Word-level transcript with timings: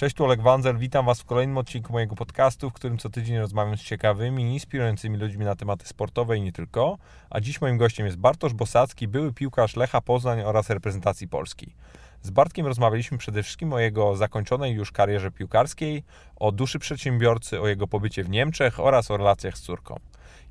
Cześć, 0.00 0.16
tu 0.16 0.24
Olek 0.24 0.42
Wanzel, 0.42 0.78
witam 0.78 1.06
Was 1.06 1.20
w 1.20 1.24
kolejnym 1.24 1.58
odcinku 1.58 1.92
mojego 1.92 2.16
podcastu, 2.16 2.70
w 2.70 2.72
którym 2.72 2.98
co 2.98 3.10
tydzień 3.10 3.38
rozmawiam 3.38 3.76
z 3.76 3.82
ciekawymi 3.82 4.42
i 4.42 4.52
inspirującymi 4.52 5.18
ludźmi 5.18 5.44
na 5.44 5.56
tematy 5.56 5.86
sportowe 5.86 6.36
i 6.36 6.40
nie 6.40 6.52
tylko. 6.52 6.98
A 7.30 7.40
dziś 7.40 7.60
moim 7.60 7.78
gościem 7.78 8.06
jest 8.06 8.18
Bartosz 8.18 8.54
Bosacki, 8.54 9.08
były 9.08 9.32
piłkarz 9.32 9.76
Lecha 9.76 10.00
Poznań 10.00 10.40
oraz 10.40 10.70
reprezentacji 10.70 11.28
Polski. 11.28 11.74
Z 12.22 12.30
Bartkiem 12.30 12.66
rozmawialiśmy 12.66 13.18
przede 13.18 13.42
wszystkim 13.42 13.72
o 13.72 13.78
jego 13.78 14.16
zakończonej 14.16 14.74
już 14.74 14.92
karierze 14.92 15.30
piłkarskiej, 15.30 16.04
o 16.36 16.52
duszy 16.52 16.78
przedsiębiorcy, 16.78 17.60
o 17.60 17.68
jego 17.68 17.86
pobycie 17.86 18.24
w 18.24 18.30
Niemczech 18.30 18.80
oraz 18.80 19.10
o 19.10 19.16
relacjach 19.16 19.58
z 19.58 19.60
córką. 19.60 19.98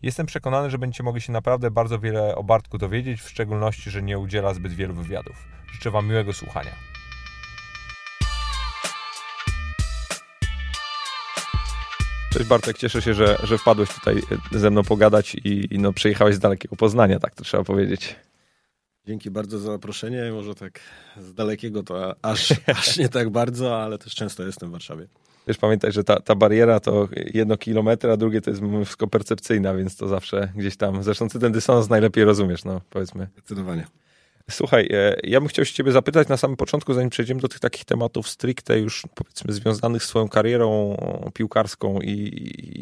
Jestem 0.02 0.26
przekonany, 0.26 0.70
że 0.70 0.78
będziecie 0.78 1.04
mogli 1.04 1.22
się 1.22 1.32
naprawdę 1.32 1.72
bardzo 1.72 2.00
wiele 2.00 2.36
o 2.36 2.44
Bartku 2.44 2.78
dowiedzieć, 2.78 3.22
w 3.22 3.30
szczególności, 3.30 3.90
że 3.90 4.02
nie 4.02 4.20
udziela 4.20 4.54
zbyt 4.54 4.74
wielu 4.74 4.94
wywiadów. 4.94 5.48
Życzę 5.72 5.92
Wam 5.92 6.08
miłego 6.08 6.34
słuchania. 6.34 6.89
Cześć 12.40 12.50
Bartek, 12.50 12.78
cieszę 12.78 13.02
się, 13.02 13.14
że, 13.14 13.38
że 13.44 13.58
wpadłeś 13.58 13.90
tutaj 13.90 14.22
ze 14.52 14.70
mną 14.70 14.84
pogadać 14.84 15.36
i, 15.36 15.76
i 15.76 15.80
no, 15.80 15.94
przyjechałeś 15.94 16.36
z 16.36 16.40
dalekiego 16.40 16.76
Poznania, 16.76 17.20
tak 17.20 17.36
to 17.36 17.44
trzeba 17.44 17.64
powiedzieć. 17.64 18.16
Dzięki 19.08 19.32
bardzo 19.32 19.60
za 19.60 19.72
zaproszenie. 19.72 20.32
Może 20.32 20.56
tak 20.56 20.80
z 21.18 21.34
dalekiego 21.34 21.84
to 21.84 22.16
aż, 22.22 22.54
aż 22.80 22.98
nie 22.98 23.10
tak 23.10 23.30
bardzo, 23.30 23.84
ale 23.84 23.98
też 23.98 24.16
często 24.16 24.44
jestem 24.44 24.70
w 24.70 24.72
Warszawie. 24.72 25.08
Wiesz, 25.48 25.58
pamiętaj, 25.58 25.92
że 25.92 26.04
ta, 26.04 26.20
ta 26.20 26.36
bariera 26.36 26.80
to 26.80 27.08
jedno 27.34 27.58
kilometr, 27.58 28.10
a 28.10 28.18
drugie 28.18 28.42
to 28.42 28.50
jest 28.50 28.62
wszystko 28.86 29.08
percepcyjna, 29.08 29.74
więc 29.74 29.96
to 29.96 30.08
zawsze 30.08 30.52
gdzieś 30.56 30.78
tam, 30.78 31.04
zresztą 31.04 31.30
ty 31.30 31.40
ten 31.40 31.52
dysonans 31.52 31.90
najlepiej 31.90 32.24
rozumiesz, 32.24 32.66
no 32.66 32.82
powiedzmy. 32.90 33.28
Zdecydowanie. 33.38 33.88
Słuchaj, 34.50 34.90
e, 34.92 35.16
ja 35.24 35.40
bym 35.40 35.50
chciał 35.50 35.66
się 35.66 35.74
ciebie 35.74 35.92
zapytać 35.92 36.28
na 36.28 36.38
samym 36.38 36.58
początku, 36.58 36.94
zanim 36.94 37.10
przejdziemy 37.10 37.42
do 37.42 37.48
tych 37.48 37.60
takich 37.60 37.86
tematów 37.86 38.30
stricte 38.30 38.80
już 38.80 39.04
powiedzmy 39.16 39.54
związanych 39.54 40.04
z 40.04 40.08
swoją 40.08 40.30
karierą 40.30 40.98
piłkarską 41.34 42.00
i, 42.00 42.12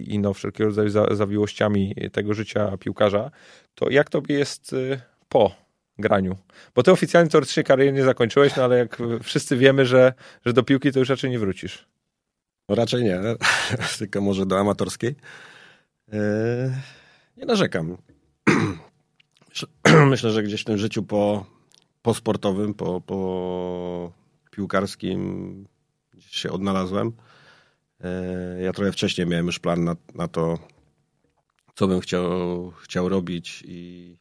i, 0.08 0.20
no 0.20 0.34
wszelkiego 0.34 0.68
rodzaju 0.68 0.90
za, 0.90 1.16
zawiłościami 1.16 1.96
tego 2.12 2.34
życia 2.34 2.78
piłkarza, 2.78 3.32
to 3.76 3.90
jak 3.90 4.10
tobie 4.10 4.36
jest 4.36 4.74
e, 4.74 5.02
po 5.30 5.56
graniu? 6.00 6.38
Bo 6.76 6.84
ty 6.84 6.92
oficjalnie 6.92 7.30
teoretycznie 7.30 7.64
kariery 7.64 7.92
nie 7.92 8.04
zakończyłeś, 8.04 8.56
no 8.56 8.64
ale 8.64 8.78
jak 8.78 8.98
wszyscy 9.24 9.58
wiemy, 9.58 9.86
że, 9.86 10.14
że 10.46 10.54
do 10.54 10.64
piłki 10.64 10.92
to 10.92 11.00
już 11.00 11.10
raczej 11.10 11.32
nie 11.32 11.40
wrócisz. 11.40 11.88
No 12.70 12.76
raczej 12.76 13.04
nie, 13.04 13.20
tylko 14.00 14.22
może 14.22 14.46
do 14.46 14.60
amatorskiej. 14.60 15.16
Eee, 16.14 16.72
nie 17.38 17.46
narzekam. 17.46 17.98
Myślę, 20.10 20.32
że 20.32 20.44
gdzieś 20.44 20.62
w 20.62 20.66
tym 20.66 20.78
życiu 20.78 21.04
po, 21.04 21.46
po 22.08 22.14
sportowym, 22.14 22.74
po, 22.74 23.02
po 23.02 24.12
piłkarskim 24.52 25.68
się 26.20 26.52
odnalazłem. 26.52 27.12
Eee, 28.04 28.64
ja 28.64 28.74
trochę 28.74 28.92
wcześniej 28.92 29.28
miałem 29.28 29.46
już 29.46 29.60
plan 29.60 29.84
na, 29.84 29.96
na 30.16 30.28
to, 30.28 30.60
co 31.76 31.88
bym 31.88 32.00
chciał, 32.00 32.72
chciał 32.72 33.10
robić 33.10 33.64
i 33.68 34.16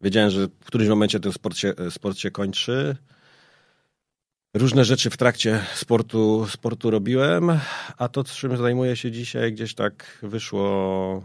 wiedziałem, 0.00 0.30
że 0.30 0.46
w 0.46 0.64
którymś 0.64 0.90
momencie 0.90 1.20
ten 1.20 1.32
sport 1.32 1.56
się, 1.56 1.74
sport 1.90 2.18
się 2.18 2.30
kończy. 2.30 2.96
Różne 4.54 4.84
rzeczy 4.84 5.10
w 5.10 5.16
trakcie 5.16 5.64
sportu, 5.74 6.46
sportu 6.50 6.90
robiłem, 6.90 7.50
a 7.96 8.08
to, 8.08 8.24
czym 8.24 8.56
zajmuję 8.56 8.96
się 8.96 9.10
dzisiaj, 9.10 9.52
gdzieś 9.52 9.74
tak 9.74 10.18
wyszło, 10.22 11.24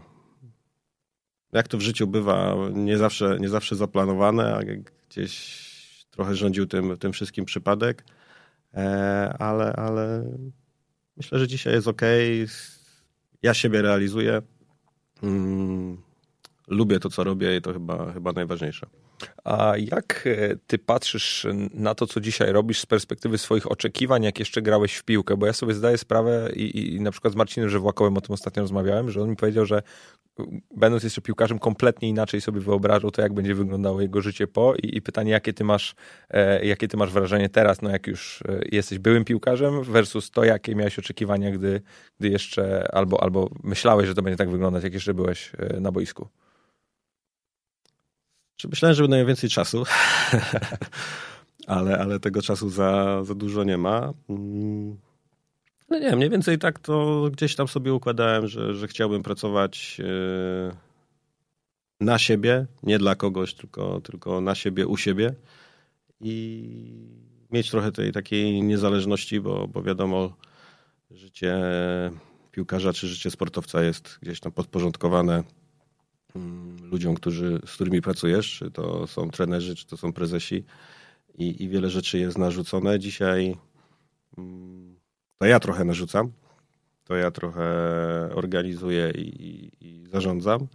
jak 1.52 1.68
to 1.68 1.78
w 1.78 1.80
życiu 1.80 2.06
bywa, 2.06 2.56
nie 2.72 2.98
zawsze, 2.98 3.36
nie 3.40 3.48
zawsze 3.48 3.76
zaplanowane, 3.76 4.54
a 4.56 4.62
gdzieś 5.12 6.06
trochę 6.10 6.34
rządził 6.34 6.66
tym, 6.66 6.98
tym 6.98 7.12
wszystkim 7.12 7.44
przypadek, 7.44 8.04
e, 8.74 9.36
ale, 9.38 9.72
ale 9.72 10.24
myślę, 11.16 11.38
że 11.38 11.48
dzisiaj 11.48 11.74
jest 11.74 11.88
ok. 11.88 12.02
Ja 13.42 13.54
siebie 13.54 13.82
realizuję. 13.82 14.42
Mm, 15.22 16.02
lubię 16.68 17.00
to, 17.00 17.10
co 17.10 17.24
robię 17.24 17.56
i 17.56 17.62
to 17.62 17.72
chyba, 17.72 18.12
chyba 18.12 18.32
najważniejsze. 18.32 18.86
A 19.44 19.74
jak 19.76 20.24
e, 20.26 20.56
ty 20.66 20.78
patrzysz 20.78 21.46
na 21.74 21.94
to, 21.94 22.06
co 22.06 22.20
dzisiaj 22.20 22.52
robisz 22.52 22.80
z 22.80 22.86
perspektywy 22.86 23.38
swoich 23.38 23.70
oczekiwań, 23.70 24.22
jak 24.22 24.38
jeszcze 24.38 24.62
grałeś 24.62 24.94
w 24.94 25.04
piłkę? 25.04 25.36
Bo 25.36 25.46
ja 25.46 25.52
sobie 25.52 25.74
zdaję 25.74 25.98
sprawę 25.98 26.50
i, 26.56 26.94
i 26.94 27.00
na 27.00 27.10
przykład 27.10 27.32
z 27.32 27.36
Marcinem 27.36 27.70
Żywłakowym 27.70 28.16
o 28.16 28.20
tym 28.20 28.34
ostatnio 28.34 28.62
rozmawiałem, 28.62 29.10
że 29.10 29.22
on 29.22 29.30
mi 29.30 29.36
powiedział, 29.36 29.66
że 29.66 29.82
będąc 30.76 31.02
jeszcze 31.04 31.20
piłkarzem 31.20 31.58
kompletnie 31.58 32.08
inaczej 32.08 32.40
sobie 32.40 32.60
wyobrażał 32.60 33.10
to, 33.10 33.22
jak 33.22 33.32
będzie 33.32 33.54
wyglądało 33.54 34.00
jego 34.00 34.20
życie 34.20 34.46
po 34.46 34.74
i, 34.74 34.96
i 34.96 35.02
pytanie, 35.02 35.32
jakie 35.32 35.52
ty 35.52 35.64
masz, 35.64 35.94
e, 36.30 36.64
jakie 36.64 36.88
ty 36.88 36.96
masz 36.96 37.12
wrażenie 37.12 37.48
teraz, 37.48 37.82
no 37.82 37.90
jak 37.90 38.06
już 38.06 38.42
e, 38.42 38.60
jesteś 38.72 38.98
byłym 38.98 39.24
piłkarzem 39.24 39.82
versus 39.82 40.30
to, 40.30 40.44
jakie 40.44 40.74
miałeś 40.74 40.98
oczekiwania, 40.98 41.50
gdy, 41.50 41.80
gdy 42.20 42.28
jeszcze 42.28 42.94
albo, 42.94 43.22
albo 43.22 43.50
myślałeś, 43.62 44.08
że 44.08 44.14
to 44.14 44.22
będzie 44.22 44.36
tak 44.36 44.50
wyglądać, 44.50 44.84
jak 44.84 44.94
jeszcze 44.94 45.14
byłeś 45.14 45.52
e, 45.58 45.80
na 45.80 45.92
boisku. 45.92 46.28
Myślałem, 48.64 48.96
że 48.96 49.02
będę 49.02 49.16
miał 49.16 49.26
więcej 49.26 49.50
czasu, 49.50 49.84
ale, 51.66 51.98
ale 51.98 52.20
tego 52.20 52.42
czasu 52.42 52.70
za, 52.70 53.24
za 53.24 53.34
dużo 53.34 53.64
nie 53.64 53.78
ma. 53.78 54.12
Mm. 54.28 54.96
No 55.88 55.98
nie, 55.98 56.16
mniej 56.16 56.30
więcej 56.30 56.58
tak 56.58 56.78
to 56.78 57.24
gdzieś 57.32 57.54
tam 57.54 57.68
sobie 57.68 57.94
układałem, 57.94 58.48
że, 58.48 58.74
że 58.74 58.88
chciałbym 58.88 59.22
pracować 59.22 60.00
e, 60.00 60.76
na 62.00 62.18
siebie, 62.18 62.66
nie 62.82 62.98
dla 62.98 63.14
kogoś, 63.14 63.54
tylko, 63.54 64.00
tylko 64.00 64.40
na 64.40 64.54
siebie, 64.54 64.86
u 64.86 64.96
siebie 64.96 65.34
i 66.20 66.68
mieć 67.50 67.70
trochę 67.70 67.92
tej 67.92 68.12
takiej 68.12 68.62
niezależności, 68.62 69.40
bo, 69.40 69.68
bo 69.68 69.82
wiadomo, 69.82 70.36
życie 71.10 71.60
piłkarza 72.50 72.92
czy 72.92 73.08
życie 73.08 73.30
sportowca 73.30 73.82
jest 73.82 74.18
gdzieś 74.22 74.40
tam 74.40 74.52
podporządkowane 74.52 75.42
ludziom, 76.90 77.14
którzy, 77.14 77.60
z 77.66 77.74
którymi 77.74 78.02
pracujesz, 78.02 78.58
czy 78.58 78.70
to 78.70 79.06
są 79.06 79.30
trenerzy, 79.30 79.76
czy 79.76 79.86
to 79.86 79.96
są 79.96 80.12
prezesi 80.12 80.64
i, 81.38 81.62
i 81.64 81.68
wiele 81.68 81.90
rzeczy 81.90 82.18
jest 82.18 82.38
narzucone. 82.38 82.98
Dzisiaj 82.98 83.56
mm, 84.38 84.96
to 85.38 85.46
ja 85.46 85.60
trochę 85.60 85.84
narzucam, 85.84 86.32
to 87.04 87.16
ja 87.16 87.30
trochę 87.30 87.64
organizuję 88.34 89.12
i, 89.16 89.70
i 89.80 90.06
zarządzam. 90.12 90.68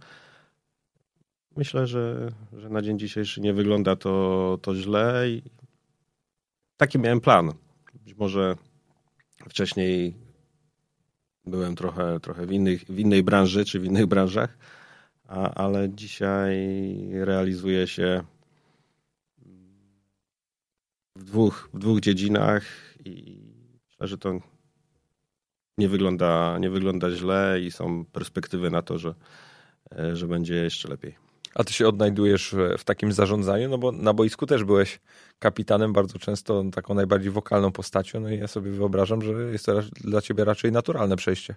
Myślę, 1.56 1.86
że, 1.86 2.32
że 2.52 2.68
na 2.68 2.82
dzień 2.82 2.98
dzisiejszy 2.98 3.40
nie 3.40 3.54
wygląda 3.54 3.96
to, 3.96 4.58
to 4.62 4.74
źle. 4.74 5.24
I 5.28 5.42
taki 6.76 6.98
miałem 6.98 7.20
plan. 7.20 7.52
Być 8.04 8.14
może 8.14 8.56
wcześniej 9.48 10.14
byłem 11.46 11.76
trochę, 11.76 12.20
trochę 12.20 12.46
w, 12.46 12.52
innych, 12.52 12.84
w 12.84 12.98
innej 12.98 13.22
branży 13.22 13.64
czy 13.64 13.80
w 13.80 13.84
innych 13.84 14.06
branżach, 14.06 14.58
a, 15.28 15.54
ale 15.54 15.90
dzisiaj 15.90 16.56
realizuję 17.12 17.86
się 17.86 18.24
w 21.16 21.24
dwóch, 21.24 21.68
w 21.74 21.78
dwóch 21.78 22.00
dziedzinach 22.00 22.64
i 23.04 23.40
myślę, 23.86 24.06
że 24.06 24.18
to 24.18 24.40
nie 25.78 25.88
wygląda, 25.88 26.58
nie 26.58 26.70
wygląda 26.70 27.10
źle 27.10 27.60
i 27.60 27.70
są 27.70 28.04
perspektywy 28.04 28.70
na 28.70 28.82
to, 28.82 28.98
że, 28.98 29.14
e, 29.98 30.16
że 30.16 30.26
będzie 30.26 30.54
jeszcze 30.54 30.88
lepiej. 30.88 31.14
A 31.54 31.64
ty 31.64 31.72
się 31.72 31.88
odnajdujesz 31.88 32.54
w 32.78 32.84
takim 32.84 33.12
zarządzaniu? 33.12 33.68
No 33.68 33.78
bo 33.78 33.92
na 33.92 34.12
boisku 34.14 34.46
też 34.46 34.64
byłeś 34.64 35.00
kapitanem, 35.38 35.92
bardzo 35.92 36.18
często 36.18 36.64
taką 36.72 36.94
najbardziej 36.94 37.30
wokalną 37.30 37.72
postacią. 37.72 38.20
No 38.20 38.30
i 38.30 38.38
ja 38.38 38.48
sobie 38.48 38.70
wyobrażam, 38.70 39.22
że 39.22 39.32
jest 39.32 39.66
to 39.66 39.82
dla 40.00 40.20
ciebie 40.20 40.44
raczej 40.44 40.72
naturalne 40.72 41.16
przejście. 41.16 41.54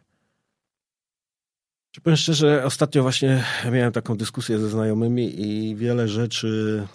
Czy 1.91 2.01
powiem 2.01 2.17
szczerze, 2.17 2.63
ostatnio 2.65 3.01
właśnie 3.01 3.43
miałem 3.71 3.91
taką 3.91 4.17
dyskusję 4.17 4.59
ze 4.59 4.69
znajomymi 4.69 5.41
i 5.41 5.75
wiele 5.75 6.07
rzeczy 6.07 6.87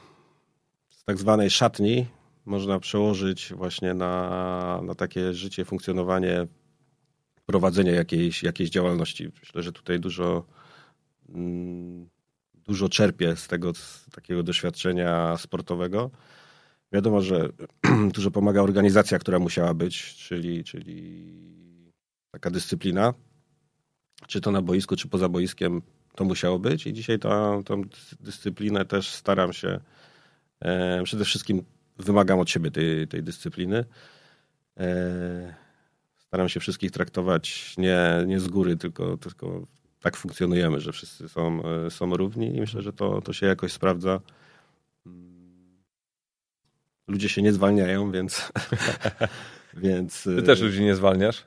z 0.89 1.05
tak 1.05 1.19
zwanej 1.19 1.51
szatni 1.51 2.07
można 2.45 2.79
przełożyć 2.81 3.53
właśnie 3.57 3.95
na, 3.95 4.81
na 4.83 4.95
takie 4.95 5.35
życie, 5.35 5.65
funkcjonowanie 5.65 6.47
prowadzenie 7.47 7.91
jakiejś, 7.91 8.43
jakiejś 8.43 8.71
działalności. 8.71 9.33
Myślę, 9.41 9.63
że 9.63 9.73
tutaj 9.73 10.01
dużo, 10.01 10.45
mm, 11.29 12.09
dużo 12.55 12.89
czerpię 12.89 13.37
z 13.37 13.49
tego 13.49 13.75
z 13.75 14.07
takiego 14.15 14.43
doświadczenia 14.43 15.37
sportowego. 15.37 16.11
Wiadomo, 16.93 17.21
że 17.21 17.49
dużo 18.15 18.31
pomaga 18.31 18.63
organizacja, 18.63 19.19
która 19.19 19.39
musiała 19.39 19.75
być, 19.75 20.15
czyli, 20.15 20.65
czyli 20.65 21.25
taka 22.31 22.51
dyscyplina, 22.51 23.15
czy 24.27 24.41
to 24.41 24.51
na 24.51 24.63
boisku, 24.63 24.97
czy 24.97 25.09
poza 25.09 25.29
boiskiem, 25.29 25.83
to 26.15 26.25
musiało 26.25 26.59
być 26.59 26.87
i 26.87 26.93
dzisiaj 26.93 27.19
tą, 27.19 27.65
tą 27.65 27.83
dyscyplinę 28.21 28.85
też 28.85 29.09
staram 29.09 29.53
się, 29.53 29.81
e, 30.61 31.03
przede 31.05 31.25
wszystkim 31.25 31.63
wymagam 31.99 32.39
od 32.39 32.51
siebie 32.51 32.71
tej, 32.71 33.09
tej 33.09 33.23
dyscypliny. 33.23 33.85
E, 34.77 35.55
staram 36.17 36.49
się 36.49 36.61
wszystkich 36.61 36.91
traktować 36.91 37.75
nie, 37.79 38.25
nie 38.27 38.41
z 38.41 38.49
góry, 38.49 38.77
tylko, 38.77 39.17
tylko 39.17 39.67
tak 40.01 40.17
funkcjonujemy, 40.17 40.81
że 40.81 40.93
wszyscy 40.93 41.29
są, 41.29 41.63
e, 41.65 41.91
są 41.91 42.17
równi 42.17 42.57
i 42.57 42.61
myślę, 42.61 42.83
że 42.83 42.93
to, 42.93 43.21
to 43.23 43.33
się 43.33 43.47
jakoś 43.47 43.73
sprawdza. 43.73 44.21
Ludzie 47.09 47.29
się 47.29 47.43
nie 47.43 47.53
zwalniają, 47.53 48.13
więc, 48.13 48.53
Więc, 49.77 50.23
Ty 50.23 50.43
też 50.43 50.61
ludzi 50.61 50.83
nie 50.83 50.95
zwalniasz? 50.95 51.45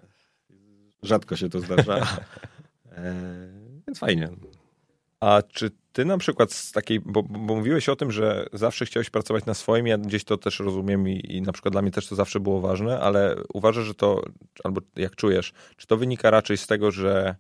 Rzadko 1.04 1.36
się 1.36 1.50
to 1.50 1.60
zdarza. 1.60 2.18
Więc 3.88 4.00
fajnie. 4.00 4.30
A 5.20 5.42
czy 5.42 5.72
ty 5.94 6.06
na 6.06 6.18
przykład 6.18 6.54
z 6.54 6.72
takiej, 6.72 7.00
bo, 7.00 7.24
bo, 7.24 7.56
mówiłeś 7.56 7.90
o 7.90 7.96
tym, 7.96 8.12
że 8.12 8.46
zawsze 8.54 8.86
chciałeś 8.86 9.10
pracować 9.10 9.46
na 9.46 9.54
swoim, 9.54 9.88
ja 9.88 9.98
gdzieś 9.98 10.24
to 10.24 10.38
też 10.38 10.60
rozumiem 10.60 11.08
i, 11.08 11.36
i 11.36 11.42
na 11.42 11.52
przykład 11.52 11.72
dla 11.72 11.82
mnie 11.82 11.92
też 11.92 12.08
to 12.08 12.16
zawsze 12.16 12.40
było 12.40 12.62
ważne, 12.62 13.00
ale 13.00 13.36
uważasz, 13.54 13.86
że 13.86 13.94
to, 13.94 14.24
albo 14.64 14.82
jak 14.96 15.16
czujesz, 15.16 15.54
czy 15.78 15.88
to 15.88 15.98
wynika 15.98 16.30
raczej 16.30 16.58
z 16.58 16.68
tego, 16.68 16.92
że 16.92 17.36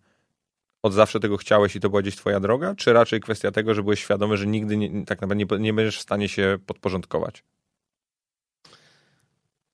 od 0.84 0.94
zawsze 0.94 1.19
tego 1.19 1.38
chciałeś 1.38 1.75
i 1.75 1.80
to 1.80 1.90
była 1.90 2.02
gdzieś 2.02 2.16
twoja 2.16 2.40
droga, 2.40 2.75
czy 2.75 2.94
raczej 2.94 3.19
kwestia 3.19 3.52
tego, 3.52 3.74
że 3.74 3.84
byłeś 3.84 4.00
świadomy, 4.00 4.38
że 4.38 4.48
nigdy 4.48 4.78
nie, 4.78 5.06
tak 5.06 5.22
naprawdę 5.22 5.57
nie, 5.57 5.63
nie 5.63 5.74
będziesz 5.74 5.98
w 5.98 6.02
stanie 6.02 6.30
się 6.30 6.57
podporządkować? 6.66 7.44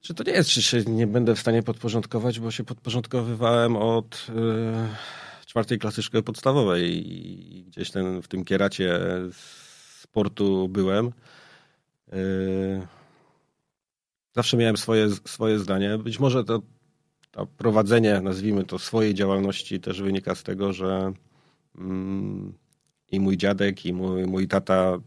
Czy 0.01 0.13
to 0.13 0.23
nie 0.23 0.31
jest, 0.31 0.49
że 0.49 0.61
się 0.61 0.83
nie 0.83 1.07
będę 1.07 1.35
w 1.35 1.39
stanie 1.39 1.63
podporządkować, 1.63 2.39
bo 2.39 2.51
się 2.51 2.63
podporządkowywałem 2.63 3.77
od... 3.77 4.27
Yy 4.35 5.24
czwartej 5.55 5.79
klasy 5.79 6.03
szkoły 6.03 6.23
podstawowej 6.23 6.83
i 7.07 7.63
gdzieś 7.63 7.91
ten, 7.91 8.21
w 8.21 8.27
tym 8.27 8.45
kieracie 8.45 8.99
sportu 10.01 10.69
byłem. 10.69 11.11
Yy, 12.11 12.87
zawsze 14.33 14.57
miałem 14.57 14.77
swoje, 14.77 15.09
swoje 15.09 15.59
zdanie. 15.59 15.97
Być 15.97 16.19
może 16.19 16.43
to, 16.43 16.61
to 17.31 17.45
prowadzenie, 17.45 18.21
nazwijmy 18.21 18.63
to, 18.63 18.79
swojej 18.79 19.13
działalności 19.13 19.79
też 19.79 20.01
wynika 20.01 20.35
z 20.35 20.43
tego, 20.43 20.73
że 20.73 21.13
mm, 21.77 22.53
i 23.11 23.19
mój 23.19 23.37
dziadek, 23.37 23.85
i 23.85 23.93
mój, 23.93 24.25
mój 24.25 24.47
tata 24.47 24.97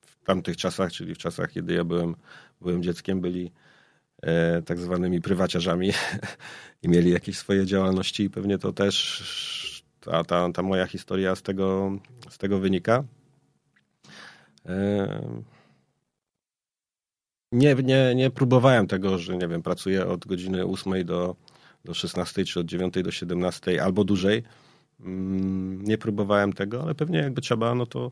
w 0.00 0.24
tamtych 0.24 0.56
czasach, 0.56 0.92
czyli 0.92 1.14
w 1.14 1.18
czasach, 1.18 1.52
kiedy 1.52 1.74
ja 1.74 1.84
byłem, 1.84 2.14
byłem 2.60 2.82
dzieckiem, 2.82 3.20
byli 3.20 3.52
tak 4.66 4.78
zwanymi 4.78 5.20
prywaciarzami 5.20 5.90
i 6.82 6.88
mieli 6.88 7.10
jakieś 7.10 7.38
swoje 7.38 7.66
działalności 7.66 8.22
i 8.22 8.30
pewnie 8.30 8.58
to 8.58 8.72
też 8.72 9.84
ta, 10.00 10.24
ta, 10.24 10.52
ta 10.52 10.62
moja 10.62 10.86
historia 10.86 11.36
z 11.36 11.42
tego, 11.42 11.92
z 12.30 12.38
tego 12.38 12.58
wynika. 12.58 13.04
E, 14.66 15.48
nie, 17.52 17.74
nie, 17.74 18.14
nie 18.14 18.30
próbowałem 18.30 18.86
tego, 18.86 19.18
że 19.18 19.36
nie 19.36 19.48
wiem, 19.48 19.62
pracuję 19.62 20.06
od 20.06 20.26
godziny 20.26 20.66
8 20.66 21.04
do, 21.04 21.36
do 21.84 21.94
16, 21.94 22.44
czy 22.44 22.60
od 22.60 22.66
9 22.66 22.94
do 23.04 23.10
17, 23.10 23.82
albo 23.82 24.04
dłużej. 24.04 24.42
Mm, 25.00 25.82
nie 25.82 25.98
próbowałem 25.98 26.52
tego, 26.52 26.82
ale 26.82 26.94
pewnie 26.94 27.18
jakby 27.18 27.40
trzeba, 27.40 27.74
no 27.74 27.86
to, 27.86 28.10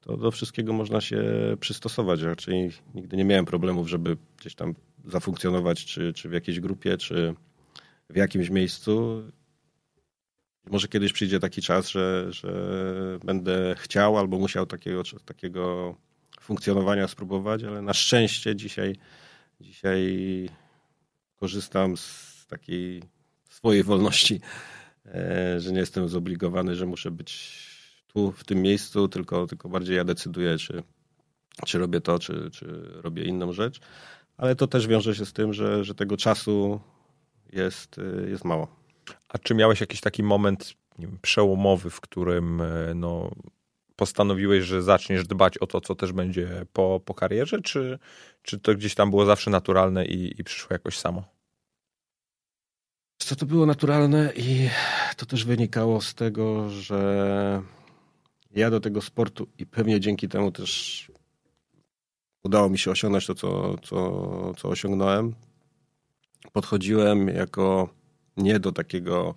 to 0.00 0.16
do 0.16 0.30
wszystkiego 0.30 0.72
można 0.72 1.00
się 1.00 1.22
przystosować. 1.60 2.22
Raczej 2.22 2.72
nigdy 2.94 3.16
nie 3.16 3.24
miałem 3.24 3.44
problemów, 3.44 3.88
żeby 3.88 4.16
gdzieś 4.40 4.54
tam 4.54 4.74
zafunkcjonować, 5.04 5.84
czy, 5.84 6.12
czy 6.12 6.28
w 6.28 6.32
jakiejś 6.32 6.60
grupie, 6.60 6.98
czy 6.98 7.34
w 8.10 8.16
jakimś 8.16 8.50
miejscu. 8.50 9.22
Może 10.70 10.88
kiedyś 10.88 11.12
przyjdzie 11.12 11.40
taki 11.40 11.62
czas, 11.62 11.88
że, 11.88 12.32
że 12.32 13.18
będę 13.24 13.74
chciał 13.78 14.18
albo 14.18 14.38
musiał 14.38 14.66
takiego, 14.66 15.02
takiego 15.24 15.94
funkcjonowania 16.40 17.08
spróbować, 17.08 17.64
ale 17.64 17.82
na 17.82 17.94
szczęście 17.94 18.56
dzisiaj, 18.56 18.96
dzisiaj 19.60 20.48
korzystam 21.36 21.96
z 21.96 22.46
takiej 22.48 23.02
swojej 23.48 23.82
wolności, 23.82 24.40
e, 25.06 25.60
że 25.60 25.72
nie 25.72 25.78
jestem 25.78 26.08
zobligowany, 26.08 26.74
że 26.74 26.86
muszę 26.86 27.10
być 27.10 27.62
tu, 28.06 28.32
w 28.32 28.44
tym 28.44 28.62
miejscu, 28.62 29.08
tylko, 29.08 29.46
tylko 29.46 29.68
bardziej 29.68 29.96
ja 29.96 30.04
decyduję, 30.04 30.58
czy, 30.58 30.82
czy 31.66 31.78
robię 31.78 32.00
to, 32.00 32.18
czy, 32.18 32.50
czy 32.52 32.66
robię 32.94 33.24
inną 33.24 33.52
rzecz. 33.52 33.80
Ale 34.42 34.56
to 34.56 34.66
też 34.66 34.86
wiąże 34.86 35.14
się 35.14 35.26
z 35.26 35.32
tym, 35.32 35.52
że, 35.52 35.84
że 35.84 35.94
tego 35.94 36.16
czasu 36.16 36.80
jest, 37.52 37.96
jest 38.28 38.44
mało. 38.44 38.68
A 39.28 39.38
czy 39.38 39.54
miałeś 39.54 39.80
jakiś 39.80 40.00
taki 40.00 40.22
moment 40.22 40.74
wiem, 40.98 41.18
przełomowy, 41.22 41.90
w 41.90 42.00
którym 42.00 42.60
e, 42.60 42.94
no, 42.94 43.30
postanowiłeś, 43.96 44.64
że 44.64 44.82
zaczniesz 44.82 45.26
dbać 45.26 45.58
o 45.58 45.66
to, 45.66 45.80
co 45.80 45.94
też 45.94 46.12
będzie 46.12 46.66
po, 46.72 47.00
po 47.04 47.14
karierze, 47.14 47.62
czy, 47.62 47.98
czy 48.42 48.58
to 48.58 48.74
gdzieś 48.74 48.94
tam 48.94 49.10
było 49.10 49.24
zawsze 49.24 49.50
naturalne 49.50 50.06
i, 50.06 50.40
i 50.40 50.44
przyszło 50.44 50.68
jakoś 50.70 50.98
samo? 50.98 51.24
Co 53.18 53.36
to 53.36 53.46
było 53.46 53.66
naturalne 53.66 54.32
i 54.36 54.68
to 55.16 55.26
też 55.26 55.44
wynikało 55.44 56.00
z 56.00 56.14
tego, 56.14 56.70
że 56.70 57.62
ja 58.50 58.70
do 58.70 58.80
tego 58.80 59.02
sportu 59.02 59.48
i 59.58 59.66
pewnie 59.66 60.00
dzięki 60.00 60.28
temu 60.28 60.52
też 60.52 61.11
udało 62.44 62.68
mi 62.68 62.78
się 62.78 62.90
osiągnąć 62.90 63.26
to, 63.26 63.34
co, 63.34 63.78
co, 63.82 64.52
co 64.58 64.68
osiągnąłem. 64.68 65.34
Podchodziłem 66.52 67.28
jako 67.28 67.88
nie 68.36 68.60
do 68.60 68.72
takiego, 68.72 69.34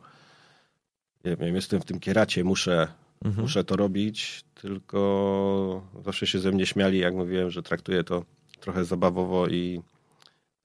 nie 1.25 1.35
wiem, 1.35 1.55
jestem 1.55 1.81
w 1.81 1.85
tym 1.85 1.99
kieracie, 1.99 2.43
muszę, 2.43 2.87
mhm. 3.25 3.41
muszę 3.41 3.63
to 3.63 3.75
robić, 3.75 4.43
tylko 4.61 5.81
zawsze 6.05 6.27
się 6.27 6.39
ze 6.39 6.51
mnie 6.51 6.65
śmiali, 6.65 6.99
jak 6.99 7.15
mówiłem, 7.15 7.51
że 7.51 7.63
traktuję 7.63 8.03
to 8.03 8.25
trochę 8.59 8.85
zabawowo 8.85 9.47
i, 9.47 9.81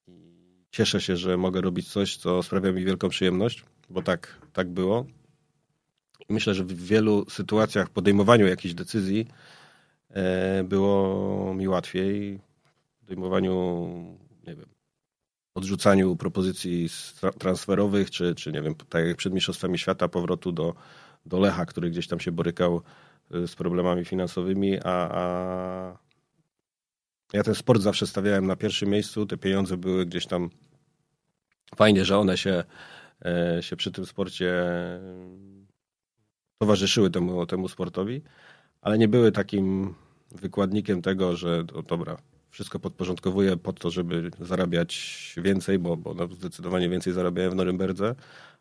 i 0.08 0.12
cieszę 0.70 1.00
się, 1.00 1.16
że 1.16 1.36
mogę 1.36 1.60
robić 1.60 1.88
coś, 1.88 2.16
co 2.16 2.42
sprawia 2.42 2.72
mi 2.72 2.84
wielką 2.84 3.08
przyjemność, 3.08 3.64
bo 3.90 4.02
tak, 4.02 4.40
tak 4.52 4.68
było. 4.68 5.06
I 6.28 6.32
myślę, 6.32 6.54
że 6.54 6.64
w 6.64 6.86
wielu 6.86 7.30
sytuacjach 7.30 7.88
podejmowaniu 7.90 8.46
jakichś 8.46 8.74
decyzji 8.74 9.26
było 10.64 11.54
mi 11.54 11.68
łatwiej. 11.68 12.38
W 12.96 13.00
podejmowaniu, 13.00 13.86
nie 14.46 14.54
wiem, 14.54 14.68
odrzucaniu 15.54 16.16
propozycji 16.16 16.88
transferowych, 17.38 18.10
czy, 18.10 18.34
czy 18.34 18.52
nie 18.52 18.62
wiem, 18.62 18.74
tak 18.74 19.06
jak 19.06 19.16
przed 19.16 19.32
Mistrzostwami 19.32 19.78
Świata, 19.78 20.08
powrotu 20.08 20.52
do, 20.52 20.74
do 21.26 21.38
Lecha, 21.38 21.66
który 21.66 21.90
gdzieś 21.90 22.08
tam 22.08 22.20
się 22.20 22.32
borykał 22.32 22.82
y, 23.34 23.48
z 23.48 23.54
problemami 23.56 24.04
finansowymi, 24.04 24.78
a, 24.84 25.08
a 25.10 25.98
ja 27.32 27.42
ten 27.42 27.54
sport 27.54 27.82
zawsze 27.82 28.06
stawiałem 28.06 28.46
na 28.46 28.56
pierwszym 28.56 28.88
miejscu, 28.88 29.26
te 29.26 29.36
pieniądze 29.36 29.76
były 29.76 30.06
gdzieś 30.06 30.26
tam 30.26 30.50
fajnie, 31.76 32.04
że 32.04 32.18
one 32.18 32.38
się, 32.38 32.64
e, 33.24 33.58
się 33.62 33.76
przy 33.76 33.92
tym 33.92 34.06
sporcie 34.06 34.52
towarzyszyły 36.58 37.10
temu, 37.10 37.46
temu 37.46 37.68
sportowi, 37.68 38.22
ale 38.82 38.98
nie 38.98 39.08
były 39.08 39.32
takim 39.32 39.94
wykładnikiem 40.30 41.02
tego, 41.02 41.36
że 41.36 41.64
to, 41.64 41.82
dobra, 41.82 42.16
wszystko 42.50 42.78
podporządkowuję 42.78 43.56
pod 43.56 43.80
to, 43.80 43.90
żeby 43.90 44.30
zarabiać 44.40 45.34
więcej, 45.42 45.78
bo, 45.78 45.96
bo 45.96 46.14
no 46.14 46.26
zdecydowanie 46.26 46.88
więcej 46.88 47.12
zarabiałem 47.12 47.52
w 47.52 47.54
Norymberdze, 47.54 48.14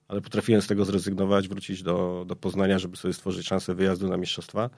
ale 0.07 0.21
potrafiłem 0.21 0.61
z 0.61 0.67
tego 0.67 0.85
zrezygnować, 0.85 1.47
wrócić 1.47 1.83
do, 1.83 2.25
do 2.27 2.35
Poznania, 2.35 2.79
żeby 2.79 2.97
sobie 2.97 3.13
stworzyć 3.13 3.47
szansę 3.47 3.75
wyjazdu 3.75 4.07
na 4.07 4.17
mistrzostwa. 4.17 4.69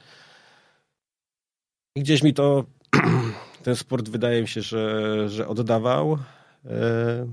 I 1.95 2.01
gdzieś 2.01 2.23
mi 2.23 2.33
to, 2.33 2.65
ten 3.63 3.75
sport 3.75 4.09
wydaje 4.09 4.41
mi 4.41 4.47
się, 4.47 4.61
że, 4.61 5.29
że 5.29 5.47
oddawał. 5.47 6.17
E, 6.65 7.27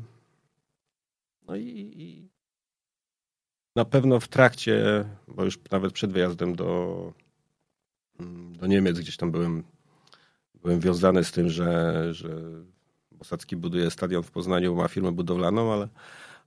no 1.49 1.57
i 1.57 2.29
na 3.77 3.85
pewno 3.85 4.21
w 4.21 4.29
trakcie, 4.29 5.05
bo 5.29 5.45
już 5.45 5.59
nawet 5.71 5.93
przed 5.93 6.13
wyjazdem 6.13 6.57
do, 6.57 7.13
do 8.59 8.67
Niemiec, 8.67 9.01
gdzieś 9.01 9.17
tam 9.17 9.31
byłem 9.31 9.65
byłem 10.63 10.81
wiązany 10.81 11.25
z 11.25 11.33
tym, 11.33 11.49
że, 11.49 12.05
że 12.15 12.29
Bosacki 13.13 13.57
buduje 13.57 13.91
stadion 13.91 14.23
w 14.23 14.31
Poznaniu, 14.31 14.75
ma 14.75 14.89
firmę 14.89 15.13
budowlaną, 15.13 15.73
ale, 15.73 15.89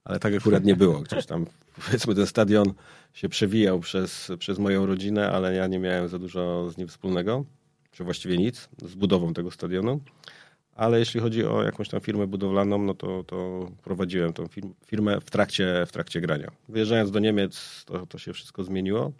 ale 0.04 0.20
tak 0.20 0.34
akurat 0.34 0.64
nie 0.64 0.76
było. 0.76 1.00
Gdzieś 1.00 1.26
tam, 1.26 1.46
powiedzmy, 1.86 2.16
ten 2.16 2.28
stadion 2.28 2.74
się 3.14 3.30
przewijał 3.30 3.80
przez, 3.80 4.32
przez 4.40 4.60
moją 4.60 4.86
rodzinę, 4.86 5.32
ale 5.32 5.56
ja 5.56 5.68
nie 5.68 5.80
miałem 5.80 6.08
za 6.08 6.20
dużo 6.20 6.70
z 6.70 6.78
nim 6.78 6.88
wspólnego, 6.88 7.46
czy 7.92 8.04
właściwie 8.04 8.38
nic, 8.38 8.70
z 8.86 8.96
budową 8.96 9.34
tego 9.34 9.52
stadionu. 9.52 10.00
Ale 10.76 11.00
jeśli 11.00 11.20
chodzi 11.20 11.46
o 11.46 11.64
jakąś 11.64 11.90
tam 11.90 12.02
firmę 12.02 12.28
budowlaną, 12.28 12.78
no 12.78 12.94
to, 12.94 13.24
to 13.24 13.70
prowadziłem 13.84 14.34
tą 14.34 14.48
firmę 14.86 15.22
w 15.22 15.30
trakcie, 15.30 15.86
w 15.88 15.92
trakcie 15.92 16.22
grania. 16.22 16.52
Wyjeżdżając 16.70 17.12
do 17.12 17.20
Niemiec, 17.20 17.84
to, 17.86 18.06
to 18.06 18.18
się 18.18 18.34
wszystko 18.34 18.64
zmieniło. 18.64 19.12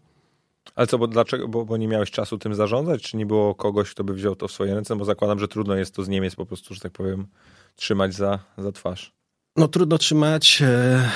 Ale 0.76 0.88
co, 0.88 0.98
bo 0.98 1.08
dlaczego? 1.08 1.48
Bo, 1.48 1.66
bo, 1.66 1.78
nie 1.78 1.88
miałeś 1.88 2.12
czasu 2.12 2.38
tym 2.38 2.56
zarządzać? 2.56 3.02
Czy 3.02 3.18
nie 3.18 3.26
było 3.26 3.56
kogoś, 3.56 3.92
kto 3.92 4.04
by 4.04 4.14
wziął 4.14 4.36
to 4.36 4.48
w 4.48 4.52
swoje 4.52 4.76
ręce? 4.76 4.96
Bo 4.96 5.06
zakładam, 5.06 5.40
że 5.40 5.48
trudno 5.48 5.76
jest 5.76 5.96
to 5.96 6.04
z 6.04 6.08
Niemiec 6.08 6.36
po 6.36 6.46
prostu, 6.46 6.74
że 6.74 6.80
tak 6.80 6.92
powiem, 6.92 7.28
trzymać 7.76 8.14
za, 8.14 8.40
za 8.58 8.72
twarz. 8.72 9.14
No 9.58 9.68
trudno 9.68 9.98
trzymać. 9.98 10.62
E, 10.62 11.10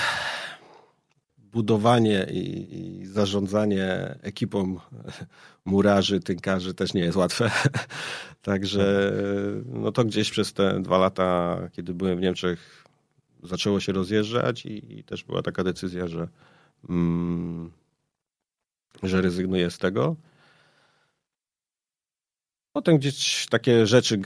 budowanie 1.38 2.28
i, 2.32 2.76
i, 2.80 3.06
zarządzanie 3.06 4.16
ekipą 4.22 4.80
murarzy, 5.66 6.20
tynkarzy 6.20 6.74
też 6.74 6.94
nie 6.94 7.02
jest 7.02 7.18
łatwe. 7.18 7.52
Także 8.42 9.14
no 9.66 9.92
to 9.92 10.06
gdzieś 10.06 10.32
przez 10.32 10.54
te 10.54 10.82
dwa 10.82 10.98
lata, 10.98 11.60
kiedy 11.72 11.94
byłem 11.94 12.18
w 12.18 12.22
Niemczech, 12.22 12.86
zaczęło 13.44 13.80
się 13.80 13.92
rozjeżdżać 13.92 14.66
i, 14.66 15.00
i 15.00 15.04
też 15.04 15.24
była 15.24 15.42
taka 15.42 15.64
decyzja, 15.64 16.08
że 16.08 16.28
mm, 16.90 17.72
że 19.04 19.22
rezygnuję 19.22 19.72
z 19.72 19.78
tego. 19.78 20.16
Potem 22.74 22.98
gdzieś 22.98 23.48
takie 23.50 23.88
rzeczy 23.88 24.22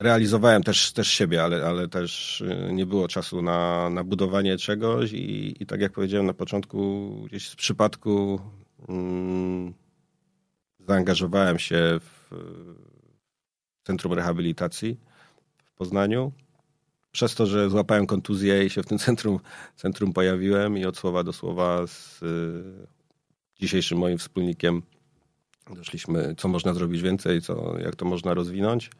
realizowałem 0.00 0.62
też, 0.62 0.92
też 0.92 1.08
siebie, 1.08 1.44
ale, 1.44 1.66
ale 1.66 1.88
też 1.88 2.40
y, 2.40 2.72
nie 2.72 2.86
było 2.86 3.08
czasu 3.08 3.42
na, 3.42 3.90
na 3.90 4.04
budowanie 4.04 4.56
czegoś 4.58 5.12
i, 5.12 5.62
i 5.62 5.66
tak 5.66 5.80
jak 5.80 5.92
powiedziałem 5.92 6.26
na 6.26 6.34
początku, 6.34 7.10
gdzieś 7.26 7.48
z 7.48 7.56
przypadku 7.56 8.40
mm, 8.88 9.74
zaangażowałem 10.88 11.58
się 11.58 12.00
w 12.00 12.30
Centrum 13.84 14.12
Rehabilitacji 14.12 15.00
w 15.64 15.72
Poznaniu. 15.74 16.32
Przez 17.16 17.34
to, 17.34 17.46
że 17.46 17.70
złapałem 17.70 18.06
kontuzję 18.06 18.64
i 18.64 18.70
się 18.70 18.82
w 18.82 18.86
tym 18.86 18.98
centrum, 18.98 19.40
centrum 19.76 20.12
pojawiłem 20.12 20.78
i 20.78 20.84
od 20.84 20.96
słowa 20.96 21.24
do 21.24 21.32
słowa 21.32 21.86
z 21.86 22.22
y, 22.22 22.86
dzisiejszym 23.60 23.98
moim 23.98 24.18
wspólnikiem 24.18 24.82
doszliśmy, 25.70 26.34
co 26.38 26.48
można 26.48 26.74
zrobić 26.74 27.02
więcej, 27.02 27.42
co, 27.42 27.78
jak 27.78 27.96
to 27.96 28.04
można 28.04 28.34
rozwinąć. 28.34 28.90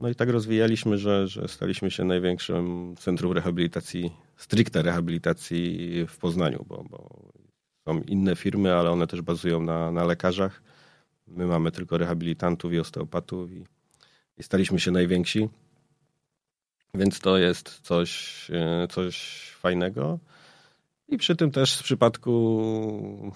No 0.00 0.08
i 0.08 0.14
tak 0.14 0.28
rozwijaliśmy, 0.28 0.98
że, 0.98 1.28
że 1.28 1.48
staliśmy 1.48 1.90
się 1.90 2.04
największym 2.04 2.94
centrum 2.98 3.32
rehabilitacji, 3.32 4.10
stricte 4.36 4.82
rehabilitacji 4.82 5.90
w 6.08 6.16
Poznaniu, 6.16 6.64
bo, 6.68 6.84
bo 6.90 7.32
są 7.84 8.00
inne 8.00 8.36
firmy, 8.36 8.74
ale 8.74 8.90
one 8.90 9.06
też 9.06 9.22
bazują 9.22 9.60
na, 9.60 9.92
na 9.92 10.04
lekarzach. 10.04 10.62
My 11.26 11.46
mamy 11.46 11.72
tylko 11.72 11.98
rehabilitantów 11.98 12.72
i 12.72 12.78
osteopatów 12.78 13.52
i, 13.52 13.64
i 14.38 14.42
staliśmy 14.42 14.80
się 14.80 14.90
najwięksi. 14.90 15.48
Więc 16.94 17.20
to 17.20 17.38
jest 17.38 17.80
coś, 17.80 18.50
e, 18.50 18.88
coś 18.90 19.40
fajnego. 19.50 20.18
I 21.08 21.18
przy 21.18 21.36
tym 21.36 21.50
też 21.50 21.78
w 21.78 21.82
przypadku, 21.82 23.32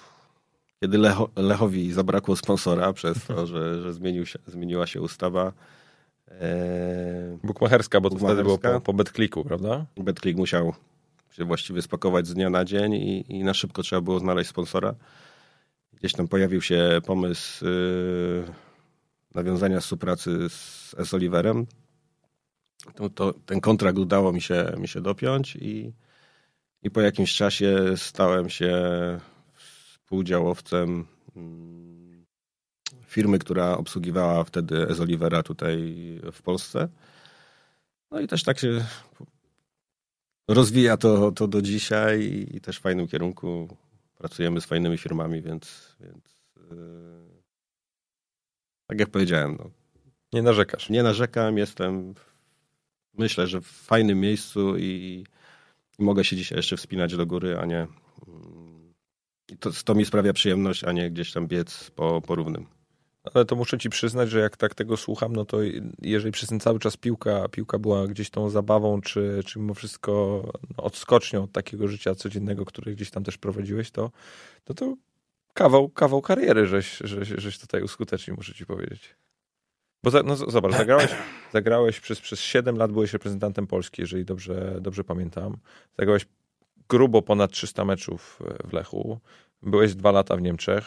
kiedy 0.81 0.99
Lecho, 0.99 1.29
Lechowi 1.37 1.93
zabrakło 1.93 2.37
sponsora 2.37 2.93
przez 2.93 3.25
to, 3.25 3.47
że, 3.47 3.83
że 3.83 3.93
zmienił 3.93 4.27
się, 4.27 4.39
zmieniła 4.47 4.87
się 4.87 5.01
ustawa, 5.01 5.53
Eee, 6.31 7.39
Bukmacherska, 7.45 8.01
bo 8.01 8.11
to 8.11 8.17
wtedy 8.17 8.43
było 8.43 8.59
po, 8.59 8.81
po 8.81 8.93
BetClicku, 8.93 9.45
prawda? 9.45 9.87
BetClick 9.97 10.39
musiał 10.39 10.75
się 11.31 11.45
właściwie 11.45 11.83
spakować 11.83 12.27
z 12.27 12.35
dnia 12.35 12.51
na 12.51 12.65
dzień 12.65 12.95
i, 12.95 13.37
i 13.37 13.45
na 13.45 13.55
szybko 13.55 13.83
trzeba 13.83 14.03
było 14.03 14.19
znaleźć 14.19 14.51
sponsora. 14.51 14.95
Gdzieś 15.93 16.13
tam 16.13 16.29
pojawił 16.29 16.63
się 16.63 17.01
pomysł 17.07 17.65
yy, 17.65 18.45
nawiązania 19.35 19.81
współpracy 19.81 20.49
z 20.49 20.95
S. 20.99 21.15
Oliverem. 21.15 21.67
To, 22.95 23.11
to, 23.11 23.35
ten 23.47 23.61
kontrakt 23.61 23.99
udało 23.99 24.33
mi 24.33 24.41
się, 24.41 24.73
mi 24.79 24.89
się 24.89 25.01
dopiąć 25.01 25.57
i, 25.57 25.93
i 26.83 26.91
po 26.91 27.01
jakimś 27.01 27.35
czasie 27.35 27.97
stałem 27.97 28.51
się 28.51 28.73
współdziałowcem 29.55 31.07
firmy, 33.07 33.39
która 33.39 33.77
obsługiwała 33.77 34.45
wtedy 34.45 34.89
Ez 34.89 35.01
Olivera 35.01 35.43
tutaj 35.43 35.95
w 36.33 36.43
Polsce. 36.43 36.89
No 38.11 38.21
i 38.21 38.27
też 38.27 38.43
tak 38.43 38.59
się 38.59 38.85
rozwija 40.49 40.97
to, 40.97 41.33
to 41.33 41.49
do 41.49 41.63
dzisiaj 41.63 42.47
i 42.55 42.61
też 42.61 42.79
w 42.79 42.81
fajnym 42.81 43.09
kierunku. 43.09 43.77
Pracujemy 44.19 44.61
z 44.61 44.65
fajnymi 44.65 44.99
firmami, 44.99 45.43
więc, 45.43 45.97
więc 46.01 46.45
yy, 46.57 47.43
tak 48.87 49.01
jak 49.01 49.11
powiedziałem. 49.11 49.57
No, 49.59 49.71
nie 50.33 50.43
narzekasz. 50.43 50.91
Nie 50.91 51.03
narzekam, 51.03 51.59
jestem 51.59 52.15
myślę, 53.19 53.47
że 53.47 53.61
w 53.61 53.67
fajnym 53.67 54.21
miejscu 54.21 54.77
i, 54.77 55.25
i 55.99 56.03
mogę 56.03 56.25
się 56.25 56.37
dzisiaj 56.37 56.59
jeszcze 56.59 56.77
wspinać 56.77 57.17
do 57.17 57.27
góry, 57.27 57.59
a 57.59 57.67
nie 57.67 57.87
mm, 58.29 58.95
to, 59.61 59.71
to 59.85 59.95
mi 59.95 60.05
sprawia 60.05 60.33
przyjemność, 60.33 60.85
a 60.85 60.93
nie 60.93 61.11
gdzieś 61.11 61.33
tam 61.33 61.47
biec 61.47 61.91
po, 61.91 62.21
po 62.21 62.35
równym 62.35 62.67
ale 63.35 63.45
to 63.45 63.57
muszę 63.57 63.79
ci 63.79 63.91
przyznać, 63.91 64.31
że 64.31 64.41
jak 64.41 64.57
tak 64.57 64.75
tego 64.75 64.97
słucham, 64.97 65.37
no 65.37 65.45
to 65.45 65.59
jeżeli 66.03 66.33
przez 66.33 66.49
ten 66.49 66.61
cały 66.61 66.79
czas 66.79 66.97
piłka, 66.97 67.49
piłka 67.49 67.79
była 67.79 68.07
gdzieś 68.07 68.31
tą 68.31 68.51
zabawą, 68.51 69.01
czy, 69.01 69.41
czy 69.47 69.59
mimo 69.59 69.75
wszystko 69.75 70.43
no, 70.77 70.85
odskocznią 70.85 71.43
od 71.43 71.53
takiego 71.53 71.89
życia 71.89 72.15
codziennego, 72.15 72.65
które 72.65 72.93
gdzieś 72.93 73.11
tam 73.11 73.25
też 73.25 73.39
prowadziłeś, 73.39 73.91
to 73.91 74.11
to, 74.65 74.75
to 74.75 74.97
kawał, 75.55 75.89
kawał 75.89 76.23
kariery 76.23 76.67
żeś, 76.67 76.99
żeś, 77.05 77.29
żeś 77.29 77.59
tutaj 77.59 77.83
uskutecznił, 77.83 78.37
muszę 78.37 78.55
ci 78.55 78.67
powiedzieć. 78.67 79.15
Bo 80.05 80.11
za, 80.11 80.23
no 80.23 80.37
zobacz, 80.37 80.73
zagrałeś, 80.73 81.11
zagrałeś 81.53 82.01
przez, 82.01 82.21
przez 82.21 82.41
7 82.41 82.77
lat, 82.77 82.93
byłeś 82.93 83.13
reprezentantem 83.13 83.67
Polski, 83.67 84.03
jeżeli 84.03 84.25
dobrze, 84.25 84.79
dobrze 84.81 85.05
pamiętam. 85.05 85.57
Zagrałeś 85.99 86.27
grubo 86.89 87.23
ponad 87.23 87.53
300 87.53 87.85
meczów 87.85 88.39
w 88.69 88.73
Lechu. 88.73 89.21
Byłeś 89.63 89.95
dwa 89.95 90.11
lata 90.11 90.37
w 90.37 90.43
Niemczech. 90.43 90.85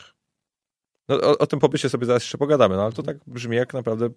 No, 1.09 1.15
o, 1.21 1.37
o 1.37 1.47
tym 1.47 1.59
pobycie 1.59 1.89
sobie 1.89 2.05
zaraz 2.05 2.23
jeszcze 2.23 2.37
pogadamy, 2.37 2.75
no 2.75 2.83
ale 2.83 2.91
to 2.91 3.03
tak 3.03 3.17
brzmi 3.27 3.57
jak 3.57 3.73
naprawdę 3.73 4.09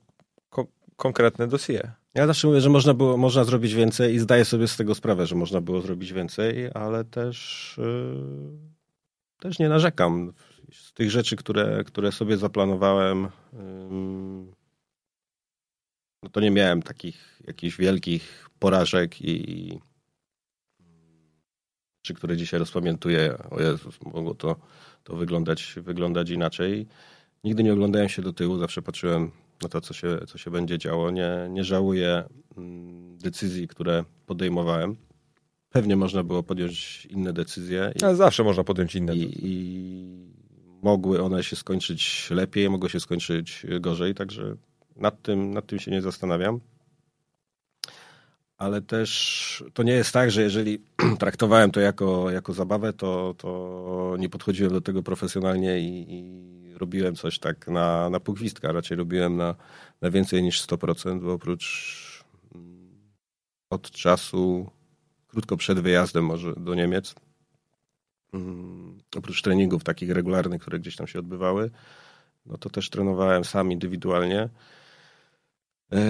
ko 0.50 0.66
konkretne 0.96 1.46
dossier. 1.48 1.92
Ja 2.14 2.26
zawsze 2.26 2.48
mówię, 2.48 2.60
że 2.60 2.70
można, 2.70 2.94
było, 2.94 3.16
można 3.16 3.44
zrobić 3.44 3.74
więcej 3.74 4.14
i 4.14 4.18
zdaję 4.18 4.44
sobie 4.44 4.68
z 4.68 4.76
tego 4.76 4.94
sprawę, 4.94 5.26
że 5.26 5.34
można 5.34 5.60
było 5.60 5.80
zrobić 5.80 6.12
więcej, 6.12 6.70
ale 6.74 7.04
też, 7.04 7.74
yy, 7.78 8.58
też 9.40 9.58
nie 9.58 9.68
narzekam. 9.68 10.32
Z 10.72 10.92
tych 10.92 11.10
rzeczy, 11.10 11.36
które, 11.36 11.84
które 11.86 12.12
sobie 12.12 12.36
zaplanowałem, 12.36 13.28
yy, 13.52 13.58
no 16.24 16.30
to 16.30 16.40
nie 16.40 16.50
miałem 16.50 16.82
takich 16.82 17.40
jakichś 17.46 17.76
wielkich 17.76 18.50
porażek 18.58 19.22
i 19.22 19.78
czy 22.02 22.14
które 22.14 22.36
dzisiaj 22.36 22.60
rozpamiętuję, 22.60 23.38
o 23.50 23.60
Jezus, 23.60 23.98
mogło 24.14 24.34
to 24.34 24.56
to 25.04 25.16
wyglądać, 25.16 25.74
wyglądać 25.76 26.30
inaczej. 26.30 26.86
Nigdy 27.44 27.62
nie 27.62 27.72
oglądałem 27.72 28.08
się 28.08 28.22
do 28.22 28.32
tyłu, 28.32 28.58
zawsze 28.58 28.82
patrzyłem 28.82 29.30
na 29.62 29.68
to, 29.68 29.80
co 29.80 29.94
się, 29.94 30.18
co 30.28 30.38
się 30.38 30.50
będzie 30.50 30.78
działo. 30.78 31.10
Nie, 31.10 31.46
nie 31.50 31.64
żałuję 31.64 32.24
mm, 32.56 33.18
decyzji, 33.18 33.68
które 33.68 34.04
podejmowałem. 34.26 34.96
Pewnie 35.70 35.96
można 35.96 36.22
było 36.22 36.42
podjąć 36.42 37.06
inne 37.06 37.32
decyzje. 37.32 37.92
I, 38.00 38.04
Ale 38.04 38.16
zawsze 38.16 38.44
można 38.44 38.64
podjąć 38.64 38.94
inne. 38.94 39.16
I, 39.16 39.32
I 39.42 40.34
mogły 40.82 41.22
one 41.22 41.44
się 41.44 41.56
skończyć 41.56 42.30
lepiej, 42.30 42.70
mogły 42.70 42.90
się 42.90 43.00
skończyć 43.00 43.66
gorzej, 43.80 44.14
także 44.14 44.56
nad 44.96 45.22
tym, 45.22 45.54
nad 45.54 45.66
tym 45.66 45.78
się 45.78 45.90
nie 45.90 46.02
zastanawiam 46.02 46.60
ale 48.58 48.82
też 48.82 49.64
to 49.74 49.82
nie 49.82 49.92
jest 49.92 50.12
tak, 50.12 50.30
że 50.30 50.42
jeżeli 50.42 50.78
traktowałem 51.18 51.70
to 51.70 51.80
jako, 51.80 52.30
jako 52.30 52.52
zabawę, 52.52 52.92
to, 52.92 53.34
to 53.38 54.16
nie 54.18 54.28
podchodziłem 54.28 54.72
do 54.72 54.80
tego 54.80 55.02
profesjonalnie 55.02 55.80
i, 55.80 56.06
i 56.08 56.74
robiłem 56.74 57.14
coś 57.14 57.38
tak 57.38 57.68
na, 57.68 58.10
na 58.10 58.20
półgwistka. 58.20 58.72
Raczej 58.72 58.96
robiłem 58.96 59.36
na, 59.36 59.54
na 60.00 60.10
więcej 60.10 60.42
niż 60.42 60.66
100%, 60.66 61.20
bo 61.20 61.32
oprócz 61.32 62.24
mm, 62.54 63.12
od 63.70 63.90
czasu, 63.90 64.70
krótko 65.28 65.56
przed 65.56 65.80
wyjazdem 65.80 66.24
może 66.24 66.52
do 66.56 66.74
Niemiec, 66.74 67.14
um, 68.32 68.98
oprócz 69.16 69.42
treningów 69.42 69.84
takich 69.84 70.10
regularnych, 70.10 70.62
które 70.62 70.78
gdzieś 70.78 70.96
tam 70.96 71.06
się 71.06 71.18
odbywały, 71.18 71.70
no 72.46 72.58
to 72.58 72.70
też 72.70 72.90
trenowałem 72.90 73.44
sam 73.44 73.72
indywidualnie. 73.72 74.48
E, 75.94 76.00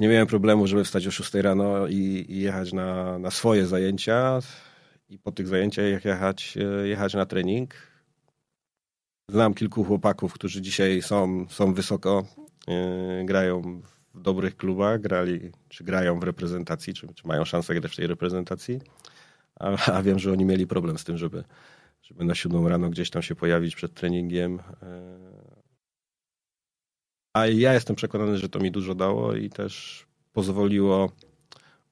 nie 0.00 0.08
miałem 0.08 0.26
problemu, 0.26 0.66
żeby 0.66 0.84
wstać 0.84 1.06
o 1.06 1.10
6 1.10 1.34
rano 1.34 1.86
i, 1.86 2.26
i, 2.28 2.40
jechać 2.40 2.72
na, 2.72 3.18
na 3.18 3.30
swoje 3.30 3.66
zajęcia 3.66 4.38
i 5.08 5.18
po 5.18 5.32
tych 5.32 5.48
zajęciach 5.48 6.04
jechać, 6.04 6.58
e, 6.60 6.88
jechać 6.88 7.14
na 7.14 7.26
trening. 7.26 7.74
Znam 9.30 9.54
kilku 9.54 9.84
chłopaków, 9.84 10.32
którzy 10.32 10.62
dzisiaj 10.62 11.02
są, 11.02 11.46
są 11.48 11.74
wysoko, 11.74 12.26
yy, 12.68 13.24
grają 13.24 13.82
w 14.14 14.20
dobrych 14.20 14.56
klubach, 14.56 15.00
grali, 15.00 15.50
czy 15.68 15.84
grają 15.84 16.20
w 16.20 16.22
reprezentacji, 16.22 16.94
czy, 16.94 17.14
czy 17.14 17.28
mają 17.28 17.44
szansę 17.44 17.74
grać 17.74 17.92
w 17.92 17.96
tej 17.96 18.06
reprezentacji, 18.06 18.80
a, 19.60 19.92
a, 19.92 20.02
wiem, 20.02 20.18
że 20.18 20.32
oni 20.32 20.44
mieli 20.44 20.66
problem 20.66 20.98
z 20.98 21.04
tym, 21.04 21.18
żeby, 21.18 21.44
żeby 22.02 22.24
na 22.24 22.34
siódmą 22.34 22.68
rano 22.68 22.90
gdzieś 22.90 23.10
tam 23.10 23.22
się 23.22 23.34
pojawić 23.34 23.76
przed 23.76 23.94
treningiem. 23.94 24.58
A 27.34 27.46
ja 27.46 27.74
jestem 27.74 27.96
przekonany, 27.96 28.38
że 28.38 28.48
to 28.48 28.58
mi 28.58 28.70
dużo 28.70 28.94
dało 28.94 29.34
i 29.34 29.50
też 29.50 30.06
pozwoliło 30.32 31.12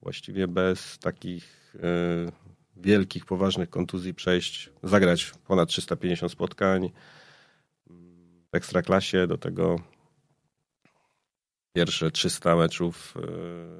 właściwie 0.02 0.48
bez 0.48 0.98
takich 0.98 1.74
y, 1.74 2.32
wielkich, 2.76 3.26
poważnych 3.26 3.70
kontuzji 3.70 4.14
przejść, 4.14 4.70
zagrać 4.82 5.32
ponad 5.46 5.68
350 5.68 6.32
spotkań 6.32 6.90
w 8.52 8.54
ekstraklasie, 8.54 9.26
do 9.26 9.38
tego 9.38 9.80
pierwsze 11.72 12.10
300 12.10 12.56
meczów 12.56 13.14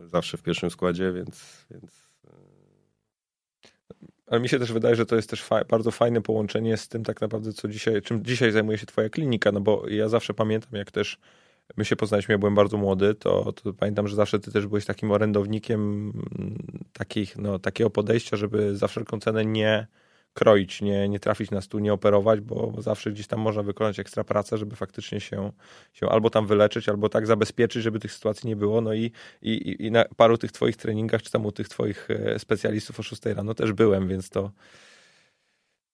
y, 0.05 0.09
zawsze 0.09 0.37
w 0.37 0.43
pierwszym 0.43 0.71
składzie, 0.71 1.13
więc, 1.13 1.67
więc 1.71 2.13
ale 4.27 4.41
mi 4.41 4.49
się 4.49 4.59
też 4.59 4.73
wydaje, 4.73 4.97
że 4.97 5.07
to 5.07 5.17
jest 5.17 5.31
też 5.31 5.43
fa 5.43 5.65
bardzo 5.65 5.91
fajne 5.91 6.21
połączenie 6.21 6.77
z 6.77 6.89
tym 6.89 7.05
tak 7.05 7.21
naprawdę, 7.21 7.53
co 7.53 7.69
dzisiaj, 7.69 8.03
czym 8.03 8.25
dzisiaj 8.25 8.53
zajmuje 8.53 8.79
się 8.79 8.87
twoja 8.87 9.09
klinika, 9.09 9.53
no 9.53 9.61
bo 9.61 9.89
ja 9.89 10.09
zawsze 10.09 10.35
pamiętam, 10.35 10.71
jak 10.73 10.91
też 10.91 11.19
my 11.77 11.85
się 11.85 11.97
poznaliśmy, 11.97 12.33
ja 12.33 12.39
byłem 12.39 12.55
bardzo 12.55 12.77
młody, 12.77 13.15
to, 13.15 13.53
to, 13.53 13.73
pamiętam, 13.73 14.09
że 14.09 14.17
zawsze 14.17 14.39
ty 14.39 14.53
też 14.53 14.67
byłeś 14.67 14.85
takim 14.85 15.11
orędownikiem 15.11 16.13
takich, 16.93 17.39
no, 17.39 17.59
takiego 17.59 17.91
podejścia, 17.91 18.37
żeby 18.37 18.77
za 18.77 18.89
wszelką 18.89 19.21
cenę 19.21 19.45
nie 19.45 19.87
kroić, 20.35 20.83
nie, 20.83 21.09
nie 21.09 21.21
trafić 21.21 21.51
na 21.51 21.61
stół, 21.61 21.81
nie 21.81 21.93
operować, 21.93 22.41
bo 22.41 22.73
zawsze 22.79 23.13
gdzieś 23.13 23.27
tam 23.27 23.41
można 23.41 23.63
wykonać 23.63 23.99
ekstra 23.99 24.25
pracę, 24.25 24.59
żeby 24.59 24.77
faktycznie 24.77 25.21
się, 25.21 25.53
się 25.93 26.09
albo 26.09 26.31
tam 26.31 26.47
wyleczyć, 26.47 26.89
albo 26.89 27.09
tak 27.09 27.27
zabezpieczyć, 27.27 27.83
żeby 27.83 27.99
tych 27.99 28.13
sytuacji 28.13 28.49
nie 28.49 28.57
było. 28.57 28.81
No 28.81 28.95
i, 28.95 29.13
i, 29.43 29.77
i 29.87 29.91
na 29.91 30.05
paru 30.17 30.39
tych 30.39 30.53
twoich 30.53 30.77
treningach, 30.77 31.23
czy 31.23 31.31
tam 31.31 31.47
u 31.47 31.53
tych 31.53 31.69
twoich 31.69 32.09
e, 32.11 32.39
specjalistów 32.39 33.01
o 33.01 33.03
6 33.03 33.27
rano 33.27 33.55
też 33.55 33.73
byłem, 33.73 34.09
więc 34.09 34.31
to 34.31 34.51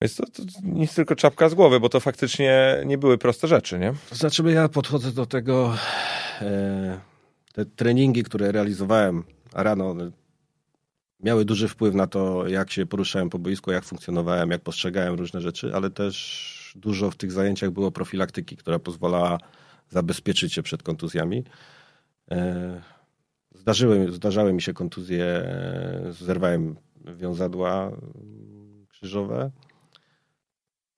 więc 0.02 0.16
to, 0.16 0.24
to 0.26 0.42
nic 0.62 0.94
tylko 0.94 1.16
czapka 1.16 1.48
z 1.48 1.54
głowy, 1.54 1.80
bo 1.80 1.88
to 1.88 2.00
faktycznie 2.00 2.82
nie 2.86 2.98
były 2.98 3.18
proste 3.18 3.48
rzeczy, 3.48 3.78
nie? 3.78 3.94
To 4.08 4.14
znaczy, 4.14 4.42
ja 4.42 4.68
podchodzę 4.68 5.12
do 5.12 5.26
tego, 5.26 5.74
e, 6.40 7.00
te 7.52 7.64
treningi, 7.64 8.22
które 8.22 8.52
realizowałem 8.52 9.24
rano, 9.52 9.94
miały 11.20 11.44
duży 11.44 11.68
wpływ 11.68 11.94
na 11.94 12.06
to, 12.06 12.48
jak 12.48 12.70
się 12.70 12.86
poruszałem 12.86 13.30
po 13.30 13.38
boisku, 13.38 13.70
jak 13.70 13.84
funkcjonowałem, 13.84 14.50
jak 14.50 14.62
postrzegałem 14.62 15.14
różne 15.14 15.40
rzeczy, 15.40 15.74
ale 15.74 15.90
też 15.90 16.72
dużo 16.76 17.10
w 17.10 17.16
tych 17.16 17.32
zajęciach 17.32 17.70
było 17.70 17.90
profilaktyki, 17.90 18.56
która 18.56 18.78
pozwalała 18.78 19.38
zabezpieczyć 19.88 20.52
się 20.52 20.62
przed 20.62 20.82
kontuzjami. 20.82 21.44
E, 22.30 22.80
zdarzyły, 23.54 24.12
zdarzały 24.12 24.52
mi 24.52 24.62
się 24.62 24.72
kontuzje, 24.72 25.24
e, 25.24 26.12
zerwałem 26.20 26.76
wiązadła 27.16 27.90
krzyżowe, 28.88 29.50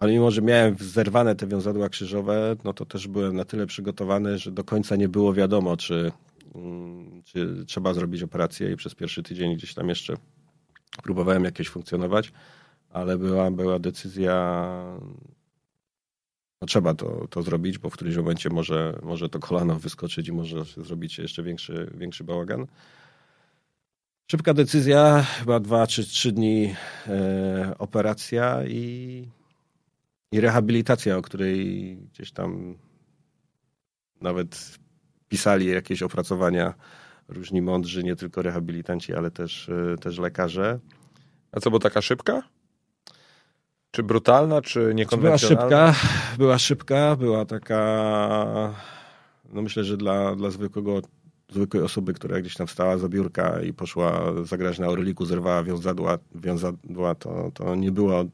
ale 0.01 0.13
mimo, 0.13 0.31
że 0.31 0.43
miałem 0.43 0.77
zerwane 0.81 1.35
te 1.35 1.47
wiązadła 1.47 1.89
krzyżowe, 1.89 2.57
no 2.65 2.73
to 2.73 2.87
też 2.87 3.09
byłem 3.09 3.37
na 3.37 3.45
tyle 3.45 3.67
przygotowany, 3.67 4.39
że 4.39 4.51
do 4.51 4.65
końca 4.65 4.97
nie 4.97 5.09
było 5.09 5.35
wiadomo, 5.35 5.77
czy 5.77 6.13
Mm, 6.55 7.23
czy 7.25 7.65
trzeba 7.67 7.95
zrobić 7.95 8.23
operację 8.23 8.73
i 8.73 8.77
przez 8.77 8.95
pierwszy 8.95 9.23
tydzień 9.23 9.57
gdzieś 9.57 9.75
tam 9.75 9.89
jeszcze 9.89 10.15
próbowałem 11.03 11.45
jakieś 11.45 11.69
funkcjonować, 11.69 12.33
ale 12.91 13.19
była, 13.19 13.51
była 13.51 13.79
decyzja, 13.79 14.35
no 16.61 16.67
trzeba 16.67 16.95
to, 16.95 17.27
to 17.29 17.43
zrobić, 17.43 17.79
bo 17.79 17.91
w 17.91 17.93
którymś 17.93 18.17
momencie 18.17 18.51
może, 18.51 18.99
może 19.03 19.29
to 19.29 19.39
kolano 19.39 19.75
wyskoczyć 19.75 20.29
i 20.29 20.33
może 20.33 20.65
zrobić 20.65 21.19
jeszcze 21.19 21.43
większy, 21.43 21.91
większy 21.95 22.25
bałagan. 22.25 22.67
Szybka 24.31 24.55
decyzja, 24.55 25.23
chyba 25.23 25.61
dwa 25.61 25.87
czy 25.87 26.05
trzy 26.05 26.33
dni 26.33 26.75
e, 27.07 27.75
operacja 27.79 28.65
i, 28.65 29.29
i 30.33 30.41
rehabilitacja, 30.41 31.17
o 31.17 31.23
której 31.23 31.97
gdzieś 31.97 32.33
tam 32.33 32.79
nawet 34.21 34.79
pisali 35.29 35.67
jakieś 35.67 36.03
opracowania 36.03 36.75
różni 37.29 37.63
mądrzy, 37.63 38.05
nie 38.05 38.17
tylko 38.17 38.43
rehabilitanci, 38.43 39.15
ale 39.15 39.31
też, 39.31 39.69
e, 39.69 39.97
też 39.97 40.19
lekarze. 40.19 40.79
A 41.53 41.61
co, 41.61 41.71
bo 41.71 41.79
taka 41.79 42.03
szybka? 42.03 42.43
Czy 43.91 44.03
brutalna, 44.03 44.63
czy 44.63 44.93
niekonwencjonalna? 44.95 45.69
Była 45.69 45.93
szybka, 45.93 46.09
była 46.39 46.59
szybka, 46.59 47.17
była 47.17 47.45
taka, 47.45 48.75
no 49.53 49.63
myślę, 49.63 49.85
że 49.85 49.97
dla, 49.97 50.37
dla 50.37 50.51
zwykłego, 50.51 51.01
zwykłej 51.49 51.83
osoby, 51.83 52.15
która 52.15 52.41
gdzieś 52.41 52.55
tam 52.55 52.67
wstała 52.67 52.99
za 52.99 53.09
biurka 53.09 53.63
i 53.63 53.73
poszła 53.73 54.33
zagrać 54.45 54.79
na 54.79 54.89
Orliku, 54.89 55.25
zerwała 55.25 55.63
wiązadła, 55.65 56.19
wiązadła 56.35 57.15
to, 57.15 57.51
to 57.55 57.75
nie, 57.75 57.93
było, 57.93 58.25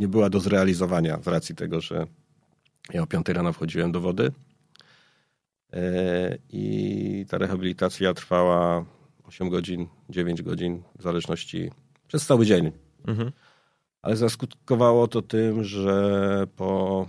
nie 0.00 0.08
była 0.08 0.30
do 0.30 0.40
zrealizowania 0.40 1.22
z 1.22 1.26
racji 1.26 1.54
tego, 1.54 1.80
że 1.80 2.06
ja 2.94 3.02
o 3.02 3.06
5 3.06 3.28
rano 3.28 3.52
wchodziłem 3.52 3.92
do 3.92 4.00
wody 4.00 4.32
E, 5.72 6.38
I 6.50 7.26
ta 7.28 7.38
rehabilitacja 7.38 8.14
trwała 8.14 8.84
8 9.24 9.48
godzin, 9.48 9.88
9 10.10 10.42
godzin, 10.42 10.82
w 10.98 11.02
zależności 11.02 11.70
przez 12.08 12.26
cały 12.26 12.46
dzień. 12.46 12.72
Mhm. 13.06 13.32
Ale 14.02 14.16
zaskutkowało 14.16 15.08
to 15.08 15.22
tym, 15.22 15.64
że 15.64 16.46
po 16.56 17.06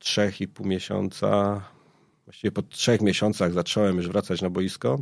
3,5 0.00 0.66
miesiąca, 0.66 1.60
właściwie 2.24 2.52
po 2.52 2.62
3 2.62 2.98
miesiącach 3.02 3.52
zacząłem 3.52 3.96
już 3.96 4.08
wracać 4.08 4.42
na 4.42 4.50
boisko. 4.50 4.98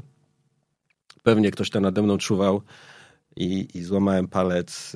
Pewnie 1.23 1.51
ktoś 1.51 1.71
tam 1.71 1.83
nade 1.83 2.03
mną 2.03 2.19
czuwał 2.19 2.63
i, 3.37 3.69
i 3.75 3.83
złamałem 3.83 4.29
palec, 4.29 4.93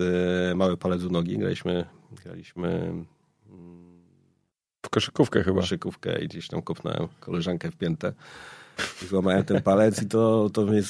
e, 0.50 0.54
mały 0.54 0.76
palec 0.76 1.02
u 1.02 1.10
nogi. 1.10 1.38
Graliśmy, 1.38 1.84
graliśmy 2.24 2.92
w 4.86 4.90
koszykówkę 4.90 5.44
chyba. 5.44 5.60
Koszykówkę 5.60 6.22
i 6.24 6.28
gdzieś 6.28 6.48
tam 6.48 6.62
kopnąłem 6.62 7.08
koleżankę 7.20 7.70
w 7.70 7.76
piętę. 7.76 8.12
I 9.02 9.06
złamałem 9.06 9.44
ten 9.44 9.62
palec 9.62 10.02
i 10.02 10.06
to, 10.06 10.50
to 10.50 10.62
mnie 10.62 10.82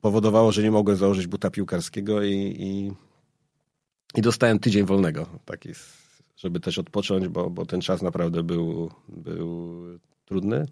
powodowało, 0.00 0.52
że 0.52 0.62
nie 0.62 0.70
mogłem 0.70 0.96
założyć 0.96 1.26
buta 1.26 1.50
piłkarskiego 1.50 2.22
i, 2.22 2.56
i, 2.58 2.92
i 4.18 4.22
dostałem 4.22 4.58
tydzień 4.58 4.86
wolnego. 4.86 5.26
Taki, 5.44 5.68
żeby 6.36 6.60
też 6.60 6.78
odpocząć, 6.78 7.28
bo, 7.28 7.50
bo 7.50 7.66
ten 7.66 7.80
czas 7.80 8.02
naprawdę 8.02 8.42
był, 8.42 8.90
był 9.08 9.82
trudny. 10.24 10.66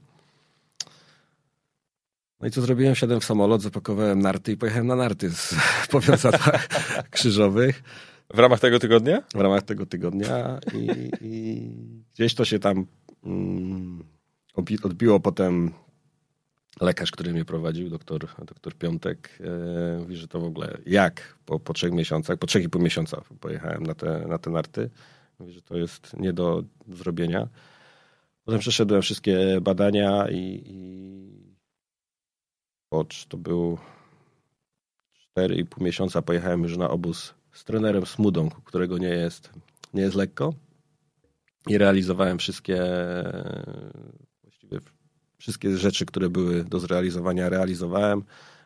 No 2.41 2.49
i 2.49 2.51
co 2.51 2.61
zrobiłem? 2.61 2.95
Wsiadłem 2.95 3.21
w 3.21 3.25
samolot, 3.25 3.63
zapakowałem 3.63 4.19
narty 4.19 4.53
i 4.53 4.57
pojechałem 4.57 4.87
na 4.87 4.97
narty 4.97 5.31
z 5.31 5.55
powiązaniach 5.91 6.69
krzyżowych. 7.11 7.83
W 8.35 8.39
ramach 8.39 8.61
tego 8.61 8.79
tygodnia? 8.79 9.23
W 9.35 9.41
ramach 9.41 9.63
tego 9.63 9.87
tygodnia 9.87 10.61
i, 10.75 11.11
i 11.21 11.71
gdzieś 12.15 12.35
to 12.35 12.45
się 12.45 12.59
tam 12.59 12.87
mm, 13.25 14.05
odbiło 14.85 15.21
potem 15.21 15.73
lekarz, 16.81 17.11
który 17.11 17.33
mnie 17.33 17.45
prowadził, 17.45 17.91
doktor, 17.91 18.29
doktor 18.45 18.75
Piątek, 18.75 19.39
e, 19.41 19.99
mówi, 19.99 20.17
że 20.17 20.29
to 20.29 20.41
w 20.41 20.45
ogóle 20.45 20.79
jak 20.87 21.39
po, 21.47 21.61
po 21.61 21.73
trzech 21.73 21.93
miesiącach, 21.93 22.39
po 22.39 22.47
trzech 22.47 22.65
i 22.65 22.69
pół 22.69 22.83
miesiąca 22.83 23.23
pojechałem 23.41 23.83
na 23.83 23.95
te, 23.95 24.27
na 24.29 24.39
te 24.39 24.51
narty. 24.51 24.91
Mówi, 25.39 25.53
że 25.53 25.63
to 25.63 25.77
jest 25.77 26.17
nie 26.19 26.33
do 26.33 26.63
zrobienia. 26.89 27.49
Potem 28.45 28.61
przeszedłem 28.61 29.03
wszystkie 29.03 29.61
badania 29.61 30.31
i, 30.31 30.63
i 30.67 31.11
to 33.29 33.37
był 33.37 33.79
4,5 35.39 35.83
miesiąca 35.83 36.23
pojechałem 36.23 36.63
już 36.63 36.77
na 36.77 36.91
obóz 36.91 37.40
z 37.53 37.65
trenerem 37.65 38.07
Smudą, 38.07 38.51
którego 38.65 38.99
nie 38.99 39.09
jest, 39.09 39.51
nie 39.95 40.03
jest 40.03 40.17
lekko. 40.17 40.55
I 41.67 41.79
realizowałem 41.79 42.39
wszystkie 42.39 42.83
właściwie 44.43 44.81
wszystkie 45.39 45.77
rzeczy, 45.77 46.07
które 46.07 46.29
były 46.29 46.65
do 46.65 46.81
zrealizowania, 46.81 47.49
realizowałem. 47.49 48.23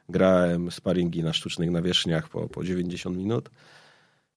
Grałem 0.08 0.70
sparingi 0.70 1.22
na 1.22 1.32
sztucznych 1.32 1.70
nawierzchniach 1.70 2.28
po, 2.28 2.48
po 2.48 2.64
90 2.64 3.16
minut. 3.16 3.50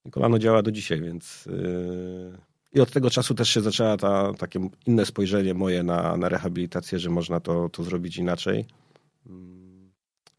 I 0.05 0.11
kolano 0.11 0.39
działa 0.39 0.61
do 0.61 0.71
dzisiaj, 0.71 1.01
więc 1.01 1.45
yy... 1.45 2.37
i 2.73 2.79
od 2.79 2.91
tego 2.91 3.09
czasu 3.09 3.35
też 3.35 3.49
się 3.49 3.61
zaczęła 3.61 3.97
ta, 3.97 4.33
takie 4.33 4.69
inne 4.85 5.05
spojrzenie 5.05 5.53
moje 5.53 5.83
na, 5.83 6.17
na 6.17 6.29
rehabilitację, 6.29 6.99
że 6.99 7.09
można 7.09 7.39
to, 7.39 7.69
to 7.69 7.83
zrobić 7.83 8.17
inaczej. 8.17 8.65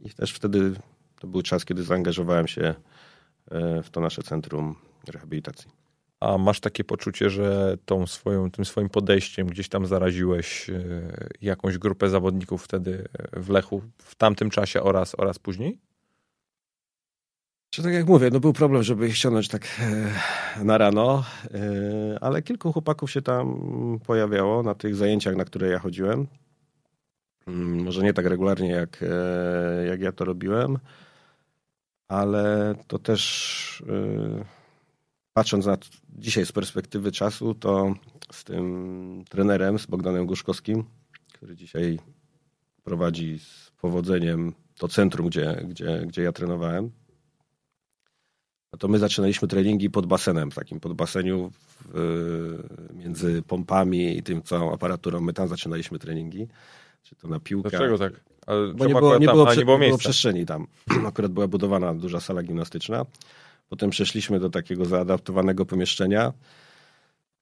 I 0.01 0.11
też 0.11 0.33
wtedy 0.33 0.73
to 1.21 1.27
był 1.27 1.43
czas, 1.43 1.65
kiedy 1.65 1.83
zaangażowałem 1.83 2.49
się 2.49 2.75
w 3.83 3.91
to 3.91 4.01
nasze 4.01 4.23
centrum 4.23 4.75
rehabilitacji. 5.09 5.71
A 6.21 6.39
masz 6.39 6.61
takie 6.61 6.85
poczucie, 6.85 7.31
że 7.31 7.77
tą 7.85 8.07
swoją, 8.07 8.51
tym 8.51 8.65
swoim 8.65 8.89
podejściem 8.89 9.47
gdzieś 9.47 9.69
tam 9.69 9.87
zaraziłeś 9.87 10.71
e, 10.71 10.83
jakąś 11.41 11.79
grupę 11.79 12.09
zawodników 12.09 12.65
wtedy 12.65 13.09
w 13.33 13.49
Lechu 13.49 13.83
w 13.99 14.15
tamtym 14.15 14.51
czasie 14.51 14.83
oraz, 14.83 15.15
oraz 15.19 15.39
później? 15.39 15.79
Czy 17.71 17.83
tak 17.83 17.93
jak 17.93 18.07
mówię, 18.07 18.31
no 18.33 18.41
był 18.41 18.53
problem, 18.53 18.83
żeby 18.83 19.09
ich 19.09 19.17
ściągnąć 19.17 19.49
tak 19.49 19.63
e, 20.59 20.65
na 20.65 20.79
rano, 20.79 21.25
ale 22.21 22.43
kilku 22.43 22.73
chłopaków 22.73 23.11
się 23.11 23.23
tam 23.23 23.59
pojawiało 24.07 24.63
na 24.63 24.75
tych 24.75 24.97
zajęciach, 24.97 25.37
na 25.37 25.45
które 25.45 25.69
ja 25.69 25.79
chodziłem. 25.79 26.27
Mm, 27.47 27.85
może 27.85 28.03
nie 28.03 28.15
tak 28.15 28.27
regularnie, 28.27 28.71
jak, 28.71 29.05
jak 29.87 30.01
ja 30.01 30.13
to 30.13 30.25
robiłem, 30.25 30.79
ale 32.09 32.75
to 32.87 32.99
też 32.99 33.83
yy, 33.87 34.45
patrząc 35.33 35.67
na 35.67 35.79
dzisiaj 36.09 36.47
z 36.47 36.53
perspektywy 36.53 37.13
czasu, 37.13 37.55
to 37.55 37.95
z 38.33 38.45
tym 38.45 39.25
trenerem, 39.29 39.79
z 39.79 39.87
Bogdanem 39.87 40.27
Guszkowskim, 40.27 40.85
który 41.33 41.57
dzisiaj 41.57 41.99
prowadzi 42.85 43.39
z 43.39 43.71
powodzeniem 43.81 44.55
to 44.79 44.89
centrum, 44.89 45.29
gdzie, 45.29 45.65
gdzie, 45.69 46.05
gdzie 46.07 46.23
ja 46.23 46.33
trenowałem, 46.33 46.91
no 48.73 48.79
to 48.79 48.89
my 48.89 48.99
zaczynaliśmy 48.99 49.49
treningi 49.49 49.91
pod 49.91 50.07
basenem, 50.07 50.51
w 50.51 50.55
takim 50.55 50.81
pod 50.81 50.93
baseniu 50.93 51.51
w, 51.51 52.91
między 52.95 53.43
pompami 53.43 54.19
i 54.19 54.23
tym 54.23 54.43
całą 54.43 54.73
aparaturą. 54.73 55.21
My 55.21 55.33
tam 55.33 55.49
zaczynaliśmy 55.49 55.99
treningi, 55.99 56.49
czy 57.09 57.17
to 57.17 57.29
na 57.29 57.41
piłkę. 57.41 57.71
Dlaczego 57.71 57.99
tak? 57.99 58.13
Ale 58.47 58.75
bo 58.75 58.87
nie 58.87 58.95
było, 58.95 59.19
nie, 59.19 59.27
tam, 59.27 59.35
było, 59.35 59.47
prze, 59.47 59.57
nie, 59.57 59.65
było, 59.65 59.79
nie 59.79 59.87
było 59.87 59.99
przestrzeni 59.99 60.47
tam. 60.47 60.67
Akurat 61.07 61.33
była 61.33 61.49
budowana 61.49 61.95
duża 61.95 62.21
sala 62.21 62.43
gimnastyczna. 62.43 63.07
Potem 63.69 63.91
przeszliśmy 63.91 64.41
do 64.41 64.51
takiego 64.51 64.85
zaadaptowanego 64.85 65.67
pomieszczenia. 65.67 66.33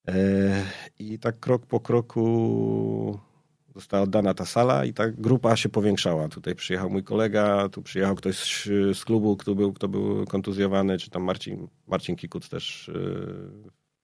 E, 0.09 0.65
I 0.99 1.19
tak 1.19 1.41
krok 1.41 1.67
po 1.67 1.81
kroku 1.81 3.19
została 3.75 4.03
oddana 4.03 4.35
ta 4.35 4.45
sala 4.45 4.85
i 4.85 4.93
ta 4.93 5.11
grupa 5.11 5.57
się 5.57 5.69
powiększała. 5.69 6.29
Tutaj 6.29 6.55
przyjechał 6.55 6.91
mój 6.91 7.03
kolega, 7.03 7.69
tu 7.69 7.83
przyjechał 7.83 8.15
ktoś 8.15 8.67
z 8.95 9.05
klubu, 9.05 9.37
kto 9.37 9.55
był, 9.55 9.73
kto 9.73 9.89
był 9.89 10.25
kontuzjowany, 10.25 10.99
czy 10.99 11.11
tam 11.11 11.23
Marcin, 11.23 11.69
Marcin 11.87 12.17
Kikuc 12.17 12.49
też 12.49 12.91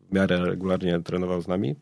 w 0.00 0.14
miarę 0.14 0.44
regularnie 0.44 1.00
trenował 1.00 1.40
z 1.40 1.48
nami 1.48 1.76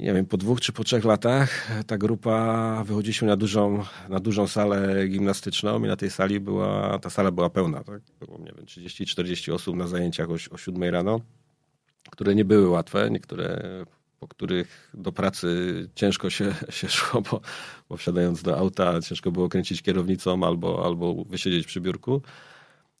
nie 0.00 0.14
wiem, 0.14 0.26
po 0.26 0.36
dwóch 0.36 0.60
czy 0.60 0.72
po 0.72 0.84
trzech 0.84 1.04
latach 1.04 1.68
ta 1.86 1.98
grupa 1.98 2.84
wychodziliśmy 2.84 3.28
na 3.28 3.36
dużą, 3.36 3.84
na 4.08 4.20
dużą 4.20 4.46
salę 4.46 5.08
gimnastyczną 5.08 5.84
i 5.84 5.88
na 5.88 5.96
tej 5.96 6.10
sali 6.10 6.40
była, 6.40 6.98
ta 6.98 7.10
sala 7.10 7.30
była 7.30 7.50
pełna, 7.50 7.84
tak? 7.84 8.02
Było, 8.20 8.38
nie 8.38 8.52
wiem, 8.56 8.64
30-40 8.66 9.52
osób 9.52 9.76
na 9.76 9.86
zajęciach 9.86 10.30
o, 10.30 10.34
o 10.50 10.58
7 10.58 10.82
rano, 10.82 11.20
które 12.10 12.34
nie 12.34 12.44
były 12.44 12.68
łatwe, 12.68 13.10
niektóre 13.10 13.62
po 14.20 14.28
których 14.28 14.90
do 14.94 15.12
pracy 15.12 15.88
ciężko 15.94 16.30
się, 16.30 16.54
się 16.78 16.88
szło, 16.88 17.22
bo, 17.22 17.40
bo 17.88 17.96
wsiadając 17.96 18.42
do 18.42 18.58
auta 18.58 19.00
ciężko 19.00 19.32
było 19.32 19.48
kręcić 19.48 19.82
kierownicą 19.82 20.44
albo, 20.44 20.84
albo 20.84 21.24
wysiedzieć 21.24 21.66
przy 21.66 21.80
biurku. 21.80 22.22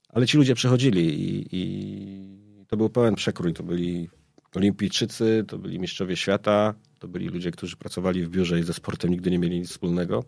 Ale 0.08 0.26
ci 0.26 0.36
ludzie 0.36 0.54
przechodzili 0.54 1.06
i, 1.06 1.48
i 1.52 2.66
to 2.68 2.76
był 2.76 2.90
pełen 2.90 3.14
przekrój. 3.14 3.54
To 3.54 3.62
byli 3.62 4.08
olimpijczycy, 4.56 5.44
to 5.48 5.58
byli 5.58 5.78
mistrzowie 5.78 6.16
świata, 6.16 6.74
to 6.98 7.08
byli 7.08 7.28
ludzie, 7.28 7.50
którzy 7.50 7.76
pracowali 7.76 8.24
w 8.24 8.28
biurze 8.28 8.60
i 8.60 8.62
ze 8.62 8.74
sportem 8.74 9.10
nigdy 9.10 9.30
nie 9.30 9.38
mieli 9.38 9.58
nic 9.60 9.70
wspólnego. 9.70 10.24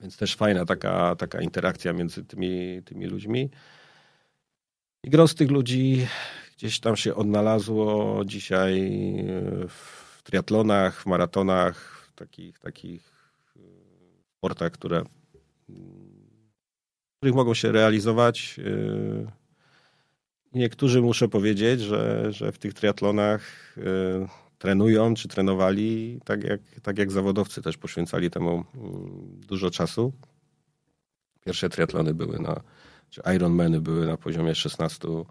Więc 0.00 0.16
też 0.16 0.36
fajna 0.36 0.64
taka, 0.64 1.16
taka 1.16 1.40
interakcja 1.40 1.92
między 1.92 2.24
tymi, 2.24 2.82
tymi 2.84 3.06
ludźmi. 3.06 3.50
I 5.04 5.10
gro 5.10 5.28
z 5.28 5.34
tych 5.34 5.50
ludzi 5.50 6.06
gdzieś 6.56 6.80
tam 6.80 6.96
się 6.96 7.14
odnalazło 7.14 8.22
dzisiaj 8.24 8.92
w 9.68 10.22
triatlonach, 10.22 11.02
w 11.02 11.06
maratonach, 11.06 12.06
w 12.08 12.14
takich, 12.14 12.58
takich 12.58 13.32
e, 13.56 13.60
sportach, 14.38 14.72
które, 14.72 15.02
w 15.68 17.16
których 17.16 17.34
mogą 17.34 17.54
się 17.54 17.72
realizować. 17.72 18.60
Niektórzy 20.54 21.02
muszę 21.02 21.28
powiedzieć, 21.28 21.80
że, 21.80 22.32
że 22.32 22.52
w 22.52 22.58
tych 22.58 22.74
triatlonach 22.74 23.74
e, 23.78 23.82
trenują 24.58 25.14
czy 25.14 25.28
trenowali, 25.28 26.20
tak 26.24 26.44
jak, 26.44 26.60
tak 26.82 26.98
jak 26.98 27.12
zawodowcy 27.12 27.62
też 27.62 27.76
poświęcali 27.76 28.30
temu 28.30 28.64
mm, 28.74 29.40
dużo 29.48 29.70
czasu. 29.70 30.12
Pierwsze 31.44 31.68
triatlony 31.68 32.14
były 32.14 32.38
na, 32.38 32.60
czy 33.10 33.22
Ironmany 33.36 33.80
były 33.80 34.06
na 34.06 34.16
poziomie 34.16 34.52
16-17 34.52 35.24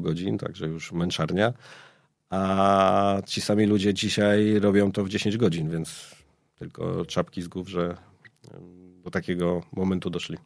godzin, 0.00 0.38
także 0.38 0.66
już 0.66 0.92
męczarnia. 0.92 1.52
A 2.30 3.22
ci 3.26 3.40
sami 3.40 3.66
ludzie 3.66 3.94
dzisiaj 3.94 4.58
robią 4.58 4.92
to 4.92 5.04
w 5.04 5.08
10 5.08 5.36
godzin, 5.36 5.70
więc 5.70 6.14
tylko 6.58 7.06
czapki 7.06 7.42
z 7.42 7.48
głów, 7.48 7.68
że 7.68 7.96
do 9.04 9.10
takiego 9.10 9.62
momentu 9.72 10.10
doszli. 10.10 10.36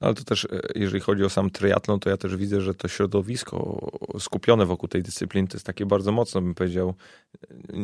Ale 0.00 0.14
to 0.14 0.24
też, 0.24 0.44
e, 0.44 0.48
jeżeli 0.74 1.00
chodzi 1.00 1.24
o 1.24 1.30
sam 1.30 1.50
triatlon, 1.50 2.00
to 2.00 2.10
ja 2.10 2.16
też 2.16 2.36
widzę, 2.36 2.60
że 2.60 2.74
to 2.74 2.88
środowisko 2.88 3.88
skupione 4.18 4.66
wokół 4.66 4.88
tej 4.88 5.02
dyscypliny 5.02 5.48
to 5.48 5.56
jest 5.56 5.66
takie 5.66 5.86
bardzo 5.86 6.12
mocno, 6.12 6.40
bym 6.40 6.54
powiedział, 6.54 6.94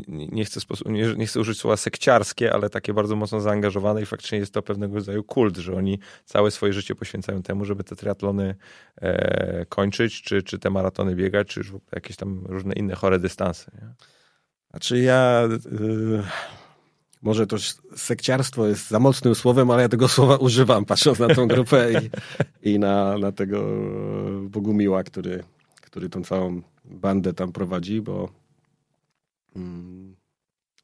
nie 0.09 0.45
chcę, 0.45 0.61
nie, 0.87 1.15
nie 1.15 1.27
chcę 1.27 1.41
użyć 1.41 1.59
słowa 1.59 1.77
sekciarskie, 1.77 2.53
ale 2.53 2.71
takie 2.71 2.95
bardzo 2.95 3.17
mocno 3.17 3.41
zaangażowane 3.41 4.03
i 4.03 4.07
faktycznie 4.07 4.39
jest 4.39 4.55
to 4.55 4.63
pewnego 4.63 4.95
rodzaju 4.95 5.25
kult, 5.25 5.57
że 5.57 5.75
oni 5.75 5.99
całe 6.25 6.51
swoje 6.51 6.73
życie 6.73 6.95
poświęcają 6.95 7.43
temu, 7.43 7.65
żeby 7.65 7.85
te 7.85 7.97
triatlony 7.97 8.55
e, 8.97 9.67
kończyć, 9.69 10.23
czy, 10.23 10.43
czy 10.43 10.59
te 10.59 10.71
maratony 10.71 11.17
biegać, 11.17 11.49
czy 11.49 11.61
już 11.61 11.73
jakieś 11.93 12.17
tam 12.17 12.47
różne 12.47 12.75
inne 12.75 12.95
chore 12.95 13.19
dystanse. 13.19 13.71
Nie? 13.75 13.95
Znaczy 14.71 14.99
ja... 14.99 15.49
Y 15.73 16.60
może 17.23 17.47
to 17.47 17.57
sekciarstwo 17.97 18.67
jest 18.67 18.89
za 18.89 19.01
mocnym 19.01 19.35
słowem, 19.35 19.71
ale 19.71 19.83
ja 19.83 19.89
tego 19.89 20.09
słowa 20.19 20.37
używam, 20.37 20.85
patrząc 20.85 21.19
na 21.19 21.35
tą 21.35 21.49
grupę 21.49 21.93
i, 21.93 22.11
i 22.71 22.79
na, 22.79 23.19
na 23.19 23.33
tego 23.33 23.65
Bogumiła, 24.43 25.03
który, 25.03 25.45
który 25.81 26.09
tą 26.09 26.25
całą 26.25 26.63
bandę 26.85 27.35
tam 27.35 27.53
prowadzi, 27.53 28.01
bo 28.01 28.29
mm, 29.57 30.17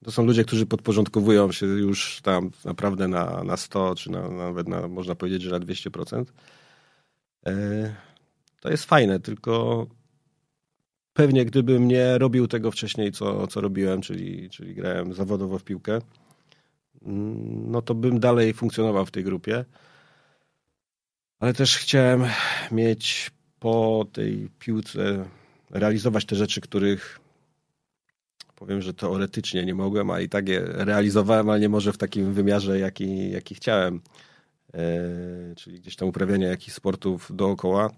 to 0.05 0.13
są 0.13 0.25
ludzie, 0.25 0.45
którzy 0.45 0.67
podporządkowują 0.67 1.53
się 1.53 1.67
już 1.67 2.21
tam 2.23 2.51
naprawdę 2.65 3.09
na, 3.09 3.45
na 3.45 3.57
100, 3.57 3.95
czy 3.95 4.11
na, 4.11 4.29
nawet 4.29 4.69
na, 4.69 4.89
można 4.89 5.15
powiedzieć, 5.15 5.43
że 5.43 5.51
na 5.51 5.61
200%. 5.61 6.25
E, 7.47 7.95
to 8.61 8.71
jest 8.71 8.85
fajne, 8.85 9.21
tylko 9.21 9.87
pewnie 11.13 11.45
gdybym 11.45 11.89
nie 11.89 12.19
robił 12.19 12.47
tego 12.49 12.71
wcześniej, 12.71 13.13
co, 13.13 13.47
co 13.47 13.61
robiłem, 13.61 14.01
czyli, 14.01 14.51
czyli 14.51 14.75
grałem 14.75 15.15
zawodowo 15.15 15.59
w 15.59 15.65
piłkę, 15.65 15.99
no 17.67 17.83
to 17.83 17.95
bym 17.95 18.21
dalej 18.21 18.55
funkcjonował 18.55 19.07
w 19.07 19.11
tej 19.11 19.25
grupie. 19.25 19.65
Ale 21.39 21.55
też 21.55 21.79
chciałem 21.79 22.25
mieć 22.73 23.31
po 23.61 24.07
tej 24.13 24.51
piłce, 24.59 25.25
realizować 25.71 26.25
te 26.25 26.37
rzeczy, 26.37 26.61
których 26.61 27.21
powiem, 28.57 28.83
że 28.83 28.95
teoretycznie 28.95 29.65
nie 29.65 29.75
mogłem, 29.75 30.11
a 30.11 30.21
i 30.21 30.29
tak 30.29 30.49
je 30.49 30.61
realizowałem, 30.65 31.51
ale 31.51 31.61
nie 31.61 31.69
może 31.69 31.93
w 31.93 31.99
takim 31.99 32.33
wymiarze, 32.33 32.79
jaki, 32.79 33.31
jaki 33.31 33.55
chciałem. 33.55 34.01
E, 34.75 35.55
czyli 35.57 35.81
gdzieś 35.81 35.97
tam 35.97 36.09
uprawianie 36.09 36.47
jakichś 36.47 36.77
sportów 36.77 37.31
dookoła, 37.35 37.91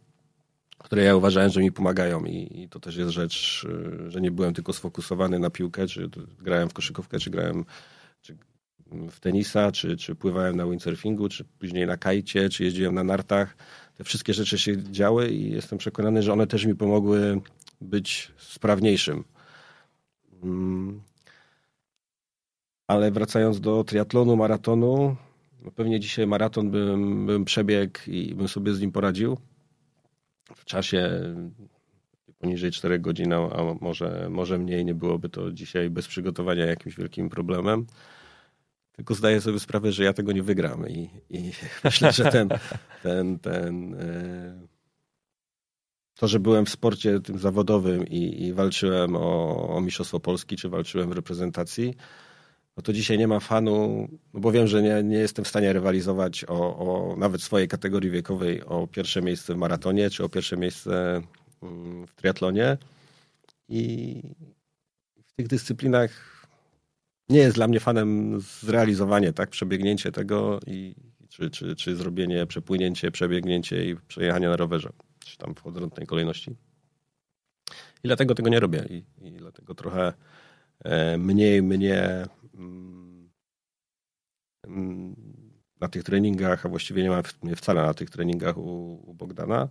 które 0.79 1.03
ja 1.03 1.17
uważałem, 1.17 1.51
że 1.51 1.61
mi 1.61 1.73
pomagają 1.73 2.25
i, 2.25 2.63
i 2.63 2.69
to 2.69 2.81
też 2.81 2.97
jest 2.97 3.11
rzecz, 3.11 3.67
że 4.09 4.21
nie 4.21 4.31
byłem 4.31 4.55
tylko 4.55 4.73
sfokusowany 4.73 5.39
na 5.39 5.51
piłkę, 5.51 5.87
czy 5.87 6.11
grałem 6.41 6.69
w 6.69 6.73
koszykówkę, 6.73 7.19
czy 7.19 7.31
grałem, 7.31 7.65
w 9.11 9.21
tenisa, 9.21 9.73
czy, 9.73 9.97
czy 9.97 10.15
pływałem 10.15 10.57
na 10.57 10.67
windsurfingu, 10.67 11.29
czy 11.29 11.45
później 11.45 11.87
na 11.87 11.97
kajcie, 11.97 12.49
czy 12.49 12.65
jeździłem 12.65 12.95
na 12.95 13.05
nartach. 13.05 13.57
Te 13.97 14.05
wszystkie 14.05 14.35
rzeczy 14.35 14.59
się 14.59 14.83
działy 14.83 15.31
i 15.31 15.51
jestem 15.51 15.79
przekonany, 15.79 16.23
że 16.23 16.33
one 16.33 16.47
też 16.47 16.65
mi 16.65 16.75
pomogły 16.75 17.41
być 17.81 18.33
sprawniejszym. 18.37 19.25
Mm. 20.43 21.01
Ale 22.87 23.11
wracając 23.11 23.61
do 23.61 23.85
triatlonu, 23.85 24.37
maratonu, 24.37 25.17
no 25.65 25.71
pewnie 25.71 26.01
dzisiaj 26.01 26.27
maraton 26.27 26.71
bym, 26.71 27.27
bym 27.27 27.45
przebiegł 27.45 27.99
i 28.07 28.35
bym 28.35 28.49
sobie 28.49 28.75
z 28.75 28.81
nim 28.81 28.93
poradził. 28.93 29.39
W 30.57 30.65
czasie 30.65 31.21
poniżej 32.39 32.71
4 32.71 32.99
godzin, 32.99 33.33
a 33.33 33.75
może, 33.81 34.29
może 34.31 34.59
mniej, 34.59 34.85
nie 34.85 34.95
byłoby 34.95 35.29
to 35.29 35.53
dzisiaj 35.53 35.91
bez 35.91 36.09
przygotowania 36.09 36.67
jakimś 36.67 36.97
wielkim 36.97 37.29
problemem. 37.29 37.87
Tylko 38.99 39.15
zdaję 39.15 39.41
sobie 39.41 39.61
sprawę, 39.61 39.93
że 39.93 40.05
ja 40.05 40.13
tego 40.13 40.33
nie 40.33 40.43
wygram 40.43 40.89
i, 40.89 41.11
i 41.31 41.53
myślę, 41.85 42.13
że 42.13 42.25
ten, 42.25 42.49
ten, 43.03 43.39
ten 43.39 43.95
e, 43.95 44.67
to, 46.15 46.29
że 46.29 46.41
byłem 46.41 46.67
w 46.67 46.71
sporcie 46.71 47.21
tym 47.21 47.39
zawodowym 47.39 48.07
i, 48.07 48.47
i 48.47 48.53
walczyłem 48.53 49.17
o, 49.17 49.69
o 49.77 49.81
Mistrzostwo 49.81 50.21
Polski, 50.21 50.57
czy 50.57 50.69
walczyłem 50.69 51.09
w 51.09 51.13
reprezentacji, 51.13 51.95
no 52.77 52.83
to 52.83 52.93
dzisiaj 52.93 53.19
nie 53.19 53.29
ma 53.29 53.41
fanu, 53.41 54.09
no 54.35 54.41
bo 54.41 54.53
wiem, 54.53 54.67
że 54.67 54.83
nie, 54.83 55.03
nie 55.03 55.19
jestem 55.19 55.45
w 55.45 55.49
stanie 55.49 55.73
rywalizować 55.73 56.45
o, 56.49 56.79
o 56.79 57.17
nawet 57.17 57.43
swojej 57.43 57.69
kategorii 57.69 58.11
wiekowej 58.11 58.65
o 58.65 58.87
pierwsze 58.87 59.23
miejsce 59.23 59.55
w 59.55 59.57
maratonie, 59.57 60.11
czy 60.11 60.25
o 60.25 60.29
pierwsze 60.29 60.57
miejsce 60.57 61.23
mm, 61.63 62.07
w 62.07 62.15
triatlonie. 62.15 62.77
I 63.69 64.23
w 65.27 65.33
tych 65.33 65.47
dyscyplinach 65.47 66.38
nie 67.29 67.39
jest 67.39 67.57
dla 67.57 67.69
mnie 67.69 67.81
fanem 67.81 68.41
zrealizowanie, 68.41 69.33
tak, 69.33 69.51
przebiegnięcie 69.51 70.13
tego 70.13 70.61
i 70.67 70.95
czy, 71.29 71.51
czy, 71.51 71.77
czy 71.77 71.97
zrobienie, 71.97 72.47
przepłynięcie, 72.47 73.11
przebiegnięcie 73.11 73.91
i 73.91 73.97
przejechanie 73.97 74.49
na 74.49 74.57
rowerze, 74.57 74.93
czy 75.19 75.39
tam 75.39 75.55
w 75.55 75.67
odwrotnej 75.67 76.07
kolejności. 76.07 76.51
I 78.05 78.09
dlatego 78.09 78.35
tego 78.35 78.49
nie 78.49 78.61
robię 78.61 78.85
i, 78.91 79.27
i 79.27 79.33
dlatego 79.33 79.75
trochę 79.75 80.13
e, 80.85 81.19
mniej 81.19 81.63
mnie 81.63 82.27
mm, 82.55 83.31
mm, 84.67 85.17
na 85.81 85.89
tych 85.89 86.05
treningach, 86.05 86.67
a 86.67 86.69
właściwie 86.69 87.03
nie 87.03 87.11
ma 87.11 87.23
wcale 87.57 87.83
na 87.83 87.95
tych 87.95 88.11
treningach 88.11 88.59
u, 88.59 88.95
u 89.11 89.15
Bogdana. 89.15 89.69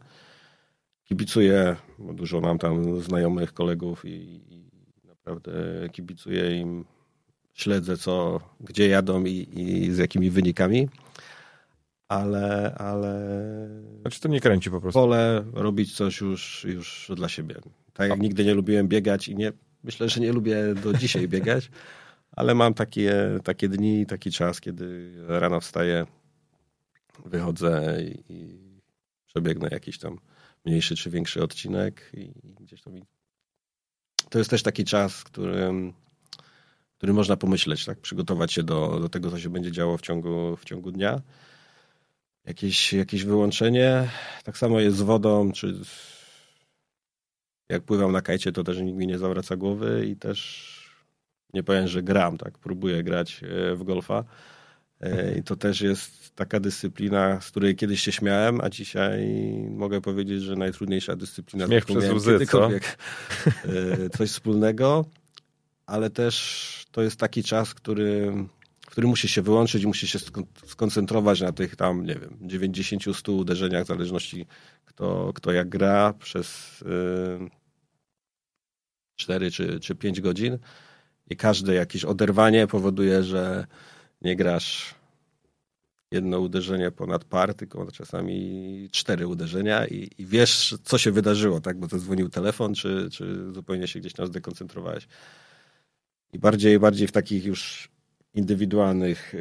Kibicuję, 1.04 1.76
bo 2.00 2.14
dużo 2.14 2.42
mam 2.42 2.58
tam 2.58 3.02
znajomych, 3.02 3.54
kolegów 3.54 4.06
i, 4.06 4.42
i 4.50 4.70
naprawdę 5.04 5.52
kibicuję 5.92 6.60
im 6.60 6.86
śledzę, 7.58 7.98
co, 7.98 8.40
gdzie 8.60 8.88
jadą 8.88 9.26
i, 9.26 9.48
i 9.56 9.92
z 9.92 9.98
jakimi 9.98 10.30
wynikami, 10.30 10.90
ale, 12.08 12.76
ale... 12.78 13.20
Znaczy 14.02 14.20
to 14.22 14.28
nie 14.28 14.42
kręci 14.42 14.72
po 14.72 14.82
prostu. 14.82 15.00
Wolę 15.00 15.46
robić 15.54 15.96
coś 15.96 16.22
już, 16.22 16.66
już 16.70 17.12
dla 17.16 17.30
siebie. 17.30 17.56
Tak 17.94 18.10
jak 18.10 18.20
nigdy 18.20 18.46
nie 18.46 18.54
lubiłem 18.54 18.88
biegać 18.88 19.28
i 19.28 19.36
nie, 19.36 19.52
myślę, 19.84 20.10
że 20.10 20.22
nie 20.22 20.34
lubię 20.34 20.74
do 20.84 20.94
dzisiaj 20.94 21.28
biegać, 21.38 21.70
ale 22.32 22.56
mam 22.56 22.74
takie, 22.74 23.40
takie 23.44 23.70
dni, 23.70 24.06
taki 24.06 24.32
czas, 24.32 24.62
kiedy 24.62 25.14
rano 25.28 25.60
wstaję, 25.60 26.06
wychodzę 27.26 27.98
i, 28.04 28.34
i 28.34 28.60
przebiegnę 29.26 29.70
jakiś 29.72 30.00
tam 30.00 30.20
mniejszy 30.66 30.96
czy 30.96 31.10
większy 31.10 31.44
odcinek 31.44 32.12
i 32.14 32.32
gdzieś 32.60 32.82
tam... 32.82 32.94
To 34.30 34.38
jest 34.38 34.50
też 34.50 34.64
taki 34.64 34.86
czas, 34.86 35.24
którym 35.24 35.94
który 36.98 37.14
można 37.14 37.38
pomyśleć, 37.38 37.86
tak? 37.86 38.00
Przygotować 38.00 38.54
się 38.54 38.64
do, 38.64 39.00
do 39.00 39.10
tego, 39.10 39.32
co 39.32 39.40
się 39.40 39.50
będzie 39.50 39.72
działo 39.72 39.98
w 39.98 40.02
ciągu, 40.02 40.58
w 40.58 40.66
ciągu 40.66 40.92
dnia. 40.92 41.22
Jakieś, 42.46 42.94
jakieś 42.94 43.24
wyłączenie. 43.24 44.10
Tak 44.44 44.58
samo 44.58 44.80
jest 44.80 44.98
z 44.98 45.02
wodą, 45.02 45.52
czy 45.52 45.76
jak 47.70 47.84
pływam 47.84 48.12
na 48.12 48.22
kajcie, 48.22 48.52
to 48.52 48.64
też 48.64 48.78
nikt 48.78 48.98
mi 48.98 49.08
nie 49.08 49.18
zawraca 49.18 49.56
głowy 49.56 50.08
i 50.12 50.16
też 50.16 50.68
nie 51.54 51.64
powiem, 51.64 51.88
że 51.88 52.04
gram, 52.04 52.38
tak? 52.38 52.58
Próbuję 52.58 53.04
grać 53.04 53.42
e, 53.44 53.76
w 53.76 53.84
golfa. 53.84 54.24
E, 55.02 55.38
I 55.38 55.44
to 55.44 55.56
też 55.56 55.82
jest 55.82 56.36
taka 56.36 56.60
dyscyplina, 56.60 57.42
z 57.42 57.52
której 57.52 57.76
kiedyś 57.76 58.02
się 58.02 58.12
śmiałem, 58.12 58.62
a 58.62 58.70
dzisiaj 58.70 59.28
mogę 59.70 60.02
powiedzieć, 60.02 60.42
że 60.42 60.56
najtrudniejsza 60.56 61.16
dyscyplina, 61.16 61.66
Śmiech 61.66 61.86
przez 61.86 62.12
łzy, 62.14 62.46
co? 62.46 62.70
E, 62.70 64.10
coś 64.18 64.30
wspólnego, 64.30 65.06
ale 65.86 66.10
też 66.10 66.77
to 66.92 67.02
jest 67.02 67.20
taki 67.20 67.44
czas, 67.44 67.74
który, 67.74 68.34
w 68.82 68.86
którym 68.86 69.10
musi 69.10 69.28
się 69.28 69.42
wyłączyć 69.42 69.84
i 69.84 69.88
musi 69.88 70.08
się 70.08 70.20
skoncentrować 70.66 71.42
na 71.42 71.52
tych 71.52 71.76
tam, 71.76 72.06
nie 72.06 72.16
wiem, 72.16 72.38
90-100 72.42 73.32
uderzeniach, 73.32 73.84
w 73.84 73.88
zależności 73.88 74.46
kto, 74.86 75.32
kto 75.36 75.52
jak 75.52 75.70
gra 75.70 76.14
przez 76.14 76.80
yy, 77.40 77.50
4 79.16 79.52
czy, 79.52 79.80
czy 79.80 79.96
5 79.96 80.22
godzin 80.22 80.58
i 81.30 81.36
każde 81.36 81.74
jakieś 81.74 82.06
oderwanie 82.06 82.68
powoduje, 82.68 83.24
że 83.24 83.68
nie 84.22 84.36
grasz 84.36 84.96
jedno 86.12 86.40
uderzenie 86.40 86.92
ponad 86.92 87.24
par, 87.24 87.54
tylko 87.54 87.92
czasami 87.92 88.90
cztery 88.92 89.28
uderzenia 89.28 89.88
i, 89.88 90.10
i, 90.18 90.26
wiesz, 90.26 90.76
co 90.84 90.98
się 90.98 91.12
wydarzyło, 91.12 91.62
tak? 91.62 91.80
Bo 91.80 91.88
to 91.88 91.98
dzwonił 91.98 92.30
telefon, 92.30 92.76
czy, 92.76 93.10
czy 93.12 93.54
zupełnie 93.54 93.88
się 93.88 94.00
gdzieś 94.00 94.14
tam 94.14 94.28
zdekoncentrowałeś. 94.28 95.08
I 96.34 96.40
bardziej, 96.40 96.80
bardziej 96.80 97.08
w 97.08 97.12
takich 97.12 97.46
już 97.46 97.90
indywidualnych 98.34 99.34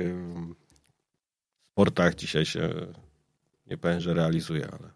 sportach 1.63 2.15
dzisiaj 2.15 2.47
się 2.47 2.71
nie 3.67 3.79
powiem, 3.79 4.01
że 4.01 4.15
realizuje, 4.15 4.69
ale 4.73 4.96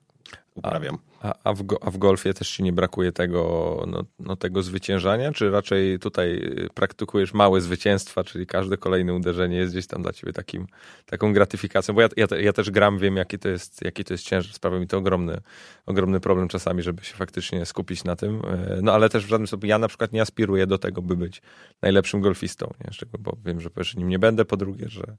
uprawiam. 0.66 0.99
A, 1.23 1.35
a, 1.44 1.53
w, 1.53 1.64
a 1.81 1.90
w 1.90 1.99
golfie 1.99 2.35
też 2.35 2.51
ci 2.51 2.62
nie 2.62 2.73
brakuje 2.73 3.12
tego, 3.12 3.85
no, 3.87 4.05
no, 4.18 4.37
tego 4.37 4.62
zwyciężania? 4.62 5.33
Czy 5.33 5.51
raczej 5.51 5.99
tutaj 5.99 6.35
y, 6.35 6.68
praktykujesz 6.75 7.35
małe 7.35 7.61
zwycięstwa, 7.61 8.25
czyli 8.25 8.46
każde 8.46 8.77
kolejne 8.77 9.14
uderzenie 9.14 9.57
jest 9.57 9.73
gdzieś 9.73 9.87
tam 9.87 10.03
dla 10.03 10.12
ciebie 10.12 10.33
takim, 10.33 10.66
taką 11.07 11.33
gratyfikacją? 11.33 11.94
Bo 11.94 12.01
ja, 12.01 12.09
ja, 12.16 12.27
ja 12.38 12.53
też 12.53 12.70
gram, 12.70 12.99
wiem 12.99 13.16
jaki 13.16 13.38
to 13.38 13.49
jest, 13.49 13.85
jaki 13.85 14.05
to 14.05 14.14
jest 14.14 14.25
ciężar. 14.25 14.55
Sprawia 14.55 14.79
mi 14.79 14.87
to 14.87 14.99
ogromny, 14.99 15.40
ogromny 15.87 16.20
problem 16.20 16.49
czasami, 16.49 16.83
żeby 16.83 17.05
się 17.05 17.14
faktycznie 17.14 17.66
skupić 17.66 18.05
na 18.05 18.16
tym. 18.16 18.42
E, 18.46 18.79
no 18.83 18.92
ale 18.92 19.09
też 19.09 19.27
w 19.27 19.29
żadnym 19.29 19.46
stopniu 19.46 19.68
ja 19.68 19.79
na 19.79 19.88
przykład 19.88 20.12
nie 20.12 20.23
aspiruję 20.23 20.66
do 20.66 20.79
tego, 20.79 21.03
by 21.03 21.16
być 21.16 21.42
najlepszym 21.83 22.20
golfistą. 22.20 22.75
Nie? 22.85 22.90
Czego, 22.90 23.18
bo 23.18 23.37
wiem, 23.44 23.61
że 23.61 23.70
nim 23.96 24.09
nie 24.09 24.18
będę, 24.18 24.44
po 24.44 24.57
drugie, 24.57 24.88
że 24.88 25.16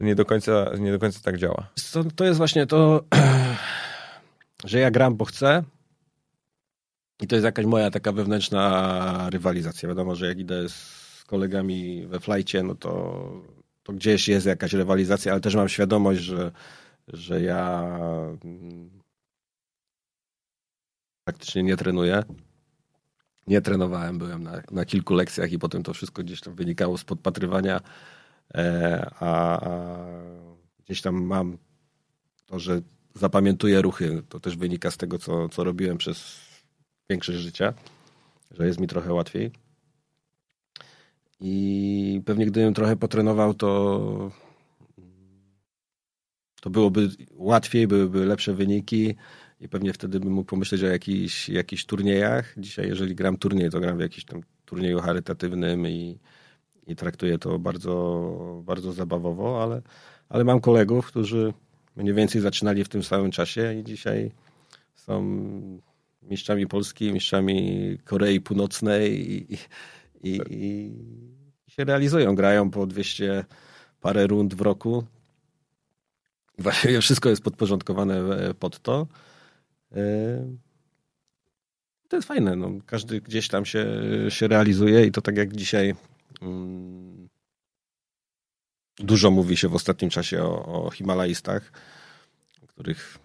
nie 0.00 0.14
do 0.14 0.24
końca, 0.24 0.70
nie 0.78 0.92
do 0.92 0.98
końca 0.98 1.20
tak 1.22 1.38
działa. 1.38 1.68
To, 1.92 2.04
to 2.04 2.24
jest 2.24 2.38
właśnie 2.38 2.66
to 2.66 3.04
że 4.64 4.78
ja 4.78 4.90
gram, 4.90 5.16
bo 5.16 5.24
chcę. 5.24 5.64
I 7.20 7.26
to 7.26 7.36
jest 7.36 7.44
jakaś 7.44 7.66
moja 7.66 7.90
taka 7.90 8.12
wewnętrzna 8.12 9.30
rywalizacja. 9.30 9.88
Wiadomo, 9.88 10.14
że 10.14 10.26
jak 10.26 10.38
idę 10.38 10.68
z 10.68 11.24
kolegami 11.26 12.06
we 12.06 12.20
flajcie, 12.20 12.62
no 12.62 12.74
to, 12.74 13.30
to 13.82 13.92
gdzieś 13.92 14.28
jest 14.28 14.46
jakaś 14.46 14.72
rywalizacja, 14.72 15.32
ale 15.32 15.40
też 15.40 15.54
mam 15.54 15.68
świadomość, 15.68 16.20
że, 16.20 16.52
że 17.08 17.42
ja 17.42 17.88
praktycznie 21.24 21.62
nie 21.62 21.76
trenuję. 21.76 22.22
Nie 23.46 23.60
trenowałem, 23.60 24.18
byłem 24.18 24.42
na, 24.42 24.62
na 24.70 24.84
kilku 24.84 25.14
lekcjach 25.14 25.52
i 25.52 25.58
potem 25.58 25.82
to 25.82 25.94
wszystko 25.94 26.22
gdzieś 26.22 26.40
tam 26.40 26.54
wynikało 26.54 26.98
z 26.98 27.04
podpatrywania, 27.04 27.80
e, 28.54 29.10
a, 29.20 29.60
a 29.60 30.06
gdzieś 30.84 31.02
tam 31.02 31.22
mam 31.22 31.58
to, 32.46 32.58
że 32.58 32.80
zapamiętuję 33.14 33.82
ruchy. 33.82 34.22
To 34.28 34.40
też 34.40 34.56
wynika 34.56 34.90
z 34.90 34.96
tego, 34.96 35.18
co, 35.18 35.48
co 35.48 35.64
robiłem 35.64 35.98
przez 35.98 36.40
większość 37.10 37.38
życia, 37.38 37.74
że 38.50 38.66
jest 38.66 38.80
mi 38.80 38.86
trochę 38.86 39.12
łatwiej. 39.12 39.50
I 41.40 42.22
pewnie 42.24 42.46
gdybym 42.46 42.74
trochę 42.74 42.96
potrenował, 42.96 43.54
to, 43.54 44.30
to 46.60 46.70
byłoby 46.70 47.08
łatwiej, 47.32 47.86
byłyby 47.86 48.26
lepsze 48.26 48.54
wyniki 48.54 49.14
i 49.60 49.68
pewnie 49.68 49.92
wtedy 49.92 50.20
bym 50.20 50.32
mógł 50.32 50.50
pomyśleć 50.50 50.82
o 50.82 50.86
jakichś, 50.86 51.48
jakichś 51.48 51.84
turniejach. 51.84 52.54
Dzisiaj, 52.56 52.88
jeżeli 52.88 53.14
gram 53.14 53.36
turniej, 53.36 53.70
to 53.70 53.80
gram 53.80 53.98
w 53.98 54.00
jakimś 54.00 54.24
tam 54.24 54.40
turnieju 54.64 55.00
charytatywnym 55.00 55.86
i, 55.86 56.18
i 56.86 56.96
traktuję 56.96 57.38
to 57.38 57.58
bardzo, 57.58 58.62
bardzo 58.64 58.92
zabawowo, 58.92 59.62
ale, 59.62 59.82
ale 60.28 60.44
mam 60.44 60.60
kolegów, 60.60 61.06
którzy 61.06 61.52
mniej 61.96 62.14
więcej 62.14 62.40
zaczynali 62.40 62.84
w 62.84 62.88
tym 62.88 63.02
samym 63.02 63.30
czasie 63.30 63.74
i 63.74 63.84
dzisiaj 63.84 64.30
są 64.94 65.22
mistrzami 66.22 66.66
Polski, 66.66 67.12
mistrzami 67.12 67.98
Korei 68.04 68.40
Północnej 68.40 69.32
i, 69.32 69.52
i, 69.52 69.58
i, 70.22 70.40
i 71.66 71.70
się 71.70 71.84
realizują. 71.84 72.34
Grają 72.34 72.70
po 72.70 72.86
200 72.86 73.44
parę 74.00 74.26
rund 74.26 74.54
w 74.54 74.60
roku. 74.60 75.04
Właściwie 76.58 77.00
wszystko 77.00 77.28
jest 77.28 77.42
podporządkowane 77.42 78.18
e, 78.18 78.54
pod 78.54 78.80
to. 78.80 79.06
E, 79.92 80.02
to 82.08 82.16
jest 82.16 82.28
fajne. 82.28 82.56
No. 82.56 82.70
Każdy 82.86 83.20
gdzieś 83.20 83.48
tam 83.48 83.64
się, 83.64 83.86
się 84.28 84.48
realizuje 84.48 85.06
i 85.06 85.12
to 85.12 85.20
tak 85.20 85.36
jak 85.36 85.56
dzisiaj 85.56 85.94
mm, 86.42 87.21
Dużo 88.98 89.30
mówi 89.30 89.56
się 89.56 89.68
w 89.68 89.74
ostatnim 89.74 90.10
czasie 90.10 90.42
o, 90.42 90.84
o 90.84 90.90
Himalajstach, 90.90 91.72
których 92.66 93.18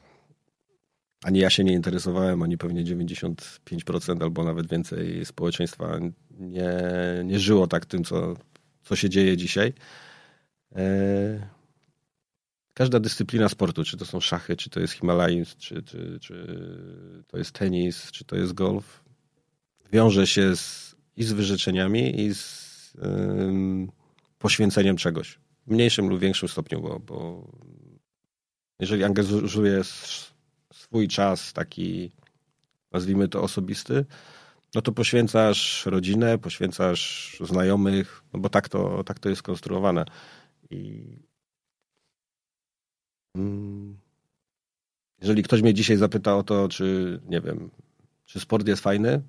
ani 1.24 1.40
ja 1.40 1.50
się 1.50 1.64
nie 1.64 1.74
interesowałem, 1.74 2.44
ani 2.44 2.58
pewnie 2.58 2.84
95% 2.84 4.24
albo 4.24 4.44
nawet 4.44 4.70
więcej 4.70 5.26
społeczeństwa 5.26 6.00
nie, 6.32 6.72
nie 7.24 7.40
żyło 7.40 7.68
tak 7.68 7.86
tym, 7.86 8.04
co, 8.04 8.34
co 8.84 8.96
się 8.96 9.10
dzieje 9.10 9.38
dzisiaj. 9.38 9.74
E, 10.76 11.48
każda 12.74 13.00
dyscyplina 13.00 13.50
sportu, 13.50 13.84
czy 13.84 13.98
to 13.98 14.06
są 14.06 14.20
szachy, 14.20 14.56
czy 14.56 14.70
to 14.70 14.80
jest 14.80 14.94
Himalajs, 14.94 15.56
czy, 15.56 15.84
czy, 15.84 16.20
czy 16.22 16.58
to 17.28 17.38
jest 17.38 17.52
tenis, 17.52 18.12
czy 18.12 18.26
to 18.26 18.36
jest 18.36 18.54
golf, 18.54 19.04
wiąże 19.92 20.28
się 20.28 20.56
z, 20.56 20.96
i 21.18 21.24
z 21.24 21.32
wyrzeczeniami, 21.32 22.22
i 22.22 22.36
z 22.36 22.68
poświęceniem 24.40 24.98
czegoś 24.98 25.40
w 25.68 25.72
mniejszym 25.72 26.10
lub 26.10 26.20
większym 26.20 26.50
stopniu, 26.50 26.82
bo, 26.82 27.00
bo 27.00 27.48
jeżeli 28.80 29.04
angażujesz 29.04 30.34
swój 30.74 31.08
czas 31.08 31.54
taki, 31.54 32.12
nazwijmy 32.92 33.28
to 33.28 33.42
osobisty, 33.42 34.06
no 34.76 34.82
to 34.82 34.92
poświęcasz 34.92 35.86
rodzinę, 35.86 36.38
poświęcasz 36.38 37.38
znajomych, 37.46 38.24
no 38.34 38.40
bo 38.40 38.50
tak 38.50 38.70
to, 38.70 39.04
tak 39.04 39.20
to 39.20 39.30
jest 39.30 39.42
konstruowane. 39.42 40.06
I 40.70 41.04
mm, 43.36 43.98
jeżeli 45.22 45.44
ktoś 45.44 45.62
mnie 45.62 45.74
dzisiaj 45.74 45.98
zapyta 45.98 46.36
o 46.36 46.44
to, 46.44 46.68
czy 46.70 47.20
nie 47.30 47.42
wiem, 47.42 47.70
czy 48.26 48.40
sport 48.40 48.68
jest 48.68 48.84
fajny, 48.84 49.22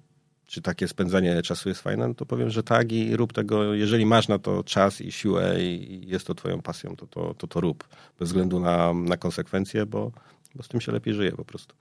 czy 0.49 0.63
takie 0.63 0.89
spędzanie 0.89 1.43
czasu 1.43 1.69
jest 1.69 1.81
fajne, 1.81 2.09
no 2.09 2.15
to 2.15 2.27
powiem, 2.27 2.51
że 2.51 2.63
tak 2.63 2.93
i 2.93 3.17
rób 3.17 3.33
tego, 3.33 3.75
jeżeli 3.75 4.07
masz 4.07 4.29
na 4.29 4.39
to 4.39 4.65
czas 4.65 5.01
i 5.01 5.13
siłę 5.13 5.61
i 5.61 6.09
jest 6.09 6.27
to 6.27 6.35
twoją 6.35 6.63
pasją, 6.63 6.97
to 6.97 7.07
to, 7.07 7.35
to, 7.35 7.47
to 7.47 7.61
rób, 7.61 7.89
bez 8.19 8.29
względu 8.29 8.61
na, 8.61 8.95
na 8.95 9.17
konsekwencje, 9.17 9.87
bo, 9.87 10.13
bo 10.55 10.63
z 10.63 10.69
tym 10.69 10.81
się 10.81 10.93
lepiej 10.93 11.15
żyje 11.15 11.33
po 11.33 11.45
prostu. 11.45 11.75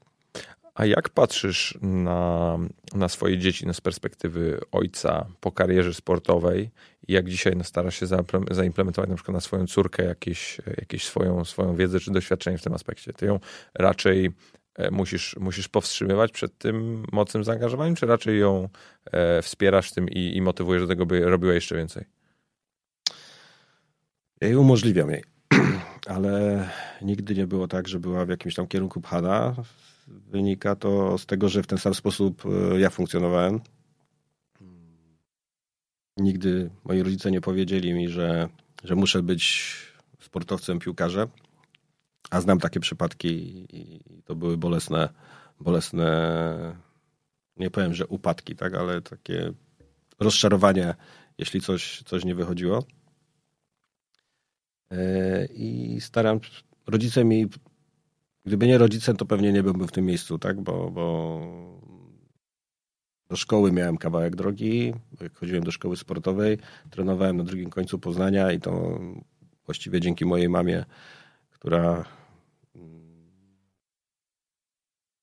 A 0.75 0.85
jak 0.85 1.09
patrzysz 1.09 1.77
na, 1.81 2.57
na 2.93 3.09
swoje 3.09 3.37
dzieci 3.37 3.67
no 3.67 3.73
z 3.73 3.81
perspektywy 3.81 4.59
ojca 4.71 5.25
po 5.39 5.51
karierze 5.51 5.93
sportowej 5.93 6.69
i 7.07 7.13
jak 7.13 7.29
dzisiaj 7.29 7.55
no, 7.55 7.63
starasz 7.63 7.99
się 7.99 8.05
zaimplementować 8.51 9.09
na 9.09 9.15
przykład 9.15 9.33
na 9.33 9.41
swoją 9.41 9.67
córkę 9.67 10.03
jakieś, 10.03 10.61
jakieś 10.77 11.03
swoją, 11.03 11.45
swoją 11.45 11.75
wiedzę 11.75 11.99
czy 11.99 12.11
doświadczenie 12.11 12.57
w 12.57 12.63
tym 12.63 12.73
aspekcie? 12.73 13.13
Ty 13.13 13.25
ją 13.25 13.39
raczej 13.73 14.31
musisz, 14.91 15.35
musisz 15.39 15.67
powstrzymywać 15.67 16.31
przed 16.31 16.57
tym 16.57 17.05
mocnym 17.11 17.43
zaangażowaniem, 17.43 17.95
czy 17.95 18.05
raczej 18.05 18.39
ją 18.39 18.69
e, 19.05 19.41
wspierasz 19.41 19.91
w 19.91 19.93
tym 19.93 20.09
i, 20.09 20.37
i 20.37 20.41
motywujesz 20.41 20.81
do 20.81 20.87
tego, 20.87 21.05
by 21.05 21.19
robiła 21.19 21.53
jeszcze 21.53 21.75
więcej? 21.75 22.05
Ja 24.41 24.47
jej 24.47 24.57
umożliwiam 24.57 25.09
jej, 25.09 25.23
ale 26.15 26.69
nigdy 27.01 27.35
nie 27.35 27.47
było 27.47 27.67
tak, 27.67 27.87
że 27.87 27.99
była 27.99 28.25
w 28.25 28.29
jakimś 28.29 28.55
tam 28.55 28.67
kierunku 28.67 29.01
pchana. 29.01 29.55
Wynika 30.07 30.75
to 30.75 31.17
z 31.17 31.25
tego, 31.25 31.49
że 31.49 31.63
w 31.63 31.67
ten 31.67 31.77
sam 31.77 31.93
sposób 31.93 32.43
e, 32.45 32.79
ja 32.79 32.89
funkcjonowałem. 32.89 33.59
Nigdy 36.17 36.69
moi 36.83 37.03
rodzice 37.03 37.31
nie 37.31 37.41
powiedzieli 37.41 37.93
mi, 37.93 38.09
że, 38.09 38.49
że 38.83 38.95
muszę 38.95 39.23
być 39.23 39.75
sportowcem, 40.19 40.79
piłkarzem. 40.79 41.27
A 42.29 42.41
znam 42.41 42.59
takie 42.59 42.79
przypadki 42.79 43.27
i 43.73 44.23
to 44.25 44.35
były 44.35 44.57
bolesne, 44.57 45.09
bolesne, 45.59 46.77
nie 47.57 47.71
powiem, 47.71 47.93
że 47.93 48.07
upadki, 48.07 48.55
tak, 48.55 48.73
ale 48.73 49.01
takie 49.01 49.53
rozczarowanie 50.19 50.95
jeśli 51.37 51.61
coś, 51.61 52.03
coś 52.03 52.25
nie 52.25 52.35
wychodziło. 52.35 52.83
E, 54.91 55.45
I 55.45 55.97
staram, 56.01 56.39
rodzice 56.87 57.25
mi, 57.25 57.47
gdyby 58.45 58.67
nie 58.67 58.77
rodzice, 58.77 59.13
to 59.13 59.25
pewnie 59.25 59.53
nie 59.53 59.63
byłbym 59.63 59.87
w 59.87 59.91
tym 59.91 60.05
miejscu, 60.05 60.39
tak, 60.39 60.61
bo, 60.61 60.91
bo 60.91 61.41
do 63.29 63.35
szkoły 63.35 63.71
miałem 63.71 63.97
kawałek 63.97 64.35
drogi, 64.35 64.93
chodziłem 65.33 65.63
do 65.63 65.71
szkoły 65.71 65.97
sportowej, 65.97 66.57
trenowałem 66.89 67.37
na 67.37 67.43
drugim 67.43 67.69
końcu 67.69 67.99
Poznania 67.99 68.51
i 68.51 68.59
to 68.59 68.99
właściwie 69.65 70.01
dzięki 70.01 70.25
mojej 70.25 70.49
mamie, 70.49 70.85
która 71.49 72.05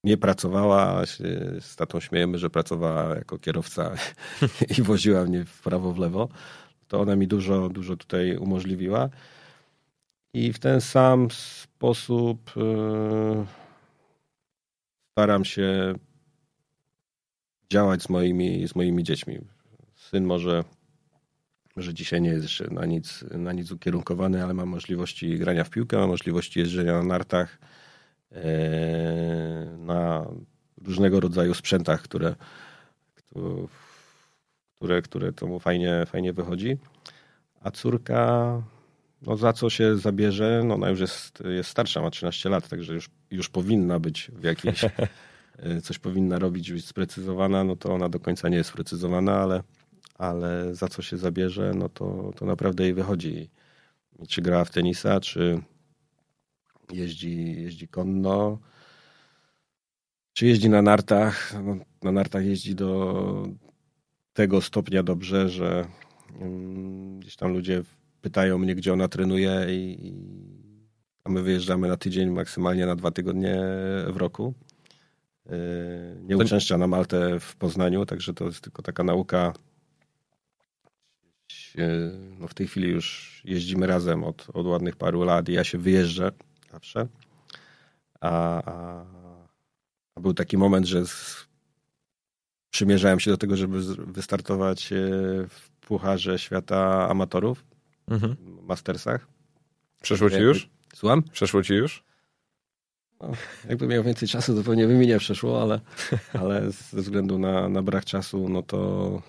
nie 0.05 0.17
pracowała, 0.17 1.07
z 1.61 1.77
tatą 1.77 2.01
śmiejemy, 2.01 2.39
że 2.39 2.51
pracowała 2.51 3.17
jako 3.17 3.39
kierowca 3.39 3.95
i 4.79 4.83
woziła 4.83 5.25
mnie 5.25 5.45
w 5.45 5.63
prawo, 5.63 5.93
w 5.93 5.99
lewo, 5.99 6.29
to 6.89 7.01
ona 7.01 7.17
mi 7.17 7.27
dużo, 7.27 7.69
dużo 7.69 7.97
tutaj 7.97 8.37
umożliwiła. 8.37 9.09
I 10.35 10.53
w 10.53 10.59
ten 10.59 10.81
sam 10.81 11.29
sposób 11.31 12.57
yy, 12.57 13.47
staram 15.13 15.45
się 15.45 15.95
działać 17.73 18.03
z 18.03 18.09
moimi, 18.09 18.69
z 18.69 18.75
moimi 18.75 19.05
dziećmi. 19.05 19.39
Syn 19.95 20.25
może, 20.25 20.65
że 21.77 21.95
dzisiaj 21.95 22.23
nie 22.23 22.31
jest 22.31 22.43
jeszcze 22.43 22.71
na 22.71 22.87
nic, 22.87 23.25
na 23.31 23.53
nic 23.53 23.71
ukierunkowany, 23.71 24.45
ale 24.45 24.55
ma 24.55 24.67
możliwości 24.67 25.39
grania 25.39 25.65
w 25.65 25.71
piłkę, 25.71 25.97
ma 25.97 26.07
możliwości 26.07 26.61
jeżdżenia 26.61 26.93
na 26.93 27.03
nartach, 27.03 27.59
E, 27.59 27.84
na 29.79 30.27
różnego 30.85 31.21
rodzaju 31.21 31.55
sprzętach, 31.55 32.03
które, 32.03 32.35
które, 34.77 35.03
które 35.03 35.33
to 35.33 35.47
mu 35.47 35.61
fajnie, 35.61 36.07
fajnie 36.07 36.33
wychodzi. 36.33 36.77
A 37.61 37.71
córka, 37.71 38.63
no 39.23 39.37
za 39.37 39.53
co 39.53 39.71
się 39.71 39.97
zabierze, 39.97 40.63
no 40.65 40.75
ona 40.75 40.91
już 40.91 41.01
jest, 41.01 41.43
jest 41.57 41.71
starsza, 41.71 42.03
ma 42.03 42.11
13 42.11 42.49
lat, 42.49 42.69
także 42.69 42.95
już, 42.95 43.11
już 43.31 43.49
powinna 43.49 43.99
być 43.99 44.31
w 44.35 44.45
jakiejś, 44.45 44.85
e, 45.59 45.81
coś 45.83 45.99
powinna 45.99 46.39
robić, 46.39 46.73
być 46.73 46.87
sprecyzowana, 46.87 47.65
no 47.65 47.77
to 47.77 47.95
ona 47.95 48.09
do 48.09 48.21
końca 48.21 48.49
nie 48.49 48.57
jest 48.57 48.71
sprecyzowana, 48.71 49.37
ale, 49.37 49.63
ale 50.19 50.75
za 50.75 50.89
co 50.89 51.03
się 51.03 51.17
zabierze, 51.17 51.73
no 51.75 51.89
to, 51.89 52.33
to 52.37 52.47
naprawdę 52.47 52.85
jej 52.85 52.95
wychodzi. 52.95 53.51
Czy 54.29 54.43
gra 54.43 54.65
w 54.65 54.71
tenisa, 54.71 55.21
czy, 55.21 55.63
jeździ, 56.93 57.63
jeździ 57.63 57.89
konno, 57.89 58.59
czy 60.33 60.47
jeździ 60.47 60.69
na 60.69 60.83
nartach. 60.83 61.55
No, 61.65 61.77
na 62.03 62.13
nartach 62.13 62.45
jeździ 62.45 62.75
do 62.75 63.49
tego 64.33 64.61
stopnia 64.61 65.03
dobrze, 65.03 65.49
że 65.49 65.87
um, 66.41 67.21
gdzieś 67.21 67.37
tam 67.37 67.53
ludzie 67.53 67.83
pytają 68.21 68.59
mnie, 68.59 68.75
gdzie 68.75 68.93
ona 68.93 69.09
trenuje 69.09 69.67
i, 69.69 70.07
i, 70.07 70.15
a 71.25 71.31
my 71.31 71.43
wyjeżdżamy 71.43 71.89
na 71.89 71.97
tydzień, 71.97 72.31
maksymalnie 72.31 72.87
na 72.87 72.97
dwa 72.97 73.11
tygodnie 73.11 73.61
w 74.09 74.17
roku. 74.17 74.55
Yy, 75.47 75.53
nie 76.23 76.37
uczęszcza 76.37 76.79
na 76.79 76.87
Maltę 76.87 77.41
w 77.41 77.57
Poznaniu, 77.57 78.07
także 78.07 78.35
to 78.35 78.45
jest 78.45 78.61
tylko 78.61 78.83
taka 78.83 79.05
nauka. 79.05 79.53
Yy, 81.75 81.85
no 82.39 82.49
w 82.49 82.55
tej 82.55 82.67
chwili 82.67 82.89
już 82.89 83.41
jeździmy 83.45 83.87
razem 83.87 84.25
od, 84.25 84.47
od 84.55 84.67
ładnych 84.67 84.97
paru 84.97 85.23
lat 85.23 85.49
i 85.49 85.53
ja 85.53 85.65
się 85.65 85.79
wyjeżdżę 85.79 86.33
zawsze. 86.75 87.07
A, 88.21 88.63
a, 88.73 89.05
a 90.15 90.21
był 90.21 90.35
taki 90.35 90.57
moment, 90.57 90.87
że 90.87 91.07
z, 91.07 91.47
przymierzałem 92.71 93.21
się 93.21 93.31
do 93.31 93.37
tego, 93.37 93.57
żeby 93.57 93.81
wystartować 94.07 94.93
e, 94.93 94.97
w 95.49 95.71
Pucharze 95.81 96.39
Świata 96.39 97.09
Amatorów, 97.09 97.65
mhm. 98.09 98.37
Mastersach. 98.63 99.27
Przeszło 100.03 100.31
ci 100.31 100.37
już? 100.37 100.69
Słucham? 100.95 101.23
Przeszło 101.23 101.63
ci 101.63 101.75
już? 101.75 102.05
No, 103.21 103.31
jakbym 103.69 103.91
miał 103.91 104.03
więcej 104.05 104.29
czasu, 104.29 104.57
to 104.57 104.63
pewnie 104.63 104.87
by 104.87 104.95
mi 104.95 105.07
nie 105.07 105.19
przeszło, 105.19 105.63
ale, 105.63 105.81
ale 106.41 106.71
ze 106.71 107.03
względu 107.03 107.39
na, 107.39 107.69
na 107.69 107.83
brak 107.83 108.05
czasu, 108.05 108.49
no 108.49 108.63
to 108.63 109.23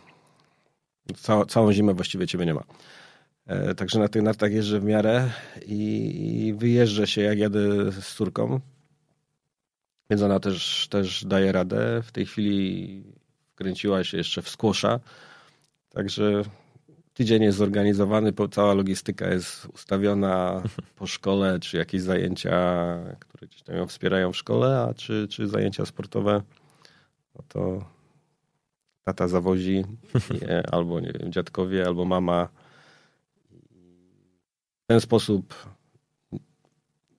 cała, 1.16 1.46
całą 1.46 1.74
zimę 1.74 1.94
właściwie 1.94 2.28
ciebie 2.28 2.46
nie 2.46 2.54
ma. 2.54 2.64
E, 3.48 3.76
także 3.76 4.00
na 4.00 4.08
tych 4.08 4.22
nartach 4.22 4.52
jeżdżę 4.52 4.80
w 4.80 4.84
miarę 4.84 5.30
i, 5.66 6.54
wyjeżdżę 6.58 7.08
się, 7.08 7.22
jak 7.22 7.40
jadę 7.40 7.92
z 7.92 8.16
córką. 8.16 8.60
Więc 10.10 10.22
ona 10.22 10.40
też, 10.40 10.88
też 10.90 11.26
daje 11.26 11.52
radę. 11.52 12.02
W 12.04 12.12
tej 12.12 12.26
chwili 12.26 13.04
wkręciła 13.54 14.04
się 14.04 14.18
jeszcze 14.18 14.42
w 14.42 14.50
skłosza. 14.50 15.00
Także 15.90 16.42
tydzień 17.14 17.44
jest 17.44 17.58
zorganizowany, 17.58 18.34
cała 18.52 18.74
logistyka 18.74 19.30
jest 19.30 19.66
ustawiona 19.66 20.64
po 20.96 21.08
szkole, 21.08 21.60
czy 21.60 21.78
jakieś 21.78 22.02
zajęcia, 22.02 22.96
które 23.20 23.48
gdzieś 23.48 23.62
tam 23.62 23.76
ją 23.76 23.88
wspierają 23.88 24.32
w 24.32 24.38
szkole, 24.38 24.88
a 24.90 24.94
czy, 24.94 25.28
czy 25.28 25.48
zajęcia 25.48 25.86
sportowe, 25.86 26.42
no 27.36 27.44
to 27.48 27.86
tata 29.04 29.28
zawozi, 29.28 29.86
albo 30.72 31.00
nie 31.00 31.14
wiem, 31.20 31.32
dziadkowie, 31.32 31.86
albo 31.86 32.06
mama 32.06 32.50
ten 34.88 35.02
sposób, 35.02 35.54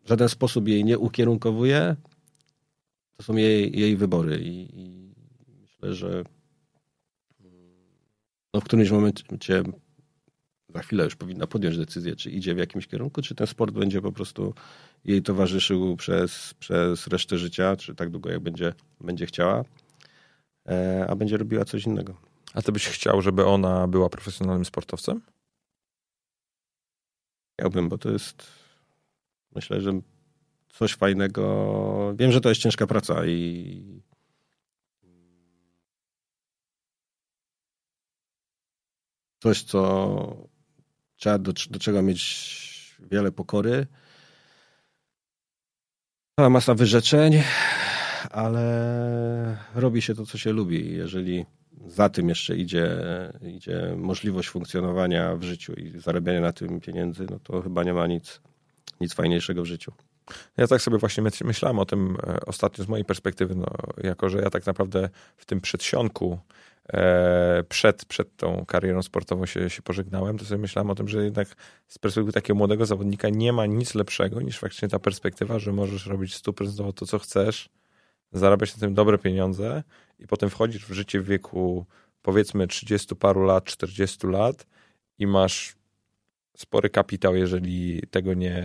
w 0.05 0.09
żaden 0.09 0.29
sposób 0.29 0.68
jej 0.68 0.85
nie 0.85 0.98
ukierunkowuje. 0.98 1.96
To 3.16 3.22
są 3.22 3.37
jej, 3.37 3.79
jej 3.79 3.96
wybory 3.96 4.38
i, 4.38 4.81
i 4.81 5.14
myślę, 5.61 5.94
że 5.94 6.24
no 8.55 8.61
w 8.61 8.64
którymś 8.64 8.90
momencie 8.90 9.24
za 10.74 10.83
chwilę 10.83 11.05
już 11.05 11.16
powinna 11.16 11.46
podjąć 11.46 11.79
decyzję, 11.79 12.16
czy 12.16 12.31
idzie 12.31 12.55
w 12.55 12.59
jakimś 12.59 12.87
kierunku, 12.87 13.22
czy 13.22 13.35
ten 13.35 13.46
sport 13.46 13.74
będzie 13.74 14.02
po 14.02 14.12
prostu 14.12 14.55
jej 15.05 15.22
towarzyszył 15.22 15.96
przez, 15.96 16.55
przez 16.55 17.07
resztę 17.07 17.38
życia, 17.38 17.76
czy 17.76 17.94
tak 17.94 18.11
długo, 18.11 18.31
jak 18.31 18.40
będzie, 18.40 18.72
będzie 19.00 19.26
chciała, 19.26 19.64
e, 20.68 21.07
a 21.09 21.16
będzie 21.16 21.37
robiła 21.37 21.64
coś 21.64 21.87
innego. 21.87 22.16
A 22.55 22.62
ty 22.62 22.72
byś 22.72 22.88
chciał, 22.88 23.22
żeby 23.22 23.46
ona 23.46 23.88
była 23.88 24.09
profesjonalnym 24.09 24.64
sportowcem? 24.64 25.20
Chciałbym, 27.61 27.88
bo 27.88 27.99
to 27.99 28.11
jest 28.11 28.47
myślę, 29.55 29.81
że 29.81 30.01
coś 30.69 30.95
fajnego. 30.95 32.14
Wiem, 32.19 32.33
że 32.33 32.40
to 32.40 32.49
jest 32.49 32.61
ciężka 32.61 32.87
praca 32.87 33.27
i 33.27 34.03
coś, 39.42 39.62
co 39.62 40.49
trzeba 41.16 41.38
do, 41.38 41.53
do 41.71 41.79
czego 41.79 42.03
mieć 42.03 42.97
wiele 43.11 43.33
pokory. 43.33 43.87
Cała 46.38 46.51
masa 46.51 46.75
wyrzeczeń, 46.75 47.42
ale 48.31 49.59
robi 49.75 50.03
się 50.03 50.14
to, 50.14 50.27
co 50.27 50.38
się 50.38 50.53
lubi. 50.53 50.92
Jeżeli 50.92 51.47
za 51.87 52.09
tym 52.09 52.29
jeszcze 52.29 52.57
idzie, 52.57 52.88
idzie 53.42 53.94
możliwość 53.96 54.49
funkcjonowania 54.49 55.37
w 55.37 55.42
życiu 55.42 55.72
i 55.72 56.01
zarabiania 56.01 56.40
na 56.40 56.53
tym 56.53 56.81
pieniędzy, 56.81 57.27
no 57.31 57.38
to 57.38 57.62
chyba 57.62 57.85
nie 57.85 57.94
ma 57.94 58.07
nic, 58.07 58.40
nic 59.01 59.14
fajniejszego 59.14 59.62
w 59.62 59.66
życiu. 59.66 59.92
Ja 60.57 60.66
tak 60.66 60.83
sobie 60.83 60.99
właśnie 60.99 61.22
myślałem 61.44 61.79
o 61.79 61.85
tym 61.85 62.16
e, 62.27 62.40
ostatnio 62.46 62.85
z 62.85 62.88
mojej 62.88 63.05
perspektywy, 63.05 63.55
no, 63.55 63.66
jako 64.05 64.29
że 64.29 64.38
ja 64.38 64.51
tak 64.51 64.66
naprawdę 64.66 65.09
w 65.37 65.46
tym 65.46 65.61
przedsionku 65.61 66.38
e, 66.92 67.64
przed, 67.68 68.05
przed 68.05 68.37
tą 68.37 68.64
karierą 68.66 69.03
sportową 69.03 69.46
się, 69.46 69.70
się 69.70 69.83
pożegnałem, 69.83 70.38
to 70.38 70.44
sobie 70.44 70.61
myślałem 70.61 70.90
o 70.90 70.94
tym, 70.94 71.09
że 71.09 71.25
jednak 71.25 71.49
z 71.88 71.99
perspektywy 71.99 72.33
takiego 72.33 72.55
młodego 72.55 72.87
zawodnika 72.87 73.29
nie 73.29 73.53
ma 73.53 73.66
nic 73.66 73.94
lepszego 73.94 74.40
niż 74.40 74.59
faktycznie 74.59 74.88
ta 74.88 74.99
perspektywa, 74.99 75.59
że 75.59 75.72
możesz 75.72 76.07
robić 76.07 76.35
100% 76.37 76.92
to, 76.92 77.07
co 77.07 77.18
chcesz, 77.18 77.68
zarabiać 78.33 78.75
na 78.77 78.81
tym 78.81 78.94
dobre 78.94 79.18
pieniądze 79.18 79.83
i 80.18 80.26
potem 80.26 80.50
wchodzisz 80.50 80.87
w 80.87 80.92
życie 80.92 81.20
w 81.20 81.26
wieku 81.26 81.87
powiedzmy 82.22 82.66
30 82.66 83.16
paru 83.16 83.44
lat, 83.44 83.64
40 83.64 84.26
lat 84.26 84.66
i 85.18 85.26
masz 85.26 85.76
spory 86.57 86.90
kapitał, 86.90 87.37
jeżeli 87.37 88.02
tego 88.11 88.35
nie, 88.35 88.62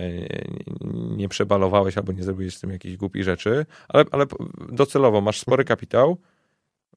nie, 0.80 1.16
nie 1.16 1.28
przebalowałeś 1.28 1.96
albo 1.98 2.12
nie 2.12 2.22
zrobiłeś 2.22 2.56
z 2.56 2.60
tym 2.60 2.70
jakichś 2.70 2.96
głupich 2.96 3.24
rzeczy, 3.24 3.66
ale, 3.88 4.04
ale 4.10 4.26
docelowo 4.68 5.20
masz 5.20 5.40
spory 5.40 5.64
kapitał, 5.64 6.18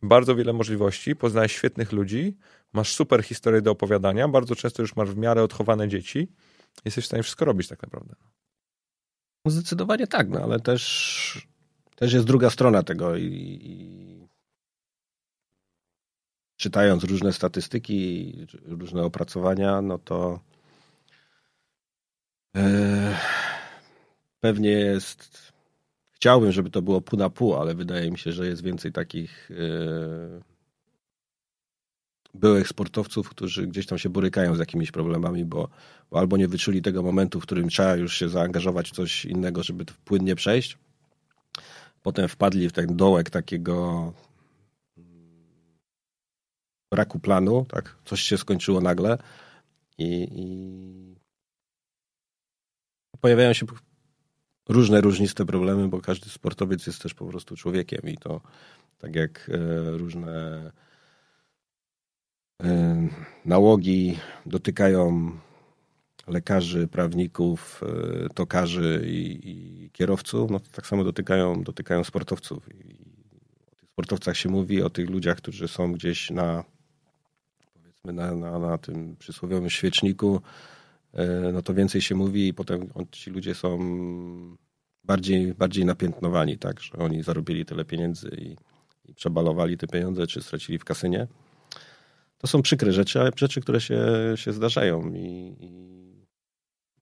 bardzo 0.02 0.36
wiele 0.36 0.54
możliwości, 0.54 1.16
poznałeś 1.16 1.52
świetnych 1.56 1.92
ludzi, 1.92 2.38
masz 2.74 2.94
super 2.94 3.24
historię 3.24 3.62
do 3.62 3.72
opowiadania, 3.72 4.28
bardzo 4.28 4.56
często 4.56 4.82
już 4.82 4.96
masz 4.96 5.10
w 5.10 5.18
miarę 5.18 5.44
odchowane 5.44 5.88
dzieci, 5.88 6.28
jesteś 6.86 7.04
w 7.04 7.08
stanie 7.08 7.24
wszystko 7.24 7.46
robić 7.46 7.68
tak 7.68 7.84
naprawdę. 7.84 8.16
Zdecydowanie 9.48 10.08
tak, 10.08 10.30
no 10.30 10.40
ale 10.40 10.60
też 10.60 11.48
też 11.96 12.14
jest 12.14 12.26
druga 12.26 12.50
strona 12.50 12.84
tego 12.84 13.16
i, 13.16 13.24
i 13.62 14.25
czytając 16.58 17.04
różne 17.04 17.34
statystyki, 17.34 18.34
różne 18.66 19.04
opracowania, 19.04 19.82
no 19.82 19.98
to 19.98 20.40
e, 22.56 23.18
pewnie 24.40 24.70
jest. 24.70 25.46
Chciałbym, 26.12 26.52
żeby 26.52 26.70
to 26.70 26.82
było 26.82 27.02
pół 27.02 27.20
na 27.20 27.30
pół, 27.30 27.56
ale 27.56 27.76
wydaje 27.76 28.12
mi 28.12 28.18
się, 28.18 28.32
że 28.32 28.48
jest 28.48 28.64
więcej 28.64 28.92
takich 28.92 29.52
e, 29.52 30.56
byłych 32.34 32.68
sportowców, 32.68 33.30
którzy 33.30 33.68
gdzieś 33.68 33.86
tam 33.86 33.98
się 33.98 34.10
borykają 34.10 34.56
z 34.56 34.60
jakimiś 34.60 34.92
problemami, 34.92 35.46
bo, 35.46 35.70
bo 36.12 36.20
albo 36.20 36.38
nie 36.38 36.48
wyczuli 36.48 36.82
tego 36.82 37.04
momentu, 37.04 37.40
w 37.40 37.44
którym 37.44 37.70
trzeba 37.70 37.96
już 37.96 38.18
się 38.18 38.30
zaangażować 38.30 38.90
w 38.90 38.96
coś 38.96 39.26
innego, 39.26 39.64
żeby 39.64 39.86
płynnie 40.06 40.36
przejść. 40.36 40.78
Potem 42.04 42.28
wpadli 42.28 42.70
w 42.70 42.72
ten 42.72 42.98
dołek 42.98 43.30
takiego 43.30 44.14
braku 46.96 47.20
planu, 47.20 47.66
tak? 47.70 47.96
Coś 48.06 48.22
się 48.22 48.38
skończyło 48.38 48.82
nagle 48.82 49.18
i, 49.98 50.28
i 50.32 51.16
pojawiają 53.20 53.54
się 53.54 53.66
różne, 54.70 55.02
różniste 55.02 55.46
problemy, 55.46 55.88
bo 55.88 56.02
każdy 56.02 56.30
sportowiec 56.30 56.88
jest 56.88 57.02
też 57.02 57.14
po 57.14 57.26
prostu 57.26 57.56
człowiekiem 57.56 58.02
i 58.04 58.18
to 58.18 58.42
tak 58.98 59.16
jak 59.16 59.50
e, 59.50 59.58
różne 59.98 60.72
e, 62.64 63.10
nałogi 63.46 64.18
dotykają 64.46 65.32
lekarzy, 66.28 66.88
prawników, 66.88 67.82
e, 67.84 68.30
tokarzy 68.30 69.04
i, 69.08 69.40
i 69.44 69.90
kierowców, 69.92 70.52
no 70.52 70.60
tak 70.60 70.88
samo 70.88 71.04
dotykają, 71.04 71.64
dotykają 71.64 72.04
sportowców. 72.04 72.70
I 72.70 72.94
o 73.72 73.76
tych 73.76 73.90
sportowcach 73.90 74.38
się 74.38 74.50
mówi, 74.50 74.82
o 74.82 74.90
tych 74.90 75.10
ludziach, 75.10 75.38
którzy 75.38 75.68
są 75.68 75.92
gdzieś 75.92 76.30
na 76.30 76.64
na, 78.14 78.36
na, 78.36 78.60
na 78.60 78.78
tym 78.78 79.16
przysłowiowym 79.20 79.70
świeczniku, 79.70 80.42
E, 81.16 81.52
no 81.54 81.62
to 81.62 81.74
więcej 81.74 82.02
się 82.02 82.16
mówi 82.16 82.48
i 82.48 82.54
potem 82.54 82.90
ci 83.12 83.32
ludzie 83.32 83.56
są 83.56 83.80
bardziej, 85.04 85.54
bardziej 85.54 85.86
napiętnowani, 85.86 86.58
tak, 86.58 86.80
że 86.80 86.94
oni 86.94 87.24
zarobili 87.24 87.66
tyle 87.66 87.86
pieniędzy 87.86 88.30
i, 88.38 88.56
i 89.10 89.14
przebalowali 89.14 89.78
te 89.78 89.88
pieniądze, 89.88 90.28
czy 90.28 90.42
stracili 90.42 90.80
w 90.80 90.84
kasynie. 90.84 91.28
To 92.38 92.48
są 92.48 92.62
przykre 92.62 92.92
rzeczy, 92.92 93.22
ale 93.22 93.32
rzeczy, 93.36 93.62
które 93.62 93.82
się, 93.82 94.00
się 94.36 94.54
zdarzają 94.54 95.14
i, 95.14 95.56
i 95.60 96.26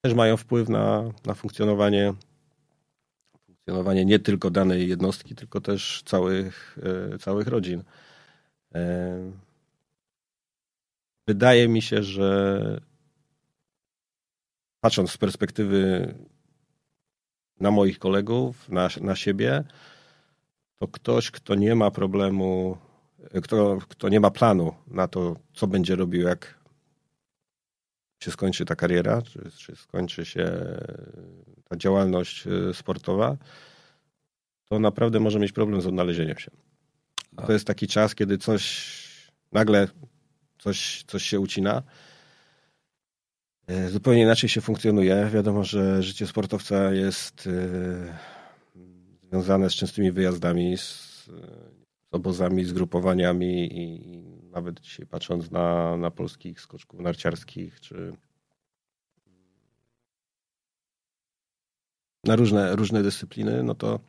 też 0.02 0.14
mają 0.14 0.38
wpływ 0.38 0.70
na, 0.70 1.12
na 1.26 1.34
funkcjonowanie, 1.34 2.14
funkcjonowanie 3.46 4.06
nie 4.06 4.20
tylko 4.20 4.50
danej 4.50 4.90
jednostki, 4.90 5.36
tylko 5.36 5.62
też 5.62 6.04
całych, 6.06 6.78
e, 7.14 7.18
całych 7.18 7.48
rodzin. 7.48 7.84
Wydaje 11.28 11.68
mi 11.68 11.82
się, 11.82 12.04
że 12.04 12.82
patrząc 14.82 15.12
z 15.12 15.18
perspektywy 15.18 16.14
na 17.60 17.72
moich 17.72 18.00
kolegów, 18.00 18.70
na, 18.70 18.90
na 19.02 19.16
siebie, 19.16 19.64
to 20.80 20.88
ktoś, 20.88 21.32
kto 21.32 21.56
nie 21.56 21.76
ma 21.76 21.92
problemu, 21.92 22.78
kto, 23.44 23.78
kto 23.90 24.10
nie 24.10 24.20
ma 24.20 24.32
planu 24.32 24.74
na 24.88 25.08
to, 25.08 25.36
co 25.54 25.68
będzie 25.68 25.96
robił, 25.96 26.22
jak 26.22 26.60
się 28.20 28.32
skończy 28.32 28.66
ta 28.66 28.76
kariera, 28.76 29.22
czy, 29.22 29.52
czy 29.58 29.76
skończy 29.76 30.26
się 30.26 30.52
ta 31.70 31.78
działalność 31.78 32.48
e, 32.48 32.74
sportowa, 32.74 33.38
to 34.66 34.80
naprawdę 34.80 35.20
może 35.20 35.40
mieć 35.40 35.52
problem 35.52 35.82
z 35.82 35.88
odnalezieniem 35.88 36.38
się. 36.38 36.52
To 37.48 37.54
jest 37.54 37.68
taki 37.68 37.88
czas, 37.88 38.16
kiedy 38.16 38.38
coś 38.38 38.94
nagle 39.52 39.88
coś, 40.64 41.04
coś 41.08 41.24
się 41.24 41.40
ucina 41.40 41.84
E, 43.68 43.90
zupełnie 43.90 44.22
inaczej 44.22 44.50
się 44.50 44.62
funkcjonuje. 44.62 45.30
Wiadomo, 45.34 45.64
że 45.64 46.04
życie 46.04 46.28
sportowca 46.28 46.94
jest 46.94 47.48
e, 47.48 48.18
związane 49.30 49.70
z 49.70 49.74
częstymi 49.74 50.12
wyjazdami, 50.12 50.78
z, 50.78 51.30
obozami, 52.12 52.66
z 52.66 52.74
grupowaniami 52.74 53.80
i 53.80 54.24
nawet 54.52 54.80
dzisiaj 54.80 55.06
patrząc 55.06 55.52
na, 55.52 55.98
na 55.98 56.12
polskich 56.12 56.62
skoczków 56.62 57.00
narciarskich, 57.00 57.80
czy 57.80 58.14
na 62.24 62.36
różne, 62.36 62.76
różne 62.76 63.04
dyscypliny, 63.04 63.64
no 63.64 63.76
to, 63.76 64.00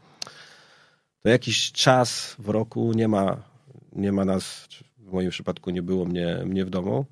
to 1.22 1.28
jakiś 1.28 1.72
czas 1.72 2.36
w 2.38 2.48
roku 2.48 2.92
nie 2.92 3.08
ma, 3.08 3.42
nie 3.92 4.12
ma 4.12 4.24
nas, 4.24 4.68
w 5.04 5.12
moim 5.12 5.30
przypadku 5.30 5.70
nie 5.70 5.82
było 5.82 6.04
mnie, 6.04 6.42
mnie 6.46 6.64
w 6.64 6.70
domu. 6.70 7.06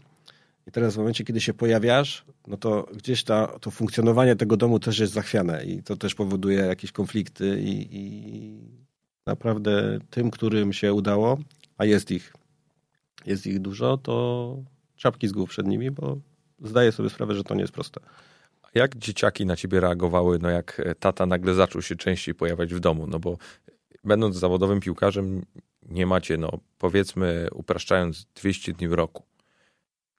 I 0.67 0.71
teraz 0.71 0.95
w 0.95 0.99
momencie, 0.99 1.25
kiedy 1.25 1.41
się 1.41 1.55
pojawiasz, 1.55 2.25
no 2.47 2.57
to 2.57 2.89
gdzieś 2.97 3.25
ta, 3.25 3.47
to 3.47 3.71
funkcjonowanie 3.71 4.37
tego 4.37 4.57
domu 4.57 4.79
też 4.79 4.99
jest 4.99 5.13
zachwiane 5.13 5.65
i 5.65 5.83
to 5.83 5.97
też 5.97 6.15
powoduje 6.15 6.59
jakieś 6.59 6.93
konflikty 6.93 7.61
i, 7.61 7.89
i 7.91 8.59
naprawdę 9.27 9.99
tym, 10.11 10.31
którym 10.31 10.73
się 10.73 10.93
udało, 10.93 11.39
a 11.79 11.85
jest 11.85 12.11
ich, 12.11 12.33
jest 13.27 13.47
ich 13.47 13.59
dużo, 13.59 13.97
to 13.97 14.57
czapki 14.97 15.29
z 15.29 15.33
głów 15.33 15.51
przed 15.51 15.67
nimi, 15.67 15.91
bo 15.91 16.19
zdaję 16.63 16.93
sobie 16.93 17.11
sprawę, 17.11 17.35
że 17.35 17.45
to 17.45 17.55
nie 17.55 17.61
jest 17.61 17.73
proste. 17.73 18.01
Jak 18.75 18.97
dzieciaki 18.97 19.47
na 19.47 19.57
ciebie 19.57 19.81
reagowały, 19.81 20.39
no 20.43 20.51
jak 20.51 20.83
tata 20.99 21.27
nagle 21.27 21.55
zaczął 21.55 21.83
się 21.83 21.97
częściej 21.97 22.35
pojawiać 22.35 22.75
w 22.75 22.81
domu? 22.81 23.07
No 23.07 23.19
bo 23.19 23.39
będąc 24.05 24.37
zawodowym 24.37 24.81
piłkarzem, 24.81 25.43
nie 25.89 26.07
macie, 26.07 26.37
no 26.37 26.51
powiedzmy, 26.79 27.49
upraszczając 27.53 28.27
200 28.35 28.73
dni 28.73 28.89
w 28.89 28.93
roku 28.93 29.23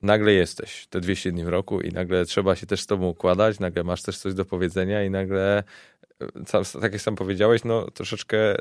nagle 0.03 0.34
jesteś 0.34 0.88
te 0.88 1.01
200 1.01 1.32
dni 1.32 1.43
w 1.43 1.47
roku 1.47 1.82
i 1.82 1.89
nagle 1.89 2.26
trzeba 2.26 2.55
się 2.55 2.68
też 2.68 2.82
z 2.82 2.88
tobą 2.88 3.07
układać, 3.07 3.59
nagle 3.59 3.84
masz 3.84 4.01
też 4.01 4.18
coś 4.18 4.34
do 4.34 4.45
powiedzenia 4.45 5.03
i 5.03 5.09
nagle, 5.09 5.64
e, 6.22 6.82
tak 6.82 6.93
jak 6.93 7.01
sam 7.01 7.16
powiedziałeś, 7.16 7.64
no 7.64 7.91
troszeczkę 7.91 8.38
e, 8.38 8.55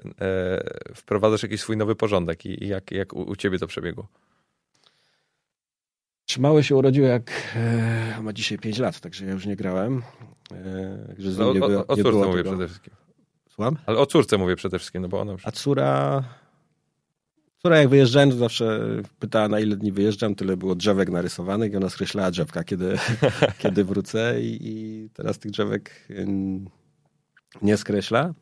wprowadzasz 0.94 1.42
jakiś 1.42 1.60
swój 1.60 1.76
nowy 1.76 1.94
porządek 1.94 2.46
i, 2.46 2.64
i 2.64 2.68
jak, 2.68 2.90
jak 2.90 3.12
u, 3.12 3.22
u, 3.22 3.36
ciebie 3.36 3.58
to 3.58 3.66
przebiegło? 3.66 4.08
Trzymały 6.24 6.64
się 6.64 6.76
urodził 6.76 7.04
jak 7.04 7.32
e, 7.56 8.22
ma 8.22 8.32
dzisiaj 8.32 8.58
5 8.58 8.78
lat, 8.78 9.00
także 9.00 9.26
ja 9.26 9.32
już 9.32 9.46
nie 9.46 9.56
grałem. 9.56 10.02
E, 10.52 11.14
no, 11.38 11.48
o, 11.48 11.78
o, 11.78 11.86
o 11.86 11.96
córce 11.96 12.26
mówię 12.26 12.42
tego. 12.42 12.50
przede 12.50 12.66
wszystkim. 12.66 12.94
Słucham? 13.48 13.76
Ale 13.86 13.98
o 13.98 14.06
córce 14.06 14.38
mówię 14.38 14.56
przede 14.56 14.78
wszystkim, 14.78 15.02
no 15.02 15.08
bo 15.08 15.20
ona 15.20 15.32
już... 15.32 15.46
A 15.46 15.50
córa 15.50 16.24
która 17.62 17.78
jak 17.78 17.88
wyjeżdżałem, 17.88 18.30
to 18.30 18.36
zawsze 18.36 18.80
pytała 19.18 19.48
na 19.48 19.60
ile 19.60 19.76
dni 19.76 19.92
wyjeżdżam, 19.92 20.34
tyle 20.34 20.56
było 20.56 20.74
drzewek 20.74 21.10
narysowanych 21.10 21.72
i 21.72 21.76
ona 21.76 21.88
skreślała 21.88 22.30
drzewka, 22.30 22.64
kiedy, 22.64 22.96
kiedy 23.62 23.84
wrócę 23.84 24.42
i, 24.42 24.58
i, 24.60 25.08
teraz 25.10 25.38
tych 25.38 25.50
drzewek 25.50 26.08
nie 27.62 27.76
skreśla. 27.76 28.34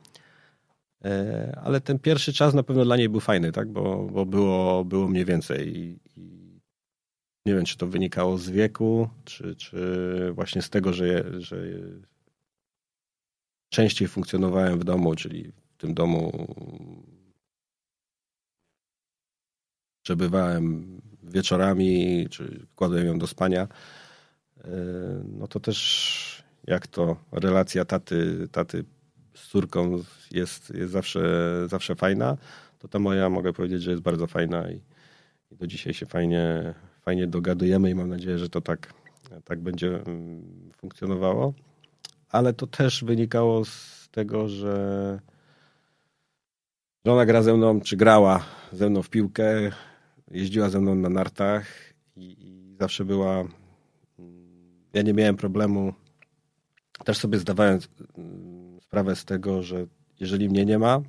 E, 1.04 1.60
ale 1.64 1.80
ten 1.80 1.98
pierwszy 1.98 2.32
czas 2.32 2.54
na 2.54 2.62
pewno 2.62 2.84
dla 2.84 2.96
niej 2.96 3.08
był 3.08 3.20
fajny, 3.20 3.52
tak? 3.52 3.68
bo, 3.68 4.08
bo 4.12 4.26
było, 4.26 4.84
było 4.84 5.08
mniej 5.08 5.24
więcej. 5.24 5.78
I, 5.78 5.98
i 6.16 6.60
nie 7.46 7.54
wiem, 7.54 7.64
czy 7.64 7.76
to 7.76 7.86
wynikało 7.86 8.38
z 8.38 8.50
wieku, 8.50 9.08
czy, 9.24 9.56
czy 9.56 10.32
właśnie 10.34 10.62
z 10.62 10.70
tego, 10.70 10.92
że, 10.92 11.40
że 11.40 11.56
częściej 13.68 14.08
funkcjonowałem 14.08 14.78
w 14.78 14.84
domu, 14.84 15.14
czyli 15.14 15.52
w 15.52 15.76
tym 15.76 15.94
domu 15.94 16.46
przebywałem 20.03 21.01
wieczorami, 21.22 22.26
czy 22.30 22.66
kładłem 22.76 23.07
ją 23.07 23.18
do 23.18 23.26
spania, 23.26 23.68
e, 24.64 24.68
no 25.38 25.48
to 25.48 25.61
też 25.61 26.42
jak 26.66 26.86
to 26.86 27.16
relacja 27.32 27.84
taty, 27.84 28.48
taty 28.53 28.84
z 29.34 29.48
córką 29.48 30.03
jest, 30.30 30.74
jest 30.74 30.92
zawsze, 30.92 31.22
zawsze 31.68 31.94
fajna, 31.94 32.36
to 32.78 32.88
ta 32.88 32.98
moja 32.98 33.28
mogę 33.30 33.53
powiedzieć, 33.53 33.82
że 33.82 33.90
jest 33.90 34.03
bardzo 34.03 34.26
fajna 34.26 34.70
i, 34.70 34.80
i 35.51 35.57
do 35.57 35.66
dzisiaj 35.66 35.94
się 35.94 36.07
fajnie, 36.07 36.74
fajnie 37.03 37.26
dogadujemy 37.26 37.90
i 37.90 37.94
mam 37.94 38.09
nadzieję, 38.09 38.38
że 38.38 38.48
to 38.48 38.61
tak, 38.61 38.94
tak 39.44 39.61
będzie 39.61 40.03
mm, 40.03 40.70
funkcjonowało. 40.76 41.55
Ale 42.28 42.53
to 42.53 42.66
też 42.66 43.05
wynikało 43.05 43.64
z 43.64 44.09
tego, 44.11 44.48
że 44.48 45.18
żona 47.05 47.26
gra 47.26 47.42
ze 47.42 47.55
mną, 47.55 47.80
czy 47.80 47.96
grała 47.96 48.44
ze 48.72 48.90
mną 48.90 49.03
w 49.03 49.11
piłkę, 49.11 49.72
jeździła 50.30 50.68
ze 50.68 50.80
mną 50.80 50.94
na 50.94 51.08
nartach 51.08 51.66
i, 52.16 52.36
i 52.38 52.76
zawsze 52.80 53.04
była. 53.04 53.40
Mm, 53.40 53.50
ja 54.92 55.02
nie 55.02 55.14
miałem 55.14 55.36
problemu. 55.36 55.94
Też 57.04 57.18
sobie 57.18 57.38
zdawałem 57.38 57.78
mm, 58.18 58.80
sprawę 58.80 59.16
z 59.16 59.24
tego, 59.24 59.62
że 59.62 59.86
jeżeli 60.20 60.48
mnie 60.48 60.64
nie 60.64 60.78
ma, 60.78 61.00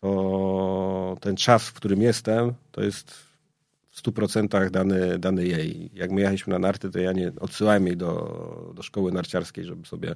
to 0.00 1.16
ten 1.20 1.36
czas, 1.36 1.68
w 1.68 1.72
którym 1.72 2.02
jestem, 2.02 2.52
to 2.70 2.82
jest 2.82 3.10
w 3.90 4.02
100% 4.02 4.70
dany, 4.70 5.18
dany 5.18 5.46
jej. 5.46 5.90
Jak 5.94 6.10
my 6.10 6.20
jechaliśmy 6.20 6.52
na 6.52 6.58
narty, 6.58 6.90
to 6.90 6.98
ja 6.98 7.12
nie 7.12 7.32
odsyłałem 7.40 7.86
jej 7.86 7.96
do, 7.96 8.72
do 8.74 8.82
szkoły 8.82 9.12
narciarskiej, 9.12 9.64
żeby 9.64 9.86
sobie 9.86 10.14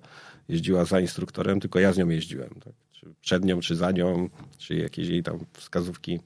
jeździła 0.48 0.84
za 0.84 1.00
instruktorem, 1.00 1.60
tylko 1.60 1.78
ja 1.80 1.92
z 1.92 1.98
nią 1.98 2.08
jeździłem. 2.08 2.50
Tak? 2.64 2.72
Czy 2.92 3.14
przed 3.20 3.44
nią, 3.44 3.60
czy 3.60 3.76
za 3.76 3.90
nią, 3.90 4.28
czy 4.58 4.74
jakieś 4.74 5.08
jej 5.08 5.22
tam 5.22 5.38
wskazówki 5.52 6.20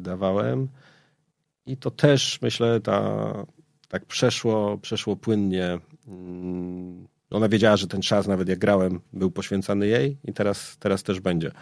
dawałem. 0.00 0.68
I 1.66 1.76
to 1.76 1.90
też 1.90 2.38
myślę, 2.42 2.80
ta, 2.80 3.32
tak 3.88 4.06
przeszło, 4.06 4.78
przeszło 4.78 5.16
płynnie. 5.16 5.78
Mm, 6.08 7.08
ona 7.30 7.48
wiedziała, 7.48 7.76
że 7.76 7.86
ten 7.86 8.02
czas, 8.02 8.26
nawet 8.26 8.48
jak 8.48 8.58
grałem, 8.58 9.00
był 9.12 9.30
poświęcany 9.30 9.86
jej 9.86 10.18
i 10.24 10.32
teraz, 10.32 10.76
teraz 10.78 11.02
też 11.02 11.20
będzie. 11.20 11.52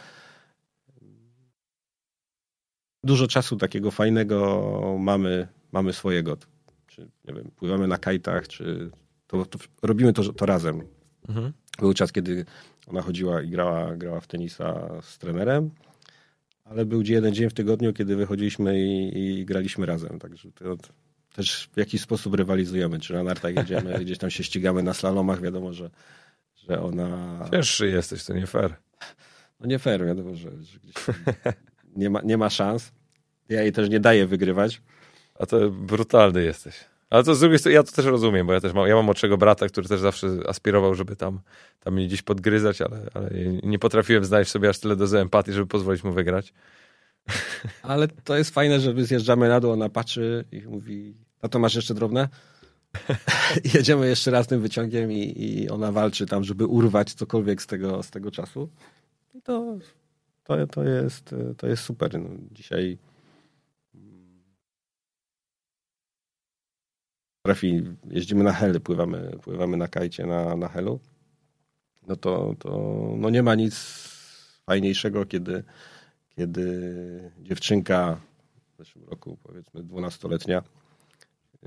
dużo 3.04 3.26
czasu 3.26 3.56
takiego 3.56 3.90
fajnego 3.90 4.96
mamy, 4.98 5.48
mamy 5.72 5.92
swojego. 5.92 6.36
Czy, 6.86 7.08
nie 7.28 7.34
wiem, 7.34 7.50
pływamy 7.56 7.88
na 7.88 7.98
kajtach, 7.98 8.48
czy 8.48 8.90
to, 9.26 9.46
to 9.46 9.58
robimy 9.82 10.12
to, 10.12 10.32
to 10.32 10.46
razem. 10.46 10.82
Mhm. 11.28 11.52
Był 11.78 11.94
czas, 11.94 12.12
kiedy 12.12 12.44
ona 12.86 13.02
chodziła 13.02 13.42
i 13.42 13.50
grała, 13.50 13.96
grała 13.96 14.20
w 14.20 14.26
tenisa 14.26 14.88
z 15.02 15.18
trenerem, 15.18 15.70
ale 16.70 16.84
był 16.84 17.02
jeden 17.02 17.34
dzień 17.34 17.50
w 17.50 17.54
tygodniu, 17.54 17.92
kiedy 17.92 18.16
wychodziliśmy 18.16 18.80
i, 18.80 19.18
i 19.18 19.44
graliśmy 19.44 19.86
razem. 19.86 20.18
Także 20.18 20.52
to, 20.52 20.76
też 21.34 21.68
w 21.72 21.76
jakiś 21.76 22.00
sposób 22.00 22.34
rywalizujemy. 22.34 23.00
Czy 23.00 23.12
na 23.12 23.22
nartach 23.22 23.56
jedziemy, 23.56 23.98
gdzieś 24.04 24.18
tam 24.18 24.30
się 24.30 24.44
ścigamy 24.44 24.82
na 24.82 24.94
slalomach, 24.94 25.40
wiadomo, 25.40 25.72
że, 25.72 25.90
że 26.54 26.82
ona... 26.82 27.38
Cięższy 27.52 27.88
jesteś, 27.88 28.24
to 28.24 28.34
nie 28.34 28.46
fair. 28.46 28.74
No 29.60 29.66
nie 29.66 29.78
fair, 29.78 30.06
wiadomo, 30.06 30.34
że, 30.34 30.50
że 30.62 30.78
nie, 31.96 32.10
ma, 32.10 32.20
nie 32.20 32.36
ma 32.36 32.50
szans. 32.50 32.92
Ja 33.48 33.62
jej 33.62 33.72
też 33.72 33.88
nie 33.88 34.00
daję 34.00 34.26
wygrywać. 34.26 34.82
A 35.34 35.46
to 35.46 35.70
brutalny 35.70 36.42
jesteś. 36.42 36.74
Ale 37.10 37.24
to 37.24 37.34
z 37.34 37.40
drugiej 37.40 37.58
strony, 37.58 37.74
ja 37.74 37.82
to 37.82 37.92
też 37.92 38.04
rozumiem, 38.04 38.46
bo 38.46 38.52
ja 38.52 38.60
też 38.60 38.72
mam, 38.72 38.88
ja 38.88 38.94
mam 38.94 39.04
młodszego 39.04 39.38
brata, 39.38 39.68
który 39.68 39.88
też 39.88 40.00
zawsze 40.00 40.28
aspirował, 40.48 40.94
żeby 40.94 41.16
tam, 41.16 41.40
tam 41.80 41.94
mnie 41.94 42.06
gdzieś 42.06 42.22
podgryzać, 42.22 42.82
ale, 42.82 43.06
ale 43.14 43.30
nie 43.62 43.78
potrafiłem 43.78 44.24
znaleźć 44.24 44.50
sobie 44.50 44.68
aż 44.68 44.78
tyle 44.78 44.96
dozy 44.96 45.18
empatii, 45.18 45.52
żeby 45.52 45.66
pozwolić 45.66 46.04
mu 46.04 46.12
wygrać. 46.12 46.52
Ale 47.82 48.08
to 48.08 48.36
jest 48.36 48.54
fajne, 48.54 48.80
że 48.80 48.94
my 48.94 49.04
zjeżdżamy 49.04 49.48
na 49.48 49.60
dół, 49.60 49.72
ona 49.72 49.88
patrzy 49.88 50.44
i 50.52 50.60
mówi, 50.60 51.14
a 51.42 51.48
to 51.48 51.58
masz 51.58 51.74
jeszcze 51.74 51.94
drobne? 51.94 52.28
jedziemy 53.74 54.08
jeszcze 54.08 54.30
raz 54.30 54.46
tym 54.46 54.60
wyciągiem 54.60 55.12
i, 55.12 55.34
i 55.36 55.70
ona 55.70 55.92
walczy 55.92 56.26
tam, 56.26 56.44
żeby 56.44 56.66
urwać 56.66 57.14
cokolwiek 57.14 57.62
z 57.62 57.66
tego, 57.66 58.02
z 58.02 58.10
tego 58.10 58.30
czasu. 58.30 58.68
I 59.34 59.42
to, 59.42 59.78
to, 60.44 60.66
to, 60.66 60.84
jest, 60.84 61.34
to 61.56 61.66
jest 61.66 61.82
super. 61.82 62.20
No, 62.20 62.28
dzisiaj 62.52 62.98
trafi, 67.50 67.82
jeździmy 68.10 68.44
na 68.44 68.52
hely, 68.52 68.80
pływamy, 68.80 69.38
pływamy 69.42 69.76
na 69.76 69.88
kajcie 69.88 70.26
na, 70.26 70.56
na 70.56 70.68
helu, 70.68 71.00
no 72.06 72.16
to, 72.16 72.54
to 72.58 72.70
no 73.16 73.30
nie 73.30 73.42
ma 73.42 73.54
nic 73.54 73.74
fajniejszego, 74.66 75.26
kiedy, 75.26 75.64
kiedy 76.36 77.32
dziewczynka 77.38 78.20
w 78.74 78.78
zeszłym 78.78 79.04
roku, 79.04 79.38
powiedzmy 79.42 79.82
dwunastoletnia, 79.82 80.62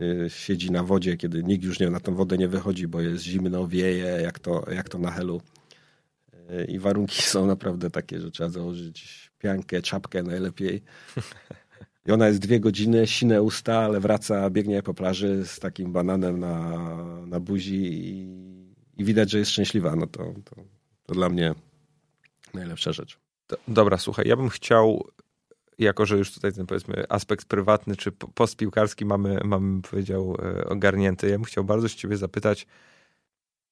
y, 0.01 0.29
siedzi 0.29 0.71
na 0.71 0.83
wodzie, 0.83 1.17
kiedy 1.17 1.43
nikt 1.43 1.63
już 1.63 1.79
nie, 1.79 1.89
na 1.89 1.99
tą 1.99 2.15
wodę 2.15 2.37
nie 2.37 2.47
wychodzi, 2.47 2.87
bo 2.87 3.01
jest 3.01 3.23
zimno, 3.23 3.67
wieje, 3.67 4.05
jak 4.05 4.39
to, 4.39 4.65
jak 4.71 4.89
to 4.89 4.97
na 4.97 5.11
helu. 5.11 5.41
Y, 6.33 6.65
I 6.65 6.79
warunki 6.79 7.21
są 7.21 7.45
naprawdę 7.45 7.89
takie, 7.89 8.21
że 8.21 8.31
trzeba 8.31 8.49
założyć 8.49 9.31
piankę, 9.39 9.81
czapkę 9.81 10.23
najlepiej. 10.23 10.81
I 12.05 12.11
ona 12.11 12.27
jest 12.27 12.39
dwie 12.39 12.59
godziny, 12.59 13.07
sine 13.07 13.41
usta, 13.41 13.79
ale 13.79 13.99
wraca, 13.99 14.49
biegnie 14.49 14.83
po 14.83 14.93
plaży 14.93 15.45
z 15.45 15.59
takim 15.59 15.91
bananem 15.91 16.39
na, 16.39 16.85
na 17.25 17.39
buzi 17.39 17.83
i, 17.83 18.27
i 18.97 19.03
widać, 19.03 19.31
że 19.31 19.39
jest 19.39 19.51
szczęśliwa. 19.51 19.95
No 19.95 20.07
to, 20.07 20.33
to, 20.45 20.55
to 21.05 21.13
dla 21.13 21.29
mnie 21.29 21.55
najlepsza 22.53 22.91
rzecz. 22.91 23.19
Dobra, 23.67 23.97
słuchaj, 23.97 24.27
ja 24.27 24.35
bym 24.35 24.49
chciał, 24.49 25.07
jako 25.79 26.05
że 26.05 26.17
już 26.17 26.33
tutaj 26.33 26.53
ten 26.53 26.65
powiedzmy 26.65 27.03
aspekt 27.09 27.45
prywatny 27.45 27.95
czy 27.95 28.11
postpiłkarski 28.11 29.05
mamy, 29.05 29.39
mamy 29.43 29.81
powiedział, 29.81 30.37
e, 30.43 30.65
ogarnięty, 30.65 31.29
ja 31.29 31.35
bym 31.35 31.43
chciał 31.43 31.63
bardzo 31.63 31.87
się 31.87 31.95
ciebie 31.95 32.17
zapytać 32.17 32.67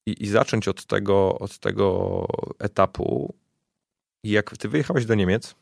i, 0.06 0.24
i 0.24 0.28
zacząć 0.28 0.68
od 0.68 0.86
tego, 0.86 1.40
od 1.40 1.60
tego 1.60 2.28
etapu, 2.60 3.34
jak 4.24 4.58
ty 4.58 4.70
wyjechałeś 4.70 5.06
do 5.06 5.16
Niemiec, 5.16 5.56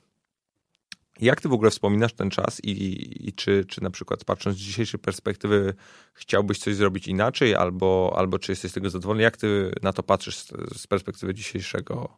jak 1.22 1.42
ty 1.42 1.50
w 1.50 1.54
ogóle 1.54 1.72
wspominasz 1.72 2.14
ten 2.14 2.30
czas 2.30 2.64
i, 2.64 3.28
i, 3.28 3.34
czy, 3.34 3.66
czy 3.66 3.84
na 3.84 3.90
przykład 3.90 4.24
patrząc 4.26 4.58
z 4.58 4.60
dzisiejszej 4.60 5.00
perspektywy 5.00 5.74
chciałbyś 6.14 6.60
coś 6.60 6.76
zrobić 6.76 7.08
inaczej 7.08 7.56
albo, 7.56 8.14
albo 8.18 8.40
czy 8.40 8.52
jesteś 8.52 8.72
z 8.72 8.74
tego 8.74 8.90
zadowolony? 8.90 9.24
Jak 9.24 9.38
ty 9.38 9.72
na 9.82 9.94
to 9.94 10.04
patrzysz 10.04 10.38
z, 10.38 10.52
z 10.78 10.88
perspektywy 10.88 11.34
dzisiejszego, 11.34 12.18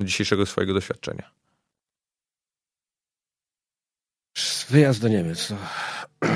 dzisiejszego 0.00 0.46
swojego 0.46 0.74
doświadczenia? 0.74 1.30
Wyjazd 4.68 5.02
do 5.02 5.08
Niemiec. 5.08 5.48
To... 5.48 5.56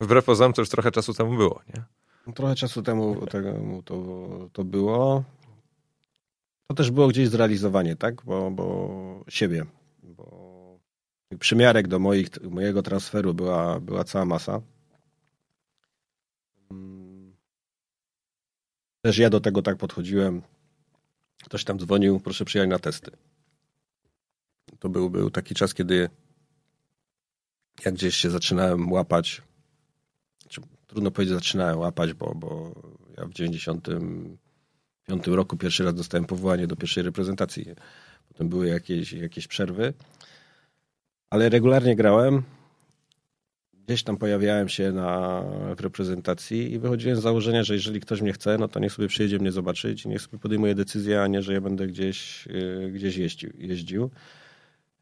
Wbrew 0.00 0.24
pozorom 0.24 0.52
to 0.52 0.62
już 0.62 0.68
trochę 0.68 0.90
czasu 0.90 1.14
temu 1.14 1.36
było, 1.36 1.62
nie? 1.76 1.84
Trochę 2.34 2.54
czasu 2.54 2.82
temu, 2.82 3.26
temu 3.26 3.82
to, 3.82 4.28
to 4.52 4.64
było. 4.64 5.24
To 6.66 6.74
też 6.74 6.90
było 6.90 7.08
gdzieś 7.08 7.28
zrealizowanie, 7.28 7.96
tak? 7.96 8.24
Bo, 8.24 8.50
bo 8.50 9.24
siebie 9.28 9.66
bo 10.08 10.78
przymiarek 11.38 11.88
do 11.88 11.98
moich, 11.98 12.28
mojego 12.42 12.82
transferu 12.82 13.34
była, 13.34 13.80
była 13.80 14.04
cała 14.04 14.24
masa. 14.24 14.60
Mm. 16.70 17.36
Też 19.00 19.18
ja 19.18 19.30
do 19.30 19.40
tego 19.40 19.62
tak 19.62 19.76
podchodziłem. 19.76 20.42
Ktoś 21.44 21.64
tam 21.64 21.78
dzwonił, 21.78 22.20
proszę 22.20 22.44
przyjechać 22.44 22.70
na 22.70 22.78
testy. 22.78 23.10
To 24.78 24.88
był, 24.88 25.10
był 25.10 25.30
taki 25.30 25.54
czas, 25.54 25.74
kiedy 25.74 26.10
jak 27.84 27.94
gdzieś 27.94 28.16
się 28.16 28.30
zaczynałem 28.30 28.92
łapać, 28.92 29.42
trudno 30.86 31.10
powiedzieć 31.10 31.34
zaczynałem 31.34 31.78
łapać, 31.78 32.12
bo, 32.14 32.34
bo 32.34 32.74
ja 33.16 33.26
w 33.26 33.32
95 33.32 35.26
roku 35.26 35.56
pierwszy 35.56 35.84
raz 35.84 35.94
dostałem 35.94 36.24
powołanie 36.24 36.66
do 36.66 36.76
pierwszej 36.76 37.02
reprezentacji 37.02 37.66
Potem 38.38 38.48
były 38.48 38.68
jakieś, 38.68 39.12
jakieś 39.12 39.48
przerwy. 39.48 39.92
Ale 41.30 41.48
regularnie 41.48 41.96
grałem. 41.96 42.42
Gdzieś 43.72 44.02
tam 44.02 44.16
pojawiałem 44.16 44.68
się 44.68 44.92
na, 44.92 45.42
w 45.76 45.80
reprezentacji 45.80 46.72
i 46.72 46.78
wychodziłem 46.78 47.16
z 47.16 47.20
założenia, 47.20 47.64
że 47.64 47.74
jeżeli 47.74 48.00
ktoś 48.00 48.20
mnie 48.22 48.32
chce, 48.32 48.58
no 48.58 48.68
to 48.68 48.80
niech 48.80 48.92
sobie 48.92 49.08
przyjedzie 49.08 49.38
mnie 49.38 49.52
zobaczyć 49.52 50.04
i 50.04 50.08
niech 50.08 50.22
sobie 50.22 50.38
podejmuje 50.38 50.74
decyzję, 50.74 51.22
a 51.22 51.26
nie, 51.26 51.42
że 51.42 51.52
ja 51.52 51.60
będę 51.60 51.86
gdzieś, 51.86 52.46
y, 52.46 52.90
gdzieś 52.94 53.16
jeździł. 53.16 53.50
jeździł. 53.58 54.10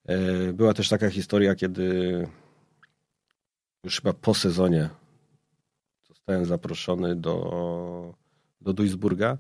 E, 0.07 0.53
była 0.53 0.75
też 0.75 0.89
taka 0.89 1.11
historia, 1.11 1.55
kiedy 1.55 2.27
już 3.85 3.97
chyba 4.01 4.13
po 4.13 4.35
sezonie 4.35 4.89
zostałem 6.09 6.45
zaproszony 6.45 7.17
do, 7.17 8.15
do 8.61 8.73
Duisburga. 8.73 9.39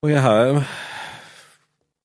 Pojechałem 0.00 0.60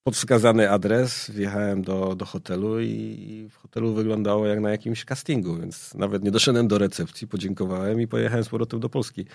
pod 0.07 0.15
wskazany 0.15 0.71
adres 0.71 1.31
wjechałem 1.31 1.81
do, 1.81 2.15
do 2.15 2.25
hotelu 2.25 2.81
i 2.81 3.47
w 3.51 3.55
hotelu 3.55 3.93
wyglądało 3.93 4.47
jak 4.47 4.59
na 4.59 4.71
jakimś 4.71 5.05
castingu, 5.05 5.55
więc 5.55 5.93
nawet 5.93 6.23
nie 6.23 6.31
doszedłem 6.31 6.67
do 6.67 6.77
recepcji, 6.77 7.27
podziękowałem 7.27 8.01
i 8.01 8.07
pojechałem 8.07 8.43
z 8.43 8.49
powrotem 8.49 8.79
do 8.79 8.89
Polski, 8.89 9.25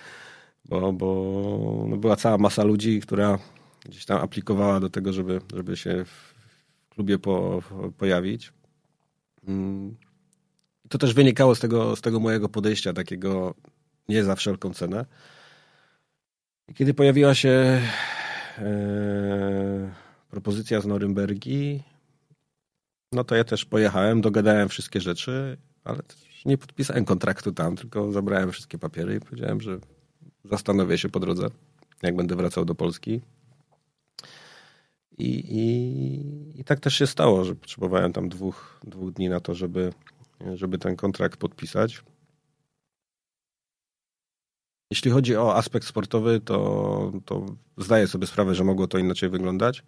bo, 0.65 0.93
bo 0.93 1.85
no 1.89 1.97
była 1.97 2.15
cała 2.15 2.37
masa 2.37 2.63
ludzi, 2.63 3.01
która 3.01 3.39
gdzieś 3.85 4.05
tam 4.05 4.21
aplikowała 4.21 4.79
do 4.79 4.89
tego, 4.89 5.13
żeby, 5.13 5.41
żeby 5.53 5.77
się 5.77 6.05
w 6.05 6.33
klubie 6.89 7.19
po, 7.19 7.61
pojawić. 7.97 8.53
Mm. 9.47 9.95
To 10.89 10.97
też 10.97 11.13
wynikało 11.13 11.55
z 11.55 11.59
tego, 11.59 11.95
z 11.95 12.01
tego 12.01 12.19
mojego 12.19 12.49
podejścia 12.49 12.93
takiego 12.93 13.53
nie 14.09 14.23
za 14.23 14.35
wszelką 14.35 14.73
cenę. 14.73 15.05
I 16.67 16.73
kiedy 16.73 16.93
pojawiła 16.93 17.35
się 17.35 17.81
e, 18.57 20.02
propozycja 20.33 20.81
z 20.81 20.85
Norymbergi, 20.85 21.83
no 23.11 23.23
to 23.23 23.35
ja 23.35 23.43
też 23.43 23.65
pojechałem, 23.65 24.21
dogadałem 24.21 24.69
wszystkie 24.69 25.01
rzeczy, 25.01 25.57
ale 25.83 25.99
nie 26.45 26.57
podpisałem 26.57 27.05
kontraktu 27.05 27.51
tam, 27.51 27.75
tylko 27.75 28.11
zabrałem 28.11 28.51
wszystkie 28.51 28.77
papiery 28.77 29.15
i 29.15 29.19
powiedziałem, 29.19 29.61
że 29.61 29.79
zastanowię 30.43 30.97
się 30.97 31.09
po 31.09 31.19
drodze, 31.19 31.47
jak 32.03 32.15
będę 32.15 32.35
wracał 32.35 32.65
do 32.65 32.75
Polski. 32.75 33.21
I, 35.17 35.29
i, 35.29 36.59
i 36.59 36.63
tak 36.63 36.79
też 36.79 36.95
się 36.95 37.07
stało, 37.07 37.45
że 37.45 37.55
potrzebowałem 37.55 38.13
tam 38.13 38.29
dwóch, 38.29 38.79
dwóch 38.83 39.13
dni 39.13 39.29
na 39.29 39.39
to, 39.39 39.55
żeby, 39.55 39.93
żeby 40.53 40.77
ten 40.77 40.95
kontrakt 40.95 41.39
podpisać. 41.39 42.03
Jeśli 44.91 45.11
chodzi 45.11 45.35
o 45.37 45.55
aspekt 45.55 45.87
sportowy, 45.87 46.39
to, 46.39 47.11
to 47.25 47.45
zdaję 47.77 48.07
sobie 48.07 48.27
sprawę, 48.27 48.55
że 48.55 48.63
mogło 48.63 48.87
to 48.87 48.97
inaczej 48.97 49.29
wyglądać. 49.29 49.83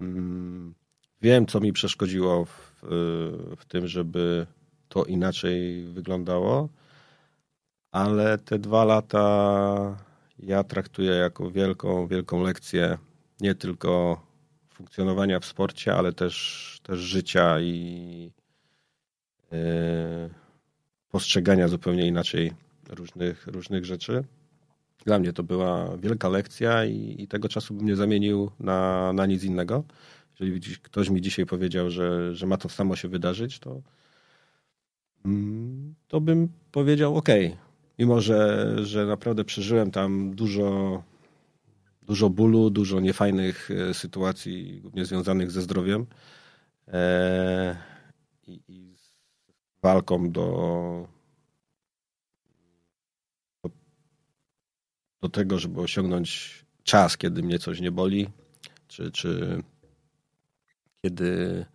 Mm, 0.00 0.74
wiem, 1.22 1.46
co 1.46 1.60
mi 1.60 1.72
przeszkodziło 1.72 2.44
w, 2.44 2.78
w 3.58 3.64
tym, 3.68 3.88
żeby 3.88 4.46
to 4.88 5.04
inaczej 5.04 5.84
wyglądało, 5.84 6.68
ale 7.92 8.38
te 8.38 8.58
dwa 8.58 8.84
lata 8.84 9.96
ja 10.38 10.64
traktuję 10.64 11.10
jako 11.10 11.50
wielką, 11.50 12.06
wielką 12.06 12.42
lekcję 12.42 12.98
nie 13.40 13.54
tylko 13.54 14.22
funkcjonowania 14.70 15.40
w 15.40 15.44
sporcie, 15.44 15.94
ale 15.94 16.12
też, 16.12 16.80
też 16.82 16.98
życia 16.98 17.60
i 17.60 18.30
yy, 19.52 19.58
postrzegania 21.10 21.68
zupełnie 21.68 22.06
inaczej 22.06 22.52
różnych, 22.88 23.46
różnych 23.46 23.84
rzeczy. 23.84 24.24
Dla 25.08 25.18
mnie 25.18 25.32
to 25.32 25.42
była 25.42 25.96
wielka 25.96 26.28
lekcja 26.28 26.84
i, 26.84 27.16
i 27.18 27.28
tego 27.28 27.48
czasu 27.48 27.74
bym 27.74 27.86
nie 27.86 27.96
zamienił 27.96 28.50
na, 28.60 29.12
na 29.12 29.26
nic 29.26 29.44
innego. 29.44 29.84
jeżeli 30.40 30.60
ktoś 30.82 31.10
mi 31.10 31.20
dzisiaj 31.20 31.46
powiedział, 31.46 31.90
że, 31.90 32.34
że 32.34 32.46
ma 32.46 32.56
to 32.56 32.68
samo 32.68 32.96
się 32.96 33.08
wydarzyć, 33.08 33.58
to, 33.58 33.82
mm, 35.24 35.94
to 36.08 36.20
bym 36.20 36.48
powiedział 36.72 37.16
ok. 37.16 37.28
Mimo, 37.98 38.20
że, 38.20 38.74
że 38.84 39.06
naprawdę 39.06 39.44
przeżyłem 39.44 39.90
tam 39.90 40.34
dużo, 40.34 41.02
dużo 42.02 42.30
bólu, 42.30 42.70
dużo 42.70 43.00
niefajnych 43.00 43.70
e, 43.70 43.94
sytuacji, 43.94 44.80
głównie 44.80 45.04
związanych 45.04 45.50
ze 45.50 45.62
zdrowiem 45.62 46.06
e, 46.88 47.76
i, 48.46 48.60
i 48.68 48.94
z 48.96 49.20
walką 49.82 50.30
do, 50.30 50.42
do, 50.42 51.17
do 55.20 55.28
tego, 55.28 55.58
żeby 55.58 55.80
osiągnąć 55.80 56.58
czas, 56.82 57.16
kiedy 57.16 57.42
mnie 57.42 57.58
coś 57.58 57.80
nie 57.80 57.92
boli, 57.92 58.28
czy, 58.88 59.10
czy 59.10 59.62
kiedy, 61.02 61.66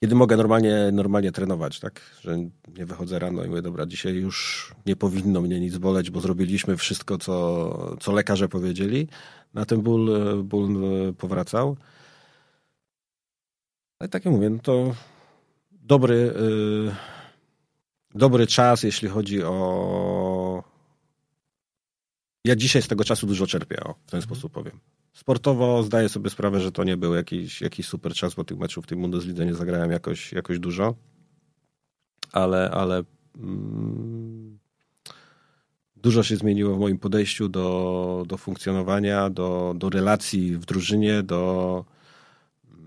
kiedy 0.00 0.14
mogę 0.14 0.36
normalnie, 0.36 0.90
normalnie 0.92 1.32
trenować, 1.32 1.80
tak? 1.80 2.00
Że 2.20 2.38
nie 2.78 2.86
wychodzę 2.86 3.18
rano 3.18 3.44
i 3.44 3.48
mówię, 3.48 3.62
dobra, 3.62 3.86
dzisiaj 3.86 4.14
już 4.14 4.72
nie 4.86 4.96
powinno 4.96 5.40
mnie 5.40 5.60
nic 5.60 5.78
boleć, 5.78 6.10
bo 6.10 6.20
zrobiliśmy 6.20 6.76
wszystko, 6.76 7.18
co, 7.18 7.96
co 8.00 8.12
lekarze 8.12 8.48
powiedzieli. 8.48 9.08
Na 9.54 9.64
ten 9.64 9.82
ból, 9.82 10.10
ból 10.44 10.76
powracał. 11.18 11.76
Ale 13.98 14.08
tak 14.08 14.24
jak 14.24 14.34
mówię, 14.34 14.50
no 14.50 14.58
to 14.58 14.94
dobry, 15.72 16.14
yy, 16.14 16.94
dobry 18.14 18.46
czas, 18.46 18.82
jeśli 18.82 19.08
chodzi 19.08 19.42
o. 19.42 20.33
Ja 22.44 22.56
dzisiaj 22.56 22.82
z 22.82 22.88
tego 22.88 23.04
czasu 23.04 23.26
dużo 23.26 23.46
czerpię, 23.46 23.84
o, 23.84 23.94
w 24.06 24.10
ten 24.10 24.22
sposób 24.22 24.52
powiem. 24.52 24.80
Sportowo 25.12 25.82
zdaję 25.82 26.08
sobie 26.08 26.30
sprawę, 26.30 26.60
że 26.60 26.72
to 26.72 26.84
nie 26.84 26.96
był 26.96 27.14
jakiś, 27.14 27.60
jakiś 27.60 27.86
super 27.86 28.14
czas, 28.14 28.34
bo 28.34 28.44
tych 28.44 28.58
meczów 28.58 28.84
w 28.84 28.88
tej 28.88 28.98
Bundeslidze 28.98 29.46
nie 29.46 29.54
zagrałem 29.54 29.90
jakoś, 29.90 30.32
jakoś 30.32 30.58
dużo. 30.58 30.94
Ale, 32.32 32.70
ale 32.70 33.02
mm, 33.36 34.58
dużo 35.96 36.22
się 36.22 36.36
zmieniło 36.36 36.76
w 36.76 36.78
moim 36.78 36.98
podejściu 36.98 37.48
do, 37.48 38.24
do 38.26 38.36
funkcjonowania, 38.36 39.30
do, 39.30 39.74
do 39.76 39.90
relacji 39.90 40.56
w 40.56 40.64
drużynie, 40.64 41.22
do, 41.22 41.84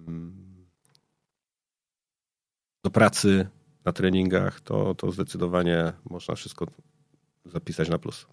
mm, 0.07 0.67
do 2.83 2.91
pracy 2.91 3.47
na 3.85 3.91
treningach. 3.91 4.61
To, 4.61 4.95
to 4.95 5.11
zdecydowanie 5.11 5.93
można 6.09 6.35
wszystko 6.35 6.67
zapisać 7.45 7.89
na 7.89 7.97
plus. 7.97 8.27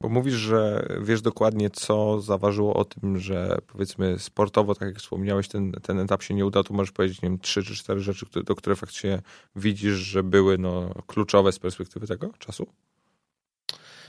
Bo 0.00 0.08
mówisz, 0.08 0.34
że 0.34 0.88
wiesz 1.00 1.22
dokładnie, 1.22 1.70
co 1.70 2.20
zaważyło 2.20 2.74
o 2.74 2.84
tym, 2.84 3.18
że 3.18 3.58
powiedzmy 3.66 4.18
sportowo, 4.18 4.74
tak 4.74 4.88
jak 4.88 4.98
wspomniałeś, 4.98 5.48
ten, 5.48 5.72
ten 5.72 6.00
etap 6.00 6.22
się 6.22 6.34
nie 6.34 6.46
udał, 6.46 6.64
to 6.64 6.74
możesz 6.74 6.92
powiedzieć, 6.92 7.22
nie 7.22 7.28
wiem, 7.28 7.38
trzy 7.38 7.62
czy 7.62 7.74
cztery 7.74 8.00
rzeczy, 8.00 8.26
do 8.44 8.54
które 8.54 8.76
faktycznie 8.76 9.22
widzisz, 9.56 9.94
że 9.94 10.22
były 10.22 10.58
no, 10.58 10.94
kluczowe 11.06 11.52
z 11.52 11.58
perspektywy 11.58 12.06
tego 12.06 12.32
czasu? 12.38 12.66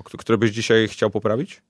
Które 0.03 0.37
byś 0.37 0.51
dzisiaj 0.51 0.87
chciał 0.87 1.09
poprawić? 1.09 1.61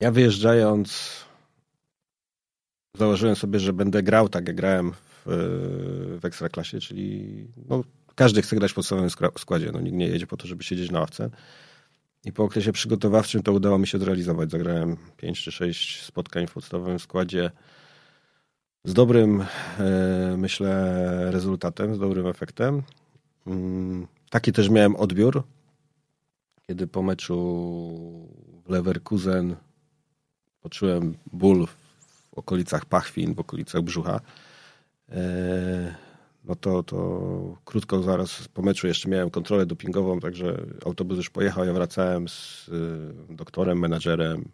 Ja 0.00 0.10
wyjeżdżając 0.10 1.20
założyłem 2.94 3.36
sobie, 3.36 3.60
że 3.60 3.72
będę 3.72 4.02
grał 4.02 4.28
tak 4.28 4.46
jak 4.46 4.56
grałem 4.56 4.92
w, 4.92 5.22
w 6.20 6.24
Ekstraklasie, 6.24 6.80
czyli 6.80 7.46
no, 7.68 7.84
każdy 8.20 8.42
chce 8.42 8.56
grać 8.56 8.72
w 8.72 8.74
podstawowym 8.74 9.10
składzie. 9.38 9.70
No, 9.72 9.80
nikt 9.80 9.96
nie 9.96 10.06
jedzie 10.06 10.26
po 10.26 10.36
to, 10.36 10.46
żeby 10.46 10.64
siedzieć 10.64 10.90
na 10.90 11.00
ławce. 11.00 11.30
I 12.24 12.32
po 12.32 12.44
okresie 12.44 12.72
przygotowawczym 12.72 13.42
to 13.42 13.52
udało 13.52 13.78
mi 13.78 13.86
się 13.86 13.98
zrealizować. 13.98 14.50
Zagrałem 14.50 14.96
5 15.16 15.42
czy 15.42 15.52
6 15.52 16.02
spotkań 16.02 16.46
w 16.46 16.52
podstawowym 16.52 16.98
składzie 16.98 17.50
z 18.84 18.94
dobrym, 18.94 19.44
e, 19.78 20.34
myślę, 20.38 21.06
rezultatem, 21.30 21.94
z 21.94 21.98
dobrym 21.98 22.26
efektem. 22.26 22.82
Mm, 23.46 24.06
taki 24.30 24.52
też 24.52 24.68
miałem 24.68 24.96
odbiór, 24.96 25.42
kiedy 26.66 26.86
po 26.86 27.02
meczu 27.02 27.38
w 28.64 28.70
Leverkusen 28.70 29.56
poczułem 30.60 31.14
ból 31.32 31.66
w 31.66 32.38
okolicach 32.38 32.84
pachwin, 32.84 33.34
w 33.34 33.40
okolicach 33.40 33.82
brzucha. 33.82 34.20
No 36.44 36.54
to, 36.54 36.82
to 36.82 37.56
krótko 37.64 38.02
zaraz 38.02 38.48
po 38.48 38.62
meczu 38.62 38.86
jeszcze 38.86 39.08
miałem 39.08 39.30
kontrolę 39.30 39.66
dopingową, 39.66 40.20
także 40.20 40.66
autobus 40.86 41.16
już 41.16 41.30
pojechał, 41.30 41.64
ja 41.64 41.72
wracałem 41.72 42.28
z 42.28 42.68
y, 42.68 43.34
doktorem, 43.34 43.78
menadżerem, 43.78 44.48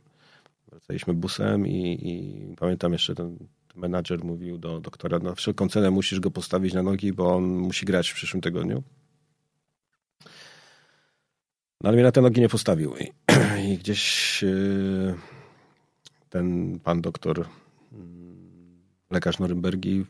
wracaliśmy 0.71 1.15
busem 1.15 1.67
i, 1.67 1.99
i 2.03 2.57
pamiętam 2.57 2.93
jeszcze 2.93 3.15
ten 3.15 3.39
menadżer 3.75 4.25
mówił 4.25 4.59
do 4.59 4.81
doktora, 4.81 5.19
na 5.19 5.35
wszelką 5.35 5.69
cenę 5.69 5.91
musisz 5.91 6.21
go 6.21 6.31
postawić 6.31 6.75
na 6.75 6.83
nogi, 6.83 7.13
bo 7.13 7.37
on 7.37 7.45
musi 7.45 7.87
grać 7.87 8.09
w 8.09 8.15
przyszłym 8.15 8.41
tygodniu. 8.41 8.83
No 11.81 11.89
ale 11.89 11.93
mnie 11.93 12.03
na 12.03 12.13
te 12.13 12.21
nogi 12.21 12.41
nie 12.41 12.49
postawił 12.49 12.95
i, 12.97 13.13
i 13.73 13.79
gdzieś 13.79 14.45
y, 14.45 15.15
ten 16.31 16.79
pan 16.81 17.01
doktor, 17.01 17.47
mm, 17.93 18.79
lekarz 19.11 19.39
Norymbergi 19.39 20.05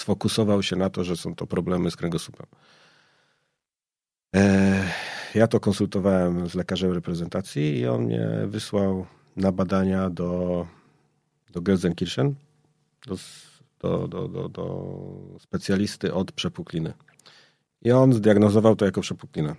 sfokusował 0.00 0.62
się 0.62 0.76
na 0.76 0.90
to, 0.90 1.04
że 1.04 1.16
są 1.16 1.34
to 1.34 1.46
problemy 1.46 1.90
z 1.90 1.96
kręgosłupem. 1.96 2.46
E, 4.36 4.84
ja 5.34 5.46
to 5.46 5.60
konsultowałem 5.60 6.48
z 6.48 6.54
lekarzem 6.54 6.92
reprezentacji 6.92 7.78
i 7.78 7.86
on 7.86 8.04
mnie 8.04 8.28
wysłał 8.46 9.06
na 9.36 9.52
badania 9.52 10.10
do, 10.10 10.66
do 11.52 11.60
Gelsenkirchen, 11.60 12.34
do, 13.06 13.16
do, 13.80 14.08
do, 14.08 14.28
do, 14.28 14.48
do 14.48 14.94
specjalisty 15.40 16.14
od 16.14 16.32
przepukliny. 16.32 16.92
I 17.82 17.92
on 17.92 18.12
zdiagnozował 18.12 18.76
to 18.76 18.84
jako 18.84 19.00
przepuklinę. 19.00 19.54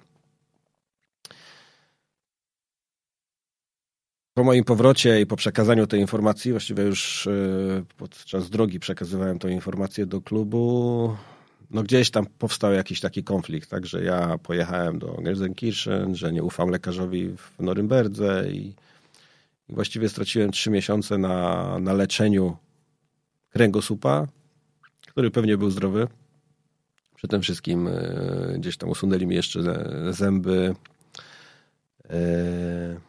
Po 4.39 4.43
moim 4.43 4.63
powrocie 4.63 5.21
i 5.21 5.25
po 5.25 5.35
przekazaniu 5.35 5.87
tej 5.87 6.01
informacji, 6.01 6.51
właściwie 6.51 6.83
już 6.83 7.27
e, 7.27 7.31
podczas 7.97 8.49
drogi 8.49 8.79
przekazywałem 8.79 9.39
tę 9.39 9.51
informację 9.51 10.05
do 10.05 10.21
klubu, 10.21 11.15
no 11.71 11.83
gdzieś 11.83 12.11
tam 12.11 12.25
powstał 12.25 12.73
jakiś 12.73 12.99
taki 12.99 13.23
konflikt, 13.23 13.69
tak, 13.69 13.85
że 13.85 14.03
ja 14.03 14.37
pojechałem 14.37 14.99
do 14.99 15.13
Gelsenkirchen, 15.13 16.15
że 16.15 16.33
nie 16.33 16.43
ufam 16.43 16.69
lekarzowi 16.69 17.29
w 17.37 17.59
Norymberdze 17.59 18.45
i, 18.51 18.73
właściwie 19.69 20.09
straciłem 20.09 20.51
trzy 20.51 20.69
miesiące 20.69 21.17
na, 21.17 21.79
na 21.79 21.93
leczeniu 21.93 22.57
kręgosłupa, 23.49 24.27
który 25.07 25.31
pewnie 25.31 25.57
był 25.57 25.69
zdrowy. 25.69 26.07
Przy 27.15 27.27
tym 27.27 27.41
wszystkim 27.41 27.87
e, 27.87 28.55
gdzieś 28.59 28.77
tam 28.77 28.89
usunęli 28.89 29.27
mi 29.27 29.35
jeszcze 29.35 29.59
zęby. 30.11 30.75
E, 32.09 33.08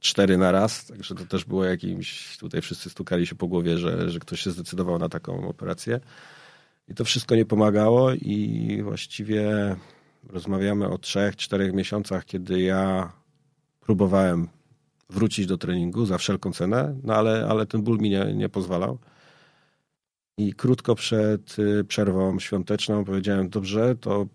cztery 0.00 0.38
na 0.38 0.52
raz, 0.52 0.86
także 0.86 1.14
to 1.14 1.26
też 1.26 1.44
było 1.44 1.64
jakimś, 1.64 2.38
tutaj 2.38 2.60
wszyscy 2.60 2.90
stukali 2.90 3.26
się 3.26 3.34
po 3.34 3.46
głowie, 3.46 3.78
że, 3.78 4.10
że 4.10 4.18
ktoś 4.18 4.40
się 4.40 4.50
zdecydował 4.50 4.98
na 4.98 5.08
taką 5.08 5.48
operację. 5.48 6.00
I 6.88 6.94
to 6.94 7.04
wszystko 7.04 7.36
nie 7.36 7.46
pomagało 7.46 8.12
i 8.12 8.80
właściwie 8.82 9.76
rozmawiamy 10.28 10.88
o 10.88 10.98
trzech, 10.98 11.36
czterech 11.36 11.72
miesiącach, 11.72 12.24
kiedy 12.24 12.60
ja 12.60 13.12
próbowałem 13.80 14.48
wrócić 15.10 15.46
do 15.46 15.58
treningu 15.58 16.06
za 16.06 16.18
wszelką 16.18 16.52
cenę, 16.52 16.96
no 17.02 17.14
ale, 17.14 17.46
ale 17.48 17.66
ten 17.66 17.82
ból 17.82 17.98
mi 17.98 18.10
nie, 18.10 18.34
nie 18.34 18.48
pozwalał. 18.48 18.98
I 20.38 20.52
krótko 20.52 20.94
przed 20.94 21.58
y, 21.58 21.84
przerwą 21.84 22.38
świąteczną 22.38 23.04
powiedziałem, 23.04 23.48
dobrze, 23.48 23.96
to 23.96 24.26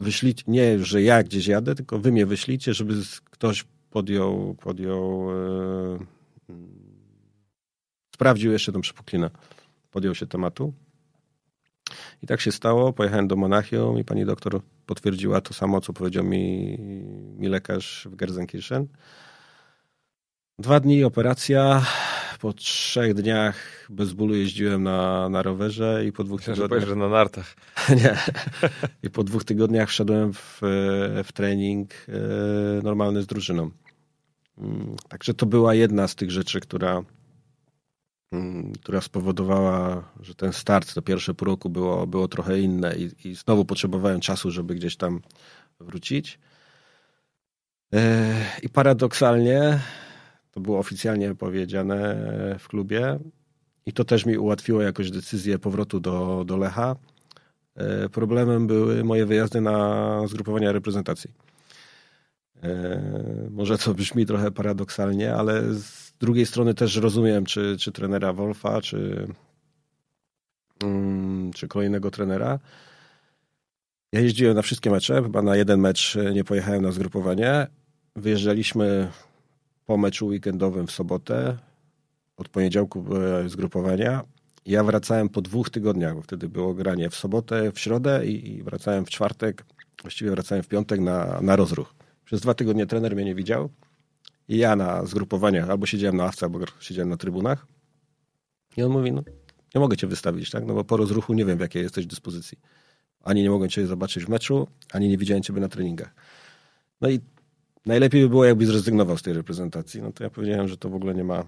wyślijcie, 0.00 0.44
nie, 0.46 0.84
że 0.84 1.02
ja 1.02 1.22
gdzieś 1.22 1.46
jadę, 1.46 1.74
tylko 1.74 1.98
wy 1.98 2.12
mnie 2.12 2.26
wyślijcie, 2.26 2.74
żeby 2.74 2.94
ktoś 3.30 3.64
podjął, 3.94 4.56
podjął 4.60 5.30
e, 5.30 5.98
sprawdził 8.14 8.52
jeszcze 8.52 8.72
tą 8.72 8.80
przepuklinę. 8.80 9.30
Podjął 9.90 10.14
się 10.14 10.26
tematu. 10.26 10.72
I 12.22 12.26
tak 12.26 12.40
się 12.40 12.52
stało. 12.52 12.92
Pojechałem 12.92 13.28
do 13.28 13.36
Monachium 13.36 13.98
i 13.98 14.04
pani 14.04 14.24
doktor 14.24 14.60
potwierdziła 14.86 15.40
to 15.40 15.54
samo, 15.54 15.80
co 15.80 15.92
powiedział 15.92 16.24
mi, 16.24 16.76
mi 17.38 17.48
lekarz 17.48 18.08
w 18.10 18.16
Gerzenkirchen. 18.16 18.86
Dwa 20.58 20.80
dni 20.80 21.04
operacja. 21.04 21.86
Po 22.40 22.52
trzech 22.52 23.14
dniach 23.14 23.86
bez 23.90 24.12
bólu 24.12 24.34
jeździłem 24.34 24.82
na, 24.82 25.28
na 25.28 25.42
rowerze 25.42 26.04
i 26.06 26.12
po 26.12 26.24
dwóch 26.24 26.40
Myślę, 26.40 26.54
tygodniach... 26.54 26.88
że 26.88 26.96
na 26.96 27.08
nartach. 27.08 27.54
Nie. 28.02 28.16
I 29.02 29.10
po 29.10 29.24
dwóch 29.24 29.44
tygodniach 29.44 29.88
wszedłem 29.88 30.32
w, 30.32 30.58
w 31.24 31.32
trening 31.32 31.90
e, 32.08 32.12
normalny 32.82 33.22
z 33.22 33.26
drużyną. 33.26 33.70
Mm, 34.58 34.96
także 35.08 35.34
to 35.34 35.46
była 35.46 35.74
jedna 35.74 36.08
z 36.08 36.14
tych 36.14 36.30
rzeczy, 36.30 36.60
która, 36.60 37.02
mm, 38.32 38.72
która 38.72 39.00
spowodowała, 39.00 40.08
że 40.20 40.34
ten 40.34 40.52
start, 40.52 40.94
to 40.94 41.02
pierwsze 41.02 41.34
pół 41.34 41.46
roku 41.46 41.70
było, 41.70 42.06
było 42.06 42.28
trochę 42.28 42.60
inne 42.60 42.96
i, 42.96 43.28
i 43.28 43.34
znowu 43.34 43.64
potrzebowałem 43.64 44.20
czasu, 44.20 44.50
żeby 44.50 44.74
gdzieś 44.74 44.96
tam 44.96 45.20
wrócić. 45.80 46.38
I 48.62 48.68
paradoksalnie 48.68 49.80
to 50.50 50.60
było 50.60 50.78
oficjalnie 50.78 51.34
powiedziane 51.34 52.16
w 52.58 52.68
klubie 52.68 53.18
i 53.86 53.92
to 53.92 54.04
też 54.04 54.26
mi 54.26 54.38
ułatwiło 54.38 54.82
jakoś 54.82 55.10
decyzję 55.10 55.58
powrotu 55.58 56.00
do, 56.00 56.44
do 56.46 56.56
Lecha. 56.56 56.96
E, 57.76 58.08
problemem 58.08 58.66
były 58.66 59.04
moje 59.04 59.26
wyjazdy 59.26 59.60
na 59.60 60.26
zgrupowania 60.26 60.72
reprezentacji. 60.72 61.30
E, 62.64 63.00
może 63.50 63.78
to 63.78 63.94
brzmi 63.94 64.26
trochę 64.26 64.50
paradoksalnie, 64.50 65.34
ale 65.34 65.74
z 65.74 66.12
drugiej 66.20 66.46
strony 66.46 66.74
też 66.74 66.96
rozumiem, 66.96 67.44
czy, 67.44 67.76
czy 67.78 67.92
trenera 67.92 68.32
Wolfa, 68.32 68.80
czy, 68.80 69.26
mm, 70.82 71.52
czy 71.52 71.68
kolejnego 71.68 72.10
trenera. 72.10 72.58
Ja 74.12 74.20
jeździłem 74.20 74.54
na 74.54 74.62
wszystkie 74.62 74.90
mecze, 74.90 75.22
chyba 75.22 75.42
na 75.42 75.56
jeden 75.56 75.80
mecz 75.80 76.18
nie 76.34 76.44
pojechałem 76.44 76.82
na 76.82 76.92
zgrupowanie. 76.92 77.66
Wyjeżdżaliśmy 78.16 79.08
po 79.86 79.96
meczu 79.96 80.26
weekendowym 80.26 80.86
w 80.86 80.92
sobotę. 80.92 81.56
Od 82.36 82.48
poniedziałku 82.48 83.02
były 83.02 83.48
zgrupowania. 83.48 84.22
Ja 84.66 84.84
wracałem 84.84 85.28
po 85.28 85.42
dwóch 85.42 85.70
tygodniach, 85.70 86.14
bo 86.14 86.22
wtedy 86.22 86.48
było 86.48 86.74
granie 86.74 87.10
w 87.10 87.14
sobotę, 87.14 87.72
w 87.72 87.80
środę 87.80 88.26
i, 88.26 88.56
i 88.56 88.62
wracałem 88.62 89.04
w 89.04 89.10
czwartek. 89.10 89.64
Właściwie 90.02 90.30
wracałem 90.30 90.62
w 90.62 90.68
piątek 90.68 91.00
na, 91.00 91.40
na 91.40 91.56
rozruch. 91.56 91.94
Przez 92.24 92.40
dwa 92.40 92.54
tygodnie 92.54 92.86
trener 92.86 93.14
mnie 93.14 93.24
nie 93.24 93.34
widział. 93.34 93.70
I 94.48 94.56
ja 94.56 94.76
na 94.76 95.06
zgrupowaniach 95.06 95.70
albo 95.70 95.86
siedziałem 95.86 96.16
na 96.16 96.24
awce, 96.24 96.46
albo 96.46 96.58
siedziałem 96.80 97.08
na 97.08 97.16
trybunach. 97.16 97.66
I 98.76 98.82
on 98.82 98.90
mówi, 98.92 99.12
no 99.12 99.22
nie 99.74 99.80
mogę 99.80 99.96
cię 99.96 100.06
wystawić, 100.06 100.50
tak? 100.50 100.64
No 100.66 100.74
bo 100.74 100.84
po 100.84 100.96
rozruchu 100.96 101.34
nie 101.34 101.44
wiem, 101.44 101.58
w 101.58 101.60
jakiej 101.60 101.82
jesteś 101.82 102.06
dyspozycji. 102.06 102.58
Ani 103.22 103.42
nie 103.42 103.50
mogłem 103.50 103.70
cię 103.70 103.86
zobaczyć 103.86 104.24
w 104.24 104.28
meczu, 104.28 104.68
ani 104.92 105.08
nie 105.08 105.18
widziałem 105.18 105.42
ciebie 105.42 105.60
na 105.60 105.68
treningach. 105.68 106.14
No 107.00 107.10
i 107.10 107.20
najlepiej 107.86 108.22
by 108.22 108.28
było, 108.28 108.44
jakbyś 108.44 108.66
zrezygnował 108.66 109.18
z 109.18 109.22
tej 109.22 109.34
reprezentacji. 109.34 110.02
No 110.02 110.12
to 110.12 110.24
ja 110.24 110.30
powiedziałem, 110.30 110.68
że 110.68 110.76
to 110.76 110.88
w 110.88 110.94
ogóle 110.94 111.14
nie 111.14 111.24
ma, 111.24 111.44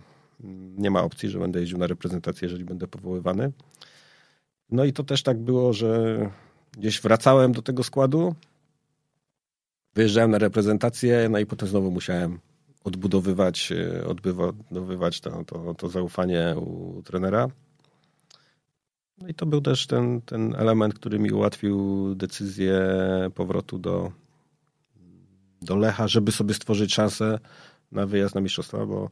nie 0.79 0.91
ma 0.91 1.03
opcji, 1.03 1.29
że 1.29 1.39
będę 1.39 1.61
jeździł 1.61 1.79
na 1.79 1.87
reprezentację, 1.87 2.47
jeżeli 2.47 2.65
będę 2.65 2.87
powoływany. 2.87 3.53
No 4.71 4.85
i 4.85 4.93
to 4.93 5.05
też 5.05 5.23
tak 5.23 5.39
było, 5.39 5.73
że 5.73 6.19
gdzieś 6.79 7.01
wracałem 7.01 7.53
do 7.53 7.63
tego 7.63 7.83
składu, 7.83 8.35
wyjeżdżałem 9.97 10.31
na 10.31 10.39
reprezentację, 10.39 11.29
no 11.29 11.39
i 11.39 11.47
potem 11.47 11.69
znowu 11.69 11.91
musiałem 11.91 12.39
odbudowywać, 12.85 13.73
e, 13.73 14.07
odbudowywać 14.07 15.21
to, 15.21 15.45
to, 15.45 15.75
to 15.75 15.89
zaufanie 15.89 16.55
u 16.57 17.03
trenera. 17.03 17.49
No 19.19 19.29
i 19.29 19.35
to 19.35 19.47
był 19.47 19.61
też 19.61 19.87
ten, 19.87 20.21
ten 20.21 20.55
element, 20.55 20.95
który 20.95 21.19
mi 21.19 21.31
ułatwił 21.31 22.15
decyzję 22.15 22.81
powrotu 23.35 23.79
do, 23.79 24.13
do 25.63 25.77
Lecha, 25.77 26.09
żeby 26.09 26.33
sobie 26.33 26.55
stworzyć 26.55 26.95
szansę 26.95 27.39
na 27.93 28.07
wyjazd 28.07 28.35
na 28.35 28.41
mistrzostwa, 28.41 28.87
bo, 28.87 29.11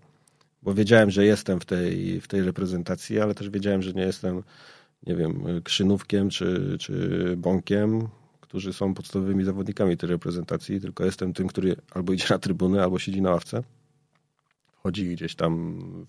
bo 0.63 0.75
wiedziałem, 0.75 1.11
że 1.11 1.27
jestem 1.27 1.61
w 1.61 1.65
tej, 1.65 2.21
w 2.21 2.29
tej 2.29 2.43
reprezentacji, 2.43 3.21
ale 3.21 3.35
też 3.35 3.51
wiedziałem, 3.51 3.83
że 3.83 3.93
nie 3.93 4.03
jestem, 4.03 4.43
nie 5.07 5.17
wiem, 5.17 5.63
krzynówkiem 5.63 6.31
czy, 6.31 6.77
czy 6.81 7.35
bąkiem, 7.37 8.09
którzy 8.55 8.73
są 8.73 8.95
podstawowymi 8.95 9.45
zawodnikami 9.45 9.97
tej 9.97 10.09
reprezentacji, 10.09 10.81
tylko 10.81 11.05
jestem 11.05 11.33
tym, 11.33 11.49
który 11.49 11.77
albo 11.95 12.13
idzie 12.13 12.27
na 12.31 12.39
trybuny, 12.39 12.83
albo 12.83 12.99
siedzi 12.99 13.23
na 13.23 13.31
ławce. 13.31 13.63
Wchodzi 14.73 15.09
gdzieś 15.09 15.35
tam, 15.35 16.07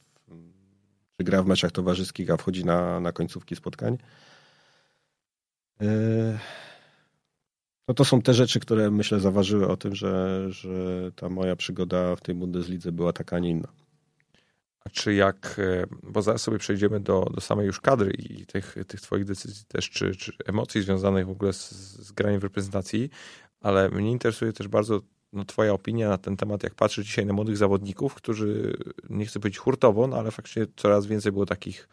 czy 1.18 1.24
gra 1.24 1.44
w 1.44 1.48
meczach 1.48 1.72
towarzyskich, 1.72 2.32
a 2.32 2.38
wchodzi 2.38 2.66
na, 2.66 3.00
na 3.00 3.12
końcówki 3.12 3.56
spotkań. 3.56 3.98
Yy, 5.82 5.88
no 7.88 7.94
to 7.94 8.06
są 8.06 8.22
te 8.22 8.34
rzeczy, 8.34 8.60
które 8.60 8.92
myślę 8.92 9.20
zaważyły 9.20 9.68
o 9.68 9.78
tym, 9.78 9.96
że, 9.96 10.46
że 10.52 11.12
ta 11.16 11.30
moja 11.30 11.56
przygoda 11.56 12.16
w 12.16 12.22
tej 12.22 12.36
Bundeslidze 12.36 12.92
była 12.92 13.14
taka, 13.14 13.36
a 13.36 13.40
nie 13.40 13.50
inna. 13.50 13.68
Czy 14.92 15.14
jak, 15.14 15.56
e, 15.60 15.86
bo 16.04 16.22
zaraz 16.22 16.42
sobie 16.42 16.58
przejdziemy 16.58 17.00
do, 17.00 17.22
do 17.34 17.42
samej 17.42 17.66
już 17.66 17.82
kadry 17.82 18.12
i 18.12 18.46
tych, 18.46 18.76
tych 18.88 19.02
twoich 19.02 19.26
decyzji 19.26 19.66
też, 19.68 19.90
czy, 19.90 20.16
czy 20.16 20.34
emocji 20.46 20.82
związanych 20.82 21.28
w 21.28 21.30
ogóle 21.30 21.54
z, 21.54 21.72
z 22.08 22.12
graniem 22.12 22.40
w 22.40 22.44
reprezentacji, 22.44 23.10
ale 23.62 23.90
mnie 23.90 24.12
interesuje 24.12 24.54
też 24.54 24.68
bardzo 24.68 25.02
no, 25.34 25.46
twoja 25.46 25.74
opinia 25.74 26.10
na 26.10 26.18
ten 26.18 26.38
temat, 26.38 26.64
jak 26.64 26.76
patrzysz 26.76 27.06
dzisiaj 27.06 27.26
na 27.26 27.34
młodych 27.34 27.58
zawodników, 27.58 28.14
którzy, 28.14 28.78
nie 29.10 29.26
chcę 29.26 29.40
powiedzieć 29.40 29.58
hurtowo, 29.58 30.08
no 30.08 30.18
ale 30.18 30.32
faktycznie 30.32 30.66
coraz 30.76 31.06
więcej 31.06 31.32
było 31.32 31.46
takich 31.46 31.88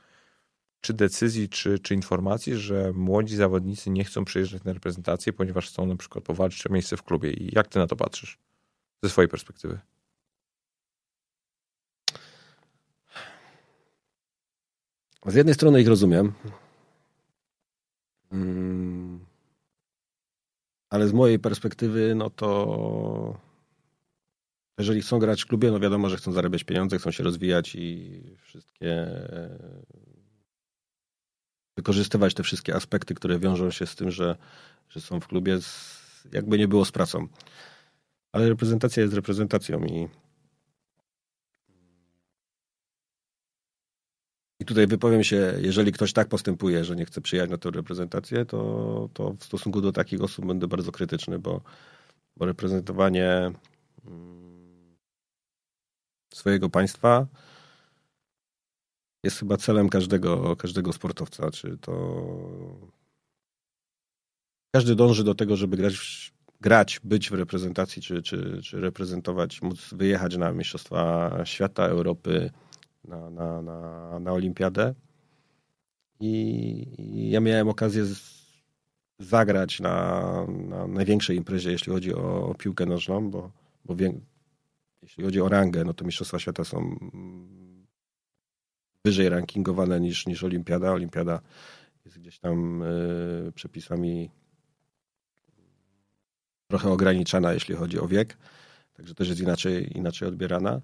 czy 0.81 0.95
decyzji, 0.95 1.49
czy, 1.49 1.79
czy 1.79 1.95
informacji, 1.95 2.57
że 2.57 2.93
młodzi 2.93 3.37
zawodnicy 3.37 3.91
nie 3.91 4.05
chcą 4.05 4.25
przyjeżdżać 4.25 4.65
na 4.65 4.73
reprezentację, 4.73 5.33
ponieważ 5.33 5.69
chcą 5.69 5.87
na 5.87 5.97
przykład 5.97 6.25
powalczyć 6.25 6.67
o 6.67 6.73
miejsce 6.73 6.97
w 6.97 7.03
klubie. 7.03 7.33
I 7.33 7.55
jak 7.55 7.69
ty 7.69 7.79
na 7.79 7.87
to 7.87 7.97
patrzysz 7.97 8.39
ze 9.03 9.11
swojej 9.11 9.29
perspektywy? 9.29 9.81
Z 15.27 15.35
jednej 15.35 15.55
strony 15.55 15.81
ich 15.81 15.89
rozumiem, 15.89 16.33
mm, 18.33 19.27
ale 20.91 21.09
z 21.09 21.13
mojej 21.13 21.39
perspektywy, 21.39 22.15
no 22.15 22.31
to 22.31 23.39
jeżeli 24.79 25.01
chcą 25.03 25.19
grać 25.19 25.43
w 25.43 25.47
klubie, 25.47 25.71
no 25.71 25.81
wiadomo, 25.81 26.11
że 26.11 26.17
chcą 26.17 26.33
zarabiać 26.33 26.65
pieniądze, 26.65 26.99
chcą 26.99 27.11
się 27.11 27.25
rozwijać 27.25 27.75
i 27.75 28.23
wszystkie 28.43 29.07
wykorzystywać 31.77 32.35
te 32.35 32.43
wszystkie 32.43 32.75
aspekty, 32.75 33.15
które 33.15 33.39
wiążą 33.39 33.71
się 33.71 33.87
z 33.87 33.97
tym, 33.97 34.11
że, 34.11 34.37
że 34.89 35.01
są 35.01 35.21
w 35.21 35.27
klubie, 35.27 35.61
z, 35.61 36.03
jakby 36.33 36.59
nie 36.59 36.69
było 36.69 36.85
z 36.85 36.93
pracą. 36.93 37.29
Ale 38.33 38.49
reprezentacja 38.49 39.03
jest 39.03 39.15
reprezentacją 39.15 39.85
i 39.85 40.09
I 44.63 44.65
tutaj 44.65 44.87
wypowiem 44.87 45.25
się, 45.25 45.55
jeżeli 45.61 45.93
ktoś 45.93 46.13
tak 46.13 46.29
postępuje, 46.29 46.85
że 46.85 46.97
nie 46.97 47.05
chce 47.05 47.21
przyjechać 47.21 47.51
na 47.51 47.59
tę 47.59 47.71
reprezentację, 47.71 48.45
to, 48.45 49.09
to 49.15 49.35
w 49.39 49.45
stosunku 49.45 49.81
do 49.81 49.93
takich 49.93 50.23
osób 50.23 50.47
będę 50.47 50.69
bardzo 50.69 50.93
krytyczny, 50.93 51.39
bo, 51.39 51.61
bo 52.37 52.47
reprezentowanie 52.47 53.51
mm, 54.07 54.97
swojego 56.35 56.71
państwa 56.71 57.27
jest 59.25 59.39
chyba 59.39 59.57
celem 59.57 59.89
każdego, 59.89 60.57
każdego 60.57 60.93
sportowca. 60.93 61.51
Czy 61.51 61.79
to. 61.79 61.93
Każdy 64.75 64.95
dąży 64.95 65.25
do 65.25 65.35
tego, 65.35 65.57
żeby 65.57 65.77
grać, 65.77 66.33
grać 66.61 67.01
być 67.05 67.31
w 67.31 67.35
reprezentacji, 67.35 68.03
czy, 68.03 68.23
czy, 68.23 68.63
czy 68.63 68.81
reprezentować, 68.81 69.63
móc 69.63 69.95
wyjechać 69.95 70.37
na 70.37 70.53
Mistrzostwa 70.53 71.31
Świata, 71.45 71.85
Europy, 71.85 72.51
na, 73.05 73.31
na, 73.31 73.63
na, 73.63 74.19
na 74.19 74.33
Olimpiadę. 74.33 74.95
I, 76.21 77.31
ja 77.31 77.41
miałem 77.41 77.69
okazję 77.69 78.05
zagrać 79.19 79.81
na, 79.81 80.47
na 80.49 80.87
największej 80.87 81.37
imprezie, 81.37 81.73
jeśli 81.73 81.93
chodzi 81.93 82.15
o, 82.15 82.49
o 82.49 82.55
piłkę 82.55 82.87
nożną, 82.87 83.31
bo, 83.31 83.51
bo 83.85 83.97
wie, 83.97 84.13
jeśli 85.03 85.25
chodzi 85.25 85.41
o 85.41 85.49
rangę, 85.49 85.85
no 85.85 85.95
to 85.95 86.05
Mistrzostwa 86.05 86.39
Świata 86.39 86.65
są 86.65 86.97
wyżej 89.05 89.29
rankingowane 89.29 90.01
niż, 90.01 90.27
niż 90.27 90.45
Olimpiada. 90.45 90.93
Olimpiada 90.93 91.41
jest 92.05 92.19
gdzieś 92.19 92.39
tam 92.39 92.83
y, 92.83 93.53
przepisami 93.55 94.31
trochę 96.69 96.91
ograniczana, 96.91 97.53
jeśli 97.53 97.75
chodzi 97.75 97.99
o 98.01 98.09
wiek, 98.09 98.37
także 98.95 99.15
też 99.15 99.29
jest 99.29 99.41
inaczej, 99.41 99.99
inaczej 99.99 100.29
odbierana. 100.29 100.81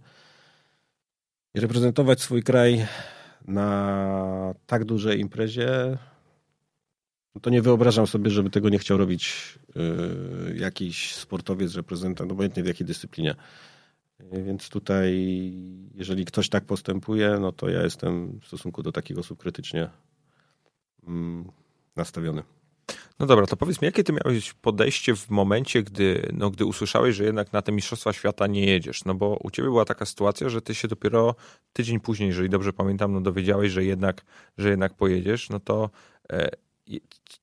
Reprezentować 1.58 2.20
swój 2.20 2.42
kraj 2.42 2.86
na 3.46 4.54
tak 4.66 4.84
dużej 4.84 5.20
imprezie, 5.20 5.98
no 7.34 7.40
to 7.40 7.50
nie 7.50 7.62
wyobrażam 7.62 8.06
sobie, 8.06 8.30
żeby 8.30 8.50
tego 8.50 8.68
nie 8.68 8.78
chciał 8.78 8.98
robić 8.98 9.54
y, 10.50 10.56
jakiś 10.56 11.14
sportowiec, 11.14 11.74
reprezentant, 11.74 12.32
obojętnie 12.32 12.62
w 12.62 12.66
jakiej 12.66 12.86
dyscyplinie. 12.86 13.34
Więc 14.32 14.68
tutaj, 14.68 15.12
jeżeli 15.94 16.24
ktoś 16.24 16.48
tak 16.48 16.64
postępuje, 16.64 17.38
no 17.40 17.52
to 17.52 17.68
ja 17.68 17.82
jestem 17.82 18.40
w 18.40 18.46
stosunku 18.46 18.82
do 18.82 18.92
takich 18.92 19.18
osób 19.18 19.38
krytycznie 19.38 19.90
mm, 21.06 21.50
nastawiony. 21.96 22.42
No 23.18 23.26
dobra, 23.26 23.46
to 23.46 23.56
powiedz 23.56 23.82
mi, 23.82 23.86
jakie 23.86 24.04
ty 24.04 24.12
miałeś 24.12 24.52
podejście 24.52 25.16
w 25.16 25.30
momencie, 25.30 25.82
gdy, 25.82 26.28
no, 26.32 26.50
gdy 26.50 26.64
usłyszałeś, 26.64 27.16
że 27.16 27.24
jednak 27.24 27.52
na 27.52 27.62
te 27.62 27.72
Mistrzostwa 27.72 28.12
Świata 28.12 28.46
nie 28.46 28.66
jedziesz? 28.66 29.04
No 29.04 29.14
bo 29.14 29.38
u 29.42 29.50
ciebie 29.50 29.68
była 29.68 29.84
taka 29.84 30.06
sytuacja, 30.06 30.48
że 30.48 30.62
ty 30.62 30.74
się 30.74 30.88
dopiero 30.88 31.34
tydzień 31.72 32.00
później, 32.00 32.28
jeżeli 32.28 32.48
dobrze 32.48 32.72
pamiętam, 32.72 33.12
no 33.12 33.20
dowiedziałeś, 33.20 33.72
że 33.72 33.84
jednak, 33.84 34.24
że 34.58 34.70
jednak 34.70 34.94
pojedziesz, 34.94 35.50
no 35.50 35.60
to 35.60 35.90
e, 36.32 36.48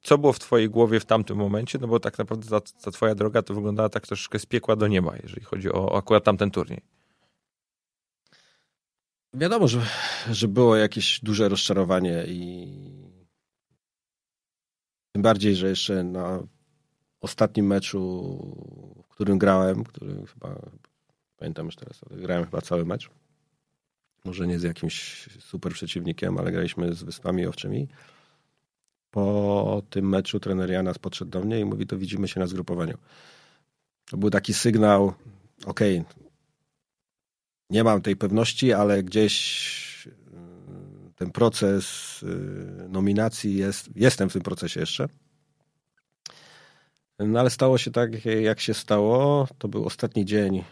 co 0.02 0.18
było 0.18 0.34
w 0.34 0.40
twojej 0.40 0.70
głowie 0.70 1.00
w 1.00 1.06
tamtym 1.06 1.38
momencie? 1.38 1.80
No 1.82 1.88
bo 1.88 2.00
tak 2.00 2.18
naprawdę 2.18 2.50
ta, 2.50 2.62
ta 2.84 2.92
twoja 2.92 3.16
droga 3.16 3.42
to 3.42 3.54
wyglądała 3.54 3.90
tak 3.90 4.08
troszkę 4.08 4.40
z 4.40 4.46
piekła 4.46 4.76
do 4.76 4.88
nieba, 4.88 5.14
jeżeli 5.24 5.44
chodzi 5.44 5.72
o, 5.72 5.92
o 5.92 5.98
akurat 5.98 6.24
tamten 6.24 6.52
turniej. 6.52 6.82
Wiadomo, 9.34 9.68
że, 9.68 9.82
że 10.32 10.48
było 10.48 10.76
jakieś 10.76 11.20
duże 11.24 11.50
rozczarowanie 11.50 12.24
i 12.28 12.68
tym 15.16 15.22
bardziej, 15.22 15.56
że 15.56 15.70
jeszcze 15.70 16.04
na 16.04 16.44
ostatnim 17.22 17.68
meczu, 17.68 18.02
w 19.04 19.08
którym 19.08 19.38
grałem, 19.38 19.84
który 19.84 20.26
chyba, 20.34 20.56
pamiętam 21.38 21.66
już 21.66 21.76
teraz, 21.76 22.02
grałem 22.12 22.46
chyba 22.46 22.62
cały 22.62 22.86
mecz. 22.86 23.10
Może 24.26 24.48
nie 24.48 24.60
z 24.60 24.64
jakimś 24.64 25.30
super 25.40 25.74
przeciwnikiem, 25.74 26.38
ale 26.38 26.52
graliśmy 26.52 26.94
z 26.94 27.04
Wyspami 27.04 27.46
Owczymi. 27.46 27.88
Po 29.12 29.82
tym 29.90 30.10
meczu 30.10 30.40
trener 30.40 30.72
Janas 30.72 30.98
podszedł 30.98 31.32
do 31.32 31.42
mnie 31.42 31.60
i 31.60 31.66
mówi, 31.66 31.88
to 31.88 31.98
widzimy 31.98 32.28
się 32.28 32.40
na 32.40 32.48
zgrupowaniu. 32.48 32.98
To 34.06 34.18
był 34.18 34.30
taki 34.30 34.54
sygnał, 34.54 35.14
okej, 35.66 36.00
okay, 36.00 36.24
nie 37.70 37.84
mam 37.84 38.02
tej 38.02 38.16
pewności, 38.16 38.74
ale 38.74 39.04
gdzieś 39.04 39.85
ten 41.16 41.32
proces 41.32 42.24
y, 42.24 42.90
nominacji 42.90 43.56
jest, 43.56 43.90
jestem 43.96 44.30
w 44.30 44.34
tym 44.34 44.42
procesie 44.42 44.80
jeszcze. 44.80 45.08
No 47.20 47.40
ale 47.40 47.50
stało 47.50 47.78
się 47.78 47.92
tak, 47.92 48.26
jak 48.26 48.60
się 48.60 48.74
stało. 48.74 49.48
To 49.58 49.68
był 49.68 49.86
ostatni 49.86 50.26
dzień. 50.26 50.64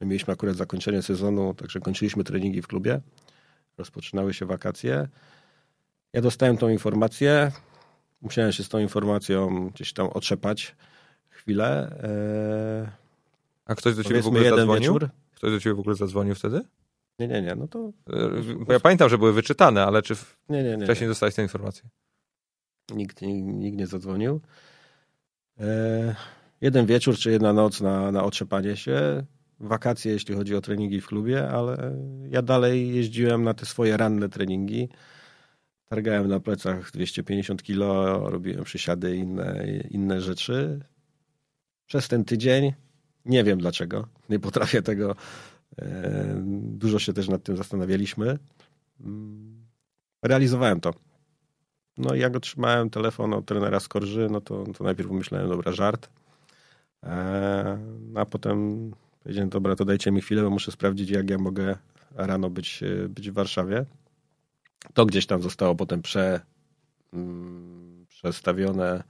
My 0.00 0.06
mieliśmy 0.06 0.32
akurat 0.32 0.56
zakończenie 0.56 1.02
sezonu, 1.02 1.54
także 1.54 1.80
kończyliśmy 1.80 2.24
treningi 2.24 2.62
w 2.62 2.66
klubie. 2.66 3.00
Rozpoczynały 3.78 4.34
się 4.34 4.46
wakacje. 4.46 5.08
Ja 6.12 6.20
dostałem 6.20 6.56
tą 6.56 6.68
informację. 6.68 7.52
Musiałem 8.22 8.52
się 8.52 8.64
z 8.64 8.68
tą 8.68 8.78
informacją 8.78 9.68
gdzieś 9.68 9.92
tam 9.92 10.06
otrzepać 10.06 10.76
chwilę. 11.28 11.96
E, 12.02 12.92
A 13.64 13.74
ktoś 13.74 13.94
do 13.94 14.04
ciebie 14.04 14.22
w 14.22 14.26
ogóle 14.26 14.50
zadzwonił? 14.50 14.92
Wieczór. 14.92 15.08
Ktoś 15.34 15.50
do 15.50 15.60
ciebie 15.60 15.74
w 15.74 15.80
ogóle 15.80 15.96
zadzwonił 15.96 16.34
wtedy? 16.34 16.60
Nie, 17.20 17.28
nie, 17.28 17.42
nie. 17.42 17.54
No 17.54 17.68
to... 17.68 17.92
E, 18.12 18.54
bo 18.66 18.72
ja 18.72 18.80
pamiętam, 18.80 19.08
że 19.08 19.18
były 19.18 19.32
wyczytane, 19.32 19.84
ale 19.84 20.02
czy 20.02 20.14
nie, 20.48 20.62
nie, 20.62 20.76
nie, 20.76 20.84
wcześniej 20.84 21.06
nie. 21.06 21.10
dostałeś 21.10 21.34
tę 21.34 21.42
informację? 21.42 21.88
Nikt, 22.94 23.22
nikt, 23.22 23.46
nikt 23.46 23.78
nie 23.78 23.86
zadzwonił. 23.86 24.40
E, 25.60 26.14
jeden 26.60 26.86
wieczór 26.86 27.16
czy 27.16 27.30
jedna 27.30 27.52
noc 27.52 27.80
na, 27.80 28.12
na 28.12 28.24
otrzepanie 28.24 28.76
się. 28.76 29.24
Wakacje, 29.60 30.12
jeśli 30.12 30.34
chodzi 30.34 30.56
o 30.56 30.60
treningi 30.60 31.00
w 31.00 31.06
klubie, 31.06 31.48
ale 31.48 31.96
ja 32.30 32.42
dalej 32.42 32.94
jeździłem 32.94 33.44
na 33.44 33.54
te 33.54 33.66
swoje 33.66 33.96
ranne 33.96 34.28
treningi. 34.28 34.88
Targałem 35.88 36.28
na 36.28 36.40
plecach 36.40 36.90
250 36.90 37.62
kilo, 37.62 38.20
robiłem 38.30 38.64
przysiady 38.64 39.16
i 39.16 39.18
inne, 39.18 39.66
inne 39.90 40.20
rzeczy. 40.20 40.80
Przez 41.86 42.08
ten 42.08 42.24
tydzień 42.24 42.72
nie 43.24 43.44
wiem 43.44 43.58
dlaczego. 43.58 44.08
Nie 44.28 44.38
potrafię 44.38 44.82
tego. 44.82 45.16
Dużo 46.62 46.98
się 46.98 47.12
też 47.12 47.28
nad 47.28 47.42
tym 47.42 47.56
zastanawialiśmy. 47.56 48.38
Realizowałem 50.22 50.80
to. 50.80 50.94
No 51.96 52.14
i 52.14 52.20
jak 52.20 52.36
otrzymałem 52.36 52.90
telefon 52.90 53.34
od 53.34 53.46
trenera 53.46 53.80
Skorży, 53.80 54.28
no 54.30 54.40
to, 54.40 54.64
to 54.64 54.84
najpierw 54.84 55.08
pomyślałem, 55.08 55.48
dobra, 55.48 55.72
żart. 55.72 56.08
E, 57.04 57.78
a 58.14 58.26
potem 58.26 58.90
powiedziałem, 59.22 59.48
dobra, 59.48 59.76
to 59.76 59.84
dajcie 59.84 60.12
mi 60.12 60.20
chwilę, 60.20 60.42
bo 60.42 60.50
muszę 60.50 60.72
sprawdzić, 60.72 61.10
jak 61.10 61.30
ja 61.30 61.38
mogę 61.38 61.76
rano 62.14 62.50
być, 62.50 62.80
być 63.08 63.30
w 63.30 63.34
Warszawie. 63.34 63.84
To 64.94 65.06
gdzieś 65.06 65.26
tam 65.26 65.42
zostało 65.42 65.74
potem 65.74 66.02
prze, 66.02 66.40
mm, 67.12 68.06
przestawione 68.08 69.02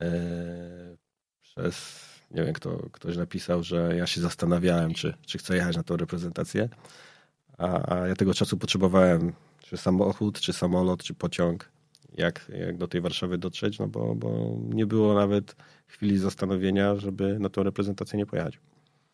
e, 0.00 0.96
przez, 1.42 2.03
nie 2.34 2.44
wiem, 2.44 2.52
kto, 2.52 2.88
ktoś 2.92 3.16
napisał, 3.16 3.62
że 3.62 3.96
ja 3.96 4.06
się 4.06 4.20
zastanawiałem, 4.20 4.94
czy, 4.94 5.14
czy 5.26 5.38
chcę 5.38 5.56
jechać 5.56 5.76
na 5.76 5.82
tą 5.82 5.96
reprezentację. 5.96 6.68
A, 7.58 7.94
a 7.94 8.08
ja 8.08 8.14
tego 8.14 8.34
czasu 8.34 8.56
potrzebowałem, 8.56 9.32
czy 9.58 9.76
samochód, 9.76 10.40
czy 10.40 10.52
samolot, 10.52 11.02
czy 11.02 11.14
pociąg 11.14 11.70
jak, 12.14 12.50
jak 12.58 12.76
do 12.76 12.88
tej 12.88 13.00
Warszawy 13.00 13.38
dotrzeć, 13.38 13.78
no 13.78 13.88
bo, 13.88 14.14
bo 14.14 14.56
nie 14.68 14.86
było 14.86 15.14
nawet 15.14 15.56
chwili 15.86 16.18
zastanowienia, 16.18 16.96
żeby 16.96 17.38
na 17.38 17.48
tą 17.48 17.62
reprezentację 17.62 18.18
nie 18.18 18.26
pojechać. 18.26 18.58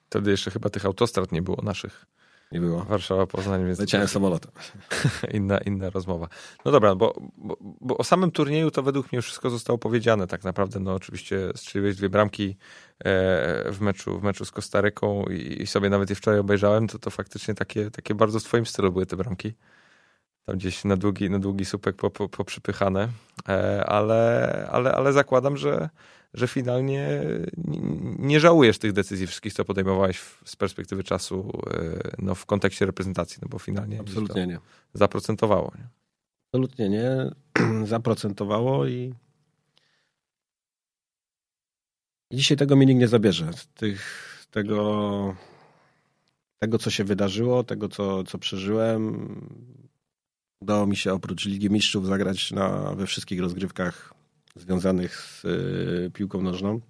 Wtedy 0.06 0.30
jeszcze 0.30 0.50
chyba 0.50 0.70
tych 0.70 0.84
autostrad 0.84 1.32
nie 1.32 1.42
było 1.42 1.62
naszych. 1.62 2.06
Nie 2.52 2.60
było. 2.60 2.84
Warszawa, 2.84 3.26
Poznań. 3.26 3.66
Więc 3.66 3.78
Leciałem 3.78 4.08
samolotem. 4.08 4.52
inna, 5.38 5.58
inna 5.58 5.90
rozmowa. 5.90 6.28
No 6.64 6.72
dobra, 6.72 6.94
bo, 6.94 7.14
bo, 7.36 7.56
bo, 7.60 7.98
o 7.98 8.04
samym 8.04 8.30
turnieju 8.30 8.70
to 8.70 8.82
według 8.82 9.12
mnie 9.12 9.22
wszystko 9.22 9.50
zostało 9.50 9.78
powiedziane 9.78 10.26
tak 10.26 10.44
naprawdę. 10.44 10.80
No 10.80 10.94
oczywiście 10.94 11.48
strzeliłeś 11.56 11.96
dwie 11.96 12.08
bramki 12.08 12.56
e, 12.98 13.72
w 13.72 13.80
meczu, 13.80 14.20
w 14.20 14.22
meczu 14.22 14.44
z 14.44 14.50
Kostaryką 14.50 15.24
i, 15.24 15.66
sobie 15.66 15.90
nawet 15.90 16.10
je 16.10 16.16
wczoraj 16.16 16.40
obejrzałem, 16.40 16.88
to 16.88 16.98
to 16.98 17.10
faktycznie 17.10 17.54
takie, 17.54 17.90
takie 17.90 18.14
bardzo 18.14 18.40
w 18.40 18.44
twoim 18.44 18.66
stylu 18.66 18.92
były 18.92 19.06
te 19.06 19.16
bramki 19.16 19.54
tam 20.46 20.58
gdzieś 20.58 20.84
na 20.84 20.96
długi, 20.96 21.30
na 21.30 21.38
długi 21.38 21.64
supek 21.64 21.96
poprzypychane, 22.30 23.08
po, 23.44 23.52
e, 23.52 23.84
ale, 23.84 24.68
ale, 24.72 24.92
ale 24.92 25.12
zakładam, 25.12 25.56
że, 25.56 25.88
że 26.34 26.48
finalnie 26.48 27.22
nie 28.18 28.40
żałujesz 28.40 28.78
tych 28.78 28.92
decyzji 28.92 29.26
wszystkich, 29.26 29.52
co 29.52 29.64
podejmowałeś 29.64 30.20
z 30.44 30.56
perspektywy 30.56 31.04
czasu 31.04 31.62
e, 31.70 32.10
no, 32.18 32.34
w 32.34 32.46
kontekście 32.46 32.86
reprezentacji, 32.86 33.38
no 33.42 33.48
bo 33.48 33.58
finalnie 33.58 34.00
Absolutnie 34.00 34.46
nie. 34.46 34.58
zaprocentowało. 34.94 35.72
Nie? 35.78 35.88
Absolutnie 36.48 36.88
nie. 36.88 37.30
zaprocentowało 37.86 38.86
i 38.86 39.14
dzisiaj 42.32 42.56
tego 42.56 42.76
mi 42.76 42.86
nikt 42.86 43.00
nie 43.00 43.08
zabierze. 43.08 43.50
Tych, 43.74 44.46
tego, 44.50 45.36
tego, 46.58 46.78
co 46.78 46.90
się 46.90 47.04
wydarzyło, 47.04 47.64
tego, 47.64 47.88
co, 47.88 48.24
co 48.24 48.38
przeżyłem, 48.38 49.36
Udało 50.60 50.86
mi 50.86 50.96
się 50.96 51.12
oprócz 51.12 51.46
Ligi 51.46 51.70
Mistrzów 51.70 52.06
zagrać 52.06 52.50
na, 52.50 52.94
we 52.94 53.06
wszystkich 53.06 53.40
rozgrywkach 53.40 54.14
związanych 54.56 55.16
z 55.16 55.44
y, 55.44 56.10
piłką 56.14 56.42
nożną. 56.42 56.80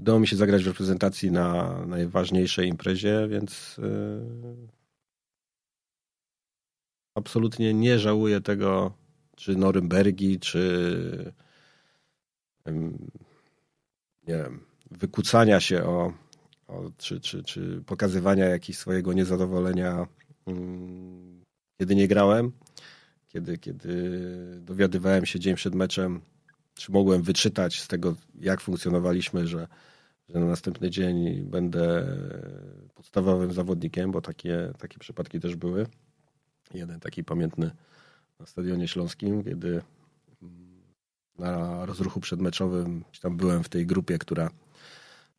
Udało 0.00 0.20
mi 0.20 0.28
się 0.28 0.36
zagrać 0.36 0.64
w 0.64 0.66
reprezentacji 0.66 1.32
na 1.32 1.78
najważniejszej 1.86 2.68
imprezie, 2.68 3.28
więc 3.28 3.78
y, 3.78 3.82
absolutnie 7.14 7.74
nie 7.74 7.98
żałuję 7.98 8.40
tego, 8.40 8.92
czy 9.36 9.56
Norymbergi, 9.56 10.40
czy 10.40 11.32
nie 14.26 14.36
wiem, 14.36 14.60
wykucania 14.90 15.60
się 15.60 15.84
o 15.84 16.12
czy, 16.96 17.20
czy, 17.20 17.42
czy 17.42 17.82
pokazywania 17.86 18.44
jakiegoś 18.44 18.78
swojego 18.78 19.12
niezadowolenia, 19.12 20.06
mm, 20.46 21.44
kiedy 21.80 21.94
nie 21.94 22.08
grałem, 22.08 22.52
kiedy, 23.32 23.58
kiedy 23.58 24.20
dowiadywałem 24.60 25.26
się 25.26 25.40
dzień 25.40 25.54
przed 25.54 25.74
meczem, 25.74 26.20
czy 26.74 26.92
mogłem 26.92 27.22
wyczytać 27.22 27.80
z 27.80 27.88
tego, 27.88 28.16
jak 28.40 28.60
funkcjonowaliśmy, 28.60 29.46
że, 29.46 29.68
że 30.28 30.40
na 30.40 30.46
następny 30.46 30.90
dzień 30.90 31.42
będę 31.42 32.16
podstawowym 32.94 33.52
zawodnikiem, 33.52 34.12
bo 34.12 34.20
takie, 34.20 34.72
takie 34.78 34.98
przypadki 34.98 35.40
też 35.40 35.56
były. 35.56 35.86
Jeden 36.74 37.00
taki 37.00 37.24
pamiętny 37.24 37.70
na 38.40 38.46
Stadionie 38.46 38.88
Śląskim, 38.88 39.44
kiedy 39.44 39.82
na 41.38 41.86
rozruchu 41.86 42.20
przedmeczowym, 42.20 43.04
tam 43.20 43.36
byłem 43.36 43.64
w 43.64 43.68
tej 43.68 43.86
grupie, 43.86 44.18
która 44.18 44.50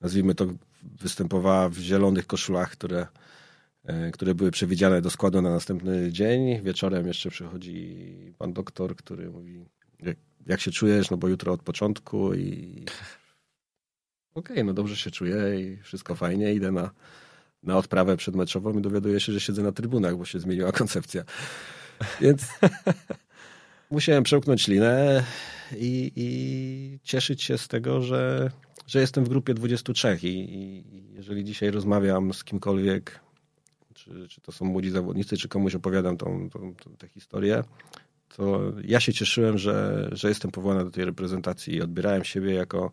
nazwijmy 0.01 0.35
to, 0.35 0.45
występowała 0.83 1.69
w 1.69 1.77
zielonych 1.77 2.27
koszulach, 2.27 2.71
które, 2.71 3.07
które 4.13 4.35
były 4.35 4.51
przewidziane 4.51 5.01
do 5.01 5.09
składu 5.09 5.41
na 5.41 5.49
następny 5.49 6.11
dzień. 6.11 6.61
Wieczorem 6.61 7.07
jeszcze 7.07 7.29
przychodzi 7.29 8.07
pan 8.37 8.53
doktor, 8.53 8.95
który 8.95 9.29
mówi, 9.29 9.65
jak, 9.99 10.17
jak 10.45 10.61
się 10.61 10.71
czujesz, 10.71 11.09
no 11.09 11.17
bo 11.17 11.27
jutro 11.27 11.53
od 11.53 11.63
początku 11.63 12.33
i 12.33 12.85
okej, 14.35 14.55
okay, 14.55 14.63
no 14.63 14.73
dobrze 14.73 14.95
się 14.95 15.11
czuję 15.11 15.61
i 15.61 15.77
wszystko 15.77 16.15
fajnie, 16.15 16.53
idę 16.53 16.71
na, 16.71 16.91
na 17.63 17.77
odprawę 17.77 18.17
przedmeczową 18.17 18.79
i 18.79 18.81
dowiaduję 18.81 19.19
się, 19.19 19.33
że 19.33 19.39
siedzę 19.39 19.63
na 19.63 19.71
trybunach, 19.71 20.17
bo 20.17 20.25
się 20.25 20.39
zmieniła 20.39 20.71
koncepcja. 20.71 21.23
Więc 22.21 22.47
musiałem 23.91 24.23
przełknąć 24.23 24.67
linę 24.67 25.23
i, 25.77 26.11
i 26.15 26.99
cieszyć 27.03 27.43
się 27.43 27.57
z 27.57 27.67
tego, 27.67 28.01
że 28.01 28.51
że 28.87 28.99
jestem 28.99 29.25
w 29.25 29.29
grupie 29.29 29.53
23 29.53 30.17
i, 30.23 30.27
i 30.27 30.83
jeżeli 31.13 31.43
dzisiaj 31.43 31.71
rozmawiam 31.71 32.33
z 32.33 32.43
kimkolwiek, 32.43 33.19
czy, 34.03 34.27
czy 34.27 34.41
to 34.41 34.51
są 34.51 34.65
młodzi 34.65 34.89
zawodnicy, 34.89 35.37
czy 35.37 35.47
komuś 35.47 35.75
opowiadam 35.75 36.17
tą, 36.17 36.49
tą, 36.49 36.75
tą, 36.75 36.95
tę 36.95 37.07
historię, 37.07 37.63
to 38.35 38.61
ja 38.83 38.99
się 38.99 39.13
cieszyłem, 39.13 39.57
że, 39.57 40.09
że 40.11 40.29
jestem 40.29 40.51
powołany 40.51 40.83
do 40.83 40.91
tej 40.91 41.05
reprezentacji 41.05 41.75
i 41.75 41.81
odbierałem 41.81 42.23
siebie 42.23 42.53
jako 42.53 42.91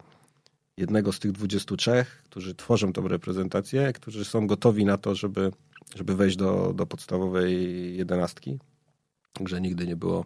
jednego 0.76 1.12
z 1.12 1.18
tych 1.18 1.32
23, 1.32 2.04
którzy 2.24 2.54
tworzą 2.54 2.92
tą 2.92 3.08
reprezentację, 3.08 3.92
którzy 3.92 4.24
są 4.24 4.46
gotowi 4.46 4.84
na 4.84 4.98
to, 4.98 5.14
żeby, 5.14 5.50
żeby 5.96 6.16
wejść 6.16 6.36
do, 6.36 6.72
do 6.72 6.86
podstawowej 6.86 7.96
jedenastki. 7.96 8.58
Także 9.32 9.60
nigdy 9.60 9.86
nie 9.86 9.96
było, 9.96 10.24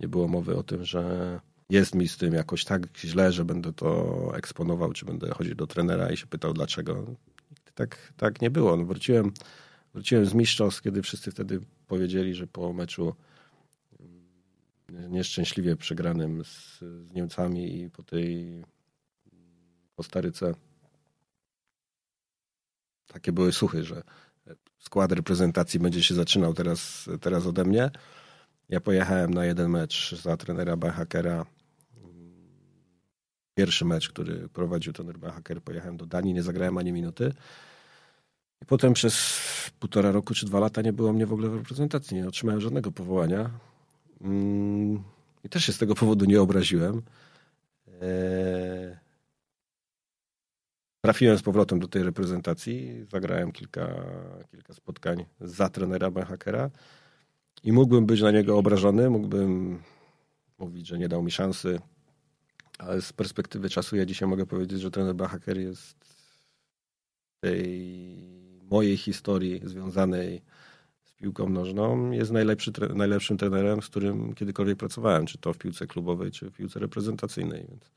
nie 0.00 0.08
było 0.08 0.28
mowy 0.28 0.56
o 0.56 0.62
tym, 0.62 0.84
że 0.84 1.40
jest 1.70 1.94
mi 1.94 2.08
z 2.08 2.16
tym 2.16 2.34
jakoś 2.34 2.64
tak 2.64 2.82
źle, 2.98 3.32
że 3.32 3.44
będę 3.44 3.72
to 3.72 4.32
eksponował, 4.36 4.92
czy 4.92 5.06
będę 5.06 5.30
chodził 5.30 5.54
do 5.54 5.66
trenera 5.66 6.10
i 6.10 6.16
się 6.16 6.26
pytał 6.26 6.52
dlaczego. 6.52 7.06
Tak, 7.74 8.12
tak 8.16 8.40
nie 8.40 8.50
było. 8.50 8.76
No 8.76 8.84
wróciłem, 8.84 9.32
wróciłem 9.94 10.26
z 10.26 10.34
mistrzostw, 10.34 10.82
kiedy 10.82 11.02
wszyscy 11.02 11.30
wtedy 11.30 11.60
powiedzieli, 11.86 12.34
że 12.34 12.46
po 12.46 12.72
meczu 12.72 13.14
nieszczęśliwie 15.08 15.76
przegranym 15.76 16.44
z, 16.44 16.78
z 16.80 17.12
Niemcami 17.12 17.80
i 17.80 17.90
po 17.90 18.02
tej 18.02 18.62
Kostaryce 19.96 20.54
takie 23.06 23.32
były 23.32 23.52
suchy, 23.52 23.84
że 23.84 24.02
skład 24.78 25.12
reprezentacji 25.12 25.80
będzie 25.80 26.02
się 26.02 26.14
zaczynał 26.14 26.54
teraz, 26.54 27.08
teraz 27.20 27.46
ode 27.46 27.64
mnie. 27.64 27.90
Ja 28.68 28.80
pojechałem 28.80 29.34
na 29.34 29.44
jeden 29.44 29.70
mecz 29.70 30.14
za 30.22 30.36
trenera 30.36 30.76
Bachakera. 30.76 31.46
Pierwszy 33.54 33.84
mecz, 33.84 34.08
który 34.08 34.48
prowadził 34.48 34.92
trener 34.92 35.18
Bachaker, 35.18 35.62
pojechałem 35.62 35.96
do 35.96 36.06
Danii, 36.06 36.34
nie 36.34 36.42
zagrałem 36.42 36.78
ani 36.78 36.92
minuty. 36.92 37.32
I 38.62 38.64
potem 38.66 38.92
przez 38.92 39.40
półtora 39.80 40.12
roku 40.12 40.34
czy 40.34 40.46
dwa 40.46 40.60
lata 40.60 40.82
nie 40.82 40.92
było 40.92 41.12
mnie 41.12 41.26
w 41.26 41.32
ogóle 41.32 41.48
w 41.48 41.56
reprezentacji. 41.56 42.16
Nie 42.16 42.28
otrzymałem 42.28 42.60
żadnego 42.60 42.92
powołania. 42.92 43.50
Mm, 44.20 45.02
I 45.44 45.48
też 45.48 45.64
się 45.64 45.72
z 45.72 45.78
tego 45.78 45.94
powodu 45.94 46.24
nie 46.24 46.40
obraziłem. 46.40 47.02
Eee, 48.02 48.96
trafiłem 51.00 51.38
z 51.38 51.42
powrotem 51.42 51.80
do 51.80 51.88
tej 51.88 52.02
reprezentacji. 52.02 53.06
Zagrałem 53.10 53.52
kilka, 53.52 54.04
kilka 54.50 54.74
spotkań 54.74 55.24
za 55.40 55.68
trenera 55.68 56.10
Benhakera 56.10 56.70
i 57.64 57.72
mógłbym 57.72 58.06
być 58.06 58.20
na 58.20 58.30
niego 58.30 58.58
obrażony, 58.58 59.10
mógłbym 59.10 59.82
mówić, 60.58 60.86
że 60.86 60.98
nie 60.98 61.08
dał 61.08 61.22
mi 61.22 61.30
szansy, 61.30 61.80
ale 62.78 63.02
z 63.02 63.12
perspektywy 63.12 63.70
czasu 63.70 63.96
ja 63.96 64.06
dzisiaj 64.06 64.28
mogę 64.28 64.46
powiedzieć, 64.46 64.80
że 64.80 64.90
trener 64.90 65.14
Benhaker 65.14 65.58
jest 65.58 65.96
tej 67.40 68.41
mojej 68.72 68.96
historii 68.96 69.60
związanej 69.64 70.42
z 71.04 71.12
piłką 71.12 71.48
nożną 71.48 72.10
jest 72.10 72.30
najlepszy, 72.30 72.72
najlepszym 72.94 73.36
trenerem, 73.36 73.82
z 73.82 73.86
którym 73.86 74.34
kiedykolwiek 74.34 74.78
pracowałem, 74.78 75.26
czy 75.26 75.38
to 75.38 75.52
w 75.52 75.58
piłce 75.58 75.86
klubowej, 75.86 76.30
czy 76.30 76.50
w 76.50 76.56
piłce 76.56 76.80
reprezentacyjnej. 76.80 77.66
Więc 77.68 77.90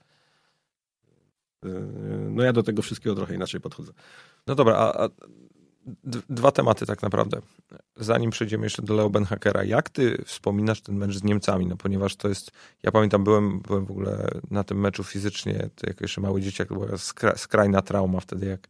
yy, 1.64 2.30
no 2.32 2.44
ja 2.44 2.54
do 2.54 2.64
tego 2.64 2.82
wszystkiego 2.82 3.16
trochę 3.16 3.36
inaczej 3.36 3.62
podchodzę. 3.62 3.92
No 4.48 4.56
dobra, 4.56 4.76
a, 4.76 5.04
a 5.04 5.10
dwa 6.30 6.52
tematy 6.52 6.86
tak 6.86 7.02
naprawdę. 7.02 7.42
Zanim 7.96 8.32
przejdziemy 8.32 8.66
jeszcze 8.66 8.82
do 8.82 8.94
Leo 8.94 9.10
Benhakera, 9.10 9.64
jak 9.64 9.90
ty 9.90 10.24
wspominasz 10.26 10.82
ten 10.82 10.96
mecz 10.96 11.18
z 11.18 11.24
Niemcami? 11.24 11.68
No 11.68 11.78
ponieważ 11.78 12.16
to 12.16 12.28
jest, 12.28 12.52
ja 12.84 12.92
pamiętam, 12.92 13.24
byłem, 13.24 13.60
byłem 13.60 13.86
w 13.86 13.92
ogóle 13.92 14.30
na 14.52 14.64
tym 14.64 14.80
meczu 14.80 15.04
fizycznie, 15.04 15.70
to 15.76 15.88
jak 15.88 16.02
jeszcze 16.02 16.22
mały 16.22 16.42
dzieciak, 16.42 16.68
była 16.68 16.88
skrajna 17.36 17.82
trauma 17.82 18.20
wtedy, 18.20 18.46
jak 18.46 18.68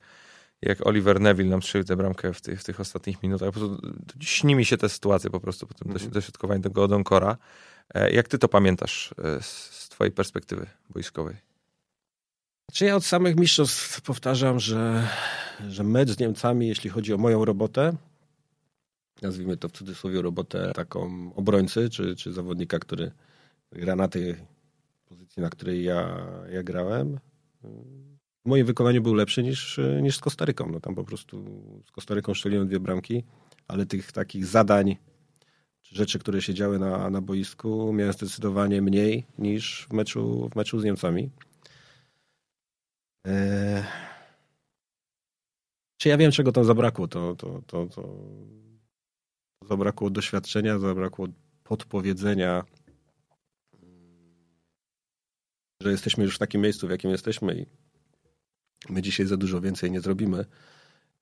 jak 0.65 0.87
Oliver 0.87 1.21
Neville 1.21 1.49
nam 1.49 1.61
strzelił 1.61 1.85
tę 1.85 1.95
bramkę 1.95 2.33
w 2.33 2.41
tych, 2.41 2.61
w 2.61 2.63
tych 2.63 2.79
ostatnich 2.79 3.23
minutach. 3.23 3.51
Po 3.51 3.59
prostu, 3.59 3.81
śni 4.19 4.55
mi 4.55 4.65
się 4.65 4.77
te 4.77 4.89
sytuacje 4.89 5.29
po 5.29 5.39
prostu 5.39 5.67
po 5.67 5.73
tym 5.73 5.91
mm 5.91 6.01
-hmm. 6.01 6.09
dośrodkowaniu 6.09 6.61
tego 6.61 6.83
Odonkora. 6.83 7.37
E, 7.93 8.11
jak 8.11 8.27
ty 8.27 8.37
to 8.37 8.47
pamiętasz 8.47 9.15
e, 9.23 9.41
z, 9.41 9.45
z 9.71 9.89
twojej 9.89 10.11
perspektywy 10.11 10.67
boiskowej? 10.89 11.35
Czy 12.73 12.85
ja 12.85 12.95
od 12.95 13.05
samych 13.05 13.35
mistrzostw 13.35 14.01
powtarzam, 14.01 14.59
że, 14.59 15.07
że 15.69 15.83
mecz 15.83 16.09
z 16.09 16.19
Niemcami, 16.19 16.67
jeśli 16.67 16.89
chodzi 16.89 17.13
o 17.13 17.17
moją 17.17 17.45
robotę, 17.45 17.95
nazwijmy 19.21 19.57
to 19.57 19.69
w 19.69 19.71
cudzysłowie 19.71 20.21
robotę 20.21 20.71
taką 20.75 21.31
obrońcy, 21.35 21.89
czy, 21.89 22.15
czy 22.15 22.33
zawodnika, 22.33 22.79
który 22.79 23.11
gra 23.71 23.95
na 23.95 24.07
tej 24.07 24.35
pozycji, 25.05 25.41
na 25.41 25.49
której 25.49 25.83
ja, 25.83 26.27
ja 26.51 26.63
grałem, 26.63 27.19
w 28.45 28.47
moim 28.47 28.65
wykonaniu 28.65 29.01
był 29.01 29.13
lepszy 29.13 29.43
niż, 29.43 29.79
niż 30.01 30.17
z 30.17 30.19
Kostaryką. 30.19 30.71
No 30.71 30.79
tam 30.79 30.95
po 30.95 31.03
prostu 31.03 31.45
z 31.87 31.91
Kostaryką 31.91 32.33
strzeliłem 32.33 32.67
dwie 32.67 32.79
bramki, 32.79 33.23
ale 33.67 33.85
tych 33.85 34.11
takich 34.11 34.45
zadań, 34.45 34.97
czy 35.81 35.95
rzeczy, 35.95 36.19
które 36.19 36.41
się 36.41 36.53
działy 36.53 36.79
na, 36.79 37.09
na 37.09 37.21
boisku, 37.21 37.93
miałem 37.93 38.13
zdecydowanie 38.13 38.81
mniej 38.81 39.25
niż 39.37 39.87
w 39.89 39.93
meczu, 39.93 40.49
w 40.53 40.55
meczu 40.55 40.79
z 40.79 40.83
Niemcami. 40.83 41.29
Eee... 43.25 43.83
Czy 45.97 46.09
ja 46.09 46.17
wiem, 46.17 46.31
czego 46.31 46.51
tam 46.51 46.65
zabrakło? 46.65 47.07
To, 47.07 47.35
to, 47.35 47.61
to, 47.67 47.85
to 47.85 48.19
zabrakło 49.67 50.09
doświadczenia, 50.09 50.79
zabrakło 50.79 51.27
podpowiedzenia, 51.63 52.63
że 55.81 55.91
jesteśmy 55.91 56.23
już 56.23 56.35
w 56.35 56.39
takim 56.39 56.61
miejscu, 56.61 56.87
w 56.87 56.91
jakim 56.91 57.11
jesteśmy 57.11 57.55
i 57.55 57.84
My 58.89 59.01
dzisiaj 59.01 59.25
za 59.25 59.37
dużo 59.37 59.61
więcej 59.61 59.91
nie 59.91 60.01
zrobimy 60.01 60.45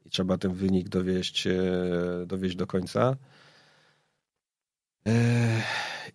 i 0.05 0.09
trzeba 0.09 0.37
ten 0.37 0.53
wynik 0.53 0.89
dowieść, 0.89 1.47
e, 1.47 1.53
dowieść 2.27 2.55
do 2.55 2.67
końca. 2.67 3.15
E, 5.07 5.61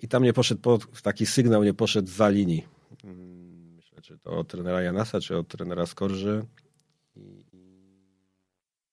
I 0.03 0.09
tam 0.09 0.22
nie 0.22 0.32
poszedł 0.32 0.78
taki 1.03 1.26
sygnał, 1.26 1.64
nie 1.64 1.74
poszedł 1.74 2.09
za 2.09 2.28
linii. 2.28 2.66
Myślę, 3.76 4.01
czy 4.03 4.18
to 4.18 4.30
od 4.30 4.49
trenera 4.49 4.82
Janasa, 4.82 5.20
czy 5.20 5.36
od 5.36 5.49
trenera 5.49 5.86
Skorży. 5.86 6.45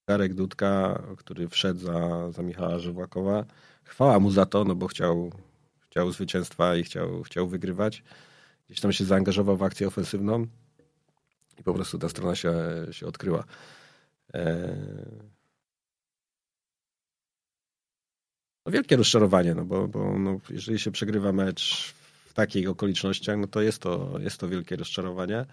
Darek 0.07 0.33
Dudka, 0.33 1.03
który 1.17 1.49
wszedł 1.49 1.79
za, 1.79 2.31
za 2.31 2.43
Michała 2.43 2.79
Żywłakowa. 2.79 3.45
Chwała 3.83 4.19
mu 4.19 4.31
za 4.31 4.45
to, 4.45 4.63
no 4.63 4.75
bo 4.75 4.87
chciał, 4.87 5.31
chciał 5.79 6.11
zwycięstwa 6.11 6.75
i 6.75 6.83
chciał, 6.83 7.23
chciał 7.23 7.47
wygrywać. 7.47 8.03
Gdzieś 8.67 8.79
tam 8.79 8.93
się 8.93 9.05
zaangażował 9.05 9.57
w 9.57 9.63
akcję 9.63 9.87
ofensywną. 9.87 10.47
I 11.59 11.63
po 11.63 11.73
prostu 11.73 11.99
ta 11.99 12.09
strona 12.09 12.35
się, 12.35 12.53
się 12.91 13.07
odkryła. 13.07 13.43
E, 14.33 14.75
no 18.65 18.71
wielkie 18.71 18.95
rozczarowanie, 18.95 19.55
no 19.55 19.65
bo, 19.65 19.87
bo 19.87 20.19
no, 20.19 20.39
jeżeli 20.49 20.79
się 20.79 20.91
przegrywa 20.91 21.31
mecz 21.31 21.93
w 22.25 22.33
takich 22.33 22.69
okolicznościach, 22.69 23.37
no 23.37 23.47
to 23.47 23.61
jest 23.61 23.79
to, 23.79 24.19
jest 24.19 24.37
to 24.37 24.47
wielkie 24.47 24.75
rozczarowanie. 24.75 25.45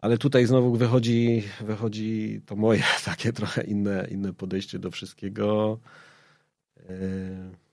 Ale 0.00 0.18
tutaj 0.18 0.46
znowu 0.46 0.76
wychodzi, 0.76 1.42
wychodzi 1.60 2.40
to 2.46 2.56
moje 2.56 2.82
takie 3.04 3.32
trochę 3.32 3.64
inne, 3.64 4.08
inne 4.10 4.34
podejście 4.34 4.78
do 4.78 4.90
wszystkiego. 4.90 5.78
Yy 6.76 7.67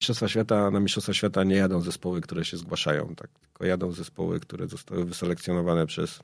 Mistrzostwa 0.00 0.28
Świata, 0.28 0.70
na 0.70 0.80
Mistrzostwa 0.80 1.14
Świata 1.14 1.44
nie 1.44 1.56
jadą 1.56 1.80
zespoły, 1.80 2.20
które 2.20 2.44
się 2.44 2.56
zgłaszają, 2.56 3.14
tak? 3.14 3.30
tylko 3.38 3.64
jadą 3.64 3.92
zespoły, 3.92 4.40
które 4.40 4.68
zostały 4.68 5.04
wyselekcjonowane 5.04 5.86
przez 5.86 6.20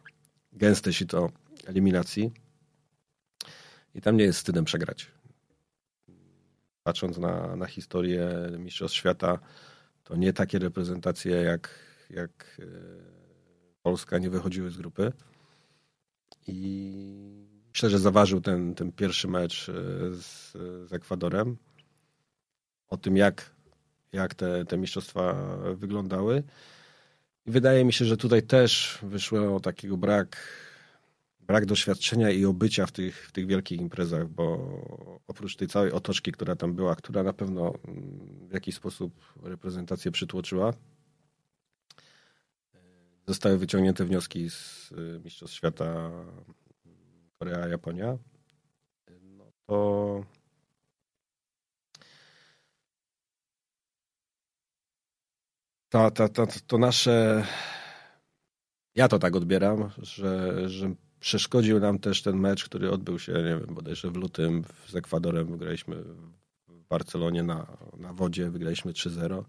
gęste 0.53 0.93
sito 0.93 1.31
eliminacji 1.66 2.33
i 3.95 4.01
tam 4.01 4.16
nie 4.16 4.24
jest 4.24 4.39
wstydem 4.39 4.64
przegrać. 4.64 5.11
Patrząc 6.83 7.18
na, 7.18 7.57
na 7.57 7.66
historię 7.66 8.29
Mistrzostw 8.59 8.97
Świata, 8.97 9.39
to 10.05 10.16
nie 10.16 10.33
takie 10.33 10.59
reprezentacje 10.59 11.37
jak, 11.37 11.70
jak 12.11 12.61
e, 12.61 12.66
Polska 13.83 14.18
nie 14.18 14.31
wychodziły 14.31 14.70
z 14.70 14.77
grupy 14.77 15.12
i 16.47 17.49
myślę, 17.68 17.91
że 17.91 17.99
zaważył 17.99 18.41
ten, 18.41 18.74
ten 18.74 18.93
pierwszy 18.93 19.29
mecz 19.29 19.68
e, 19.68 19.72
z, 20.14 20.53
z 20.89 20.93
Ekwadorem 20.93 21.57
o 22.89 22.97
tym, 22.97 23.16
jak 23.16 23.56
jak 24.13 24.35
te, 24.35 24.65
te 24.65 24.79
mistrzostwa 24.79 25.35
wyglądały. 25.75 26.43
I 27.47 27.51
wydaje 27.51 27.85
mi 27.85 27.93
się, 27.93 28.05
że 28.05 28.17
tutaj 28.17 28.43
też 28.43 28.99
wyszło 29.03 29.61
takiego 29.61 29.97
brak, 29.97 30.37
brak 31.41 31.67
doświadczenia 31.67 32.31
i 32.31 32.45
obycia 32.45 32.87
w 32.87 32.93
tych, 32.93 33.29
w 33.29 33.33
tych 33.33 33.47
wielkich 33.47 33.81
imprezach, 33.81 34.29
bo 34.29 34.59
oprócz 35.27 35.57
tej 35.57 35.69
całej 35.69 35.93
otoczki, 35.93 36.33
która 36.33 36.57
tam 36.57 36.75
była, 36.75 36.97
która 36.97 37.23
na 37.23 37.33
pewno 37.33 37.73
w 38.49 38.53
jakiś 38.53 38.75
sposób 38.75 39.35
reprezentację 39.43 40.11
przytłoczyła, 40.11 40.73
zostały 43.27 43.59
wyciągnięte 43.59 44.05
wnioski 44.05 44.51
z 44.51 44.93
Mistrzostw 45.25 45.57
Świata 45.57 46.11
Korea-Japonia, 47.39 48.19
no 49.23 49.45
to 49.67 50.25
to, 56.11 56.47
to, 56.67 56.79
nasze. 56.79 57.47
Ja 58.95 59.09
to 59.09 59.19
tak 59.19 59.37
odbieram, 59.37 59.91
że, 59.99 60.69
że 60.69 60.95
przeszkodził 61.21 61.81
nam 61.81 61.99
też 61.99 62.23
ten 62.23 62.37
mecz, 62.37 62.65
który 62.65 62.91
odbył 62.91 63.19
się, 63.19 63.33
nie 63.33 63.43
wiem, 63.43 63.67
bodajże 63.75 64.11
w 64.11 64.17
lutym 64.17 64.65
z 64.87 64.97
Ekwadorem. 64.97 65.47
Wygraliśmy 65.47 66.03
w 66.69 66.83
Barcelonie 66.89 67.43
na, 67.43 67.77
na 67.97 68.13
wodzie, 68.13 68.51
wygraliśmy 68.51 68.93
3-0. 68.93 69.45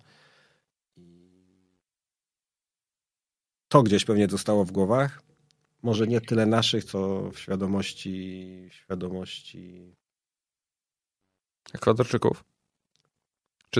To 3.67 3.83
gdzieś 3.83 4.05
pewnie 4.05 4.27
zostało 4.27 4.65
w 4.65 4.71
głowach. 4.71 5.21
Może 5.81 6.07
nie 6.07 6.21
tyle 6.21 6.45
naszych, 6.45 6.83
co 6.83 7.31
w 7.31 7.39
świadomości, 7.39 8.67
świadomości 8.71 9.95
Ekwadorczyków. 11.73 12.43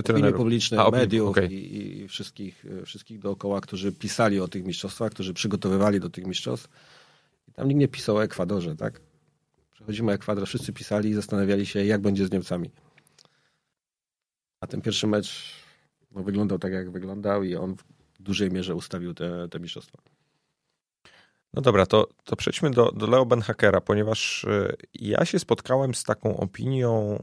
Czy 0.02 0.12
trenerów? 0.12 0.36
publicznej, 0.36 0.80
A, 0.80 0.90
mediów 0.90 1.28
okay. 1.28 1.46
i, 1.46 2.00
i, 2.00 2.08
wszystkich, 2.08 2.64
wszystkich 2.84 3.18
dookoła, 3.18 3.60
którzy 3.60 3.92
pisali 3.92 4.40
o 4.40 4.48
tych 4.48 4.64
mistrzostwach, 4.64 5.12
którzy 5.12 5.34
przygotowywali 5.34 6.00
do 6.00 6.10
tych 6.10 6.26
mistrzostw. 6.26 6.68
I 7.48 7.52
tam 7.52 7.68
nikt 7.68 7.80
nie 7.80 7.88
pisał 7.88 8.16
o 8.16 8.24
Ekwadorze, 8.24 8.76
tak? 8.76 9.00
Przechodzimy 9.72 10.12
Ekwador, 10.12 10.46
wszyscy 10.48 10.72
pisali 10.72 11.10
i 11.10 11.14
zastanawiali 11.14 11.66
się, 11.66 11.84
jak 11.84 12.00
będzie 12.00 12.26
z 12.26 12.32
Niemcami. 12.32 12.70
A 14.60 14.66
ten 14.66 14.80
pierwszy 14.80 15.06
mecz 15.06 15.54
no, 16.10 16.22
wyglądał 16.22 16.58
tak, 16.58 16.72
jak 16.72 16.90
wyglądał 16.90 17.42
i 17.42 17.56
on 17.56 17.76
w 17.76 18.22
dużej 18.22 18.50
mierze 18.50 18.74
ustawił 18.74 19.14
te, 19.14 19.48
te 19.48 19.60
mistrzostwa. 19.60 19.98
No 21.54 21.62
dobra, 21.62 21.86
to, 21.86 22.08
to 22.24 22.36
przejdźmy 22.36 22.70
do, 22.70 22.92
do 22.92 23.06
Leo 23.06 23.26
Benhakera, 23.26 23.80
ponieważ 23.80 24.44
y, 24.44 24.76
ja 24.94 25.24
się 25.24 25.38
spotkałem 25.38 25.94
z 25.94 26.04
taką 26.04 26.36
opinią 26.36 27.18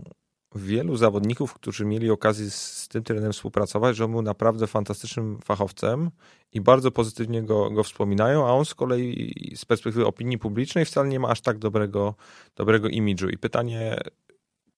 wielu 0.55 0.97
zawodników, 0.97 1.53
którzy 1.53 1.85
mieli 1.85 2.11
okazję 2.11 2.49
z, 2.49 2.87
tym 2.87 3.03
trenerem 3.03 3.33
współpracować, 3.33 3.95
że 3.95 4.05
on 4.05 4.11
był 4.11 4.21
naprawdę 4.21 4.67
fantastycznym 4.67 5.39
fachowcem 5.43 6.11
i 6.53 6.61
bardzo 6.61 6.91
pozytywnie 6.91 7.43
go, 7.43 7.71
go 7.71 7.83
wspominają, 7.83 8.47
a 8.47 8.51
on 8.51 8.65
z 8.65 8.75
kolei 8.75 9.53
z 9.55 9.65
perspektywy 9.65 10.05
opinii 10.05 10.37
publicznej 10.37 10.85
wcale 10.85 11.09
nie 11.09 11.19
ma 11.19 11.27
aż 11.27 11.41
tak 11.41 11.57
dobrego, 11.57 12.15
dobrego 12.55 12.87
imidżu. 12.87 13.29
I 13.29 13.37
pytanie, 13.37 13.97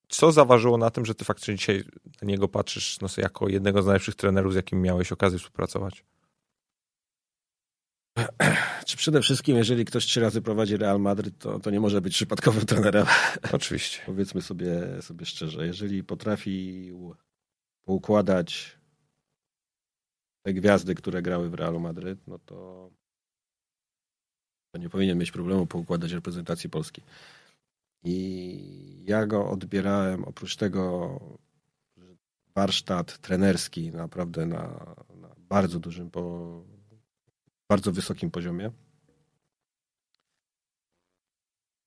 co 0.08 0.32
zaważyło 0.32 0.78
na 0.78 0.90
tym, 0.90 1.06
że 1.06 1.16
ty 1.16 1.26
faktycznie 1.26 1.56
dzisiaj 1.56 1.84
na 2.22 2.28
niego 2.28 2.48
patrzysz 2.48 3.00
no, 3.02 3.08
jako 3.18 3.50
jednego 3.50 3.82
z 3.82 3.86
najlepszych 3.86 4.16
trenerów, 4.16 4.54
z 4.54 4.56
jakim 4.56 4.82
miałeś 4.82 5.12
okazję 5.12 5.40
współpracować? 5.40 6.04
Czy 8.86 8.98
przede 8.98 9.22
wszystkim, 9.22 9.58
jeżeli 9.58 9.86
ktoś 9.86 10.06
trzy 10.06 10.22
razy 10.22 10.42
prowadzi 10.42 10.78
Real 10.78 11.00
Madryt, 11.00 11.38
to, 11.38 11.60
to 11.60 11.70
nie 11.70 11.80
może 11.80 12.02
być 12.02 12.14
przypadkowym 12.14 12.66
trenerem. 12.66 13.06
Oczywiście. 13.52 14.02
Powiedzmy 14.06 14.42
sobie, 14.42 15.02
sobie 15.02 15.26
szczerze, 15.26 15.68
jeżeli 15.68 16.04
potrafi 16.04 16.92
poukładać 17.86 18.78
te 20.42 20.54
gwiazdy, 20.54 20.96
które 20.96 21.22
grały 21.22 21.50
w 21.50 21.54
Realu 21.54 21.80
Madryt, 21.80 22.28
no 22.28 22.40
to, 22.40 22.90
to 24.72 24.80
nie 24.80 24.90
powinien 24.90 25.18
mieć 25.18 25.32
problemu 25.32 25.66
poukładać 25.66 26.12
reprezentacji 26.12 26.70
Polski. 26.70 27.02
I 28.04 29.04
ja 29.06 29.26
go 29.26 29.50
odbierałem, 29.50 30.24
oprócz 30.24 30.56
tego 30.56 31.20
warsztat 32.56 33.18
trenerski 33.18 33.92
naprawdę 33.92 34.46
na, 34.46 34.96
na 35.16 35.36
bardzo 35.38 35.80
dużym, 35.80 36.12
po, 36.12 36.64
bardzo 37.70 37.92
wysokim 37.92 38.32
poziomie. 38.32 38.72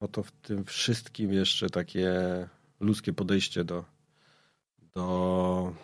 No 0.00 0.08
to 0.08 0.22
w 0.22 0.32
tym 0.32 0.64
wszystkim 0.64 1.32
jeszcze 1.32 1.70
takie 1.70 2.12
ludzkie 2.80 3.12
podejście 3.12 3.64
do, 3.64 3.84
do, 4.78 5.74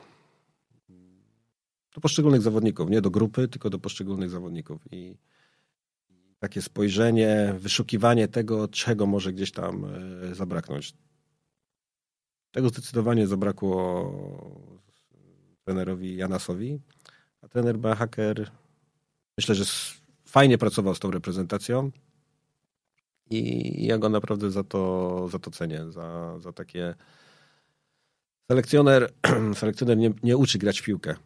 do 1.95 2.01
poszczególnych 2.01 2.43
zawodników. 2.43 2.91
Nie 2.91 3.01
do 3.01 3.11
grupy, 3.11 3.49
tylko 3.49 3.71
do 3.71 3.79
poszczególnych 3.79 4.31
zawodników. 4.31 4.93
I 4.93 5.17
takie 6.39 6.63
spojrzenie, 6.63 7.55
wyszukiwanie 7.59 8.29
tego, 8.29 8.69
czego 8.69 9.07
może 9.07 9.33
gdzieś 9.33 9.53
tam 9.53 9.85
e, 9.85 10.35
zabraknąć. 10.35 10.95
Tego 12.51 12.69
zdecydowanie 12.69 13.27
zabrakło 13.27 14.13
trenerowi 15.65 16.17
Janasowi, 16.17 16.81
a 17.43 17.49
trener 17.49 17.79
Hacker 17.97 18.51
myślę, 19.39 19.55
że 19.55 19.64
fajnie 20.24 20.59
pracował 20.59 20.95
z 20.95 20.99
tą 21.01 21.11
reprezentacją 21.11 21.91
i 23.30 23.87
ja 23.87 23.99
go 23.99 24.09
naprawdę 24.09 24.51
za 24.51 24.64
to, 24.64 25.28
za 25.28 25.39
to 25.39 25.51
cenię, 25.51 25.91
za, 25.91 26.39
za 26.39 26.53
takie 26.53 26.95
selekcjoner, 28.51 29.12
selekcjoner 29.61 29.99
nie, 29.99 30.12
nie 30.22 30.37
uczy 30.37 30.59
grać 30.59 30.80
w 30.80 30.84
piłkę 30.84 31.16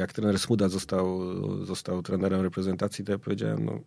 jak 0.00 0.12
trener 0.12 0.38
Smuda 0.38 0.68
został, 0.68 1.20
został 1.64 2.02
trenerem 2.02 2.40
reprezentacji, 2.40 3.04
to 3.04 3.12
ja 3.12 3.18
powiedziałem, 3.18 3.64
no, 3.64 3.80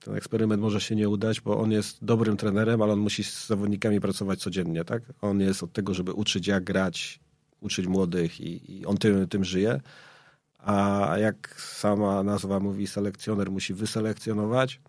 ten 0.00 0.14
eksperyment 0.14 0.62
może 0.62 0.80
się 0.80 0.96
nie 0.96 1.08
udać, 1.08 1.40
bo 1.40 1.58
on 1.58 1.72
jest 1.72 2.04
dobrym 2.04 2.36
trenerem, 2.36 2.82
ale 2.82 2.92
on 2.92 2.98
musi 2.98 3.24
z 3.24 3.46
zawodnikami 3.46 4.00
pracować 4.00 4.40
codziennie, 4.40 4.84
tak? 4.84 5.02
On 5.20 5.40
jest 5.40 5.62
od 5.62 5.72
tego, 5.72 5.94
żeby 5.94 6.12
uczyć 6.12 6.46
jak 6.46 6.64
grać, 6.64 7.20
uczyć 7.60 7.86
młodych 7.86 8.40
i, 8.40 8.78
i 8.78 8.86
on 8.86 8.96
tym, 8.96 9.28
tym 9.28 9.44
żyje. 9.44 9.80
A 10.58 11.14
jak 11.18 11.60
sama 11.60 12.22
nazwa 12.22 12.60
mówi, 12.60 12.86
selekcjoner 12.86 13.50
musi 13.50 13.74
wyselekcjonować, 13.74 14.80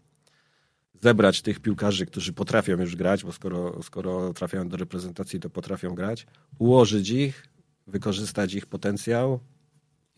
zebrać 1.01 1.41
tych 1.41 1.59
piłkarzy, 1.59 2.05
którzy 2.05 2.33
potrafią 2.33 2.79
już 2.79 2.95
grać, 2.95 3.23
bo 3.23 3.31
skoro, 3.31 3.83
skoro 3.83 4.33
trafiają 4.33 4.69
do 4.69 4.77
reprezentacji, 4.77 5.39
to 5.39 5.49
potrafią 5.49 5.95
grać, 5.95 6.27
ułożyć 6.59 7.09
ich, 7.09 7.45
wykorzystać 7.87 8.53
ich 8.53 8.65
potencjał, 8.65 9.39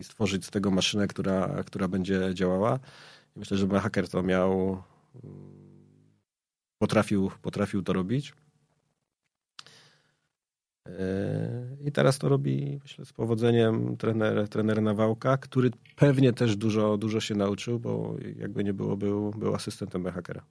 i 0.01 0.03
stworzyć 0.03 0.45
z 0.45 0.49
tego 0.51 0.71
maszynę, 0.71 1.07
która, 1.07 1.63
która 1.65 1.87
będzie 1.87 2.31
działała. 2.33 2.79
Myślę, 3.35 3.57
że 3.57 3.67
hacker 3.67 4.09
to 4.09 4.23
miał, 4.23 4.83
potrafił, 6.77 7.31
potrafił 7.41 7.83
to 7.83 7.93
robić. 7.93 8.33
E, 10.87 11.77
I 11.85 11.91
teraz 11.91 12.19
to 12.19 12.29
robi, 12.29 12.79
myślę, 12.83 13.05
z 13.05 13.13
powodzeniem 13.13 13.97
trener, 13.97 14.49
trener 14.49 14.81
Nawałka, 14.81 15.37
który 15.37 15.71
pewnie 15.95 16.33
też 16.33 16.55
dużo, 16.55 16.97
dużo 16.97 17.19
się 17.19 17.35
nauczył, 17.35 17.79
bo 17.79 18.15
jakby 18.35 18.63
nie 18.63 18.73
było, 18.73 18.97
był, 18.97 19.31
był 19.31 19.55
asystentem 19.55 20.05
hakera. 20.05 20.41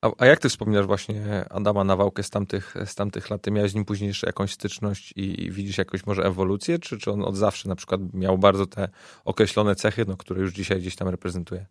A, 0.00 0.10
a, 0.18 0.26
jak 0.26 0.40
ty 0.40 0.48
wspominasz 0.48 0.86
właśnie 0.86 1.44
Adama 1.50 1.84
Nawałkę 1.84 2.22
z 2.22 2.30
tamtych, 2.30 2.74
z 2.84 2.94
tamtych 2.94 3.30
lat? 3.30 3.42
Ty 3.42 3.50
miałeś 3.50 3.72
z 3.72 3.74
nim 3.74 3.84
później 3.84 4.08
jeszcze 4.08 4.26
jakąś 4.26 4.52
styczność 4.52 5.12
i, 5.16 5.44
i 5.44 5.50
widzisz 5.50 5.78
jakąś 5.78 6.06
może 6.06 6.22
ewolucję? 6.22 6.78
Czy, 6.78 6.98
czy 6.98 7.12
on 7.12 7.22
od 7.22 7.36
zawsze 7.36 7.68
na 7.68 7.76
przykład 7.76 8.00
miał 8.14 8.38
bardzo 8.38 8.66
te 8.66 8.88
określone 9.24 9.74
cechy, 9.74 10.04
no, 10.08 10.16
które 10.16 10.40
już 10.40 10.52
dzisiaj 10.52 10.80
gdzieś 10.80 10.96
tam 10.96 11.08
reprezentuje? 11.08 11.66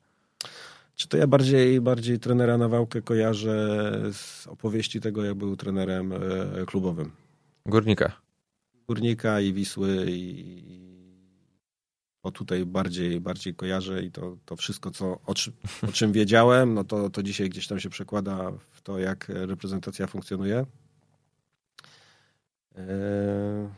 Czy 0.95 1.07
to 1.07 1.17
ja 1.17 1.27
bardziej, 1.27 1.81
bardziej 1.81 2.19
trenera 2.19 2.57
Nawałkę 2.57 3.01
kojarzę 3.01 3.91
z 4.13 4.47
opowieści 4.47 5.01
tego, 5.01 5.23
jak 5.23 5.35
był 5.35 5.55
trenerem 5.55 6.13
e, 6.13 6.17
klubowym. 6.65 7.11
Górnika. 7.67 8.21
Górnika 8.87 9.41
i 9.41 9.53
Wisły 9.53 10.05
i, 10.09 10.87
to 12.21 12.31
tutaj 12.31 12.65
bardziej, 12.65 13.21
bardziej 13.21 13.55
kojarzę 13.55 14.03
i 14.03 14.11
to, 14.11 14.37
to 14.45 14.55
wszystko, 14.55 14.91
co, 14.91 15.19
o, 15.25 15.33
czym, 15.33 15.53
o 15.89 15.91
czym 15.91 16.11
wiedziałem, 16.11 16.73
no 16.73 16.83
to, 16.83 17.09
to 17.09 17.23
dzisiaj 17.23 17.49
gdzieś 17.49 17.67
tam 17.67 17.79
się 17.79 17.89
przekłada 17.89 18.51
w 18.51 18.81
to, 18.81 18.99
jak 18.99 19.29
reprezentacja 19.29 20.07
funkcjonuje. 20.07 20.65
E, 22.75 23.69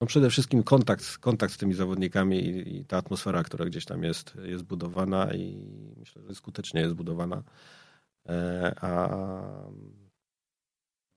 no 0.00 0.06
przede 0.06 0.30
wszystkim 0.30 0.62
kontakt, 0.62 1.18
kontakt 1.18 1.52
z 1.52 1.58
tymi 1.58 1.74
zawodnikami 1.74 2.36
i, 2.36 2.76
i, 2.76 2.84
ta 2.84 2.96
atmosfera, 2.96 3.42
która 3.42 3.64
gdzieś 3.64 3.84
tam 3.84 4.02
jest, 4.02 4.34
jest 4.44 4.64
budowana 4.64 5.34
i 5.34 5.66
myślę, 5.96 6.22
że 6.28 6.34
skutecznie 6.34 6.80
jest 6.80 6.94
budowana. 6.94 7.42
E, 8.28 8.74
a 8.80 9.08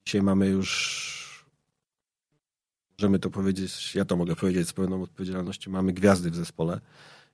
dzisiaj 0.05 0.21
mamy 0.21 0.47
już 0.47 1.11
możemy 3.01 3.19
to 3.19 3.29
powiedzieć, 3.29 3.95
ja 3.95 4.05
to 4.05 4.15
mogę 4.15 4.35
powiedzieć 4.35 4.67
z 4.67 4.73
pełną 4.73 5.03
odpowiedzialnością, 5.03 5.71
mamy 5.71 5.93
gwiazdy 5.93 6.31
w 6.31 6.35
zespole. 6.35 6.79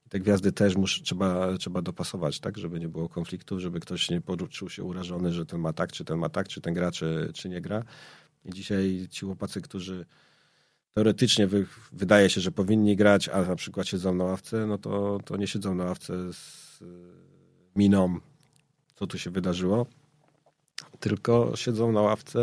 I 0.05 0.09
te 0.09 0.19
gwiazdy 0.19 0.51
też 0.51 0.75
musz, 0.75 1.01
trzeba, 1.01 1.57
trzeba 1.57 1.81
dopasować, 1.81 2.39
tak, 2.39 2.57
żeby 2.57 2.79
nie 2.79 2.87
było 2.87 3.09
konfliktów, 3.09 3.59
żeby 3.59 3.79
ktoś 3.79 4.09
nie 4.09 4.21
poczuł 4.21 4.69
się 4.69 4.83
urażony, 4.83 5.33
że 5.33 5.45
ten 5.45 5.59
ma 5.59 5.73
tak, 5.73 5.91
czy 5.91 6.05
ten 6.05 6.17
ma 6.17 6.29
tak, 6.29 6.47
czy 6.47 6.61
ten 6.61 6.73
gra, 6.73 6.91
czy, 6.91 7.31
czy 7.33 7.49
nie 7.49 7.61
gra. 7.61 7.83
I 8.45 8.53
dzisiaj 8.53 9.07
ci 9.11 9.25
chłopacy, 9.25 9.61
którzy 9.61 10.05
teoretycznie 10.93 11.47
wy, 11.47 11.67
wydaje 11.91 12.29
się, 12.29 12.41
że 12.41 12.51
powinni 12.51 12.95
grać, 12.95 13.29
a 13.29 13.41
na 13.41 13.55
przykład 13.55 13.87
siedzą 13.87 14.15
na 14.15 14.23
ławce, 14.23 14.67
no 14.67 14.77
to, 14.77 15.19
to 15.25 15.37
nie 15.37 15.47
siedzą 15.47 15.75
na 15.75 15.83
ławce 15.83 16.33
z 16.33 16.79
miną, 17.75 18.19
co 18.95 19.07
tu 19.07 19.17
się 19.19 19.29
wydarzyło, 19.29 19.85
tylko 20.99 21.51
siedzą 21.55 21.91
na 21.91 22.01
ławce 22.01 22.39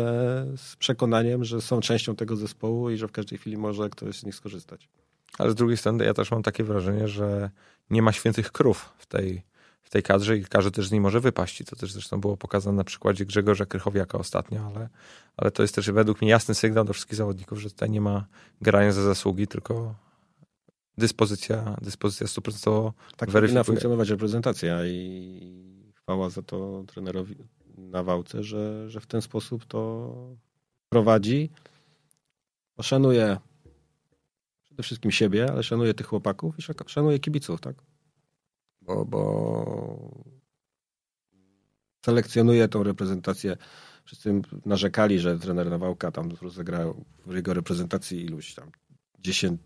z 0.57 0.75
przekonaniem, 0.75 1.43
że 1.43 1.61
są 1.61 1.81
częścią 1.81 2.15
tego 2.15 2.35
zespołu 2.35 2.89
i 2.89 2.97
że 2.97 3.07
w 3.07 3.11
każdej 3.11 3.39
chwili 3.39 3.57
może 3.57 3.89
ktoś 3.89 4.19
z 4.19 4.25
nich 4.25 4.35
skorzystać. 4.35 4.89
Ale 5.37 5.51
z 5.51 5.55
drugiej 5.55 5.77
strony 5.77 6.05
ja 6.05 6.13
też 6.13 6.31
mam 6.31 6.43
takie 6.43 6.63
wrażenie, 6.63 7.07
że 7.07 7.49
nie 7.89 8.01
ma 8.01 8.11
świętych 8.11 8.51
krów 8.51 8.93
w 8.97 9.05
tej, 9.05 9.43
w 9.83 9.89
tej 9.89 10.03
kadrze 10.03 10.37
i 10.37 10.45
każdy 10.45 10.71
też 10.71 10.87
z 10.87 10.91
niej 10.91 11.01
może 11.01 11.19
wypaść. 11.19 11.61
I 11.61 11.65
to 11.65 11.75
też 11.75 11.91
zresztą 11.91 12.21
było 12.21 12.37
pokazane 12.37 12.77
na 12.77 12.83
przykładzie 12.83 13.25
Grzegorza 13.25 13.65
Krychowiaka 13.65 14.17
ostatnio, 14.17 14.71
ale, 14.75 14.89
ale 15.37 15.51
to 15.51 15.61
jest 15.61 15.75
też 15.75 15.91
według 15.91 16.21
mnie 16.21 16.31
jasny 16.31 16.55
sygnał 16.55 16.85
do 16.85 16.93
wszystkich 16.93 17.15
zawodników, 17.15 17.59
że 17.59 17.69
tutaj 17.69 17.89
nie 17.89 18.01
ma 18.01 18.25
grania 18.61 18.91
za 18.91 19.03
zasługi, 19.03 19.47
tylko 19.47 19.95
dyspozycja, 20.97 21.75
dyspozycja 21.81 22.27
100% 22.27 22.91
Tak 23.17 23.29
powinna 23.29 23.63
funkcjonować 23.63 24.09
reprezentacja 24.09 24.85
i 24.85 25.91
chwała 25.95 26.29
za 26.29 26.41
to 26.41 26.83
trenerowi, 26.87 27.35
na 27.77 28.03
wałce, 28.03 28.43
że, 28.43 28.89
że 28.89 28.99
w 28.99 29.07
ten 29.07 29.21
sposób 29.21 29.65
to 29.65 30.13
prowadzi. 30.89 31.49
Szanuję 32.81 33.37
przede 34.63 34.83
wszystkim 34.83 35.11
siebie, 35.11 35.51
ale 35.51 35.63
szanuję 35.63 35.93
tych 35.93 36.07
chłopaków 36.07 36.59
i 36.59 36.61
szanuję 36.87 37.19
kibiców, 37.19 37.61
tak? 37.61 37.75
Bo, 38.81 39.05
bo 39.05 40.25
selekcjonuje 42.05 42.67
tą 42.67 42.83
reprezentację. 42.83 43.57
Wszyscy 44.03 44.41
narzekali, 44.65 45.19
że 45.19 45.39
trener 45.39 45.69
Nawałka 45.69 46.11
tam 46.11 46.31
rozegrał 46.41 47.05
w 47.25 47.35
jego 47.35 47.53
reprezentacji 47.53 48.25
iluś 48.25 48.53
tam 48.53 48.71
10, 49.19 49.59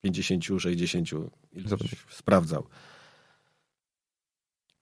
50, 0.00 0.44
60 0.44 1.08
iluś 1.52 2.06
sprawdzał. 2.10 2.66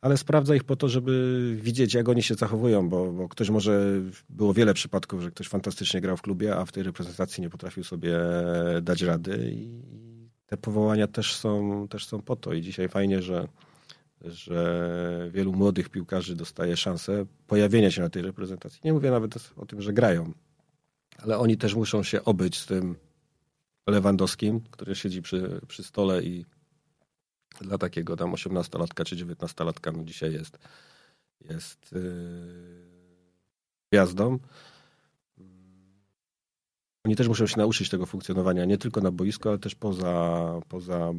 Ale 0.00 0.16
sprawdza 0.16 0.54
ich 0.54 0.64
po 0.64 0.76
to, 0.76 0.88
żeby 0.88 1.56
widzieć, 1.60 1.94
jak 1.94 2.08
oni 2.08 2.22
się 2.22 2.34
zachowują, 2.34 2.88
bo, 2.88 3.12
bo 3.12 3.28
ktoś 3.28 3.50
może, 3.50 4.02
było 4.28 4.54
wiele 4.54 4.74
przypadków, 4.74 5.22
że 5.22 5.30
ktoś 5.30 5.48
fantastycznie 5.48 6.00
grał 6.00 6.16
w 6.16 6.22
klubie, 6.22 6.56
a 6.56 6.64
w 6.64 6.72
tej 6.72 6.82
reprezentacji 6.82 7.40
nie 7.40 7.50
potrafił 7.50 7.84
sobie 7.84 8.18
dać 8.82 9.02
rady 9.02 9.50
i 9.54 9.82
te 10.46 10.56
powołania 10.56 11.06
też 11.06 11.34
są, 11.34 11.86
też 11.88 12.06
są 12.06 12.22
po 12.22 12.36
to 12.36 12.52
i 12.52 12.62
dzisiaj 12.62 12.88
fajnie, 12.88 13.22
że, 13.22 13.48
że 14.20 15.30
wielu 15.32 15.52
młodych 15.52 15.88
piłkarzy 15.88 16.36
dostaje 16.36 16.76
szansę 16.76 17.26
pojawienia 17.46 17.90
się 17.90 18.02
na 18.02 18.10
tej 18.10 18.22
reprezentacji. 18.22 18.80
Nie 18.84 18.92
mówię 18.92 19.10
nawet 19.10 19.52
o 19.56 19.66
tym, 19.66 19.82
że 19.82 19.92
grają, 19.92 20.32
ale 21.18 21.38
oni 21.38 21.56
też 21.56 21.74
muszą 21.74 22.02
się 22.02 22.24
obyć 22.24 22.58
z 22.58 22.66
tym 22.66 22.96
Lewandowskim, 23.86 24.60
który 24.70 24.94
siedzi 24.94 25.22
przy, 25.22 25.60
przy 25.68 25.82
stole 25.82 26.22
i 26.22 26.44
dla 27.60 27.78
takiego 27.78 28.16
tam 28.16 28.32
18-latka 28.32 29.04
czy 29.04 29.16
19-latka 29.16 29.96
no 29.96 30.04
dzisiaj 30.04 30.32
jest, 30.32 30.58
jest 31.40 31.92
yy, 31.92 32.88
gwiazdą. 33.92 34.38
Oni 37.04 37.16
też 37.16 37.28
muszą 37.28 37.46
się 37.46 37.58
nauczyć 37.58 37.88
tego 37.88 38.06
funkcjonowania 38.06 38.64
nie 38.64 38.78
tylko 38.78 39.00
na 39.00 39.10
boisku, 39.10 39.48
ale 39.48 39.58
też 39.58 39.74
poza, 39.74 40.60
poza 40.68 41.12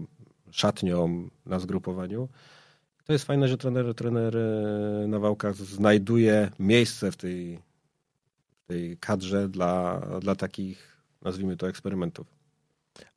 szatnią, 0.52 1.30
na 1.46 1.60
zgrupowaniu. 1.60 2.30
To 3.06 3.14
jest 3.14 3.26
fajne, 3.26 3.48
że 3.48 3.58
trener, 3.58 3.96
trener 3.96 4.38
e, 4.38 5.08
Nawałka 5.08 5.54
znajduje 5.54 6.52
miejsce 6.60 7.12
w 7.12 7.18
tej, 7.18 7.60
tej 8.68 8.98
kadrze 8.98 9.50
dla, 9.50 10.02
dla 10.22 10.36
takich, 10.36 10.98
nazwijmy 11.22 11.58
to, 11.58 11.70
eksperymentów. 11.70 12.39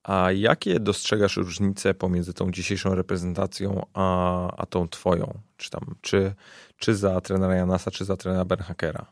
A 0.03 0.33
jakie 0.33 0.81
dostrzegasz 0.81 1.37
różnice 1.37 1.95
pomiędzy 1.95 2.35
tą 2.35 2.51
dzisiejszą 2.51 2.95
reprezentacją 2.95 3.87
a, 3.95 4.57
a 4.57 4.67
tą 4.67 4.89
twoją? 4.89 5.39
Czy, 5.57 5.71
tam, 5.71 5.95
czy, 6.01 6.35
czy 6.77 6.95
za 6.95 7.21
trenera 7.21 7.55
Janasa, 7.55 7.91
czy 7.91 8.05
za 8.05 8.17
trenera 8.17 8.45
Bernhackera? 8.45 9.07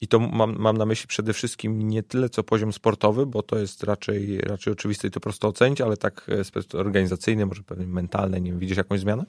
I 0.00 0.08
to 0.08 0.18
mam, 0.18 0.58
mam 0.58 0.76
na 0.76 0.86
myśli 0.86 1.06
przede 1.08 1.32
wszystkim 1.32 1.88
nie 1.88 2.02
tyle 2.02 2.28
co 2.28 2.42
poziom 2.42 2.72
sportowy, 2.72 3.26
bo 3.26 3.42
to 3.42 3.58
jest 3.58 3.82
raczej, 3.82 4.40
raczej 4.40 4.72
oczywiste 4.72 5.08
i 5.08 5.10
to 5.10 5.20
prosto 5.20 5.48
ocenić, 5.48 5.80
ale 5.80 5.96
tak 5.96 6.30
e, 6.74 6.78
organizacyjny, 6.78 7.46
może 7.46 7.62
pewnie 7.62 7.86
mentalny. 7.86 8.40
Nie 8.40 8.50
wiem, 8.50 8.60
widzisz 8.60 8.76
jakąś 8.76 9.00
zmianę? 9.00 9.24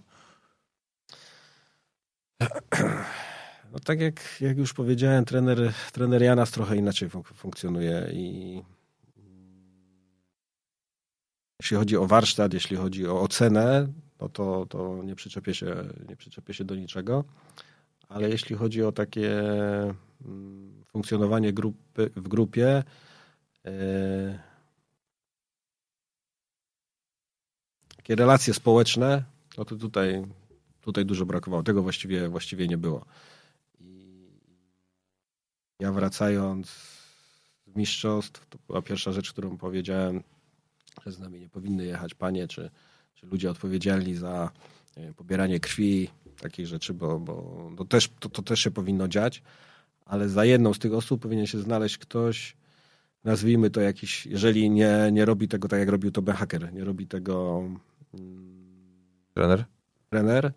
No 3.71 3.79
tak 3.79 4.01
jak, 4.01 4.41
jak 4.41 4.57
już 4.57 4.73
powiedziałem, 4.73 5.25
trener, 5.25 5.73
trener 5.91 6.23
Janas 6.23 6.51
trochę 6.51 6.75
inaczej 6.75 7.09
fun 7.09 7.23
funkcjonuje 7.23 8.09
i 8.13 8.61
jeśli 11.59 11.77
chodzi 11.77 11.97
o 11.97 12.07
warsztat, 12.07 12.53
jeśli 12.53 12.77
chodzi 12.77 13.07
o 13.07 13.21
ocenę, 13.21 13.87
no 14.21 14.29
to, 14.29 14.65
to 14.69 15.03
nie, 15.03 15.15
przyczepię 15.15 15.53
się, 15.53 15.75
nie 16.09 16.15
przyczepię 16.15 16.53
się 16.53 16.63
do 16.63 16.75
niczego. 16.75 17.23
Ale 18.09 18.29
jeśli 18.29 18.55
chodzi 18.55 18.83
o 18.83 18.91
takie 18.91 19.39
mm, 20.25 20.83
funkcjonowanie 20.85 21.53
grupy, 21.53 22.09
w 22.15 22.27
grupie, 22.27 22.83
e, 23.65 24.39
takie 27.97 28.15
relacje 28.15 28.53
społeczne, 28.53 29.23
no 29.57 29.65
to 29.65 29.75
tutaj, 29.75 30.25
tutaj 30.81 31.05
dużo 31.05 31.25
brakowało. 31.25 31.63
Tego 31.63 31.83
właściwie, 31.83 32.29
właściwie 32.29 32.67
nie 32.67 32.77
było. 32.77 33.05
I 33.79 34.27
ja 35.79 35.91
wracając 35.91 36.69
z 37.67 37.75
mistrzostw, 37.75 38.47
to 38.49 38.57
była 38.67 38.81
pierwsza 38.81 39.11
rzecz, 39.11 39.31
którą 39.31 39.57
powiedziałem 39.57 40.23
że 41.05 41.11
z 41.11 41.19
nami 41.19 41.39
nie 41.39 41.49
powinny 41.49 41.85
jechać 41.85 42.13
panie, 42.13 42.47
czy, 42.47 42.69
czy 43.15 43.25
ludzie 43.25 43.51
odpowiedzialni 43.51 44.15
za 44.15 44.51
wiem, 44.97 45.13
pobieranie 45.13 45.59
krwi, 45.59 46.09
takich 46.41 46.67
rzeczy, 46.67 46.93
bo, 46.93 47.19
bo 47.19 47.71
to, 47.77 47.85
też, 47.85 48.09
to, 48.19 48.29
to 48.29 48.41
też 48.41 48.59
się 48.59 48.71
powinno 48.71 49.07
dziać, 49.07 49.43
ale 50.05 50.29
za 50.29 50.45
jedną 50.45 50.73
z 50.73 50.79
tych 50.79 50.93
osób 50.93 51.21
powinien 51.21 51.47
się 51.47 51.59
znaleźć 51.59 51.97
ktoś, 51.97 52.55
nazwijmy 53.23 53.69
to 53.69 53.81
jakiś, 53.81 54.25
jeżeli 54.25 54.69
nie, 54.69 55.09
nie 55.11 55.25
robi 55.25 55.47
tego 55.47 55.67
tak, 55.67 55.79
jak 55.79 55.89
robił 55.89 56.11
to 56.11 56.33
Hacker, 56.33 56.73
nie 56.73 56.83
robi 56.83 57.07
tego 57.07 57.63
mm, 58.13 58.57
trener, 59.33 59.65
trener 60.09 60.51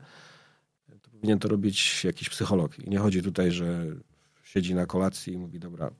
to 1.02 1.10
powinien 1.10 1.38
to 1.38 1.48
robić 1.48 2.04
jakiś 2.04 2.28
psycholog. 2.28 2.78
I 2.78 2.90
nie 2.90 2.98
chodzi 2.98 3.22
tutaj, 3.22 3.52
że 3.52 3.86
siedzi 4.44 4.74
na 4.74 4.86
kolacji 4.86 5.32
i 5.32 5.38
mówi, 5.38 5.58
dobra, 5.58 5.90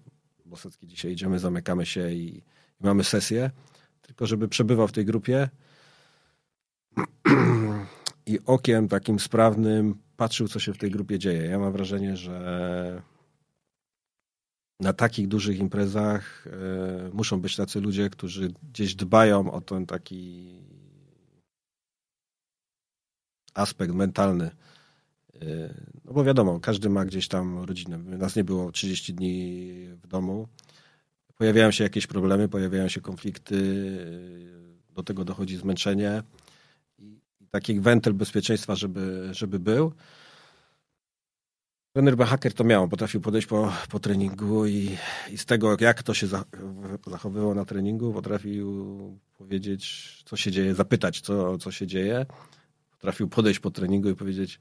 Bosacki, 0.45 0.87
dzisiaj 0.87 1.13
idziemy, 1.13 1.39
zamykamy 1.39 1.87
się 1.87 2.13
i, 2.13 2.37
i 2.81 2.85
mamy 2.85 3.05
sesję, 3.05 3.51
tylko 4.11 4.27
żeby 4.27 4.49
przebywał 4.49 4.89
w 4.89 4.93
tej 4.93 5.05
grupie 5.05 5.49
i 8.27 8.39
okiem 8.47 8.89
takim 8.89 9.21
sprawnym 9.21 9.95
patrzył, 10.17 10.49
co 10.49 10.61
się 10.61 10.75
w 10.75 10.79
tej 10.79 10.91
grupie 10.91 11.19
dzieje. 11.19 11.47
Ja 11.47 11.59
mam 11.59 11.73
wrażenie, 11.73 12.17
że 12.17 13.03
na 14.81 14.93
takich 14.93 15.29
dużych 15.29 15.59
imprezach 15.59 16.47
y, 16.47 16.51
muszą 17.15 17.41
być 17.41 17.57
tacy 17.57 17.81
ludzie, 17.81 18.11
którzy 18.11 18.53
gdzieś 18.73 18.95
dbają 18.95 19.53
o 19.53 19.61
ten 19.61 19.87
taki 19.87 20.55
aspekt 23.55 23.95
mentalny. 23.95 24.51
Y, 25.43 25.75
no 26.05 26.13
bo 26.13 26.25
wiadomo, 26.25 26.61
każdy 26.61 26.89
ma 26.89 27.05
gdzieś 27.05 27.29
tam 27.29 27.59
rodzinę. 27.59 27.99
Nas 27.99 28.37
nie 28.37 28.45
było 28.45 28.73
30 28.73 29.15
dni 29.15 29.73
w 30.03 30.07
domu 30.07 30.49
pojawiają 31.41 31.71
się 31.71 31.85
jakieś 31.85 32.07
problemy, 32.07 32.49
pojawiają 32.49 32.89
się 32.89 33.01
konflikty, 33.01 33.57
do 34.91 35.03
tego 35.03 35.25
dochodzi 35.25 35.57
zmęczenie 35.57 36.23
i 36.99 37.47
taki 37.51 37.81
wentyl 37.81 38.13
bezpieczeństwa, 38.13 38.75
żeby, 38.75 39.29
żeby 39.33 39.59
był. 39.59 39.93
Trener 41.93 42.17
Hacker 42.19 42.55
to 42.55 42.65
miał, 42.65 42.89
potrafił 42.89 43.21
podejść 43.21 43.47
po, 43.47 43.73
po 43.91 44.01
treningu 44.01 44.67
i, 44.67 44.97
i 45.31 45.39
z 45.39 45.45
tego, 45.45 45.77
jak 45.81 46.03
to 46.03 46.15
się 46.15 46.27
zachowywało 47.07 47.55
na 47.55 47.65
treningu, 47.65 48.13
potrafił 48.13 49.19
powiedzieć, 49.39 49.83
co 50.27 50.37
się 50.37 50.51
dzieje, 50.51 50.75
zapytać, 50.75 51.21
co, 51.21 51.59
co 51.59 51.71
się 51.71 51.87
dzieje. 51.87 52.27
Potrafił 52.91 53.29
podejść 53.29 53.61
po 53.61 53.71
treningu 53.71 54.11
i 54.11 54.15
powiedzieć, 54.15 54.61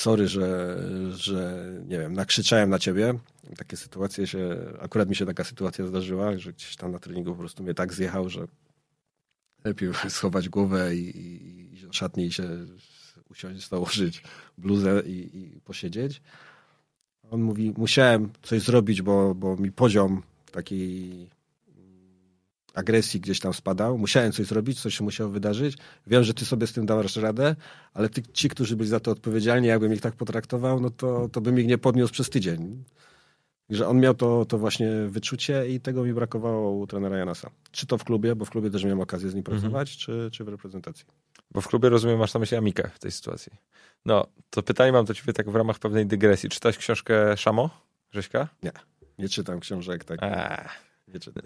sorry, 0.00 0.28
że, 0.28 0.78
że 1.10 1.68
nie 1.88 1.98
wiem, 1.98 2.12
nakrzyczałem 2.12 2.70
na 2.70 2.78
ciebie. 2.78 3.14
Takie 3.56 3.76
sytuacje 3.76 4.26
się, 4.26 4.56
akurat 4.80 5.08
mi 5.08 5.16
się 5.16 5.26
taka 5.26 5.44
sytuacja 5.44 5.86
zdarzyła, 5.86 6.38
że 6.38 6.52
gdzieś 6.52 6.76
tam 6.76 6.92
na 6.92 6.98
treningu 6.98 7.32
po 7.32 7.38
prostu 7.38 7.62
mnie 7.62 7.74
tak 7.74 7.94
zjechał, 7.94 8.28
że 8.28 8.46
lepiej 9.64 9.90
schować 10.08 10.48
głowę 10.48 10.96
i, 10.96 11.18
i, 11.18 11.74
i 11.74 11.92
szatni 11.92 12.26
i 12.26 12.32
się 12.32 12.66
usiąść, 13.30 13.68
założyć 13.68 14.22
bluzę 14.58 15.02
i, 15.06 15.38
i 15.38 15.60
posiedzieć. 15.60 16.22
On 17.30 17.42
mówi, 17.42 17.74
musiałem 17.76 18.30
coś 18.42 18.62
zrobić, 18.62 19.02
bo, 19.02 19.34
bo 19.34 19.56
mi 19.56 19.72
poziom 19.72 20.22
takiej 20.52 21.28
agresji 22.74 23.20
gdzieś 23.20 23.40
tam 23.40 23.54
spadał. 23.54 23.98
Musiałem 23.98 24.32
coś 24.32 24.46
zrobić, 24.46 24.80
coś 24.80 24.94
się 24.94 25.04
musiało 25.04 25.30
wydarzyć. 25.30 25.76
Wiem, 26.06 26.24
że 26.24 26.34
ty 26.34 26.44
sobie 26.44 26.66
z 26.66 26.72
tym 26.72 26.86
dawasz 26.86 27.16
radę, 27.16 27.56
ale 27.94 28.08
ty, 28.08 28.22
ci, 28.22 28.48
którzy 28.48 28.76
byli 28.76 28.88
za 28.88 29.00
to 29.00 29.10
odpowiedzialni, 29.10 29.68
jakbym 29.68 29.94
ich 29.94 30.00
tak 30.00 30.14
potraktował, 30.14 30.80
no 30.80 30.90
to, 30.90 31.28
to 31.28 31.40
bym 31.40 31.58
ich 31.58 31.66
nie 31.66 31.78
podniósł 31.78 32.12
przez 32.12 32.30
tydzień. 32.30 32.84
Że 33.70 33.88
on 33.88 34.00
miał 34.00 34.14
to, 34.14 34.44
to 34.44 34.58
właśnie 34.58 34.90
wyczucie 35.08 35.68
i 35.68 35.80
tego 35.80 36.04
mi 36.04 36.14
brakowało 36.14 36.70
u 36.70 36.86
trenera 36.86 37.18
Janasa. 37.18 37.50
Czy 37.70 37.86
to 37.86 37.98
w 37.98 38.04
klubie, 38.04 38.36
bo 38.36 38.44
w 38.44 38.50
klubie 38.50 38.70
też 38.70 38.84
miałem 38.84 39.00
okazję 39.00 39.30
z 39.30 39.34
nim 39.34 39.44
mhm. 39.46 39.60
pracować, 39.60 39.96
czy, 39.96 40.30
czy 40.32 40.44
w 40.44 40.48
reprezentacji. 40.48 41.06
Bo 41.50 41.60
w 41.60 41.68
klubie, 41.68 41.88
rozumiem, 41.88 42.18
masz 42.18 42.34
na 42.34 42.40
myśli 42.40 42.56
Amikę 42.56 42.90
w 42.94 42.98
tej 42.98 43.10
sytuacji. 43.10 43.52
No, 44.04 44.26
to 44.50 44.62
pytanie 44.62 44.92
mam 44.92 45.04
do 45.04 45.14
ciebie 45.14 45.32
tak 45.32 45.50
w 45.50 45.54
ramach 45.54 45.78
pewnej 45.78 46.06
dygresji. 46.06 46.48
Czytałeś 46.48 46.78
książkę 46.78 47.36
Szamo, 47.36 47.70
Grześka? 48.12 48.48
Nie, 48.62 48.72
nie 49.18 49.28
czytam 49.28 49.60
książek 49.60 50.04
tak. 50.04 50.20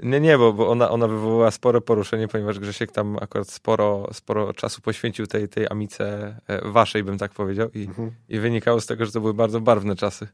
Nie, 0.02 0.20
nie, 0.20 0.38
bo, 0.38 0.52
bo 0.52 0.70
ona, 0.70 0.90
ona 0.90 1.08
wywołała 1.08 1.50
spore 1.50 1.80
poruszenie, 1.80 2.28
ponieważ 2.28 2.58
Grzesiek 2.58 2.92
tam 2.92 3.18
akurat 3.20 3.50
sporo, 3.50 4.08
sporo 4.12 4.54
czasu 4.54 4.80
poświęcił 4.80 5.26
tej, 5.26 5.48
tej 5.48 5.68
amice 5.68 6.36
e, 6.46 6.70
waszej, 6.70 7.04
bym 7.04 7.18
tak 7.18 7.32
powiedział. 7.32 7.70
I, 7.74 7.82
mhm. 7.82 8.10
I 8.28 8.38
wynikało 8.38 8.80
z 8.80 8.86
tego, 8.86 9.06
że 9.06 9.12
to 9.12 9.20
były 9.20 9.34
bardzo 9.34 9.60
barwne 9.60 9.96
czasy. 9.96 10.28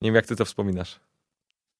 Nie 0.00 0.08
wiem, 0.08 0.14
jak 0.14 0.26
ty 0.26 0.36
to 0.36 0.44
wspominasz. 0.44 1.00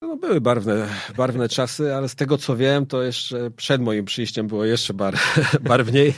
No, 0.01 0.17
były 0.17 0.41
barwne, 0.41 0.89
barwne 1.17 1.49
czasy, 1.49 1.95
ale 1.95 2.09
z 2.09 2.15
tego 2.15 2.39
co 2.39 2.57
wiem, 2.57 2.87
to 2.87 3.03
jeszcze 3.03 3.51
przed 3.51 3.83
moim 3.83 4.05
przyjściem 4.05 4.47
było 4.47 4.65
jeszcze 4.65 4.95
bar, 4.95 5.15
barwniej. 5.61 6.15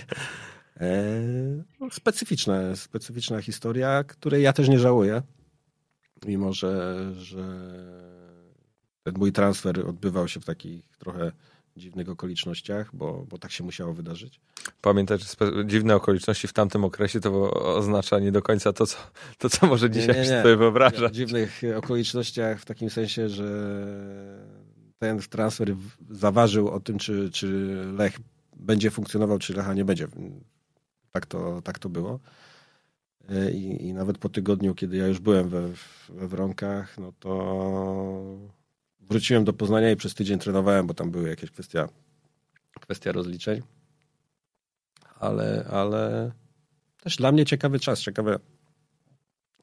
E, 0.81 1.13
no, 1.81 1.91
specyficzna, 1.91 2.77
specyficzna 2.77 3.43
historia, 3.43 4.05
której 4.05 4.43
ja 4.43 4.53
też 4.53 4.69
nie 4.69 4.79
żałuję. 4.79 5.23
Mimo, 6.27 6.53
że, 6.53 6.97
że 7.15 7.43
ten 9.07 9.15
mój 9.19 9.33
transfer 9.33 9.87
odbywał 9.89 10.29
się 10.29 10.41
w 10.41 10.45
takich 10.45 10.83
trochę 10.99 11.33
dziwnych 11.77 12.09
okolicznościach, 12.09 12.97
bo, 12.97 13.27
bo 13.29 13.39
tak 13.39 13.53
się 13.53 13.65
musiało 13.65 13.93
wydarzyć. 13.93 14.41
Pamiętaj, 14.81 15.19
że 15.19 15.27
dziwne 15.67 15.97
okoliczności 15.97 16.49
w 16.49 16.53
tamtym 16.53 16.85
okresie 16.85 17.21
to 17.21 17.51
oznacza 17.77 18.19
nie 18.19 18.33
do 18.33 18.43
końca 18.43 18.73
to, 18.73 18.87
co, 18.87 18.97
to, 19.39 19.51
co 19.51 19.67
może 19.67 19.91
dzisiaj 19.91 20.15
nie, 20.15 20.23
nie, 20.23 20.31
nie. 20.31 20.43
sobie 20.43 20.57
wyobrażać. 20.57 21.13
W 21.13 21.17
dziwnych 21.17 21.63
okolicznościach 21.77 22.61
w 22.61 22.65
takim 22.65 22.91
sensie, 22.91 23.29
że 23.29 23.77
ten 24.99 25.19
transfer 25.19 25.75
zaważył 26.11 26.69
o 26.69 26.81
tym, 26.81 26.99
czy, 26.99 27.31
czy 27.31 27.49
Lech 27.99 28.19
będzie 28.57 28.91
funkcjonował, 28.91 29.39
czy 29.39 29.55
Lecha 29.55 29.75
nie 29.75 29.85
będzie. 29.85 30.09
Tak 31.13 31.27
to, 31.27 31.63
tak 31.63 31.79
to 31.79 31.89
było. 31.89 32.21
I, 33.53 33.87
I, 33.87 33.95
nawet 33.95 34.19
po 34.19 34.29
tygodniu, 34.29 34.75
kiedy 34.75 34.97
ja 34.97 35.07
już 35.07 35.19
byłem 35.19 35.49
we, 35.49 35.63
we 36.09 36.29
Wronkach, 36.29 36.99
no 36.99 37.13
to 37.21 38.57
wróciłem 39.09 39.45
do 39.45 39.53
Poznania 39.53 39.91
i 39.91 39.97
przez 39.97 40.15
tydzień 40.15 40.39
trenowałem, 40.39 40.87
bo 40.87 40.95
tam 40.95 41.11
były 41.11 41.29
jakieś 41.29 41.51
kwestia, 41.51 41.89
kwestia 42.81 43.13
rozliczeń. 43.13 43.63
Ale, 45.21 45.67
ale 45.71 46.33
też 47.03 47.17
dla 47.17 47.33
mnie 47.33 47.45
ciekawy 47.45 47.81
czas, 47.81 48.01
ciekawe, 48.01 48.39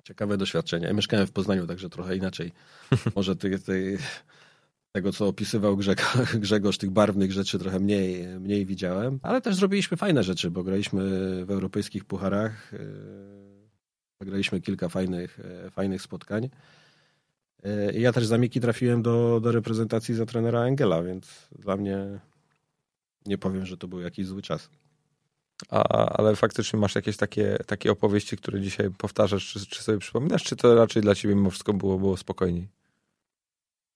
ciekawe 0.04 0.38
doświadczenie. 0.38 0.88
Ja 0.88 0.94
mieszkałem 0.94 1.28
w 1.28 1.32
Poznaniu, 1.32 1.68
także 1.68 1.90
trochę 1.90 2.18
inaczej. 2.18 2.52
Może 3.16 3.36
tej, 3.36 3.60
tej, 3.60 3.98
tego, 4.92 5.12
co 5.12 5.28
opisywał 5.28 5.78
Grzegorz, 5.78 6.38
Grzegorz, 6.46 6.78
tych 6.78 6.92
barwnych 6.92 7.32
rzeczy 7.32 7.60
trochę 7.60 7.80
mniej, 7.80 8.28
mniej 8.28 8.66
widziałem. 8.66 9.20
Ale 9.24 9.42
też 9.42 9.56
zrobiliśmy 9.56 9.98
fajne 9.98 10.24
rzeczy, 10.24 10.52
bo 10.52 10.64
graliśmy 10.64 11.02
w 11.46 11.52
europejskich 11.52 12.06
pucharach. 12.06 12.72
Zagraliśmy 14.20 14.62
kilka 14.62 14.90
fajnych, 14.90 15.40
fajnych 15.72 16.02
spotkań. 16.02 16.50
Ja 17.94 18.14
też 18.14 18.26
za 18.26 18.38
Miki 18.38 18.60
trafiłem 18.60 19.02
do, 19.02 19.40
do 19.40 19.52
reprezentacji 19.52 20.16
za 20.16 20.26
trenera 20.26 20.62
Engela, 20.62 21.04
więc 21.04 21.48
dla 21.60 21.78
mnie 21.78 22.20
nie 23.26 23.38
powiem, 23.38 23.66
że 23.66 23.78
to 23.78 23.88
był 23.88 24.00
jakiś 24.00 24.28
zły 24.28 24.42
czas. 24.42 24.70
A, 25.70 26.10
ale 26.18 26.36
faktycznie 26.36 26.80
masz 26.80 26.96
jakieś 26.96 27.18
takie, 27.18 27.58
takie 27.68 27.92
opowieści, 27.92 28.38
które 28.38 28.62
dzisiaj 28.62 28.92
powtarzasz, 28.98 29.54
czy, 29.54 29.66
czy 29.66 29.84
sobie 29.84 29.98
przypominasz, 29.98 30.44
czy 30.44 30.56
to 30.56 30.76
raczej 30.76 31.02
dla 31.02 31.16
ciebie 31.16 31.36
mimo 31.36 31.50
wszystko 31.50 31.74
było, 31.74 32.00
było 32.00 32.18
spokojniej? 32.18 32.68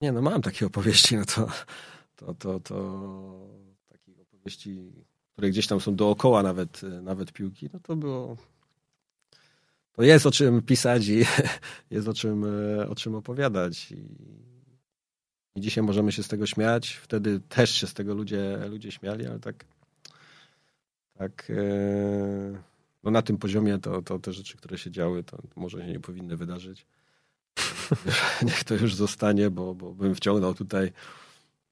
Nie, 0.02 0.12
no 0.12 0.22
mam 0.22 0.42
takie 0.42 0.66
opowieści, 0.66 1.18
no 1.18 1.26
to, 1.26 1.48
to, 2.16 2.34
to, 2.34 2.60
to 2.60 3.50
takich 3.88 4.20
opowieści, 4.20 4.92
które 5.34 5.50
gdzieś 5.50 5.68
tam 5.68 5.80
są 5.80 5.96
dookoła 5.96 6.44
nawet, 6.44 6.82
nawet 7.02 7.34
piłki, 7.34 7.70
no 7.74 7.80
to 7.80 7.96
było 7.96 8.38
jest 10.06 10.26
o 10.26 10.32
czym 10.32 10.62
pisać 10.62 11.08
i 11.08 11.24
jest 11.92 12.08
o 12.08 12.14
czym, 12.14 12.46
o 12.90 12.96
czym 12.96 13.16
opowiadać. 13.16 13.92
I 13.92 15.62
dzisiaj 15.62 15.84
możemy 15.84 16.12
się 16.12 16.24
z 16.24 16.28
tego 16.28 16.46
śmiać. 16.46 16.94
Wtedy 16.94 17.40
też 17.40 17.72
się 17.72 17.88
z 17.88 17.94
tego 17.94 18.14
ludzie, 18.14 18.58
ludzie 18.70 18.92
śmiali, 18.92 19.26
ale 19.26 19.40
tak 19.40 19.66
tak 21.18 21.48
e, 21.50 22.62
no 23.04 23.12
na 23.12 23.22
tym 23.22 23.38
poziomie 23.38 23.80
to, 23.80 24.02
to 24.02 24.20
te 24.20 24.34
rzeczy, 24.34 24.58
które 24.58 24.78
się 24.78 24.92
działy, 24.92 25.24
to 25.24 25.38
może 25.56 25.78
się 25.78 25.88
nie 25.88 26.00
powinny 26.00 26.38
wydarzyć. 26.38 26.86
Niech 28.46 28.64
to 28.64 28.76
już 28.76 28.96
zostanie, 28.96 29.50
bo, 29.50 29.76
bo 29.76 29.94
bym 29.94 30.16
wciągnął 30.16 30.54
tutaj 30.54 30.92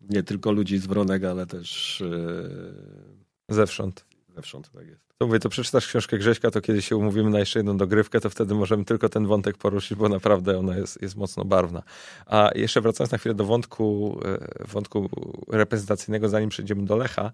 nie 0.02 0.24
tylko 0.24 0.52
ludzi 0.52 0.78
z 0.78 0.88
Wronek, 0.88 1.24
ale 1.24 1.46
też 1.46 2.02
e, 2.02 3.54
zewsząd. 3.54 4.06
Zewsząd, 4.36 4.72
tak 4.72 4.88
jest. 4.88 5.02
To 5.18 5.28
mówię, 5.28 5.40
to 5.40 5.50
przeczytasz 5.50 5.88
książkę 5.88 6.18
Grześka, 6.18 6.52
to 6.52 6.62
kiedy 6.62 6.82
się 6.82 6.98
umówimy 6.98 7.30
na 7.30 7.40
jeszcze 7.40 7.60
jedną 7.60 7.78
dogrywkę, 7.78 8.20
to 8.20 8.30
wtedy 8.30 8.56
możemy 8.56 8.86
tylko 8.86 9.10
ten 9.10 9.28
wątek 9.28 9.58
poruszyć, 9.58 9.98
bo 9.98 10.10
naprawdę 10.10 10.60
ona 10.60 10.78
jest, 10.78 11.02
jest 11.02 11.16
mocno 11.16 11.46
barwna. 11.46 11.84
A 12.26 12.50
jeszcze 12.56 12.82
wracając 12.82 13.12
na 13.12 13.18
chwilę 13.18 13.36
do 13.36 13.46
wątku, 13.46 14.20
e, 14.26 14.68
wątku 14.68 15.10
reprezentacyjnego, 15.50 16.30
zanim 16.30 16.50
przejdziemy 16.50 16.86
do 16.86 16.96
Lecha, 16.96 17.32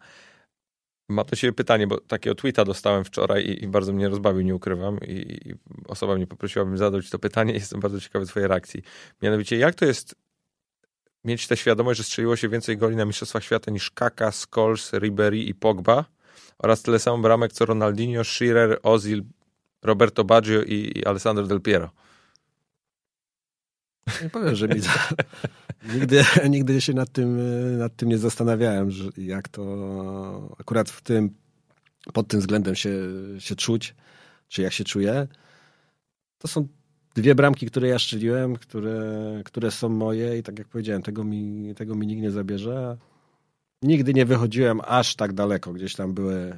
Mam 1.11 1.25
do 1.25 1.35
Ciebie 1.35 1.53
pytanie, 1.53 1.87
bo 1.87 1.99
takiego 1.99 2.35
tweeta 2.35 2.65
dostałem 2.65 3.03
wczoraj 3.03 3.43
i, 3.43 3.63
i 3.63 3.67
bardzo 3.67 3.93
mnie 3.93 4.09
rozbawił, 4.09 4.41
nie 4.41 4.55
ukrywam. 4.55 4.99
I, 4.99 5.11
I, 5.49 5.55
osoba 5.87 6.15
mnie 6.15 6.27
poprosiła, 6.27 6.65
bym 6.65 6.77
zadać 6.77 7.09
to 7.09 7.19
pytanie 7.19 7.53
jestem 7.63 7.79
bardzo 7.79 7.99
ciekawy 7.99 8.25
Twojej 8.25 8.47
reakcji. 8.47 8.81
Mianowicie, 9.21 9.57
jak 9.57 9.75
to 9.75 9.85
jest 9.85 10.15
mieć 11.25 11.47
tę 11.47 11.57
świadomość, 11.57 11.97
że 11.97 12.03
strzeliło 12.03 12.35
się 12.35 12.49
więcej 12.49 12.77
goli 12.77 12.95
na 12.95 13.05
Mistrzostwach 13.05 13.43
Świata 13.43 13.71
niż 13.71 13.91
Kaka, 13.91 14.31
Scholes, 14.31 14.93
Ribery 14.93 15.37
i 15.37 15.53
Pogba 15.53 16.05
oraz 16.59 16.81
tyle 16.81 16.99
samo 16.99 17.17
bramek 17.17 17.53
co 17.53 17.65
Ronaldinho, 17.65 18.23
Shearer, 18.23 18.79
Ozil, 18.83 19.23
Roberto 19.81 20.23
Baggio 20.23 20.63
i, 20.63 20.91
i 20.95 21.05
Alessandro 21.05 21.47
Del 21.47 21.61
Piero? 21.61 21.91
Nie 24.23 24.29
powiem, 24.29 24.55
że 24.55 24.67
mi 24.67 24.75
nigdy, 25.93 26.23
nigdy 26.49 26.81
się 26.81 26.93
nad 26.93 27.11
tym, 27.11 27.39
nad 27.77 27.95
tym 27.95 28.09
nie 28.09 28.17
zastanawiałem, 28.17 28.91
że 28.91 29.09
jak 29.17 29.49
to 29.49 30.55
akurat 30.59 30.89
w 30.89 31.01
tym, 31.01 31.29
pod 32.13 32.27
tym 32.27 32.39
względem 32.39 32.75
się, 32.75 32.91
się 33.39 33.55
czuć, 33.55 33.95
czy 34.47 34.61
jak 34.61 34.73
się 34.73 34.83
czuję. 34.83 35.27
To 36.37 36.47
są 36.47 36.67
dwie 37.15 37.35
bramki, 37.35 37.65
które 37.65 37.87
ja 37.87 37.99
strzeliłem, 37.99 38.55
które, 38.55 39.41
które 39.45 39.71
są 39.71 39.89
moje 39.89 40.37
i 40.37 40.43
tak 40.43 40.59
jak 40.59 40.67
powiedziałem, 40.67 41.01
tego 41.01 41.23
mi, 41.23 41.73
tego 41.75 41.95
mi 41.95 42.07
nikt 42.07 42.21
nie 42.21 42.31
zabierze. 42.31 42.97
Nigdy 43.83 44.13
nie 44.13 44.25
wychodziłem 44.25 44.81
aż 44.83 45.15
tak 45.15 45.33
daleko. 45.33 45.73
Gdzieś 45.73 45.95
tam 45.95 46.13
były, 46.13 46.35
e, 46.35 46.57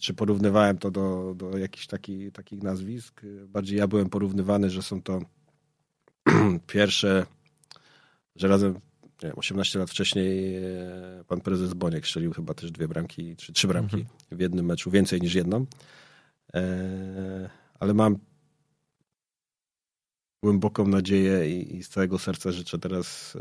czy 0.00 0.14
porównywałem 0.14 0.78
to 0.78 0.90
do, 0.90 1.34
do 1.36 1.58
jakichś 1.58 1.86
taki, 1.86 2.32
takich 2.32 2.62
nazwisk. 2.62 3.20
Bardziej 3.46 3.78
ja 3.78 3.86
byłem 3.86 4.10
porównywany, 4.10 4.70
że 4.70 4.82
są 4.82 5.02
to 5.02 5.20
pierwsze, 6.66 7.26
że 8.36 8.48
razem 8.48 8.74
nie 9.22 9.28
wiem, 9.28 9.38
18 9.38 9.78
lat 9.78 9.90
wcześniej 9.90 10.56
e, 10.56 10.62
pan 11.28 11.40
prezes 11.40 11.74
Boniek 11.74 12.06
strzelił 12.06 12.32
chyba 12.32 12.54
też 12.54 12.70
dwie 12.70 12.88
bramki, 12.88 13.36
czy 13.36 13.52
trzy 13.52 13.68
bramki 13.68 13.96
mhm. 13.96 14.16
w 14.32 14.40
jednym 14.40 14.66
meczu, 14.66 14.90
więcej 14.90 15.20
niż 15.20 15.34
jedną. 15.34 15.66
E, 16.54 17.50
ale 17.80 17.94
mam 17.94 18.18
głęboką 20.42 20.86
nadzieję 20.86 21.58
i, 21.60 21.76
i, 21.76 21.82
z 21.82 21.88
całego 21.88 22.18
serca 22.18 22.52
życzę 22.52 22.78
teraz 22.78 23.36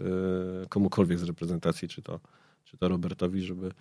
komukolwiek 0.69 1.19
z 1.19 1.23
reprezentacji, 1.23 1.87
czy 1.87 2.01
to, 2.01 2.19
czy 2.67 2.77
to 2.77 2.87
Robertowi, 2.87 3.41
żeby, 3.41 3.71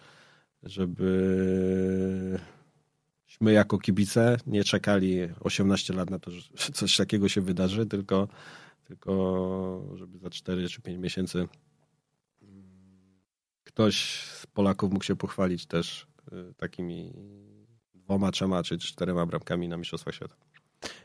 żeby 0.62 2.40
my 3.40 3.52
jako 3.52 3.78
kibice 3.78 4.36
nie 4.46 4.64
czekali 4.64 5.18
18 5.40 5.94
lat 5.94 6.10
na 6.10 6.18
to, 6.18 6.30
że 6.30 6.42
coś 6.78 6.96
takiego 6.96 7.28
się 7.28 7.40
wydarzy, 7.40 7.86
tylko 7.86 8.28
tylko 8.84 9.92
żeby 9.94 10.18
za 10.18 10.30
4 10.30 10.68
czy 10.68 10.82
5 10.82 10.98
miesięcy 10.98 11.48
ktoś 13.64 14.22
z 14.22 14.46
Polaków 14.46 14.92
mógł 14.92 15.04
się 15.04 15.16
pochwalić 15.16 15.66
też 15.66 16.06
y, 16.32 16.54
takimi 16.54 17.12
dwoma, 17.94 18.30
trzema 18.30 18.62
czy 18.62 18.78
czterema 18.78 19.26
bramkami 19.26 19.68
na 19.68 19.76
Mistrzostwach 19.76 20.14
Świata. 20.14 20.34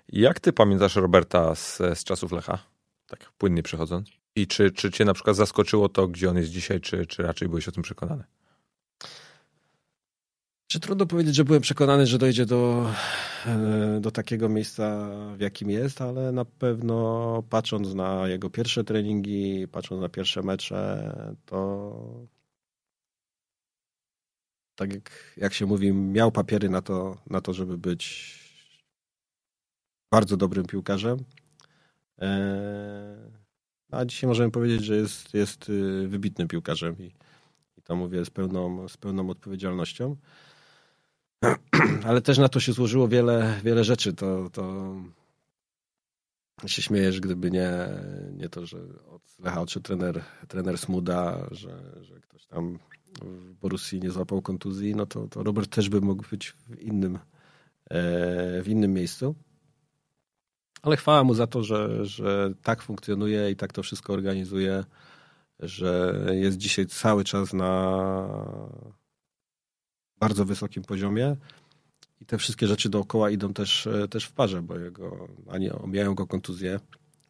Jak 0.10 0.40
ty 0.40 0.54
pamiętasz 0.54 0.96
Roberta 0.96 1.56
z, 1.56 1.78
z 1.78 2.04
czasów 2.04 2.32
Lecha? 2.32 2.60
Tak 3.08 3.32
płynnie 3.38 3.64
przechodząc. 3.64 4.10
I 4.36 4.48
czy, 4.48 4.72
czy 4.72 4.92
cię 4.92 5.06
na 5.06 5.14
przykład 5.14 5.36
zaskoczyło 5.36 5.90
to, 5.90 6.08
gdzie 6.08 6.30
on 6.30 6.38
jest 6.38 6.50
dzisiaj, 6.50 6.82
czy, 6.82 7.06
czy 7.06 7.24
raczej 7.24 7.50
byłeś 7.50 7.68
o 7.68 7.72
tym 7.72 7.84
przekonany? 7.84 8.24
Czy 10.68 10.80
trudno 10.80 11.06
powiedzieć, 11.06 11.36
że 11.36 11.46
byłem 11.46 11.62
przekonany, 11.62 12.08
że 12.08 12.18
dojdzie 12.18 12.46
do, 12.46 12.92
e, 13.46 14.00
do 14.02 14.12
takiego 14.12 14.50
miejsca, 14.50 15.10
w 15.36 15.40
jakim 15.40 15.70
jest, 15.70 16.02
ale 16.02 16.32
na 16.32 16.46
pewno 16.46 17.44
patrząc 17.50 17.94
na 17.94 18.28
jego 18.28 18.50
pierwsze 18.50 18.84
treningi, 18.84 19.68
patrząc 19.72 20.02
na 20.02 20.10
pierwsze 20.10 20.42
mecze, 20.44 21.14
to 21.46 22.28
tak 24.76 24.94
jak, 24.94 25.34
jak 25.38 25.54
się 25.54 25.66
mówi, 25.66 25.94
miał 25.94 26.32
papiery 26.32 26.70
na 26.70 26.82
to, 26.82 27.18
na 27.30 27.42
to, 27.42 27.54
żeby 27.54 27.78
być 27.78 28.40
bardzo 30.12 30.38
dobrym 30.38 30.66
piłkarzem. 30.66 31.18
E, 32.22 33.41
a 33.92 34.06
dzisiaj 34.06 34.28
możemy 34.28 34.52
powiedzieć, 34.52 34.84
że 34.84 34.96
jest, 34.96 35.34
jest 35.34 35.70
y, 35.70 36.08
wybitnym 36.08 36.48
piłkarzem 36.48 36.96
i, 37.00 37.12
i 37.78 37.82
to 37.84 37.96
mówię 37.96 38.26
z 38.26 38.30
pełną, 38.30 38.88
z 38.88 38.98
pełną 38.98 39.30
odpowiedzialnością. 39.30 40.16
Ale 42.08 42.22
też 42.22 42.38
na 42.38 42.50
to 42.50 42.60
się 42.60 42.74
złożyło 42.74 43.08
wiele, 43.08 43.60
wiele 43.64 43.84
rzeczy. 43.84 44.14
To, 44.14 44.50
to 44.50 44.96
się 46.66 46.82
śmiejesz, 46.82 47.20
gdyby 47.20 47.52
nie, 47.52 47.72
nie 48.34 48.50
to, 48.50 48.66
że 48.66 48.78
od 49.10 49.22
Lecha 49.40 49.66
czy 49.66 49.82
trener, 49.82 50.24
trener 50.48 50.78
Smuda, 50.78 51.48
że, 51.52 52.02
że 52.02 52.20
ktoś 52.20 52.46
tam 52.46 52.80
w 53.22 53.54
Borussii 53.54 54.00
nie 54.00 54.12
złapał 54.12 54.42
kontuzji, 54.42 54.96
no 54.96 55.06
to, 55.06 55.28
to 55.28 55.44
Robert 55.44 55.76
też 55.76 55.90
by 55.90 56.02
mógł 56.02 56.24
być 56.32 56.52
w 56.52 56.80
innym, 56.82 57.20
e, 57.90 58.62
w 58.62 58.68
innym 58.68 58.94
miejscu. 58.94 59.36
Ale 60.82 60.98
chwała 60.98 61.24
mu 61.24 61.34
za 61.34 61.48
to, 61.48 61.64
że, 61.64 62.06
że 62.06 62.54
tak 62.64 62.82
funkcjonuje 62.82 63.52
i 63.52 63.56
tak 63.56 63.74
to 63.74 63.84
wszystko 63.84 64.14
organizuje, 64.14 64.84
że 65.60 66.24
jest 66.32 66.58
dzisiaj 66.58 66.86
cały 66.86 67.24
czas 67.24 67.54
na, 67.54 68.92
bardzo 70.22 70.46
wysokim 70.46 70.84
poziomie 70.84 71.36
i 72.20 72.26
te 72.26 72.38
wszystkie 72.38 72.68
rzeczy 72.68 72.90
dookoła 72.90 73.30
idą 73.30 73.54
też, 73.54 73.88
też 74.10 74.26
w 74.26 74.32
parze, 74.32 74.62
bo 74.62 74.78
jego, 74.78 75.28
ani 75.50 75.72
omijają 75.72 76.16
go 76.16 76.28
kontuzje. 76.28 76.80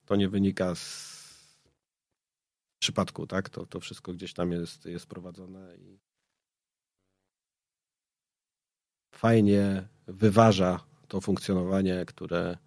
To 0.06 0.16
nie 0.16 0.30
wynika 0.30 0.76
z 0.76 1.22
przypadku, 2.80 3.28
tak? 3.28 3.50
To, 3.50 3.66
to 3.66 3.80
wszystko 3.80 4.14
gdzieś 4.14 4.34
tam 4.34 4.52
jest, 4.52 4.86
jest 4.86 5.06
prowadzone 5.06 5.76
i 5.78 6.00
fajnie 9.16 9.88
wyważa 10.08 10.80
to 11.08 11.22
funkcjonowanie, 11.22 12.06
które 12.06 12.58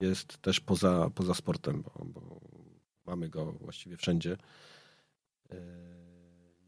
jest 0.00 0.38
też 0.38 0.60
poza, 0.60 1.10
poza 1.14 1.34
sportem, 1.34 1.82
bo, 1.82 2.04
bo 2.04 2.40
mamy 3.06 3.28
go 3.28 3.52
właściwie 3.52 3.96
wszędzie. 3.96 4.36
E, 5.50 5.56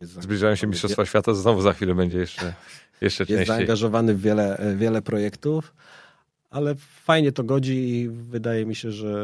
Zbliżają 0.00 0.54
się 0.54 0.66
Mistrzostwa 0.66 1.06
Świata, 1.06 1.34
znowu 1.34 1.60
za 1.60 1.72
chwilę 1.72 1.94
będzie 1.94 2.18
jeszcze, 2.18 2.54
jeszcze 3.00 3.26
częściej. 3.26 3.38
Jest 3.38 3.48
zaangażowany 3.48 4.14
w 4.14 4.20
wiele, 4.20 4.74
wiele 4.76 5.02
projektów, 5.02 5.74
ale 6.50 6.74
fajnie 6.74 7.32
to 7.32 7.44
godzi 7.44 7.88
i 7.90 8.08
wydaje 8.08 8.66
mi 8.66 8.74
się, 8.74 8.92
że 8.92 9.14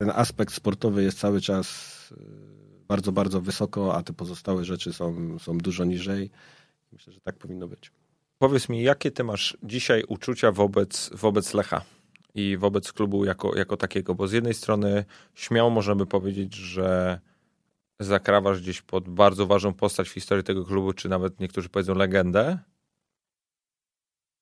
ten 0.00 0.10
aspekt 0.10 0.54
sportowy 0.54 1.02
jest 1.02 1.18
cały 1.18 1.40
czas 1.40 1.68
y, 2.12 2.16
bardzo, 2.88 3.12
bardzo 3.12 3.40
wysoko, 3.40 3.96
a 3.96 4.02
te 4.02 4.12
pozostałe 4.12 4.64
rzeczy 4.64 4.92
są, 4.92 5.38
są 5.38 5.58
dużo 5.58 5.84
niżej. 5.84 6.30
Myślę, 6.92 7.12
że 7.12 7.20
tak 7.20 7.36
powinno 7.36 7.68
być. 7.68 7.92
Powiedz 8.42 8.68
mi, 8.68 8.82
jakie 8.82 9.10
ty 9.10 9.24
masz 9.24 9.56
dzisiaj 9.62 10.04
uczucia 10.08 10.52
wobec, 10.52 11.10
wobec 11.12 11.54
Lecha 11.54 11.84
i 12.34 12.56
wobec 12.56 12.92
klubu 12.92 13.24
jako, 13.24 13.58
jako 13.58 13.76
takiego? 13.76 14.14
Bo 14.14 14.28
z 14.28 14.32
jednej 14.32 14.54
strony 14.54 15.04
śmiało 15.34 15.70
możemy 15.70 16.06
powiedzieć, 16.06 16.54
że 16.54 17.20
zakrawasz 18.00 18.60
gdzieś 18.60 18.82
pod 18.82 19.08
bardzo 19.08 19.46
ważną 19.46 19.74
postać 19.74 20.08
w 20.08 20.12
historii 20.12 20.44
tego 20.44 20.64
klubu, 20.64 20.92
czy 20.92 21.08
nawet 21.08 21.40
niektórzy 21.40 21.68
powiedzą 21.68 21.94
legendę, 21.94 22.58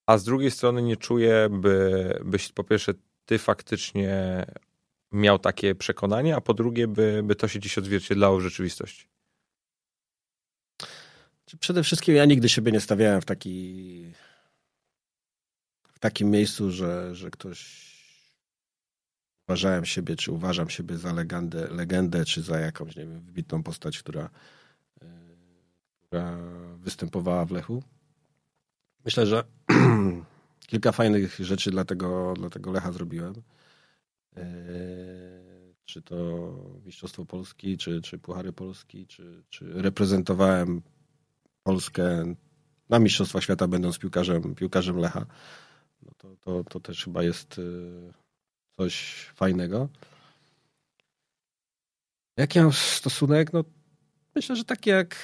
a 0.06 0.18
z 0.18 0.24
drugiej 0.24 0.50
strony 0.50 0.82
nie 0.82 0.96
czuję, 0.96 1.48
by, 1.50 2.18
byś 2.24 2.52
po 2.52 2.64
pierwsze 2.64 2.94
ty 3.24 3.38
faktycznie 3.38 4.44
miał 5.12 5.38
takie 5.38 5.74
przekonanie, 5.74 6.36
a 6.36 6.40
po 6.40 6.54
drugie, 6.54 6.88
by, 6.88 7.22
by 7.24 7.34
to 7.34 7.48
się 7.48 7.60
dziś 7.60 7.78
odzwierciedlało 7.78 8.38
w 8.38 8.42
rzeczywistości. 8.42 9.08
Przede 11.56 11.82
wszystkim 11.82 12.14
ja 12.14 12.24
nigdy 12.24 12.48
siebie 12.48 12.72
nie 12.72 12.80
stawiałem 12.80 13.20
w, 13.20 13.24
taki, 13.24 14.12
w 15.92 15.98
takim 15.98 16.30
miejscu, 16.30 16.70
że, 16.70 17.14
że 17.14 17.30
ktoś 17.30 17.88
uważałem 19.48 19.84
siebie, 19.84 20.16
czy 20.16 20.32
uważam 20.32 20.70
siebie 20.70 20.96
za 20.96 21.12
legendę, 21.12 21.68
legendę 21.68 22.24
czy 22.24 22.42
za 22.42 22.58
jakąś, 22.58 22.96
nie 22.96 23.06
wiem, 23.06 23.20
wybitną 23.20 23.62
postać, 23.62 23.98
która, 23.98 24.30
e, 25.02 25.06
która 26.00 26.38
występowała 26.76 27.44
w 27.44 27.50
Lechu. 27.50 27.82
Myślę, 29.04 29.26
że 29.26 29.44
kilka 30.70 30.92
fajnych 30.92 31.38
rzeczy 31.40 31.70
dla 31.70 31.84
tego, 31.84 32.34
dla 32.36 32.50
tego 32.50 32.72
Lecha 32.72 32.92
zrobiłem. 32.92 33.34
E, 34.36 34.42
czy 35.84 36.02
to 36.02 36.48
Mistrzostwo 36.86 37.26
Polski, 37.26 37.78
czy, 37.78 38.02
czy 38.02 38.18
Puchary 38.18 38.52
Polski, 38.52 39.06
czy, 39.06 39.44
czy 39.50 39.82
reprezentowałem 39.82 40.82
Polskę 41.68 42.34
na 42.88 42.98
Mistrzostwach 42.98 43.42
Świata, 43.42 43.68
będąc 43.68 43.98
piłkarzem, 43.98 44.54
piłkarzem 44.54 44.96
Lecha. 44.96 45.26
No 46.02 46.12
to, 46.18 46.36
to, 46.36 46.64
to 46.64 46.80
też 46.80 47.04
chyba 47.04 47.22
jest 47.22 47.58
e, 47.58 47.62
coś 48.76 49.24
fajnego. 49.34 49.88
Jaki 52.36 52.58
mam 52.58 52.72
stosunek? 52.72 53.52
No, 53.52 53.64
myślę, 54.34 54.56
że 54.56 54.64
taki 54.64 54.90
jak 54.90 55.16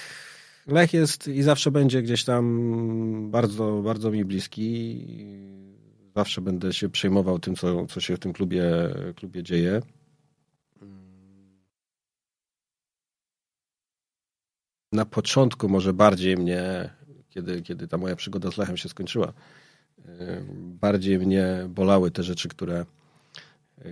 Lech 0.66 0.92
jest 0.92 1.28
i 1.28 1.42
zawsze 1.42 1.70
będzie 1.70 2.02
gdzieś 2.02 2.24
tam 2.24 3.30
bardzo, 3.30 3.82
bardzo 3.84 4.10
mi 4.10 4.24
bliski. 4.24 5.06
Zawsze 6.16 6.40
będę 6.40 6.72
się 6.72 6.88
przejmował 6.88 7.38
tym, 7.38 7.56
co, 7.56 7.86
co 7.86 8.00
się 8.00 8.16
w 8.16 8.18
tym 8.18 8.32
klubie, 8.32 8.64
klubie 9.16 9.42
dzieje. 9.42 9.80
Na 14.94 15.04
początku 15.04 15.68
może 15.68 15.92
bardziej 15.92 16.36
mnie, 16.36 16.90
kiedy, 17.28 17.62
kiedy 17.62 17.88
ta 17.88 17.98
moja 17.98 18.16
przygoda 18.16 18.50
z 18.50 18.56
Lechem 18.56 18.76
się 18.76 18.88
skończyła, 18.88 19.32
bardziej 20.56 21.18
mnie 21.18 21.66
bolały 21.68 22.10
te 22.10 22.22
rzeczy, 22.22 22.48
które, 22.48 22.86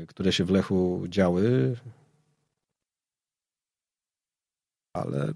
które 0.09 0.33
się 0.33 0.45
w 0.45 0.51
Lechu 0.51 1.05
działy. 1.09 1.77
Ale 4.93 5.35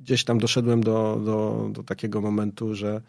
gdzieś 0.00 0.24
tam 0.24 0.38
doszedłem 0.38 0.82
do, 0.82 1.20
do, 1.24 1.68
do 1.72 1.82
takiego 1.82 2.20
momentu, 2.20 2.74
że, 2.74 3.02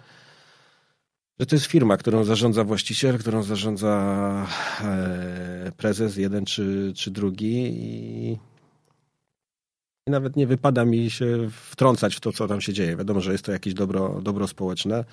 że 1.39 1.45
to 1.45 1.55
jest 1.55 1.65
firma, 1.65 1.97
którą 1.97 2.23
zarządza 2.23 2.63
właściciel, 2.63 3.19
którą 3.19 3.43
zarządza 3.43 4.47
e, 4.81 5.71
prezes, 5.77 6.17
jeden 6.17 6.45
czy, 6.45 6.93
czy 6.95 7.11
drugi 7.11 7.73
i, 7.73 8.37
i 10.07 10.11
nawet 10.11 10.35
nie 10.35 10.47
wypada 10.47 10.85
mi 10.85 11.09
się 11.09 11.49
wtrącać 11.51 12.15
w 12.15 12.19
to, 12.19 12.31
co 12.31 12.47
tam 12.47 12.61
się 12.61 12.73
dzieje. 12.73 12.95
Wiadomo, 12.95 13.21
że 13.21 13.31
jest 13.31 13.45
to 13.45 13.51
jakieś 13.51 13.73
dobro, 13.73 14.21
dobro 14.21 14.47
społeczne 14.47 15.05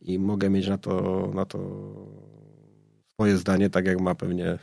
i 0.00 0.18
mogę 0.18 0.50
mieć 0.50 0.68
na 0.68 0.78
to, 0.78 1.30
na 1.34 1.44
to 1.44 1.58
swoje 3.12 3.36
zdanie, 3.36 3.70
tak 3.70 3.86
jak 3.86 4.00
ma 4.00 4.14
pewnie 4.14 4.58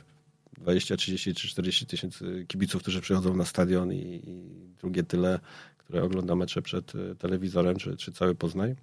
20, 0.57 0.97
30 0.97 1.33
czy 1.33 1.47
40 1.47 1.85
tysięcy 1.85 2.45
kibiców, 2.47 2.81
którzy 2.81 3.01
przychodzą 3.01 3.35
na 3.35 3.45
stadion 3.45 3.93
i, 3.93 4.21
i 4.23 4.75
drugie 4.81 5.03
tyle 5.03 5.39
które 5.85 6.03
ogląda 6.03 6.35
mecze 6.35 6.61
przed 6.61 6.93
e, 6.95 7.15
telewizorem, 7.15 7.77
czy, 7.77 7.97
czy 7.97 8.11
cały 8.11 8.35
Poznań. 8.35 8.75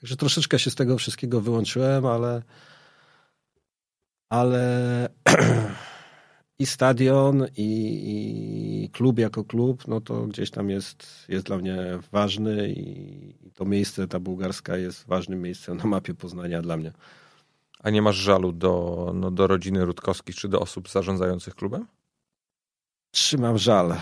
Także 0.00 0.16
troszeczkę 0.16 0.58
się 0.58 0.70
z 0.70 0.74
tego 0.74 0.98
wszystkiego 0.98 1.40
wyłączyłem, 1.40 2.06
ale 2.06 2.42
ale 4.28 5.08
i 6.58 6.66
stadion, 6.66 7.46
i, 7.56 7.70
i, 8.84 8.90
klub 8.90 9.18
jako 9.18 9.44
klub, 9.44 9.88
no 9.88 10.00
to 10.00 10.26
gdzieś 10.26 10.50
tam 10.50 10.70
jest, 10.70 11.28
jest 11.28 11.46
dla 11.46 11.58
mnie 11.58 11.98
ważny 12.12 12.68
i, 12.68 13.34
to 13.54 13.64
miejsce, 13.64 14.08
ta 14.08 14.20
bułgarska 14.20 14.76
jest 14.76 15.06
ważnym 15.06 15.42
miejscem 15.42 15.76
na 15.76 15.84
mapie 15.84 16.14
Poznania 16.14 16.62
dla 16.62 16.76
mnie. 16.76 16.92
A 17.80 17.90
nie 17.90 18.02
masz 18.02 18.16
żalu 18.16 18.52
do, 18.52 19.12
no, 19.14 19.30
do 19.30 19.46
rodziny 19.46 19.84
Rutkowskich 19.84 20.36
czy 20.36 20.48
do 20.48 20.60
osób 20.60 20.88
zarządzających 20.88 21.54
klubem? 21.54 21.86
Trzymam 23.10 23.58
żal 23.58 23.96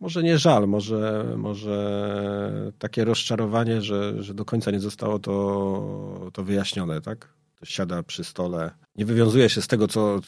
może 0.00 0.22
nie 0.22 0.38
żal, 0.38 0.68
może, 0.68 1.34
może 1.36 2.72
takie 2.78 3.04
rozczarowanie, 3.04 3.82
że, 3.82 4.22
że 4.22 4.34
do 4.34 4.44
końca 4.44 4.70
nie 4.70 4.80
zostało 4.80 5.18
to, 5.18 6.30
to 6.32 6.44
wyjaśnione, 6.44 7.00
tak? 7.00 7.35
To 7.60 7.66
siada 7.66 8.02
przy 8.02 8.24
stole, 8.24 8.70
nie 8.96 9.06
wywiązuje 9.06 9.48
się 9.48 9.62
z 9.62 9.66
tego, 9.66 9.88
co, 9.88 10.20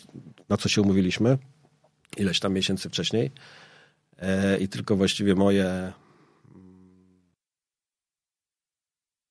na 0.48 0.56
co 0.56 0.68
się 0.68 0.82
umówiliśmy 0.82 1.38
ileś 2.16 2.40
tam 2.40 2.52
miesięcy 2.52 2.88
wcześniej 2.88 3.30
e, 4.18 4.58
i 4.58 4.68
tylko 4.68 4.96
właściwie 4.96 5.34
moje 5.34 5.92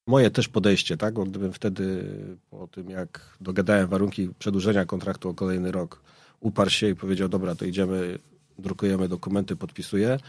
moje 0.08 0.32
też 0.32 0.48
podejście, 0.48 0.98
tak? 0.98 1.14
Bo 1.14 1.26
gdybym 1.26 1.54
wtedy 1.54 2.04
po 2.50 2.68
tym, 2.68 2.90
jak 2.90 3.38
dogadałem 3.42 3.88
warunki 3.88 4.30
przedłużenia 4.40 4.86
kontraktu 4.86 5.30
o 5.30 5.34
kolejny 5.34 5.72
rok, 5.72 6.02
uparł 6.40 6.70
się 6.70 6.90
i 6.90 6.96
powiedział, 6.96 7.30
dobra, 7.30 7.56
to 7.56 7.66
idziemy 7.66 8.20
drukujemy 8.60 9.08
dokumenty, 9.08 9.56
podpisuję, 9.56 10.20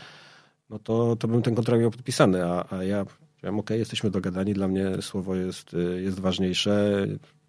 no 0.70 0.78
to, 0.78 1.16
to 1.16 1.28
bym 1.28 1.42
ten 1.42 1.54
kontrakt 1.54 1.80
miał 1.80 1.90
podpisany, 1.90 2.44
a, 2.44 2.76
a 2.76 2.84
ja 2.84 3.04
powiedziałem, 3.04 3.60
ok, 3.60 3.70
jesteśmy 3.70 4.10
dogadani, 4.10 4.54
dla 4.54 4.68
mnie 4.68 5.02
słowo 5.02 5.34
jest, 5.34 5.76
jest 5.98 6.20
ważniejsze. 6.20 7.06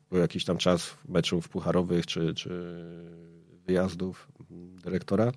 Był 0.09 0.19
jakiś 0.19 0.45
tam 0.45 0.57
czas 0.57 0.97
meczów 1.07 1.49
pucharowych 1.49 2.05
czy, 2.05 2.33
czy 2.33 2.49
wyjazdów 3.65 4.27
dyrektora. 4.83 5.31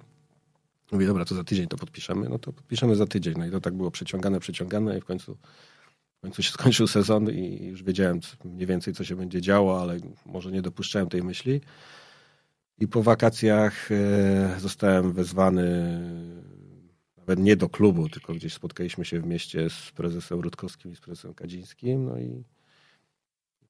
Mówię, 0.93 1.07
dobra, 1.07 1.25
to 1.25 1.35
za 1.35 1.45
tydzień 1.45 1.67
to 1.67 1.77
podpiszemy. 1.77 2.29
No 2.29 2.39
to 2.39 2.53
podpiszemy 2.53 2.97
za 2.97 3.07
tydzień. 3.07 3.35
No 3.39 3.47
i 3.47 3.51
to 3.51 3.61
tak 3.61 3.75
było 3.75 3.91
przeciągane, 3.91 4.41
przeciągane 4.41 4.99
i 4.99 5.01
w 5.01 5.05
końcu, 5.05 5.37
w 6.19 6.21
końcu 6.23 6.43
się 6.43 6.51
skończył 6.59 6.87
sezon 6.87 7.31
i 7.31 7.67
już 7.67 7.83
wiedziałem 7.83 8.21
mniej 8.45 8.67
więcej, 8.67 8.95
co 8.95 9.05
się 9.05 9.17
będzie 9.17 9.41
działo, 9.41 9.81
ale 9.83 9.97
może 10.27 10.53
nie 10.53 10.63
dopuszczałem 10.63 11.09
tej 11.09 11.23
myśli. 11.23 11.61
I 12.79 12.89
po 12.89 13.03
wakacjach 13.03 13.93
e, 13.93 14.61
zostałem 14.61 15.13
wezwany 15.13 16.01
nawet 17.17 17.39
nie 17.39 17.57
do 17.57 17.69
klubu, 17.69 18.09
tylko 18.09 18.35
gdzieś 18.35 18.53
spotkaliśmy 18.53 19.05
się 19.05 19.21
w 19.21 19.27
mieście 19.27 19.71
z 19.71 19.91
prezesem 19.91 20.41
Rutkowskim 20.41 20.93
i 20.93 20.97
z 20.97 21.01
prezesem 21.01 21.35
Kadzińskim. 21.35 22.05
No 22.05 22.19
i 22.19 22.45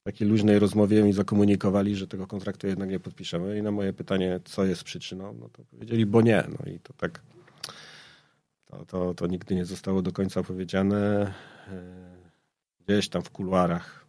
takiej 0.03 0.29
luźnej 0.29 0.59
rozmowie 0.59 1.03
mi 1.03 1.13
zakomunikowali, 1.13 1.97
że 1.97 2.07
tego 2.07 2.27
kontraktu 2.27 2.67
jednak 2.67 2.89
nie 2.89 3.01
podpiszemy. 3.01 3.59
I 3.59 3.63
na 3.63 3.71
moje 3.71 3.93
pytanie, 3.93 4.41
co 4.45 4.65
jest 4.65 4.85
przyczyną, 4.85 5.37
no 5.41 5.49
to 5.49 5.65
powiedzieli, 5.65 6.07
bo 6.07 6.23
nie. 6.23 6.45
No 6.49 6.73
i 6.73 6.81
to 6.81 6.93
tak, 6.93 7.23
to, 8.65 8.85
to, 8.87 9.15
to 9.15 9.27
nigdy 9.27 9.55
nie 9.55 9.65
zostało 9.65 10.03
do 10.03 10.13
końca 10.13 10.43
powiedziane. 10.43 11.35
E, 11.69 12.13
gdzieś 12.87 13.09
tam 13.09 13.23
w 13.23 13.31
kuluarach 13.31 14.07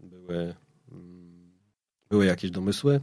były, 0.00 0.54
mm, 0.92 1.52
były 2.10 2.26
jakieś 2.26 2.50
domysły. 2.50 3.00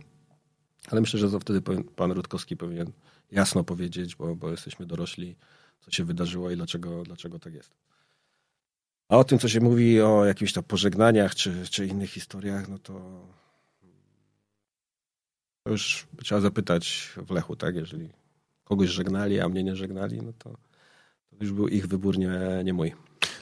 Ale 0.90 1.02
myślę, 1.02 1.20
że 1.20 1.32
to 1.32 1.40
wtedy 1.40 1.62
pan 1.96 2.12
Rutkowski 2.12 2.58
powinien 2.58 2.92
jasno 3.32 3.64
powiedzieć, 3.64 4.16
bo, 4.16 4.36
bo 4.36 4.52
jesteśmy 4.52 4.86
dorośli, 4.86 5.36
co 5.82 5.92
się 5.92 6.04
wydarzyło 6.04 6.52
i 6.52 6.56
dlaczego, 6.56 7.04
dlaczego 7.04 7.40
tak 7.40 7.54
jest. 7.54 7.72
A 9.10 9.18
o 9.18 9.24
tym, 9.24 9.40
co 9.40 9.50
się 9.50 9.60
mówi 9.60 10.02
o 10.02 10.26
jakichś 10.26 10.54
tam 10.54 10.64
pożegnaniach 10.64 11.36
czy, 11.36 11.68
czy 11.70 11.86
innych 11.86 12.10
historiach, 12.10 12.70
no 12.70 12.80
to, 12.80 13.02
już 15.66 16.08
trzeba 16.24 16.42
zapytać 16.42 17.12
w 17.28 17.32
Lechu, 17.32 17.56
tak? 17.56 17.76
Jeżeli 17.76 18.10
kogoś 18.64 18.90
żegnali, 18.90 19.40
a 19.40 19.50
mnie 19.50 19.64
nie 19.64 19.76
żegnali, 19.76 20.22
no 20.22 20.34
to, 20.40 20.50
to 21.30 21.38
już 21.42 21.52
był 21.52 21.68
ich 21.68 21.88
wybór, 21.88 22.18
nie, 22.18 22.62
nie 22.64 22.74
mój. 22.74 22.94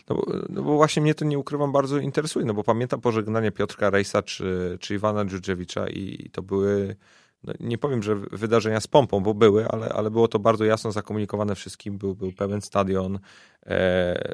No 0.10 0.16
bo, 0.16 0.26
no 0.50 0.64
bo, 0.64 0.76
właśnie 0.76 1.02
mnie 1.02 1.16
to 1.16 1.26
nie 1.26 1.40
ukrywam 1.40 1.72
bardzo 1.72 1.98
interesuje, 1.98 2.46
no 2.46 2.54
bo 2.54 2.64
pamiętam 2.64 3.02
pożegnanie 3.02 3.52
Piotrka 3.52 3.90
Rejsa 3.90 4.24
czy, 4.24 4.78
czy 4.80 4.96
Iwana 4.96 5.26
Dżudżewicza 5.26 5.90
i 5.90 6.30
to 6.32 6.42
były 6.42 6.96
no 7.44 7.54
nie 7.60 7.78
powiem, 7.78 8.04
że 8.04 8.16
wydarzenia 8.16 8.80
z 8.80 8.88
pompą, 8.88 9.20
bo 9.20 9.34
były, 9.34 9.68
ale, 9.68 9.90
ale 9.90 10.12
było 10.12 10.28
to 10.28 10.40
bardzo 10.40 10.66
jasno 10.66 10.92
zakomunikowane 10.92 11.56
wszystkim. 11.56 11.98
Był, 11.98 12.16
był 12.16 12.32
pełen 12.32 12.62
stadion. 12.62 13.20
E, 13.66 14.34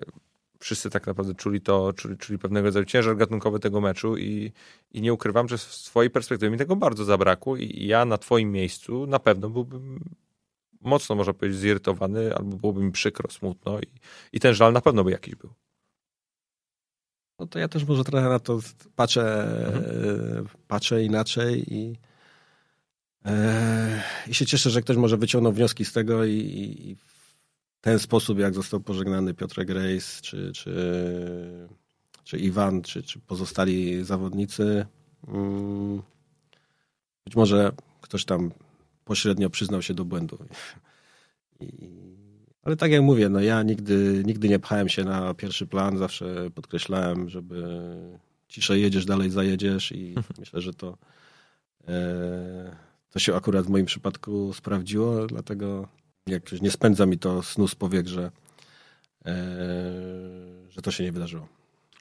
wszyscy 0.60 0.90
tak 0.90 1.08
naprawdę 1.08 1.36
czuli 1.36 1.62
to, 1.62 1.94
czuli, 1.94 2.18
czuli 2.18 2.40
pewnego 2.40 2.66
rodzaju 2.66 2.86
ciężar 2.86 3.18
gatunkowy 3.18 3.60
tego 3.60 3.82
meczu 3.82 4.18
i, 4.18 4.52
i 4.92 5.02
nie 5.02 5.14
ukrywam, 5.14 5.48
że 5.48 5.58
z 5.58 5.62
swojej 5.62 6.10
perspektywy 6.10 6.52
mi 6.52 6.58
tego 6.58 6.76
bardzo 6.76 7.06
zabrakło 7.06 7.58
i 7.58 7.88
ja 7.88 8.06
na 8.06 8.18
twoim 8.18 8.52
miejscu 8.52 9.08
na 9.08 9.20
pewno 9.20 9.50
byłbym 9.50 10.00
mocno, 10.82 11.16
można 11.16 11.34
powiedzieć, 11.34 11.60
zirytowany 11.60 12.36
albo 12.36 12.58
byłoby 12.58 12.82
mi 12.82 12.92
przykro, 12.92 13.30
smutno 13.30 13.80
i, 13.80 13.88
i 14.34 14.40
ten 14.40 14.54
żal 14.54 14.74
na 14.74 14.82
pewno 14.82 15.04
by 15.04 15.12
jakiś 15.12 15.36
był. 15.36 15.54
No 17.40 17.48
to 17.48 17.60
ja 17.60 17.68
też 17.68 17.86
może 17.86 18.04
trochę 18.04 18.30
na 18.30 18.40
to 18.40 18.60
patrzę, 18.96 19.44
mhm. 19.68 20.48
patrzę 20.68 21.04
inaczej 21.04 21.74
i, 21.74 21.98
e, 23.26 24.04
i 24.28 24.34
się 24.34 24.46
cieszę, 24.46 24.70
że 24.70 24.82
ktoś 24.82 24.98
może 24.98 25.18
wyciągnął 25.18 25.54
wnioski 25.54 25.86
z 25.86 25.94
tego 25.94 26.26
i, 26.26 26.34
i 26.34 26.96
ten 27.88 28.00
sposób, 28.00 28.40
jak 28.40 28.54
został 28.54 28.80
pożegnany 28.80 29.34
Piotr 29.34 29.66
Grace, 29.66 30.22
czy, 30.22 30.52
czy, 30.52 30.72
czy 32.24 32.38
Iwan, 32.38 32.82
czy, 32.82 33.04
czy 33.04 33.20
pozostali 33.20 34.04
zawodnicy. 34.04 34.86
Mm, 35.28 36.02
być 37.26 37.36
może 37.36 37.72
ktoś 38.02 38.26
tam 38.26 38.52
pośrednio 39.06 39.50
przyznał 39.50 39.82
się 39.82 39.94
do 39.94 40.06
błędu. 40.06 40.38
I, 41.60 41.68
ale 42.64 42.76
tak 42.76 42.92
jak 42.92 43.02
mówię, 43.02 43.30
no 43.30 43.40
ja 43.40 43.64
nigdy, 43.64 44.24
nigdy 44.26 44.50
nie 44.50 44.60
pchałem 44.60 44.90
się 44.90 45.04
na 45.04 45.34
pierwszy 45.34 45.68
plan, 45.68 45.98
zawsze 45.98 46.50
podkreślałem, 46.56 47.30
żeby 47.30 47.64
ciszej 48.48 48.82
jedziesz, 48.82 49.06
dalej 49.06 49.30
zajedziesz 49.30 49.92
i 49.92 50.16
myślę, 50.40 50.62
że 50.62 50.74
to, 50.74 50.98
e, 51.88 52.76
to 53.10 53.20
się 53.20 53.36
akurat 53.36 53.66
w 53.66 53.70
moim 53.70 53.86
przypadku 53.86 54.54
sprawdziło, 54.54 55.28
dlatego 55.28 55.97
jak 56.28 56.62
nie 56.62 56.72
spędza 56.72 57.06
mi 57.06 57.18
to 57.18 57.44
snu 57.44 57.68
z 57.68 57.76
powiek, 57.76 58.08
że, 58.08 58.32
e, 59.26 59.34
że 60.70 60.82
to 60.82 60.92
się 60.92 61.04
nie 61.04 61.12
wydarzyło. 61.12 61.48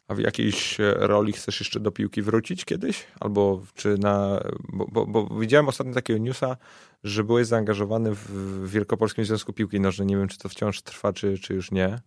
A 0.08 0.14
w 0.14 0.18
jakiejś 0.18 0.76
roli 0.96 1.32
chcesz 1.32 1.60
jeszcze 1.60 1.80
do 1.80 1.92
piłki 1.92 2.22
wrócić 2.22 2.64
kiedyś? 2.64 3.06
Albo 3.20 3.62
czy 3.74 3.98
na. 3.98 4.40
Bo, 4.68 4.86
bo, 4.92 5.06
bo 5.06 5.38
widziałem 5.40 5.68
ostatnio 5.68 5.94
takiego 5.94 6.18
newsa, 6.18 6.56
że 7.04 7.24
byłeś 7.24 7.46
zaangażowany 7.46 8.10
w 8.14 8.70
Wielkopolskim 8.70 9.24
Związku 9.24 9.52
Piłki 9.52 9.80
Nożnej. 9.80 10.06
Nie 10.06 10.16
wiem, 10.16 10.28
czy 10.28 10.38
to 10.38 10.48
wciąż 10.48 10.82
trwa, 10.82 11.12
czy, 11.12 11.38
czy 11.38 11.54
już 11.54 11.70
nie. 11.70 11.98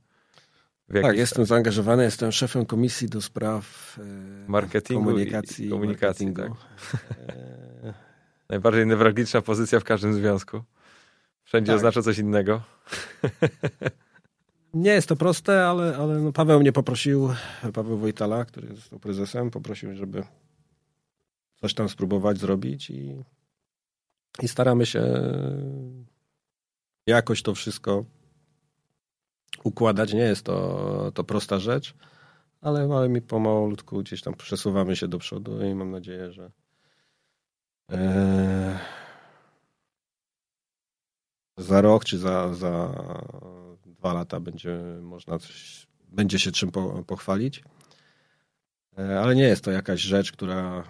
Tak, 1.01 1.17
jestem 1.17 1.45
zaangażowany, 1.45 2.03
jestem 2.03 2.31
szefem 2.31 2.65
komisji 2.65 3.09
do 3.09 3.21
spraw 3.21 3.95
e, 3.99 4.49
marketingu 4.49 5.05
komunikacji. 5.05 5.67
I 5.67 5.69
komunikacji 5.69 6.33
tak. 6.33 6.51
E, 7.83 7.93
Najbardziej 8.49 8.87
newralgiczna 8.87 9.41
pozycja 9.41 9.79
w 9.79 9.83
każdym 9.83 10.13
związku. 10.13 10.61
Wszędzie 11.49 11.71
tak. 11.71 11.77
oznacza 11.77 12.01
coś 12.01 12.17
innego. 12.17 12.61
Nie 14.73 14.91
jest 14.91 15.09
to 15.09 15.15
proste, 15.15 15.67
ale, 15.67 15.97
ale 15.97 16.19
no 16.19 16.31
Paweł 16.31 16.59
mnie 16.59 16.71
poprosił, 16.71 17.29
Paweł 17.73 17.97
Wojtala, 17.97 18.45
który 18.45 18.75
został 18.75 18.99
prezesem, 18.99 19.51
poprosił, 19.51 19.95
żeby 19.95 20.23
coś 21.55 21.73
tam 21.73 21.89
spróbować 21.89 22.37
zrobić 22.37 22.89
i, 22.89 23.23
i 24.41 24.47
staramy 24.47 24.85
się 24.85 25.03
jakoś 27.07 27.41
to 27.41 27.55
wszystko 27.55 28.05
układać. 29.63 30.13
Nie 30.13 30.19
jest 30.19 30.45
to, 30.45 31.11
to 31.13 31.23
prosta 31.23 31.59
rzecz, 31.59 31.93
ale, 32.61 32.89
ale 32.93 33.09
mi 33.09 33.21
pomalutku 33.21 33.99
gdzieś 33.99 34.21
tam 34.21 34.33
przesuwamy 34.33 34.95
się 34.95 35.07
do 35.07 35.17
przodu 35.17 35.65
i 35.65 35.75
mam 35.75 35.91
nadzieję, 35.91 36.31
że 36.31 36.51
e, 37.91 38.98
za 41.59 41.81
rok 41.81 42.05
czy 42.05 42.17
za, 42.17 42.53
za 42.53 42.93
dwa 43.85 44.13
lata 44.13 44.39
będzie 44.39 44.79
można 45.01 45.39
coś, 45.39 45.87
będzie 46.11 46.39
się 46.39 46.51
czym 46.51 46.71
po, 46.71 47.03
pochwalić. 47.03 47.63
E, 48.97 49.19
ale 49.19 49.35
nie 49.35 49.43
jest 49.43 49.63
to 49.63 49.71
jakaś 49.71 50.01
rzecz, 50.01 50.31
która, 50.31 50.83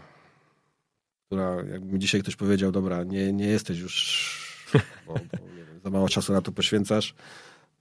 która 1.26 1.56
jakby 1.56 1.94
mi 1.94 2.00
dzisiaj 2.00 2.22
ktoś 2.22 2.36
powiedział, 2.36 2.72
dobra, 2.72 3.04
nie, 3.04 3.34
nie 3.34 3.48
jesteś 3.48 3.80
już, 3.80 4.50
bo, 5.08 5.14
bo 5.14 5.20
wiem, 5.56 5.80
za 5.84 5.90
mało 5.90 6.10
czasu 6.10 6.34
na 6.34 6.42
to 6.42 6.52
poświęcasz, 6.52 7.16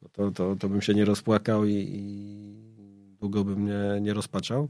no 0.03 0.09
to, 0.13 0.31
to, 0.31 0.57
to 0.57 0.69
bym 0.69 0.83
się 0.83 0.95
nie 0.95 1.05
rozpłakał 1.05 1.65
i, 1.65 1.75
i 1.75 3.17
długo 3.21 3.45
bym 3.45 3.67
nie, 3.67 4.01
nie 4.01 4.15
rozpaczał. 4.15 4.69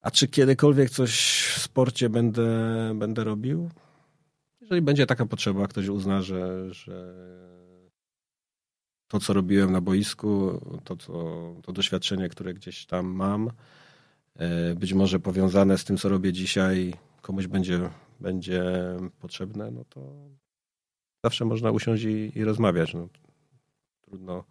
A 0.00 0.10
czy 0.10 0.28
kiedykolwiek 0.28 0.90
coś 0.90 1.12
w 1.56 1.58
sporcie 1.58 2.08
będę, 2.08 2.48
będę 2.94 3.24
robił? 3.24 3.70
Jeżeli 4.64 4.82
będzie 4.82 5.06
taka 5.06 5.26
potrzeba, 5.26 5.66
ktoś 5.66 5.88
uzna, 5.88 6.22
że, 6.22 6.74
że 6.74 7.14
to, 9.08 9.20
co 9.20 9.32
robiłem 9.32 9.72
na 9.72 9.80
boisku, 9.80 10.60
to, 10.84 10.96
to, 11.62 11.72
doświadczenie, 11.72 12.28
które 12.28 12.54
gdzieś 12.54 12.86
tam 12.86 13.06
mam, 13.06 13.50
e, 14.36 14.74
być 14.74 14.92
może 14.92 15.20
powiązane 15.20 15.78
z 15.78 15.84
tym, 15.84 15.96
co 15.96 16.08
robię 16.08 16.32
dzisiaj, 16.32 16.94
komuś 17.22 17.46
będzie, 17.46 17.90
będzie 18.20 18.62
potrzebne, 19.20 19.70
no 19.70 19.84
to 19.84 20.14
zawsze 21.24 21.44
można 21.44 21.70
usiąść 21.70 22.04
i, 22.04 22.38
i 22.38 22.44
rozmawiać. 22.44 22.94
No, 22.94 23.08
trudno, 24.00 24.44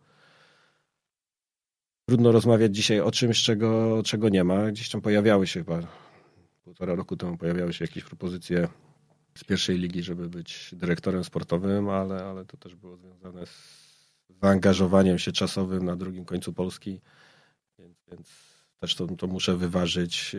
trudno 2.09 2.31
rozmawiać 2.31 2.75
dzisiaj 2.75 2.99
o 2.99 3.11
czymś, 3.11 3.43
czego, 3.43 4.01
czego 4.05 4.29
nie 4.29 4.43
ma. 4.43 4.71
Gdzieś 4.71 4.89
tam 4.89 5.01
pojawiały 5.01 5.47
się 5.47 5.59
chyba 5.59 5.79
półtora 6.63 6.95
roku 6.95 7.17
temu 7.17 7.37
pojawiały 7.37 7.73
się 7.73 7.85
jakieś 7.85 8.03
propozycje 8.03 8.67
z 9.35 9.43
pierwszej 9.43 9.77
ligi, 9.77 10.03
żeby 10.03 10.29
być 10.29 10.69
dyrektorem 10.73 11.23
sportowym, 11.23 11.89
ale, 11.89 12.25
ale 12.25 12.45
to 12.45 12.57
też 12.57 12.75
było 12.75 12.97
związane 12.97 13.45
z 13.45 13.83
zaangażowaniem 14.41 15.19
się 15.19 15.31
czasowym 15.31 15.85
na 15.85 15.95
drugim 15.95 16.25
końcu 16.25 16.53
Polski, 16.53 17.01
więc, 17.79 17.97
więc 18.11 18.29
też 18.79 18.95
to, 18.95 19.07
to 19.07 19.27
muszę 19.27 19.57
wyważyć. 19.57 20.35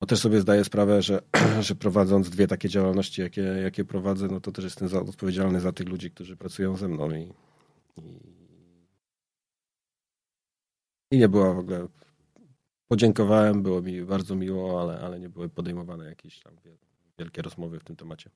No 0.00 0.06
też 0.06 0.18
sobie 0.18 0.40
zdaję 0.40 0.64
sprawę, 0.64 1.02
że, 1.02 1.22
że 1.66 1.74
prowadząc 1.74 2.30
dwie 2.30 2.46
takie 2.46 2.68
działalności, 2.68 3.22
jakie, 3.22 3.42
jakie 3.42 3.84
prowadzę, 3.84 4.28
no 4.28 4.40
to 4.40 4.52
też 4.52 4.64
jestem 4.64 4.88
za, 4.88 5.00
odpowiedzialny 5.00 5.60
za 5.60 5.72
tych 5.72 5.88
ludzi, 5.88 6.10
którzy 6.10 6.36
pracują 6.36 6.76
ze 6.76 6.88
mną 6.88 7.10
i, 7.10 7.32
i, 7.96 8.20
i 11.10 11.18
nie 11.18 11.28
było 11.28 11.54
w 11.54 11.58
ogóle. 11.58 11.88
Podziękowałem, 12.88 13.62
było 13.62 13.82
mi 13.82 14.02
bardzo 14.02 14.34
miło, 14.34 14.80
ale, 14.80 15.00
ale 15.00 15.20
nie 15.20 15.28
były 15.28 15.48
podejmowane 15.48 16.04
jakieś 16.04 16.40
tam 16.40 16.56
wielkie 17.18 17.42
rozmowy 17.42 17.80
w 17.80 17.84
tym 17.84 17.96
temacie. 17.96 18.30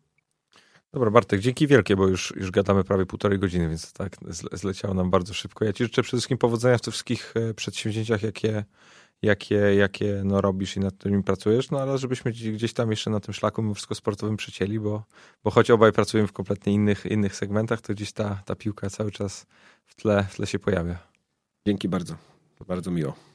Dobra, 0.92 1.10
Bartek, 1.10 1.40
dzięki 1.40 1.66
wielkie, 1.66 1.96
bo 1.96 2.06
już, 2.06 2.34
już 2.36 2.50
gadamy 2.50 2.84
prawie 2.84 3.06
półtorej 3.06 3.38
godziny, 3.38 3.68
więc 3.68 3.92
tak 3.92 4.16
zleciało 4.52 4.94
nam 4.94 5.10
bardzo 5.10 5.34
szybko. 5.34 5.64
Ja 5.64 5.72
ci 5.72 5.84
życzę 5.84 6.02
przede 6.02 6.18
wszystkim 6.18 6.38
powodzenia 6.38 6.78
w 6.78 6.80
tych 6.80 6.94
wszystkich 6.94 7.34
e, 7.36 7.54
przedsięwzięciach, 7.54 8.22
jakie, 8.22 8.64
jakie, 9.22 9.54
jakie 9.54 10.22
no, 10.24 10.40
robisz 10.40 10.76
i 10.76 10.80
nad 10.80 10.94
którymi 10.94 11.22
pracujesz, 11.22 11.70
no 11.70 11.80
ale 11.80 11.98
żebyśmy 11.98 12.32
gdzieś 12.32 12.72
tam 12.72 12.90
jeszcze 12.90 13.10
na 13.10 13.20
tym 13.20 13.34
szlaku 13.34 13.62
mimo 13.62 13.74
wszystko 13.74 13.94
sportowym 13.94 14.36
przycięli, 14.36 14.80
bo, 14.80 15.04
bo 15.44 15.50
choć 15.50 15.70
obaj 15.70 15.92
pracujemy 15.92 16.28
w 16.28 16.32
kompletnie 16.32 16.72
innych, 16.72 17.06
innych 17.06 17.36
segmentach, 17.36 17.80
to 17.80 17.92
gdzieś 17.92 18.12
ta, 18.12 18.42
ta 18.44 18.54
piłka 18.54 18.90
cały 18.90 19.10
czas 19.10 19.46
w 19.84 19.94
tle, 19.94 20.26
w 20.30 20.34
tle 20.34 20.46
się 20.46 20.58
pojawia. 20.58 20.98
Dzięki 21.66 21.88
bardzo. 21.88 22.16
Bardzo 22.68 22.90
miło. 22.90 23.29